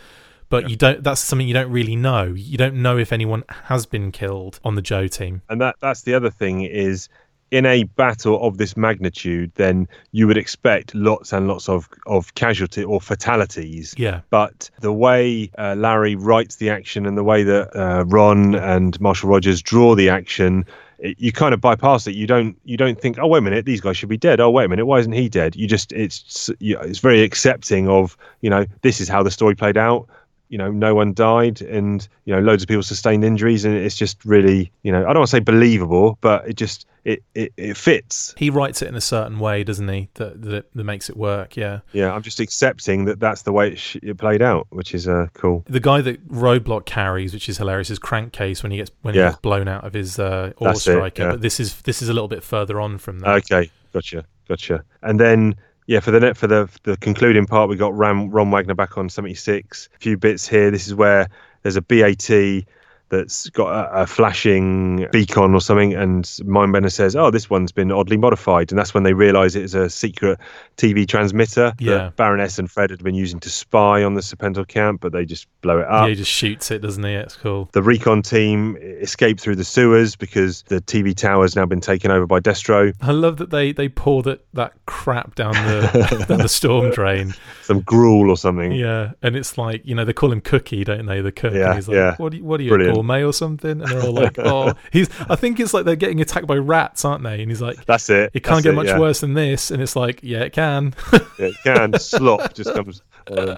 but 0.49 0.69
you 0.69 0.75
don't 0.75 1.03
that's 1.03 1.21
something 1.21 1.47
you 1.47 1.53
don't 1.53 1.71
really 1.71 1.95
know 1.95 2.23
you 2.23 2.57
don't 2.57 2.75
know 2.75 2.97
if 2.97 3.11
anyone 3.11 3.43
has 3.65 3.85
been 3.85 4.11
killed 4.11 4.59
on 4.63 4.75
the 4.75 4.81
joe 4.81 5.07
team 5.07 5.41
And 5.49 5.61
that 5.61 5.75
that's 5.79 6.03
the 6.03 6.13
other 6.13 6.29
thing 6.29 6.61
is 6.61 7.09
in 7.51 7.65
a 7.65 7.83
battle 7.83 8.41
of 8.45 8.57
this 8.57 8.75
magnitude, 8.75 9.51
then 9.55 9.87
you 10.11 10.27
would 10.27 10.37
expect 10.37 10.93
lots 10.95 11.31
and 11.31 11.47
lots 11.47 11.69
of, 11.69 11.87
of 12.07 12.33
casualty 12.35 12.83
or 12.83 12.99
fatalities. 12.99 13.93
yeah 13.97 14.21
But 14.29 14.69
the 14.81 14.91
way 14.91 15.51
uh, 15.57 15.75
Larry 15.77 16.15
writes 16.15 16.55
the 16.57 16.69
action 16.69 17.05
and 17.05 17.17
the 17.17 17.23
way 17.23 17.43
that 17.43 17.75
uh, 17.75 18.03
Ron 18.07 18.55
and 18.55 18.99
Marshall 18.99 19.29
Rogers 19.29 19.61
draw 19.61 19.95
the 19.95 20.09
action, 20.09 20.65
it, 20.97 21.19
you 21.19 21.31
kind 21.31 21.53
of 21.53 21.61
bypass 21.61 22.07
it. 22.07 22.15
You 22.15 22.27
don't 22.27 22.57
you 22.65 22.77
don't 22.77 22.99
think, 22.99 23.19
oh 23.19 23.27
wait 23.27 23.39
a 23.39 23.41
minute, 23.41 23.65
these 23.65 23.79
guys 23.79 23.95
should 23.95 24.09
be 24.09 24.17
dead. 24.17 24.39
Oh 24.39 24.49
wait 24.49 24.65
a 24.65 24.69
minute, 24.69 24.85
why 24.85 24.99
isn't 24.99 25.13
he 25.13 25.29
dead? 25.29 25.55
You 25.55 25.67
just 25.67 25.93
it's 25.93 26.49
it's 26.59 26.99
very 26.99 27.21
accepting 27.21 27.87
of 27.87 28.17
you 28.41 28.49
know 28.49 28.65
this 28.81 28.99
is 28.99 29.07
how 29.07 29.23
the 29.23 29.31
story 29.31 29.55
played 29.55 29.77
out. 29.77 30.07
You 30.55 30.59
know 30.59 30.71
no 30.71 30.95
one 30.95 31.13
died 31.13 31.61
and 31.61 32.07
you 32.23 32.33
know 32.33 32.39
loads 32.39 32.63
of 32.63 32.69
people 32.69 32.81
sustained 32.81 33.25
injuries 33.25 33.65
and 33.65 33.75
it's 33.75 33.97
just 33.97 34.23
really 34.23 34.71
you 34.83 34.91
know 34.93 34.99
I 34.99 35.07
don't 35.07 35.17
want 35.17 35.27
to 35.27 35.35
say 35.35 35.41
believable 35.41 36.17
but 36.21 36.47
it 36.47 36.55
just 36.55 36.87
it, 37.03 37.23
it, 37.33 37.51
it 37.57 37.75
fits 37.75 38.33
He 38.37 38.49
writes 38.49 38.81
it 38.81 38.87
in 38.87 38.95
a 38.95 39.01
certain 39.01 39.37
way, 39.37 39.65
doesn't 39.65 39.89
he? 39.89 40.07
That 40.13 40.41
that, 40.43 40.73
that 40.73 40.83
makes 40.85 41.09
it 41.09 41.17
work. 41.17 41.57
Yeah. 41.57 41.81
yeah 41.91 42.13
I'm 42.13 42.21
just 42.21 42.39
accepting 42.39 43.03
that 43.05 43.19
that's 43.19 43.41
the 43.41 43.51
way 43.51 43.73
it, 43.73 43.79
sh- 43.79 43.97
it 44.01 44.17
played 44.17 44.41
out 44.41 44.67
which 44.69 44.95
is 44.95 45.09
uh, 45.09 45.27
cool 45.33 45.65
The 45.67 45.81
guy 45.81 45.99
that 45.99 46.25
Roadblock 46.29 46.85
carries, 46.85 47.33
which 47.33 47.49
is 47.49 47.57
hilarious, 47.57 47.89
is 47.89 47.99
Crankcase 47.99 48.63
when 48.63 48.71
he 48.71 48.77
gets 48.77 48.91
when 49.01 49.13
he 49.13 49.19
gets 49.19 49.37
blown 49.39 49.67
out 49.67 49.83
of 49.83 49.91
his 49.91 50.17
uh, 50.17 50.53
That's 50.61 50.87
it, 50.87 50.91
striker. 50.93 51.23
yeah. 51.23 51.31
But 51.31 51.41
this 51.41 51.59
is 51.59 51.81
this 51.81 52.01
is 52.01 52.07
a 52.07 52.13
little 52.13 52.29
bit 52.29 52.43
further 52.43 52.79
on 52.79 52.97
from 52.97 53.19
that. 53.19 53.29
Okay, 53.51 53.69
gotcha, 53.91 54.23
gotcha. 54.47 54.85
And 55.01 55.19
then 55.19 55.55
yeah, 55.87 55.99
for 55.99 56.11
the 56.11 56.19
net 56.19 56.37
for 56.37 56.47
the 56.47 56.69
the 56.83 56.97
concluding 56.97 57.45
part, 57.45 57.69
we 57.69 57.75
got 57.75 57.95
Ram 57.95 58.29
Ron 58.29 58.51
Wagner 58.51 58.75
back 58.75 58.97
on 58.97 59.09
seventy 59.09 59.35
six. 59.35 59.89
A 59.95 59.99
few 59.99 60.17
bits 60.17 60.47
here. 60.47 60.71
This 60.71 60.87
is 60.87 60.95
where 60.95 61.29
there's 61.61 61.75
a 61.75 61.81
BAT 61.81 62.65
that's 63.09 63.49
got 63.51 63.67
a, 63.67 64.01
a 64.01 64.07
flashing 64.07 65.07
beacon 65.11 65.53
or 65.53 65.61
something, 65.61 65.93
and 65.93 66.23
Mindbender 66.25 66.91
says, 66.91 67.15
"Oh, 67.15 67.29
this 67.31 67.49
one's 67.49 67.71
been 67.71 67.91
oddly 67.91 68.17
modified," 68.17 68.71
and 68.71 68.79
that's 68.79 68.93
when 68.93 69.03
they 69.03 69.13
realise 69.13 69.55
it's 69.55 69.73
a 69.73 69.89
secret 69.89 70.39
TV 70.77 71.07
transmitter 71.07 71.73
Yeah. 71.79 71.93
that 71.97 72.15
Baroness 72.15 72.59
and 72.59 72.69
Fred 72.69 72.89
had 72.89 73.03
been 73.03 73.15
using 73.15 73.39
to 73.41 73.49
spy 73.49 74.03
on 74.03 74.15
the 74.15 74.21
Serpentor 74.21 74.67
camp, 74.67 75.01
but 75.01 75.11
they 75.11 75.25
just 75.25 75.47
blow 75.61 75.79
it 75.79 75.87
up. 75.87 76.03
yeah, 76.03 76.09
he 76.09 76.15
just 76.15 76.31
shoots 76.31 76.71
it, 76.71 76.79
doesn't 76.81 77.03
he? 77.03 77.13
It's 77.13 77.35
cool. 77.35 77.69
The 77.73 77.81
recon 77.83 78.21
team 78.21 78.75
escape 78.81 79.39
through 79.39 79.55
the 79.55 79.63
sewers 79.63 80.15
because 80.15 80.63
the 80.63 80.81
TV 80.81 81.15
tower's 81.15 81.55
now 81.55 81.65
been 81.65 81.81
taken 81.81 82.11
over 82.11 82.25
by 82.25 82.39
Destro. 82.39 82.93
I 83.01 83.11
love 83.11 83.37
that 83.37 83.49
they 83.51 83.71
they 83.71 83.87
pour 83.89 84.23
that 84.23 84.45
that 84.53 84.73
crap 84.85 85.35
down 85.35 85.53
the 85.53 86.25
down 86.27 86.39
the 86.39 86.49
storm 86.49 86.91
drain. 86.91 87.33
Some 87.63 87.81
gruel 87.81 88.29
or 88.29 88.37
something. 88.37 88.71
Yeah, 88.71 89.11
and 89.21 89.35
it's 89.35 89.57
like 89.57 89.81
you 89.85 89.95
know 89.95 90.05
they 90.05 90.13
call 90.13 90.31
him 90.31 90.41
Cookie, 90.41 90.83
don't 90.83 91.05
they? 91.05 91.21
The 91.21 91.31
cook. 91.31 91.53
Yeah, 91.53 91.75
he's 91.75 91.87
like, 91.87 91.95
yeah. 91.95 92.15
What 92.17 92.31
do 92.31 92.37
you, 92.37 92.43
what 92.43 92.59
are 92.59 92.63
you, 92.63 92.69
Brilliant. 92.69 92.94
Gourmet 92.95 93.23
or 93.23 93.33
something? 93.33 93.81
And 93.81 93.85
they're 93.89 94.01
all 94.01 94.13
like, 94.13 94.37
oh, 94.39 94.73
he's. 94.91 95.09
I 95.29 95.35
think 95.35 95.59
it's 95.59 95.73
like 95.73 95.85
they're 95.85 95.95
getting 95.95 96.21
attacked 96.21 96.47
by 96.47 96.55
rats, 96.55 97.05
aren't 97.05 97.23
they? 97.23 97.41
And 97.41 97.51
he's 97.51 97.61
like, 97.61 97.85
That's 97.85 98.09
it. 98.09 98.31
it 98.33 98.43
can't 98.43 98.63
get 98.63 98.73
it, 98.73 98.75
much 98.75 98.87
yeah. 98.87 98.99
worse 98.99 99.21
than 99.21 99.33
this. 99.33 99.71
And 99.71 99.81
it's 99.81 99.95
like, 99.95 100.19
yeah, 100.23 100.39
it 100.39 100.53
can. 100.53 100.93
Yeah, 101.37 101.47
it 101.47 101.55
can. 101.63 101.99
Slop 101.99 102.53
just 102.53 102.73
comes. 102.73 103.01
Uh, 103.27 103.55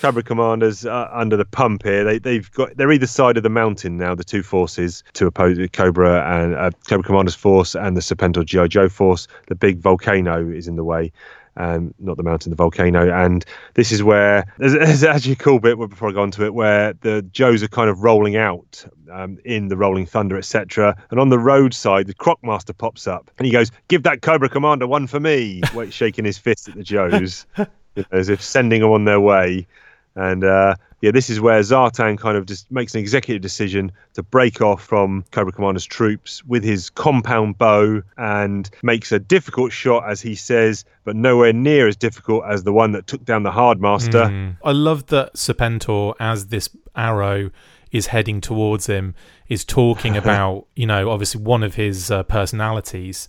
Cobra 0.00 0.22
commanders 0.22 0.84
uh, 0.84 1.08
under 1.12 1.36
the 1.36 1.44
pump 1.44 1.84
here. 1.84 2.04
They 2.04 2.18
they've 2.18 2.50
got 2.52 2.76
they're 2.76 2.92
either 2.92 3.06
side 3.06 3.36
of 3.36 3.42
the 3.42 3.48
mountain 3.48 3.96
now. 3.96 4.14
The 4.14 4.24
two 4.24 4.42
forces 4.42 5.02
to 5.14 5.26
oppose 5.26 5.58
Cobra 5.72 6.22
and 6.28 6.54
uh, 6.54 6.70
Cobra 6.88 7.04
Commanders 7.04 7.34
force 7.34 7.74
and 7.74 7.96
the 7.96 8.00
Serpentor 8.00 8.44
GI 8.44 8.68
Joe 8.68 8.88
force. 8.88 9.26
The 9.46 9.54
big 9.54 9.78
volcano 9.78 10.48
is 10.48 10.68
in 10.68 10.76
the 10.76 10.84
way. 10.84 11.12
Um, 11.56 11.92
not 11.98 12.16
the 12.16 12.22
mountain, 12.22 12.48
the 12.48 12.56
volcano, 12.56 13.12
and 13.12 13.44
this 13.74 13.92
is 13.92 14.02
where 14.02 14.46
there's, 14.58 14.72
there's 14.72 15.04
actually 15.04 15.32
a 15.32 15.36
cool 15.36 15.60
bit 15.60 15.78
before 15.78 16.08
I 16.08 16.12
go 16.12 16.22
on 16.22 16.30
to 16.32 16.46
it, 16.46 16.54
where 16.54 16.94
the 17.02 17.20
Joes 17.30 17.62
are 17.62 17.68
kind 17.68 17.90
of 17.90 18.02
rolling 18.02 18.36
out 18.36 18.82
um, 19.10 19.38
in 19.44 19.68
the 19.68 19.76
rolling 19.76 20.06
thunder, 20.06 20.38
etc. 20.38 20.96
And 21.10 21.20
on 21.20 21.28
the 21.28 21.38
roadside, 21.38 22.06
the 22.06 22.14
Crocmaster 22.14 22.76
pops 22.76 23.06
up 23.06 23.30
and 23.36 23.44
he 23.44 23.52
goes, 23.52 23.70
"Give 23.88 24.02
that 24.04 24.22
Cobra 24.22 24.48
Commander 24.48 24.86
one 24.86 25.06
for 25.06 25.20
me," 25.20 25.60
shaking 25.90 26.24
his 26.24 26.38
fist 26.38 26.68
at 26.68 26.74
the 26.74 26.82
Joes, 26.82 27.46
you 27.58 27.66
know, 27.96 28.04
as 28.12 28.30
if 28.30 28.42
sending 28.42 28.80
them 28.80 28.90
on 28.90 29.04
their 29.04 29.20
way. 29.20 29.66
And 30.14 30.44
uh, 30.44 30.76
yeah, 31.02 31.10
this 31.10 31.28
is 31.28 31.40
where 31.40 31.60
Zartan 31.60 32.16
kind 32.16 32.36
of 32.36 32.46
just 32.46 32.70
makes 32.70 32.94
an 32.94 33.00
executive 33.00 33.42
decision 33.42 33.90
to 34.14 34.22
break 34.22 34.60
off 34.60 34.82
from 34.82 35.24
Cobra 35.32 35.52
Commander's 35.52 35.84
troops 35.84 36.44
with 36.44 36.62
his 36.62 36.90
compound 36.90 37.58
bow 37.58 38.02
and 38.16 38.70
makes 38.84 39.10
a 39.10 39.18
difficult 39.18 39.72
shot, 39.72 40.08
as 40.08 40.20
he 40.20 40.36
says, 40.36 40.84
but 41.04 41.16
nowhere 41.16 41.52
near 41.52 41.88
as 41.88 41.96
difficult 41.96 42.44
as 42.48 42.62
the 42.62 42.72
one 42.72 42.92
that 42.92 43.08
took 43.08 43.24
down 43.24 43.42
the 43.42 43.50
Hardmaster. 43.50 44.30
Mm. 44.30 44.56
I 44.62 44.70
love 44.70 45.06
that 45.06 45.34
Serpentor, 45.34 46.14
as 46.20 46.46
this 46.46 46.70
arrow 46.94 47.50
is 47.90 48.06
heading 48.06 48.40
towards 48.40 48.86
him, 48.86 49.16
is 49.48 49.64
talking 49.64 50.16
about, 50.22 50.66
you 50.76 50.86
know, 50.86 51.10
obviously 51.10 51.42
one 51.42 51.64
of 51.64 51.74
his 51.74 52.12
uh, 52.12 52.22
personalities. 52.22 53.28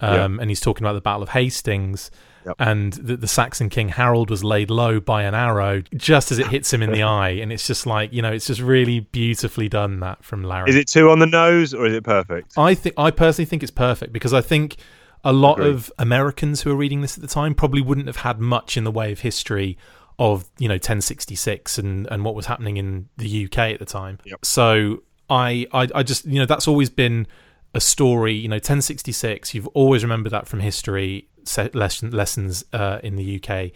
Um, 0.00 0.38
And 0.38 0.48
he's 0.48 0.60
talking 0.60 0.84
about 0.84 0.92
the 0.92 1.00
Battle 1.00 1.24
of 1.24 1.30
Hastings. 1.30 2.12
Yep. 2.48 2.56
And 2.58 2.92
the, 2.94 3.16
the 3.16 3.28
Saxon 3.28 3.68
King 3.68 3.90
Harold 3.90 4.30
was 4.30 4.42
laid 4.42 4.70
low 4.70 5.00
by 5.00 5.22
an 5.24 5.34
arrow 5.34 5.82
just 5.94 6.32
as 6.32 6.38
it 6.38 6.48
hits 6.48 6.72
him 6.72 6.82
in 6.82 6.92
the 6.92 7.02
eye. 7.04 7.30
And 7.30 7.52
it's 7.52 7.66
just 7.66 7.86
like, 7.86 8.12
you 8.12 8.22
know, 8.22 8.32
it's 8.32 8.46
just 8.46 8.60
really 8.60 9.00
beautifully 9.00 9.68
done 9.68 10.00
that 10.00 10.24
from 10.24 10.42
Larry. 10.42 10.70
Is 10.70 10.76
it 10.76 10.88
two 10.88 11.10
on 11.10 11.18
the 11.18 11.26
nose 11.26 11.74
or 11.74 11.86
is 11.86 11.94
it 11.94 12.04
perfect? 12.04 12.54
I 12.56 12.74
think 12.74 12.94
I 12.98 13.10
personally 13.10 13.46
think 13.46 13.62
it's 13.62 13.70
perfect 13.70 14.12
because 14.12 14.32
I 14.32 14.40
think 14.40 14.76
a 15.24 15.32
lot 15.32 15.60
of 15.60 15.92
Americans 15.98 16.62
who 16.62 16.70
are 16.70 16.76
reading 16.76 17.02
this 17.02 17.18
at 17.18 17.22
the 17.22 17.28
time 17.28 17.54
probably 17.54 17.82
wouldn't 17.82 18.06
have 18.06 18.16
had 18.16 18.40
much 18.40 18.76
in 18.76 18.84
the 18.84 18.90
way 18.90 19.12
of 19.12 19.20
history 19.20 19.76
of 20.18 20.48
you 20.58 20.68
know 20.68 20.74
1066 20.74 21.78
and 21.78 22.06
and 22.10 22.24
what 22.24 22.34
was 22.34 22.46
happening 22.46 22.76
in 22.76 23.08
the 23.18 23.44
UK 23.44 23.58
at 23.58 23.78
the 23.78 23.84
time. 23.84 24.18
Yep. 24.24 24.44
So 24.44 25.02
I, 25.28 25.66
I 25.72 25.88
I 25.94 26.02
just 26.02 26.24
you 26.24 26.38
know 26.38 26.46
that's 26.46 26.68
always 26.68 26.90
been 26.90 27.26
a 27.74 27.80
story. 27.80 28.34
You 28.34 28.48
know 28.48 28.56
1066. 28.56 29.54
You've 29.54 29.68
always 29.68 30.02
remembered 30.02 30.30
that 30.30 30.48
from 30.48 30.60
history 30.60 31.28
se- 31.48 31.70
lesson, 31.74 32.10
lessons 32.10 32.64
uh, 32.72 32.98
in 33.02 33.16
the 33.16 33.42
UK. 33.42 33.70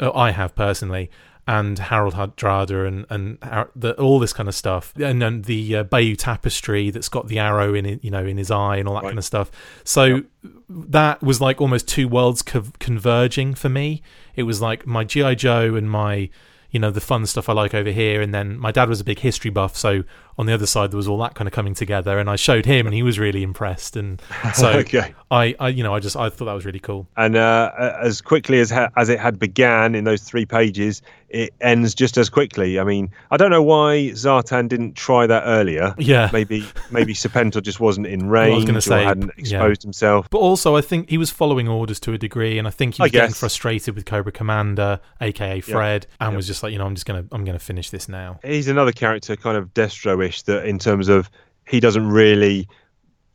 Uh, 0.00 0.12
I 0.12 0.30
have 0.30 0.54
personally. 0.54 1.10
And 1.48 1.78
Harold 1.78 2.14
Hardrada 2.14 2.88
and 2.88 3.06
and 3.08 3.38
Har- 3.40 3.70
the, 3.76 3.92
all 4.00 4.18
this 4.18 4.32
kind 4.32 4.48
of 4.48 4.54
stuff, 4.56 4.92
and 4.96 5.22
then 5.22 5.42
the 5.42 5.76
uh, 5.76 5.82
Bayeux 5.84 6.16
tapestry 6.16 6.90
that's 6.90 7.08
got 7.08 7.28
the 7.28 7.38
arrow 7.38 7.72
in 7.72 7.86
it, 7.86 8.02
you 8.02 8.10
know, 8.10 8.26
in 8.26 8.36
his 8.36 8.50
eye 8.50 8.78
and 8.78 8.88
all 8.88 8.94
that 8.94 9.04
Right. 9.04 9.10
kind 9.10 9.18
of 9.18 9.24
stuff. 9.24 9.52
So 9.84 10.22
that 10.68 11.22
was 11.22 11.40
like 11.40 11.60
almost 11.60 11.86
two 11.86 12.08
worlds 12.08 12.42
co- 12.42 12.64
converging 12.80 13.54
for 13.54 13.68
me. 13.68 14.02
It 14.34 14.42
was 14.42 14.60
like 14.60 14.88
my 14.88 15.04
GI 15.04 15.36
Joe 15.36 15.76
and 15.76 15.88
my, 15.88 16.30
you 16.72 16.80
know, 16.80 16.90
the 16.90 17.00
fun 17.00 17.24
stuff 17.26 17.48
I 17.48 17.52
like 17.52 17.74
over 17.74 17.90
here, 17.92 18.20
and 18.20 18.34
then 18.34 18.58
my 18.58 18.72
dad 18.72 18.88
was 18.88 19.00
a 19.00 19.04
big 19.04 19.20
history 19.20 19.50
buff, 19.52 19.76
so 19.76 20.02
on 20.38 20.46
the 20.46 20.52
other 20.52 20.66
side 20.66 20.90
there 20.90 20.96
was 20.96 21.08
all 21.08 21.18
that 21.18 21.34
kind 21.34 21.48
of 21.48 21.52
coming 21.52 21.74
together, 21.74 22.18
and 22.18 22.28
I 22.28 22.36
showed 22.36 22.66
him, 22.66 22.86
and 22.86 22.94
he 22.94 23.02
was 23.02 23.18
really 23.18 23.42
impressed, 23.42 23.96
and 23.96 24.20
so 24.54 24.70
okay. 24.70 25.14
I, 25.30 25.54
I, 25.58 25.68
you 25.68 25.82
know, 25.82 25.94
I 25.94 26.00
just 26.00 26.16
I 26.16 26.28
thought 26.28 26.44
that 26.44 26.52
was 26.52 26.64
really 26.64 26.78
cool. 26.78 27.08
And 27.16 27.36
uh, 27.36 27.72
as 28.00 28.20
quickly 28.20 28.60
as 28.60 28.70
ha- 28.70 28.90
as 28.96 29.08
it 29.08 29.18
had 29.18 29.38
began 29.38 29.94
in 29.94 30.04
those 30.04 30.22
three 30.22 30.46
pages, 30.46 31.02
it 31.28 31.52
ends 31.60 31.94
just 31.94 32.16
as 32.16 32.30
quickly. 32.30 32.78
I 32.78 32.84
mean, 32.84 33.10
I 33.30 33.36
don't 33.36 33.50
know 33.50 33.62
why 33.62 34.10
Zartan 34.12 34.68
didn't 34.68 34.94
try 34.94 35.26
that 35.26 35.42
earlier. 35.44 35.94
Yeah. 35.98 36.30
Maybe 36.32 36.64
maybe 36.90 37.14
Serpentor 37.14 37.62
just 37.62 37.80
wasn't 37.80 38.06
in 38.06 38.26
I 38.26 38.28
range 38.28 38.54
was 38.54 38.64
gonna 38.64 38.78
or 38.78 38.82
say, 38.82 39.04
hadn't 39.04 39.32
yeah. 39.36 39.40
exposed 39.40 39.82
himself. 39.82 40.30
But 40.30 40.38
also, 40.38 40.76
I 40.76 40.80
think 40.80 41.10
he 41.10 41.18
was 41.18 41.30
following 41.30 41.68
orders 41.68 41.98
to 42.00 42.12
a 42.12 42.18
degree, 42.18 42.58
and 42.58 42.68
I 42.68 42.70
think 42.70 42.94
he 42.94 43.02
was 43.02 43.10
getting 43.10 43.34
frustrated 43.34 43.94
with 43.94 44.04
Cobra 44.04 44.32
Commander, 44.32 45.00
aka 45.20 45.60
Fred, 45.60 46.06
and 46.20 46.36
was 46.36 46.46
just 46.46 46.62
like, 46.62 46.72
you 46.72 46.78
know, 46.78 46.86
I'm 46.86 46.94
just 46.94 47.06
gonna, 47.06 47.24
I'm 47.32 47.44
gonna 47.44 47.58
finish 47.58 47.90
this 47.90 48.08
now. 48.08 48.38
He's 48.44 48.68
another 48.68 48.92
character, 48.92 49.34
kind 49.36 49.56
of 49.56 49.74
That 50.46 50.66
in 50.66 50.78
terms 50.78 51.08
of 51.08 51.30
he 51.68 51.80
doesn't 51.80 52.06
really 52.08 52.68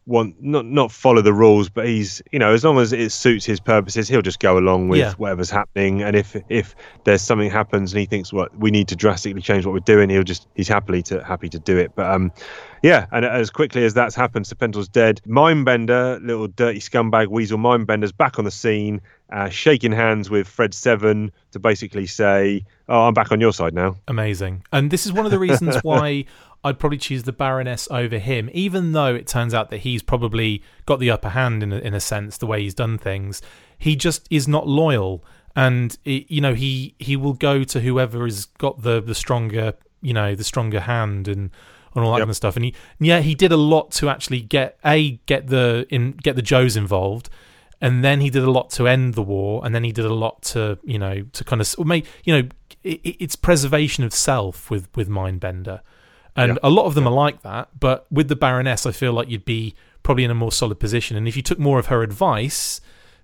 want 0.08 0.36
not 0.42 0.66
not 0.66 0.92
follow 0.92 1.22
the 1.22 1.32
rules, 1.32 1.70
but 1.70 1.86
he's 1.86 2.24
you 2.32 2.40
know 2.40 2.52
as 2.54 2.64
long 2.64 2.80
as 2.80 2.92
it 2.92 3.12
suits 3.12 3.46
his 3.46 3.60
purposes, 3.60 4.08
he'll 4.08 4.22
just 4.24 4.40
go 4.40 4.58
along 4.58 4.90
with 4.90 5.00
Yeah. 5.00 5.14
whatever's 5.14 5.52
happening. 5.52 6.02
And 6.02 6.16
if 6.16 6.36
if 6.50 6.76
there's 7.04 7.22
something 7.22 7.52
happens 7.52 7.94
and 7.94 8.00
he 8.00 8.06
thinks 8.08 8.34
what 8.34 8.56
we 8.58 8.72
need 8.72 8.88
to 8.88 8.96
drastically 8.96 9.42
change 9.42 9.66
what 9.66 9.74
we're 9.74 9.80
doing, 9.80 10.10
he'll 10.10 10.24
just 10.24 10.48
he's 10.56 10.68
happily 10.68 11.04
to 11.04 11.24
happy 11.24 11.50
to 11.50 11.60
do 11.60 11.78
it. 11.78 11.92
But 11.96 12.10
um, 12.10 12.32
yeah, 12.82 13.06
and 13.12 13.24
as 13.26 13.52
quickly 13.52 13.86
as 13.86 13.94
that's 13.94 14.16
happened, 14.16 14.46
Serpentor's 14.46 14.88
dead. 14.88 15.22
Mindbender, 15.28 16.20
little 16.26 16.48
dirty 16.48 16.80
scumbag 16.80 17.28
weasel 17.28 17.60
Mindbender's 17.60 18.12
back 18.12 18.40
on 18.40 18.46
the 18.46 18.52
scene, 18.52 19.02
uh, 19.32 19.50
shaking 19.50 19.92
hands 19.92 20.32
with 20.32 20.48
Fred 20.48 20.74
Seven 20.74 21.32
to 21.52 21.60
basically 21.60 22.08
say, 22.08 22.66
"Oh, 22.90 23.02
I'm 23.08 23.14
back 23.14 23.32
on 23.32 23.40
your 23.40 23.54
side 23.54 23.76
now." 23.76 23.98
Amazing. 24.08 24.64
And 24.74 24.90
this 24.90 25.06
is 25.06 25.14
one 25.14 25.26
of 25.26 25.32
the 25.32 25.40
reasons 25.40 25.78
why 25.84 26.26
I'd 26.64 26.78
probably 26.80 26.98
choose 26.98 27.24
the 27.24 27.32
Baroness 27.32 27.88
over 27.90 28.18
him, 28.20 28.50
even 28.54 28.92
though 28.92 29.16
it 29.16 29.26
turns 29.28 29.54
out 29.54 29.70
that 29.72 29.78
he's 29.78 30.04
probably 30.04 30.62
got 30.86 31.00
the 31.00 31.10
upper 31.10 31.30
hand 31.30 31.64
in 31.64 31.74
a, 31.74 31.78
in 31.78 31.94
a 31.94 32.00
sense, 32.00 32.38
the 32.38 32.46
way 32.46 32.62
he's 32.62 32.74
done 32.76 32.98
things. 32.98 33.42
He 33.78 33.96
just 33.96 34.28
is 34.30 34.48
not 34.48 34.68
loyal. 34.68 35.24
And, 35.56 35.98
it, 36.06 36.30
you 36.30 36.40
know, 36.40 36.54
he, 36.54 36.96
he 37.00 37.16
will 37.16 37.34
go 37.34 37.64
to 37.64 37.80
whoever 37.82 38.24
has 38.26 38.46
got 38.46 38.84
the, 38.84 39.02
the 39.02 39.16
stronger, 39.16 39.74
you 40.02 40.14
know, 40.14 40.36
the 40.36 40.44
stronger 40.44 40.82
hand 40.82 41.28
and, 41.28 41.50
and 41.96 42.06
all 42.06 42.12
that 42.12 42.20
Yep. 42.20 42.22
kind 42.22 42.30
of 42.30 42.36
stuff. 42.36 42.56
And 42.56 42.66
he, 42.66 42.76
yeah, 43.00 43.20
he 43.22 43.36
did 43.36 43.52
a 43.52 43.58
lot 43.58 43.92
to 43.94 44.10
actually 44.10 44.42
get 44.42 44.78
a 44.86 45.12
get 45.26 45.48
the 45.48 45.86
in 45.90 46.12
get 46.14 46.36
the 46.38 46.42
Joes 46.42 46.78
involved, 46.78 47.30
and 47.82 48.02
then 48.04 48.22
he 48.22 48.30
did 48.30 48.44
a 48.44 48.52
lot 48.52 48.70
to 48.72 48.88
end 48.88 49.16
the 49.16 49.22
war, 49.22 49.62
and 49.66 49.76
then 49.76 49.84
he 49.84 49.92
did 49.92 50.06
a 50.06 50.14
lot 50.14 50.42
to 50.44 50.78
you 50.84 50.98
know 50.98 51.24
to 51.34 51.44
kind 51.44 51.60
of 51.60 51.86
make 51.86 52.06
you 52.24 52.34
know 52.34 52.50
it, 52.84 53.02
it's 53.04 53.36
preservation 53.36 54.06
of 54.06 54.14
self 54.14 54.70
with 54.70 54.88
with 54.96 55.10
Mindbender, 55.10 55.82
and 56.36 56.54
Yeah. 56.54 56.58
a 56.64 56.70
lot 56.70 56.86
of 56.86 56.94
them 56.96 57.08
are 57.08 57.14
like 57.14 57.42
that. 57.44 57.70
But 57.80 58.06
with 58.12 58.28
the 58.28 58.36
Baroness, 58.36 58.86
I 58.86 58.92
feel 58.92 59.14
like 59.14 59.30
you'd 59.30 59.46
be 59.46 59.76
probably 60.04 60.24
in 60.24 60.32
a 60.32 60.36
more 60.36 60.52
solid 60.52 60.80
position, 60.80 61.18
and 61.18 61.28
if 61.28 61.36
you 61.36 61.42
took 61.42 61.60
more 61.60 61.78
of 61.80 61.88
her 61.88 62.02
advice, 62.04 62.82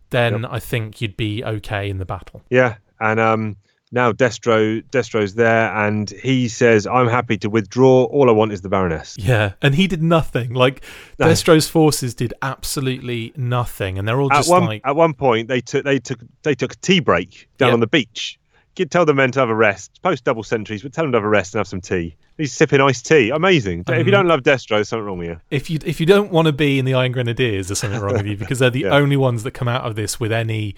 then 0.10 0.46
I 0.46 0.60
think 0.60 1.02
you'd 1.02 1.18
be 1.18 1.44
okay 1.44 1.90
in 1.90 1.98
the 1.98 2.06
battle. 2.06 2.42
Yeah, 2.50 2.76
and 3.00 3.20
um, 3.20 3.56
now 3.92 4.12
Destro 4.12 4.84
Destro's 4.92 5.34
there, 5.36 5.74
and 5.76 6.10
he 6.10 6.48
says, 6.48 6.86
"I'm 6.88 7.08
happy 7.08 7.38
to 7.40 7.50
withdraw. 7.50 8.04
All 8.06 8.30
I 8.30 8.34
want 8.34 8.52
is 8.52 8.62
the 8.62 8.70
Baroness." 8.70 9.16
Yeah, 9.18 9.54
and 9.62 9.76
he 9.76 9.88
did 9.88 10.04
nothing. 10.04 10.54
Like 10.54 10.82
No. 11.20 11.28
Destro's 11.28 11.68
forces 11.68 12.14
did 12.14 12.34
absolutely 12.42 13.34
nothing, 13.36 13.98
and 13.98 14.08
they're 14.08 14.20
all 14.22 14.32
At 14.32 14.38
just 14.38 14.50
one 14.50 14.66
like 14.66 14.82
at 14.86 14.96
one 14.96 15.14
point, 15.14 15.48
they 15.48 15.62
took 15.62 15.84
they 15.84 16.00
took 16.00 16.20
they 16.44 16.54
took 16.56 16.74
a 16.74 16.78
tea 16.78 17.00
break 17.00 17.48
down 17.58 17.70
Yeah. 17.70 17.74
on 17.74 17.80
the 17.80 17.88
beach 17.88 18.40
tell 18.86 19.06
the 19.06 19.14
men 19.14 19.32
to 19.32 19.40
have 19.40 19.50
a 19.50 19.56
rest, 19.56 20.00
post 20.02 20.24
double 20.24 20.44
centuries, 20.44 20.84
but 20.84 20.94
tell 20.94 21.04
them 21.04 21.12
to 21.14 21.18
have 21.18 21.26
a 21.26 21.30
rest 21.30 21.54
and 21.54 21.60
have 21.60 21.68
some 21.68 21.82
tea. 21.82 22.16
He's 22.38 22.54
sipping 22.54 22.80
iced 22.82 23.06
tea. 23.06 23.32
Amazing. 23.32 23.84
If 23.88 24.06
you 24.06 24.12
don't 24.12 24.28
love 24.28 24.42
Destro, 24.42 24.78
there's 24.78 24.90
something 24.90 25.06
wrong 25.06 25.18
with 25.18 25.28
you. 25.30 25.42
If 25.50 25.70
you 25.70 25.80
if 25.86 26.00
you 26.00 26.06
don't 26.06 26.32
want 26.32 26.46
to 26.46 26.54
be 26.54 26.78
in 26.80 26.86
the 26.86 26.94
Iron 26.94 27.12
Grenadiers, 27.12 27.68
there's 27.68 27.80
something 27.80 28.00
wrong 28.00 28.14
with 28.14 28.28
you 28.28 28.38
because 28.44 28.60
they're 28.60 28.70
the 28.70 28.82
Yeah. 28.82 28.90
only 28.96 29.18
ones 29.18 29.44
that 29.44 29.52
come 29.52 29.68
out 29.68 29.84
of 29.86 29.96
this 29.96 30.20
with 30.20 30.32
any 30.32 30.76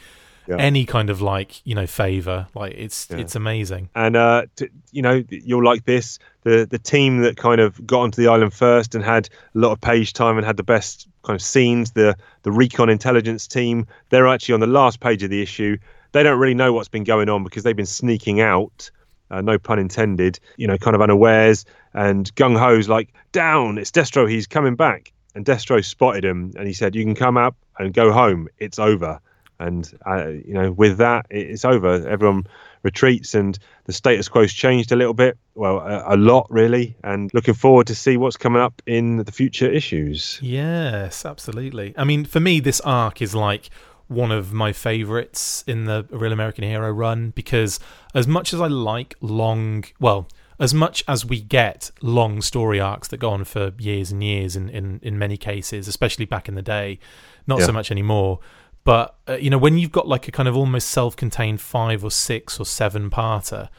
Yeah. 0.47 0.55
any 0.57 0.85
kind 0.85 1.09
of 1.09 1.21
like 1.21 1.61
you 1.65 1.75
know 1.75 1.85
favor. 1.85 2.47
Like 2.55 2.73
it's 2.77 3.09
it's 3.11 3.35
amazing. 3.35 3.89
and 3.93 4.15
uh, 4.15 4.43
t- 4.55 4.69
you 4.91 5.01
know 5.01 5.21
you'll 5.29 5.63
like 5.65 5.83
this. 5.85 6.17
The 6.43 6.65
the 6.69 6.79
team 6.79 7.21
that 7.23 7.35
kind 7.35 7.59
of 7.59 7.85
got 7.85 7.99
onto 8.01 8.21
the 8.21 8.29
island 8.29 8.53
first 8.53 8.95
and 8.95 9.03
had 9.03 9.27
a 9.53 9.59
lot 9.59 9.71
of 9.73 9.81
page 9.81 10.13
time 10.13 10.37
and 10.37 10.45
had 10.45 10.55
the 10.55 10.63
best 10.63 11.07
kind 11.23 11.35
of 11.35 11.41
scenes. 11.41 11.91
The 11.91 12.15
the 12.43 12.51
recon 12.53 12.89
intelligence 12.89 13.45
team. 13.47 13.85
They're 14.09 14.27
actually 14.29 14.53
on 14.53 14.61
the 14.61 14.67
last 14.67 15.01
page 15.01 15.21
of 15.23 15.29
the 15.29 15.41
issue. 15.41 15.77
They 16.11 16.23
don't 16.23 16.39
really 16.39 16.55
know 16.55 16.73
what's 16.73 16.89
been 16.89 17.03
going 17.03 17.29
on 17.29 17.43
because 17.43 17.63
they've 17.63 17.75
been 17.75 17.85
sneaking 17.85 18.41
out. 18.41 18.89
Uh, 19.31 19.41
no 19.41 19.59
pun 19.59 19.79
intended. 19.79 20.39
You 20.57 20.67
know, 20.67 20.77
kind 20.77 20.95
of 20.95 21.01
unawares. 21.01 21.65
And 21.93 22.33
Gung 22.35 22.57
Ho's 22.57 22.89
like, 22.89 23.13
down. 23.31 23.77
It's 23.77 23.91
Destro. 23.91 24.29
He's 24.29 24.47
coming 24.47 24.75
back. 24.75 25.11
And 25.35 25.45
Destro 25.45 25.83
spotted 25.83 26.25
him 26.25 26.53
and 26.57 26.67
he 26.67 26.73
said, 26.73 26.95
"You 26.95 27.03
can 27.03 27.15
come 27.15 27.37
up 27.37 27.55
and 27.77 27.93
go 27.93 28.11
home. 28.11 28.47
It's 28.57 28.79
over." 28.79 29.19
And 29.59 29.91
uh, 30.05 30.27
you 30.29 30.53
know, 30.53 30.71
with 30.71 30.97
that, 30.97 31.27
it's 31.29 31.65
over. 31.65 32.07
Everyone 32.07 32.47
retreats, 32.81 33.35
and 33.35 33.59
the 33.85 33.93
status 33.93 34.29
quo's 34.29 34.53
changed 34.53 34.91
a 34.91 34.95
little 34.95 35.13
bit. 35.13 35.37
Well, 35.53 35.79
a, 35.79 36.15
a 36.15 36.17
lot 36.17 36.47
really. 36.49 36.95
And 37.03 37.31
looking 37.33 37.53
forward 37.53 37.87
to 37.87 37.95
see 37.95 38.17
what's 38.17 38.37
coming 38.37 38.61
up 38.61 38.81
in 38.85 39.17
the 39.17 39.31
future 39.31 39.69
issues. 39.69 40.39
Yes, 40.41 41.25
absolutely. 41.25 41.93
I 41.97 42.05
mean, 42.05 42.25
for 42.25 42.39
me, 42.39 42.59
this 42.59 42.79
arc 42.81 43.21
is 43.21 43.35
like 43.35 43.69
one 44.09 44.31
of 44.31 44.51
my 44.51 44.73
favorites 44.73 45.63
in 45.65 45.85
the 45.85 46.05
Real 46.09 46.33
American 46.33 46.63
Hero 46.65 46.91
run 46.91 47.29
because 47.29 47.79
as 48.13 48.27
much 48.27 48.53
as 48.53 48.59
I 48.59 48.67
like 48.67 49.15
long, 49.21 49.85
well, 49.99 50.27
as 50.59 50.73
much 50.73 51.03
as 51.07 51.25
we 51.25 51.39
get 51.39 51.89
long 52.01 52.41
story 52.41 52.79
arcs 52.81 53.07
that 53.07 53.17
go 53.17 53.29
on 53.29 53.45
for 53.45 53.71
years 53.79 54.11
and 54.11 54.21
years 54.21 54.57
in, 54.57 54.67
in, 54.69 54.99
in 55.01 55.17
many 55.17 55.37
cases, 55.37 55.87
especially 55.87 56.25
back 56.25 56.49
in 56.49 56.55
the 56.55 56.61
day, 56.61 56.99
not 57.47 57.59
Yeah. 57.59 57.67
so 57.67 57.71
much 57.71 57.91
anymore. 57.91 58.39
But, 58.83 59.15
uh, 59.27 59.33
you 59.35 59.49
know, 59.49 59.57
when 59.57 59.77
you've 59.77 59.91
got 59.93 60.07
like 60.07 60.27
a 60.27 60.31
kind 60.31 60.49
of 60.49 60.57
almost 60.57 60.89
self 60.89 61.15
contained 61.15 61.61
five 61.61 62.03
or 62.03 62.11
six 62.11 62.59
or 62.59 62.65
seven 62.65 63.09
parter, 63.09 63.69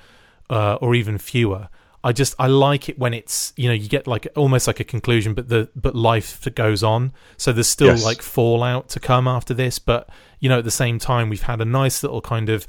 uh, 0.48 0.74
or 0.80 0.94
even 0.94 1.16
fewer. 1.18 1.68
I 2.02 2.12
just 2.12 2.34
I 2.38 2.46
like 2.46 2.88
it 2.88 2.98
when 2.98 3.12
it's 3.12 3.52
you 3.56 3.68
know 3.68 3.74
you 3.74 3.88
get 3.88 4.06
like 4.06 4.26
almost 4.36 4.66
like 4.66 4.80
a 4.80 4.84
conclusion, 4.84 5.34
but 5.34 5.48
the 5.48 5.68
but 5.76 5.94
life 5.94 6.46
goes 6.54 6.82
on. 6.82 7.12
So 7.36 7.52
there's 7.52 7.68
still 7.68 7.88
Yes. 7.88 8.04
like 8.04 8.22
fallout 8.22 8.88
to 8.90 9.00
come 9.00 9.28
after 9.28 9.52
this, 9.54 9.78
but 9.78 10.08
you 10.38 10.48
know 10.48 10.58
at 10.58 10.64
the 10.64 10.70
same 10.70 10.98
time 10.98 11.28
we've 11.28 11.42
had 11.42 11.60
a 11.60 11.64
nice 11.64 12.02
little 12.02 12.20
kind 12.20 12.48
of 12.48 12.66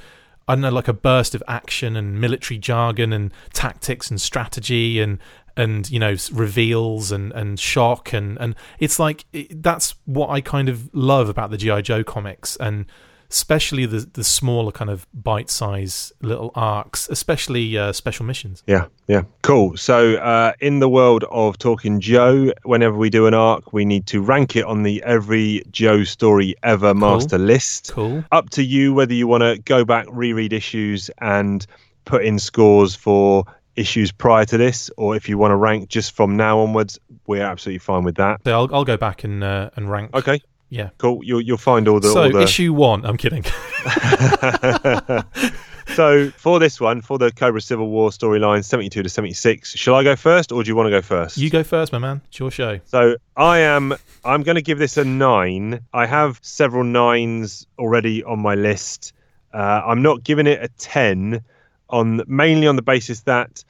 I 0.47 0.55
don't 0.55 0.61
know 0.61 0.69
like 0.71 0.89
a 0.89 0.93
burst 0.93 1.33
of 1.33 1.41
action 1.47 1.95
and 1.95 2.19
military 2.19 2.57
jargon 2.57 3.13
and 3.13 3.31
tactics 3.53 4.09
and 4.09 4.19
strategy 4.19 4.99
and 4.99 5.17
and 5.55 5.89
you 5.89 5.99
know 5.99 6.15
reveals 6.33 7.11
and 7.11 7.31
and 7.31 7.57
shock 7.59 8.11
and 8.13 8.37
and 8.39 8.55
it's 8.79 8.99
like 8.99 9.25
it, 9.31 9.63
that's 9.63 9.95
what 10.05 10.29
I 10.29 10.41
kind 10.41 10.67
of 10.67 10.93
love 10.93 11.29
about 11.29 11.51
the 11.51 11.57
GI 11.57 11.83
Joe 11.83 12.03
comics 12.03 12.57
and 12.57 12.85
especially 13.31 13.85
the 13.85 14.07
the 14.13 14.23
smaller 14.23 14.71
kind 14.71 14.89
of 14.89 15.07
bite 15.13 15.49
size 15.49 16.11
little 16.21 16.51
arcs, 16.53 17.07
especially 17.09 17.77
uh, 17.77 17.93
special 17.93 18.25
missions. 18.25 18.63
Yeah, 18.67 18.87
yeah, 19.07 19.23
cool. 19.41 19.77
So, 19.77 20.15
uh, 20.15 20.53
in 20.59 20.79
the 20.79 20.89
world 20.89 21.23
of 21.31 21.57
Talking 21.57 21.99
Joe, 21.99 22.51
whenever 22.63 22.97
we 22.97 23.09
do 23.09 23.27
an 23.27 23.33
arc, 23.33 23.73
we 23.73 23.85
need 23.85 24.05
to 24.07 24.21
rank 24.21 24.55
it 24.55 24.65
on 24.65 24.83
the 24.83 25.01
Every 25.03 25.63
Joe 25.71 26.03
Story 26.03 26.55
Ever 26.63 26.93
Master 26.93 27.37
list. 27.37 27.91
Cool. 27.93 28.23
Up 28.31 28.49
to 28.51 28.63
you 28.63 28.93
whether 28.93 29.13
you 29.13 29.27
want 29.27 29.41
to 29.41 29.57
go 29.63 29.85
back, 29.85 30.05
reread 30.09 30.53
issues, 30.53 31.09
and 31.19 31.65
put 32.05 32.25
in 32.25 32.37
scores 32.37 32.95
for 32.95 33.45
issues 33.75 34.11
prior 34.11 34.45
to 34.45 34.57
this, 34.57 34.91
or 34.97 35.15
if 35.15 35.29
you 35.29 35.37
want 35.37 35.51
to 35.51 35.55
rank 35.55 35.89
just 35.89 36.13
from 36.13 36.35
now 36.35 36.59
onwards, 36.59 36.99
we're 37.27 37.43
absolutely 37.43 37.79
fine 37.79 38.03
with 38.03 38.15
that. 38.15 38.41
So 38.45 38.51
I'll 38.51 38.75
I'll 38.75 38.85
go 38.85 38.97
back 38.97 39.23
and 39.23 39.43
uh, 39.43 39.69
and 39.75 39.89
rank. 39.89 40.13
Okay, 40.13 40.41
Yeah. 40.71 40.89
cool. 40.97 41.23
You'll 41.23 41.41
you'll 41.41 41.57
find 41.57 41.87
all 41.89 41.99
the. 41.99 42.11
so 42.11 42.23
all 42.23 42.31
the... 42.31 42.41
issue 42.41 42.73
one. 42.73 43.05
I'm 43.05 43.17
kidding. 43.17 43.43
so 45.93 46.31
for 46.31 46.59
this 46.59 46.79
one, 46.79 47.01
for 47.01 47.17
the 47.17 47.29
Cobra 47.33 47.59
Civil 47.59 47.89
War 47.89 48.09
storyline, 48.09 48.63
seventy-two 48.63 49.03
to 49.03 49.09
seventy-six, 49.09 49.75
shall 49.75 49.95
I 49.95 50.05
go 50.05 50.15
first, 50.15 50.53
or 50.53 50.63
do 50.63 50.69
you 50.69 50.75
want 50.77 50.87
to 50.87 50.91
go 50.91 51.01
first? 51.01 51.37
you 51.37 51.49
go 51.49 51.61
first, 51.61 51.91
my 51.91 51.97
man. 51.97 52.21
It's 52.29 52.39
your 52.39 52.51
show. 52.51 52.79
So 52.85 53.17
I 53.35 53.59
am. 53.59 53.93
I'm 54.23 54.43
going 54.43 54.55
to 54.55 54.61
give 54.61 54.79
this 54.79 54.95
a 54.95 55.03
nine. 55.03 55.81
I 55.93 56.05
have 56.05 56.39
several 56.41 56.85
nines 56.85 57.67
already 57.77 58.23
on 58.23 58.39
my 58.39 58.55
list. 58.55 59.11
Uh, 59.53 59.81
I'm 59.85 60.01
not 60.01 60.23
giving 60.23 60.47
it 60.47 60.63
a 60.63 60.69
ten, 60.69 61.43
on 61.89 62.21
mainly 62.27 62.65
on 62.65 62.77
the 62.77 62.81
basis 62.81 63.19
that 63.21 63.65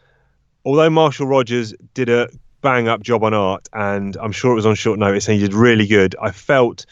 although 0.63 0.91
Marshall 0.91 1.25
Rogers 1.25 1.73
did 1.95 2.09
a 2.09 2.29
bang 2.61 2.87
up 2.87 3.01
job 3.01 3.23
on 3.23 3.33
art, 3.33 3.67
and 3.73 4.15
I'm 4.17 4.31
sure 4.31 4.51
it 4.51 4.55
was 4.55 4.65
on 4.65 4.75
short 4.75 4.99
notice, 4.99 5.27
and 5.27 5.35
he 5.35 5.41
did 5.41 5.53
really 5.53 5.87
good. 5.87 6.15
I 6.21 6.31
felt 6.31 6.85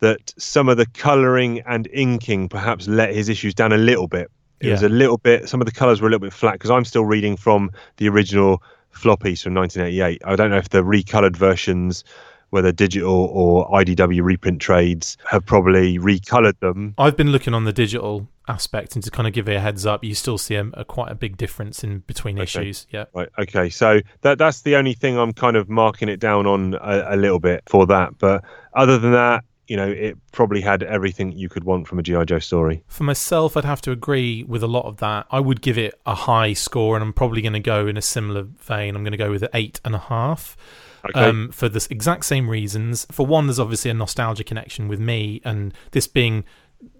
that 0.00 0.32
some 0.38 0.68
of 0.68 0.76
the 0.76 0.86
colouring 0.86 1.60
and 1.60 1.88
inking 1.92 2.48
perhaps 2.48 2.86
let 2.86 3.14
his 3.14 3.28
issues 3.28 3.54
down 3.54 3.72
a 3.72 3.78
little 3.78 4.06
bit. 4.06 4.30
It 4.60 4.70
was 4.70 4.82
a 4.82 4.88
little 4.88 5.18
bit. 5.18 5.48
Some 5.48 5.60
of 5.60 5.66
the 5.66 5.72
colours 5.72 6.00
were 6.00 6.08
a 6.08 6.10
little 6.10 6.26
bit 6.26 6.32
flat 6.32 6.54
because 6.54 6.70
I'm 6.70 6.84
still 6.84 7.04
reading 7.04 7.36
from 7.36 7.70
the 7.96 8.08
original 8.08 8.62
floppies 8.92 9.42
from 9.42 9.54
1988. 9.54 10.22
I 10.24 10.36
don't 10.36 10.50
know 10.50 10.56
if 10.56 10.68
the 10.68 10.82
recoloured 10.82 11.36
versions, 11.36 12.02
whether 12.50 12.72
digital 12.72 13.30
or 13.32 13.68
IDW 13.70 14.22
reprint 14.22 14.60
trades, 14.60 15.16
have 15.26 15.44
probably 15.44 15.98
recoloured 15.98 16.58
them. 16.60 16.94
I've 16.98 17.16
been 17.16 17.30
looking 17.30 17.54
on 17.54 17.64
the 17.64 17.72
digital 17.72 18.28
aspect 18.48 18.94
and 18.94 19.04
to 19.04 19.10
kind 19.10 19.26
of 19.26 19.34
give 19.34 19.48
it 19.48 19.56
a 19.56 19.60
heads 19.60 19.86
up, 19.86 20.02
you 20.02 20.14
still 20.14 20.38
see 20.38 20.54
a, 20.54 20.66
a 20.74 20.84
quite 20.84 21.12
a 21.12 21.14
big 21.14 21.36
difference 21.36 21.84
in 21.84 22.00
between 22.00 22.38
issues. 22.38 22.86
Yeah. 22.90 23.04
Right. 23.12 23.28
Okay. 23.38 23.68
So 23.68 24.00
that 24.22 24.38
that's 24.38 24.62
the 24.62 24.76
only 24.76 24.94
thing 24.94 25.18
I'm 25.18 25.32
kind 25.32 25.56
of 25.56 25.68
marking 25.68 26.08
it 26.08 26.18
down 26.20 26.46
on 26.46 26.74
a, 26.74 27.14
a 27.14 27.16
little 27.16 27.38
bit 27.38 27.62
for 27.66 27.86
that. 27.86 28.18
But 28.18 28.44
other 28.74 28.98
than 28.98 29.12
that, 29.12 29.44
you 29.68 29.76
know, 29.76 29.86
it 29.86 30.16
probably 30.32 30.62
had 30.62 30.82
everything 30.82 31.32
you 31.32 31.50
could 31.50 31.64
want 31.64 31.86
from 31.86 31.98
a 31.98 32.02
GI 32.02 32.24
Joe 32.24 32.38
story. 32.38 32.82
For 32.88 33.04
myself, 33.04 33.54
I'd 33.54 33.66
have 33.66 33.82
to 33.82 33.90
agree 33.90 34.42
with 34.44 34.62
a 34.62 34.66
lot 34.66 34.86
of 34.86 34.96
that. 34.96 35.26
I 35.30 35.40
would 35.40 35.60
give 35.60 35.76
it 35.76 36.00
a 36.06 36.14
high 36.14 36.54
score, 36.54 36.96
and 36.96 37.04
I'm 37.04 37.12
probably 37.12 37.42
going 37.42 37.52
to 37.52 37.60
go 37.60 37.86
in 37.86 37.98
a 37.98 38.02
similar 38.02 38.42
vein. 38.44 38.96
I'm 38.96 39.02
going 39.02 39.12
to 39.12 39.18
go 39.18 39.30
with 39.30 39.42
an 39.42 39.50
eight 39.52 39.78
and 39.84 39.94
a 39.94 39.98
half. 39.98 40.56
Okay. 41.04 41.20
Um, 41.20 41.50
for 41.50 41.68
the 41.68 41.86
exact 41.90 42.24
same 42.24 42.48
reasons. 42.48 43.06
For 43.10 43.26
one, 43.26 43.46
there's 43.46 43.58
obviously 43.58 43.90
a 43.90 43.94
nostalgia 43.94 44.44
connection 44.44 44.88
with 44.88 45.00
me, 45.00 45.40
and 45.44 45.72
this 45.92 46.06
being 46.06 46.44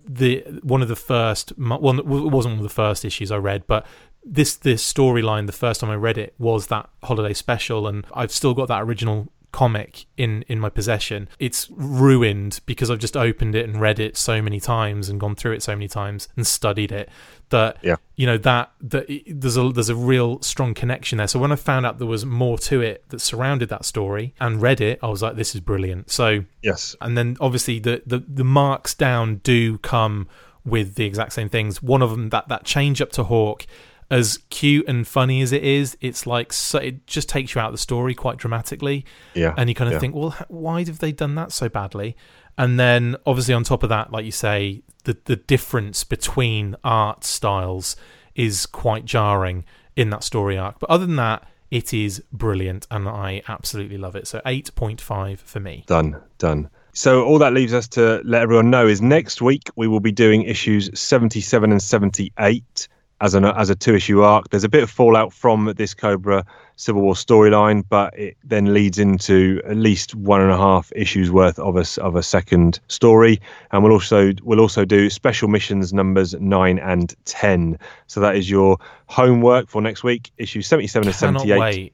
the 0.04 0.44
one 0.62 0.82
of 0.82 0.88
the 0.88 0.96
first. 0.96 1.52
Well, 1.58 1.98
it 1.98 2.06
wasn't 2.06 2.54
one 2.54 2.58
of 2.58 2.62
the 2.62 2.68
first 2.68 3.04
issues 3.04 3.30
I 3.30 3.36
read, 3.36 3.66
but 3.66 3.86
this 4.24 4.56
this 4.56 4.92
storyline. 4.92 5.46
The 5.46 5.52
first 5.52 5.80
time 5.80 5.90
I 5.90 5.96
read 5.96 6.18
it 6.18 6.34
was 6.38 6.68
that 6.68 6.88
holiday 7.02 7.32
special, 7.32 7.86
and 7.86 8.06
I've 8.12 8.32
still 8.32 8.54
got 8.54 8.68
that 8.68 8.82
original 8.82 9.32
comic 9.50 10.04
in 10.16 10.42
in 10.48 10.60
my 10.60 10.68
possession 10.68 11.28
it's 11.38 11.70
ruined 11.70 12.60
because 12.66 12.90
i've 12.90 12.98
just 12.98 13.16
opened 13.16 13.54
it 13.54 13.66
and 13.68 13.80
read 13.80 13.98
it 13.98 14.16
so 14.16 14.42
many 14.42 14.60
times 14.60 15.08
and 15.08 15.18
gone 15.18 15.34
through 15.34 15.52
it 15.52 15.62
so 15.62 15.74
many 15.74 15.88
times 15.88 16.28
and 16.36 16.46
studied 16.46 16.92
it 16.92 17.08
that 17.48 17.78
Yeah. 17.82 17.96
you 18.16 18.26
know 18.26 18.36
that 18.38 18.70
that 18.82 19.06
there's 19.26 19.56
a 19.56 19.70
there's 19.70 19.88
a 19.88 19.94
real 19.96 20.40
strong 20.42 20.74
connection 20.74 21.16
there 21.18 21.26
so 21.26 21.38
when 21.38 21.50
i 21.50 21.56
found 21.56 21.86
out 21.86 21.98
there 21.98 22.06
was 22.06 22.26
more 22.26 22.58
to 22.58 22.82
it 22.82 23.08
that 23.08 23.20
surrounded 23.20 23.70
that 23.70 23.86
story 23.86 24.34
and 24.38 24.60
read 24.60 24.80
it 24.82 24.98
i 25.02 25.08
was 25.08 25.22
like 25.22 25.36
this 25.36 25.54
is 25.54 25.62
brilliant 25.62 26.10
so 26.10 26.44
yes. 26.62 26.94
and 27.00 27.16
then 27.16 27.36
obviously 27.40 27.78
the 27.78 28.02
the, 28.06 28.18
the 28.18 28.44
marks 28.44 28.92
down 28.94 29.36
do 29.36 29.78
come 29.78 30.28
with 30.64 30.96
the 30.96 31.06
exact 31.06 31.32
same 31.32 31.48
things 31.48 31.82
one 31.82 32.02
of 32.02 32.10
them 32.10 32.28
that 32.28 32.48
that 32.48 32.64
change 32.64 33.00
up 33.00 33.10
to 33.12 33.24
hawk 33.24 33.66
as 34.10 34.38
cute 34.50 34.88
and 34.88 35.06
funny 35.06 35.42
as 35.42 35.52
it 35.52 35.62
is 35.62 35.96
it's 36.00 36.26
like 36.26 36.52
so 36.52 36.78
it 36.78 37.06
just 37.06 37.28
takes 37.28 37.54
you 37.54 37.60
out 37.60 37.66
of 37.66 37.72
the 37.72 37.78
story 37.78 38.14
quite 38.14 38.38
dramatically 38.38 39.04
Yeah. 39.34 39.52
and 39.56 39.68
you 39.68 39.74
kind 39.74 39.88
of 39.88 39.94
yeah. 39.94 39.98
think 39.98 40.14
well 40.14 40.34
why 40.48 40.84
have 40.84 40.98
they 40.98 41.12
done 41.12 41.34
that 41.34 41.52
so 41.52 41.68
badly 41.68 42.16
and 42.56 42.80
then 42.80 43.16
obviously 43.26 43.52
on 43.54 43.64
top 43.64 43.82
of 43.82 43.88
that 43.90 44.10
like 44.10 44.24
you 44.24 44.30
say 44.32 44.82
the 45.04 45.16
the 45.26 45.36
difference 45.36 46.04
between 46.04 46.74
art 46.84 47.22
styles 47.24 47.96
is 48.34 48.64
quite 48.66 49.04
jarring 49.04 49.64
in 49.94 50.08
that 50.10 50.24
story 50.24 50.56
arc 50.56 50.78
but 50.78 50.88
other 50.88 51.04
than 51.04 51.16
that 51.16 51.46
it 51.70 51.92
is 51.92 52.22
brilliant 52.32 52.86
and 52.90 53.06
i 53.08 53.42
absolutely 53.46 53.98
love 53.98 54.16
it 54.16 54.26
so 54.26 54.40
8.5 54.46 55.38
for 55.38 55.60
me 55.60 55.84
Done, 55.86 56.16
done. 56.38 56.70
So 56.94 57.24
all 57.24 57.38
that 57.40 57.52
leaves 57.52 57.74
us 57.74 57.86
to 57.88 58.22
let 58.24 58.42
everyone 58.42 58.70
know 58.70 58.86
is 58.88 59.00
next 59.02 59.40
week 59.42 59.70
we 59.76 59.86
will 59.86 60.00
be 60.00 60.10
doing 60.10 60.42
issues 60.42 60.98
77 60.98 61.70
and 61.70 61.80
78 61.82 62.88
as 63.20 63.34
an 63.34 63.44
as 63.44 63.70
a 63.70 63.74
two 63.74 63.94
issue 63.94 64.22
arc. 64.22 64.50
There's 64.50 64.64
a 64.64 64.68
bit 64.68 64.82
of 64.82 64.90
fallout 64.90 65.32
from 65.32 65.72
this 65.76 65.94
Cobra 65.94 66.44
Civil 66.76 67.02
War 67.02 67.14
storyline, 67.14 67.84
but 67.88 68.16
it 68.18 68.36
then 68.44 68.72
leads 68.72 68.98
into 68.98 69.60
at 69.64 69.76
least 69.76 70.14
one 70.14 70.40
and 70.40 70.50
a 70.50 70.56
half 70.56 70.92
issues 70.94 71.30
worth 71.30 71.58
of 71.58 71.76
a 71.76 71.84
of 72.02 72.16
a 72.16 72.22
second 72.22 72.80
story, 72.88 73.40
and 73.72 73.82
we'll 73.82 73.92
also 73.92 74.32
we'll 74.42 74.60
also 74.60 74.84
do 74.84 75.10
special 75.10 75.48
missions 75.48 75.92
numbers 75.92 76.34
nine 76.34 76.78
and 76.78 77.14
ten. 77.24 77.78
So 78.06 78.20
that 78.20 78.36
is 78.36 78.48
your 78.48 78.78
homework 79.06 79.68
for 79.68 79.82
next 79.82 80.04
week. 80.04 80.30
Issue 80.38 80.62
77 80.62 81.08
and 81.08 81.16
78 81.16 81.92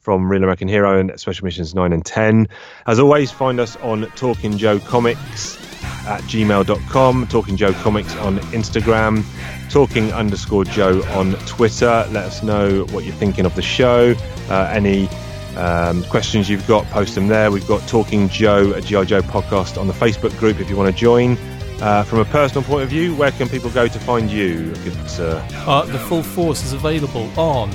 from 0.00 0.30
Real 0.30 0.42
American 0.44 0.68
Hero 0.68 1.00
and 1.00 1.18
Special 1.18 1.44
Missions 1.44 1.74
9 1.74 1.92
and 1.92 2.06
10. 2.06 2.46
As 2.86 3.00
always, 3.00 3.32
find 3.32 3.58
us 3.58 3.74
on 3.78 4.02
Talking 4.14 4.56
Joe 4.56 4.78
Comics 4.78 5.65
at 6.06 6.20
gmail.com, 6.22 7.26
Talking 7.28 7.56
Joe 7.56 7.72
Comics 7.72 8.14
on 8.16 8.38
Instagram, 8.52 9.24
Talking 9.70 10.12
underscore 10.12 10.64
Joe 10.64 11.02
on 11.14 11.32
Twitter. 11.46 12.06
Let 12.10 12.24
us 12.24 12.42
know 12.42 12.84
what 12.86 13.04
you're 13.04 13.14
thinking 13.14 13.46
of 13.46 13.54
the 13.54 13.62
show. 13.62 14.14
Uh, 14.48 14.70
any 14.72 15.08
um, 15.56 16.04
questions 16.04 16.48
you've 16.48 16.66
got, 16.66 16.84
post 16.86 17.14
them 17.14 17.28
there. 17.28 17.50
We've 17.50 17.66
got 17.66 17.86
Talking 17.88 18.28
Joe, 18.28 18.72
a 18.72 18.80
G.I. 18.80 19.04
Joe 19.04 19.22
podcast 19.22 19.80
on 19.80 19.86
the 19.86 19.94
Facebook 19.94 20.36
group 20.38 20.60
if 20.60 20.70
you 20.70 20.76
want 20.76 20.94
to 20.94 20.98
join. 20.98 21.36
Uh, 21.80 22.02
from 22.04 22.20
a 22.20 22.24
personal 22.26 22.62
point 22.62 22.84
of 22.84 22.88
view, 22.88 23.14
where 23.16 23.32
can 23.32 23.48
people 23.48 23.70
go 23.70 23.86
to 23.86 23.98
find 24.00 24.30
you? 24.30 24.72
Good, 24.84 24.96
uh... 25.18 25.46
Uh, 25.66 25.84
the 25.84 25.98
Full 25.98 26.22
Force 26.22 26.64
is 26.64 26.72
available 26.72 27.28
on 27.38 27.70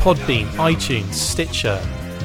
Podbean, 0.00 0.46
iTunes, 0.56 1.14
Stitcher. 1.14 1.80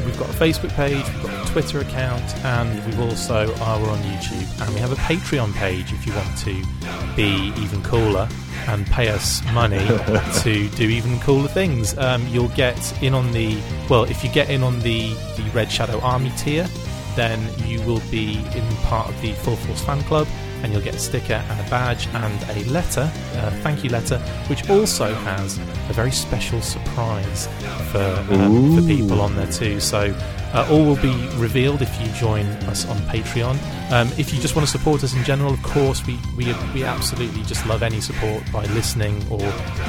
We've 0.05 0.17
got 0.17 0.29
a 0.29 0.33
Facebook 0.33 0.73
page, 0.73 1.05
we've 1.05 1.23
got 1.23 1.47
a 1.47 1.51
Twitter 1.51 1.79
account, 1.79 2.35
and 2.43 2.83
we 2.85 3.03
also 3.03 3.53
are 3.55 3.79
on 3.89 3.99
YouTube. 3.99 4.61
And 4.61 4.73
we 4.73 4.79
have 4.79 4.91
a 4.91 4.95
Patreon 4.95 5.53
page 5.53 5.93
if 5.93 6.05
you 6.05 6.13
want 6.13 6.37
to 6.39 7.15
be 7.15 7.53
even 7.61 7.81
cooler 7.83 8.27
and 8.67 8.85
pay 8.87 9.09
us 9.09 9.43
money 9.53 9.77
to 10.41 10.69
do 10.69 10.83
even 10.89 11.19
cooler 11.19 11.47
things. 11.47 11.97
Um, 11.97 12.25
you'll 12.27 12.49
get 12.49 13.01
in 13.01 13.13
on 13.13 13.31
the 13.31 13.59
well, 13.89 14.03
if 14.03 14.23
you 14.23 14.29
get 14.31 14.49
in 14.49 14.63
on 14.63 14.79
the 14.79 15.13
the 15.35 15.49
Red 15.53 15.71
Shadow 15.71 15.99
Army 16.01 16.31
tier, 16.37 16.67
then 17.15 17.39
you 17.67 17.81
will 17.83 18.01
be 18.11 18.37
in 18.55 18.75
part 18.83 19.09
of 19.09 19.21
the 19.21 19.33
Full 19.33 19.55
Force 19.55 19.83
fan 19.83 20.01
club 20.03 20.27
and 20.63 20.71
you'll 20.71 20.81
get 20.81 20.95
a 20.95 20.99
sticker 20.99 21.33
and 21.33 21.59
a 21.59 21.69
badge 21.69 22.07
and 22.07 22.43
a 22.49 22.69
letter, 22.69 23.11
a 23.35 23.51
thank 23.61 23.83
you 23.83 23.89
letter, 23.89 24.19
which 24.47 24.69
also 24.69 25.13
has 25.13 25.57
a 25.89 25.93
very 25.93 26.11
special 26.11 26.61
surprise 26.61 27.47
for 27.91 28.25
um, 28.31 28.75
for 28.75 28.87
people 28.87 29.21
on 29.21 29.35
there 29.35 29.51
too. 29.51 29.79
So 29.79 30.15
uh, 30.53 30.67
all 30.69 30.83
will 30.83 31.01
be 31.01 31.13
revealed 31.35 31.81
if 31.81 32.01
you 32.01 32.07
join 32.13 32.45
us 32.67 32.85
on 32.87 32.97
Patreon. 32.97 33.57
Um, 33.91 34.09
if 34.17 34.33
you 34.33 34.39
just 34.39 34.55
want 34.55 34.67
to 34.67 34.71
support 34.71 35.03
us 35.03 35.13
in 35.13 35.23
general, 35.23 35.53
of 35.53 35.63
course, 35.63 36.05
we, 36.05 36.19
we, 36.35 36.53
we 36.73 36.83
absolutely 36.83 37.43
just 37.43 37.65
love 37.65 37.83
any 37.83 38.01
support 38.01 38.43
by 38.51 38.65
listening 38.67 39.25
or 39.29 39.39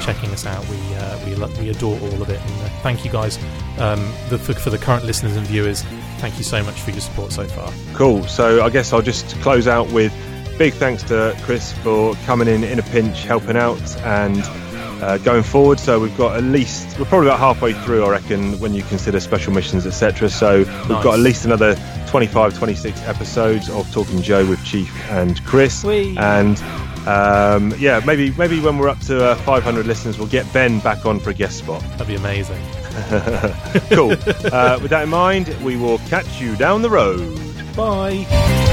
checking 0.00 0.30
us 0.30 0.46
out. 0.46 0.66
We 0.68 0.76
uh, 0.94 1.18
we, 1.24 1.60
we 1.60 1.70
adore 1.70 1.98
all 1.98 2.22
of 2.22 2.30
it, 2.30 2.40
and 2.40 2.62
uh, 2.62 2.68
thank 2.82 3.04
you 3.04 3.10
guys 3.10 3.38
um, 3.78 4.00
the, 4.28 4.38
for, 4.38 4.54
for 4.54 4.70
the 4.70 4.78
current 4.78 5.04
listeners 5.04 5.36
and 5.36 5.46
viewers. 5.46 5.84
Thank 6.22 6.38
you 6.38 6.44
so 6.44 6.62
much 6.62 6.80
for 6.82 6.92
your 6.92 7.00
support 7.00 7.32
so 7.32 7.48
far. 7.48 7.72
Cool. 7.94 8.22
So 8.28 8.62
I 8.64 8.70
guess 8.70 8.92
I'll 8.92 9.02
just 9.02 9.34
close 9.40 9.66
out 9.66 9.90
with 9.90 10.12
big 10.56 10.72
thanks 10.74 11.02
to 11.04 11.36
Chris 11.42 11.72
for 11.78 12.14
coming 12.26 12.46
in 12.46 12.62
in 12.62 12.78
a 12.78 12.82
pinch, 12.84 13.24
helping 13.24 13.56
out, 13.56 13.96
and 14.02 14.40
uh, 15.02 15.18
going 15.18 15.42
forward. 15.42 15.80
So 15.80 15.98
we've 15.98 16.16
got 16.16 16.36
at 16.36 16.44
least 16.44 16.96
we're 16.96 17.06
probably 17.06 17.26
about 17.26 17.40
halfway 17.40 17.72
through, 17.72 18.04
I 18.04 18.10
reckon, 18.10 18.56
when 18.60 18.72
you 18.72 18.84
consider 18.84 19.18
special 19.18 19.52
missions, 19.52 19.84
etc. 19.84 20.28
So 20.28 20.58
we've 20.58 20.68
Nice. 20.68 21.02
got 21.02 21.14
at 21.14 21.18
least 21.18 21.44
another 21.44 21.74
25, 22.06 22.56
26 22.56 23.00
episodes 23.02 23.68
of 23.68 23.90
Talking 23.92 24.22
Joe 24.22 24.48
with 24.48 24.62
Chief 24.64 24.92
and 25.10 25.44
Chris, 25.44 25.82
Whee! 25.82 26.16
and. 26.16 26.62
Um, 27.04 27.74
yeah, 27.78 28.00
maybe 28.06 28.30
maybe 28.38 28.60
when 28.60 28.78
we're 28.78 28.88
up 28.88 29.00
to 29.06 29.24
uh, 29.30 29.34
500 29.34 29.86
listeners, 29.86 30.18
we'll 30.18 30.28
get 30.28 30.46
Ben 30.52 30.78
back 30.78 31.04
on 31.04 31.18
for 31.18 31.30
a 31.30 31.34
guest 31.34 31.58
spot. 31.58 31.80
That'd 31.98 32.06
be 32.06 32.14
amazing. 32.14 32.62
Cool. 33.90 34.12
uh, 34.52 34.78
with 34.80 34.90
that 34.90 35.02
in 35.04 35.08
mind, 35.08 35.48
we 35.62 35.76
will 35.76 35.98
catch 36.08 36.40
you 36.40 36.56
down 36.56 36.82
the 36.82 36.90
road. 36.90 37.38
Bye. 37.76 38.70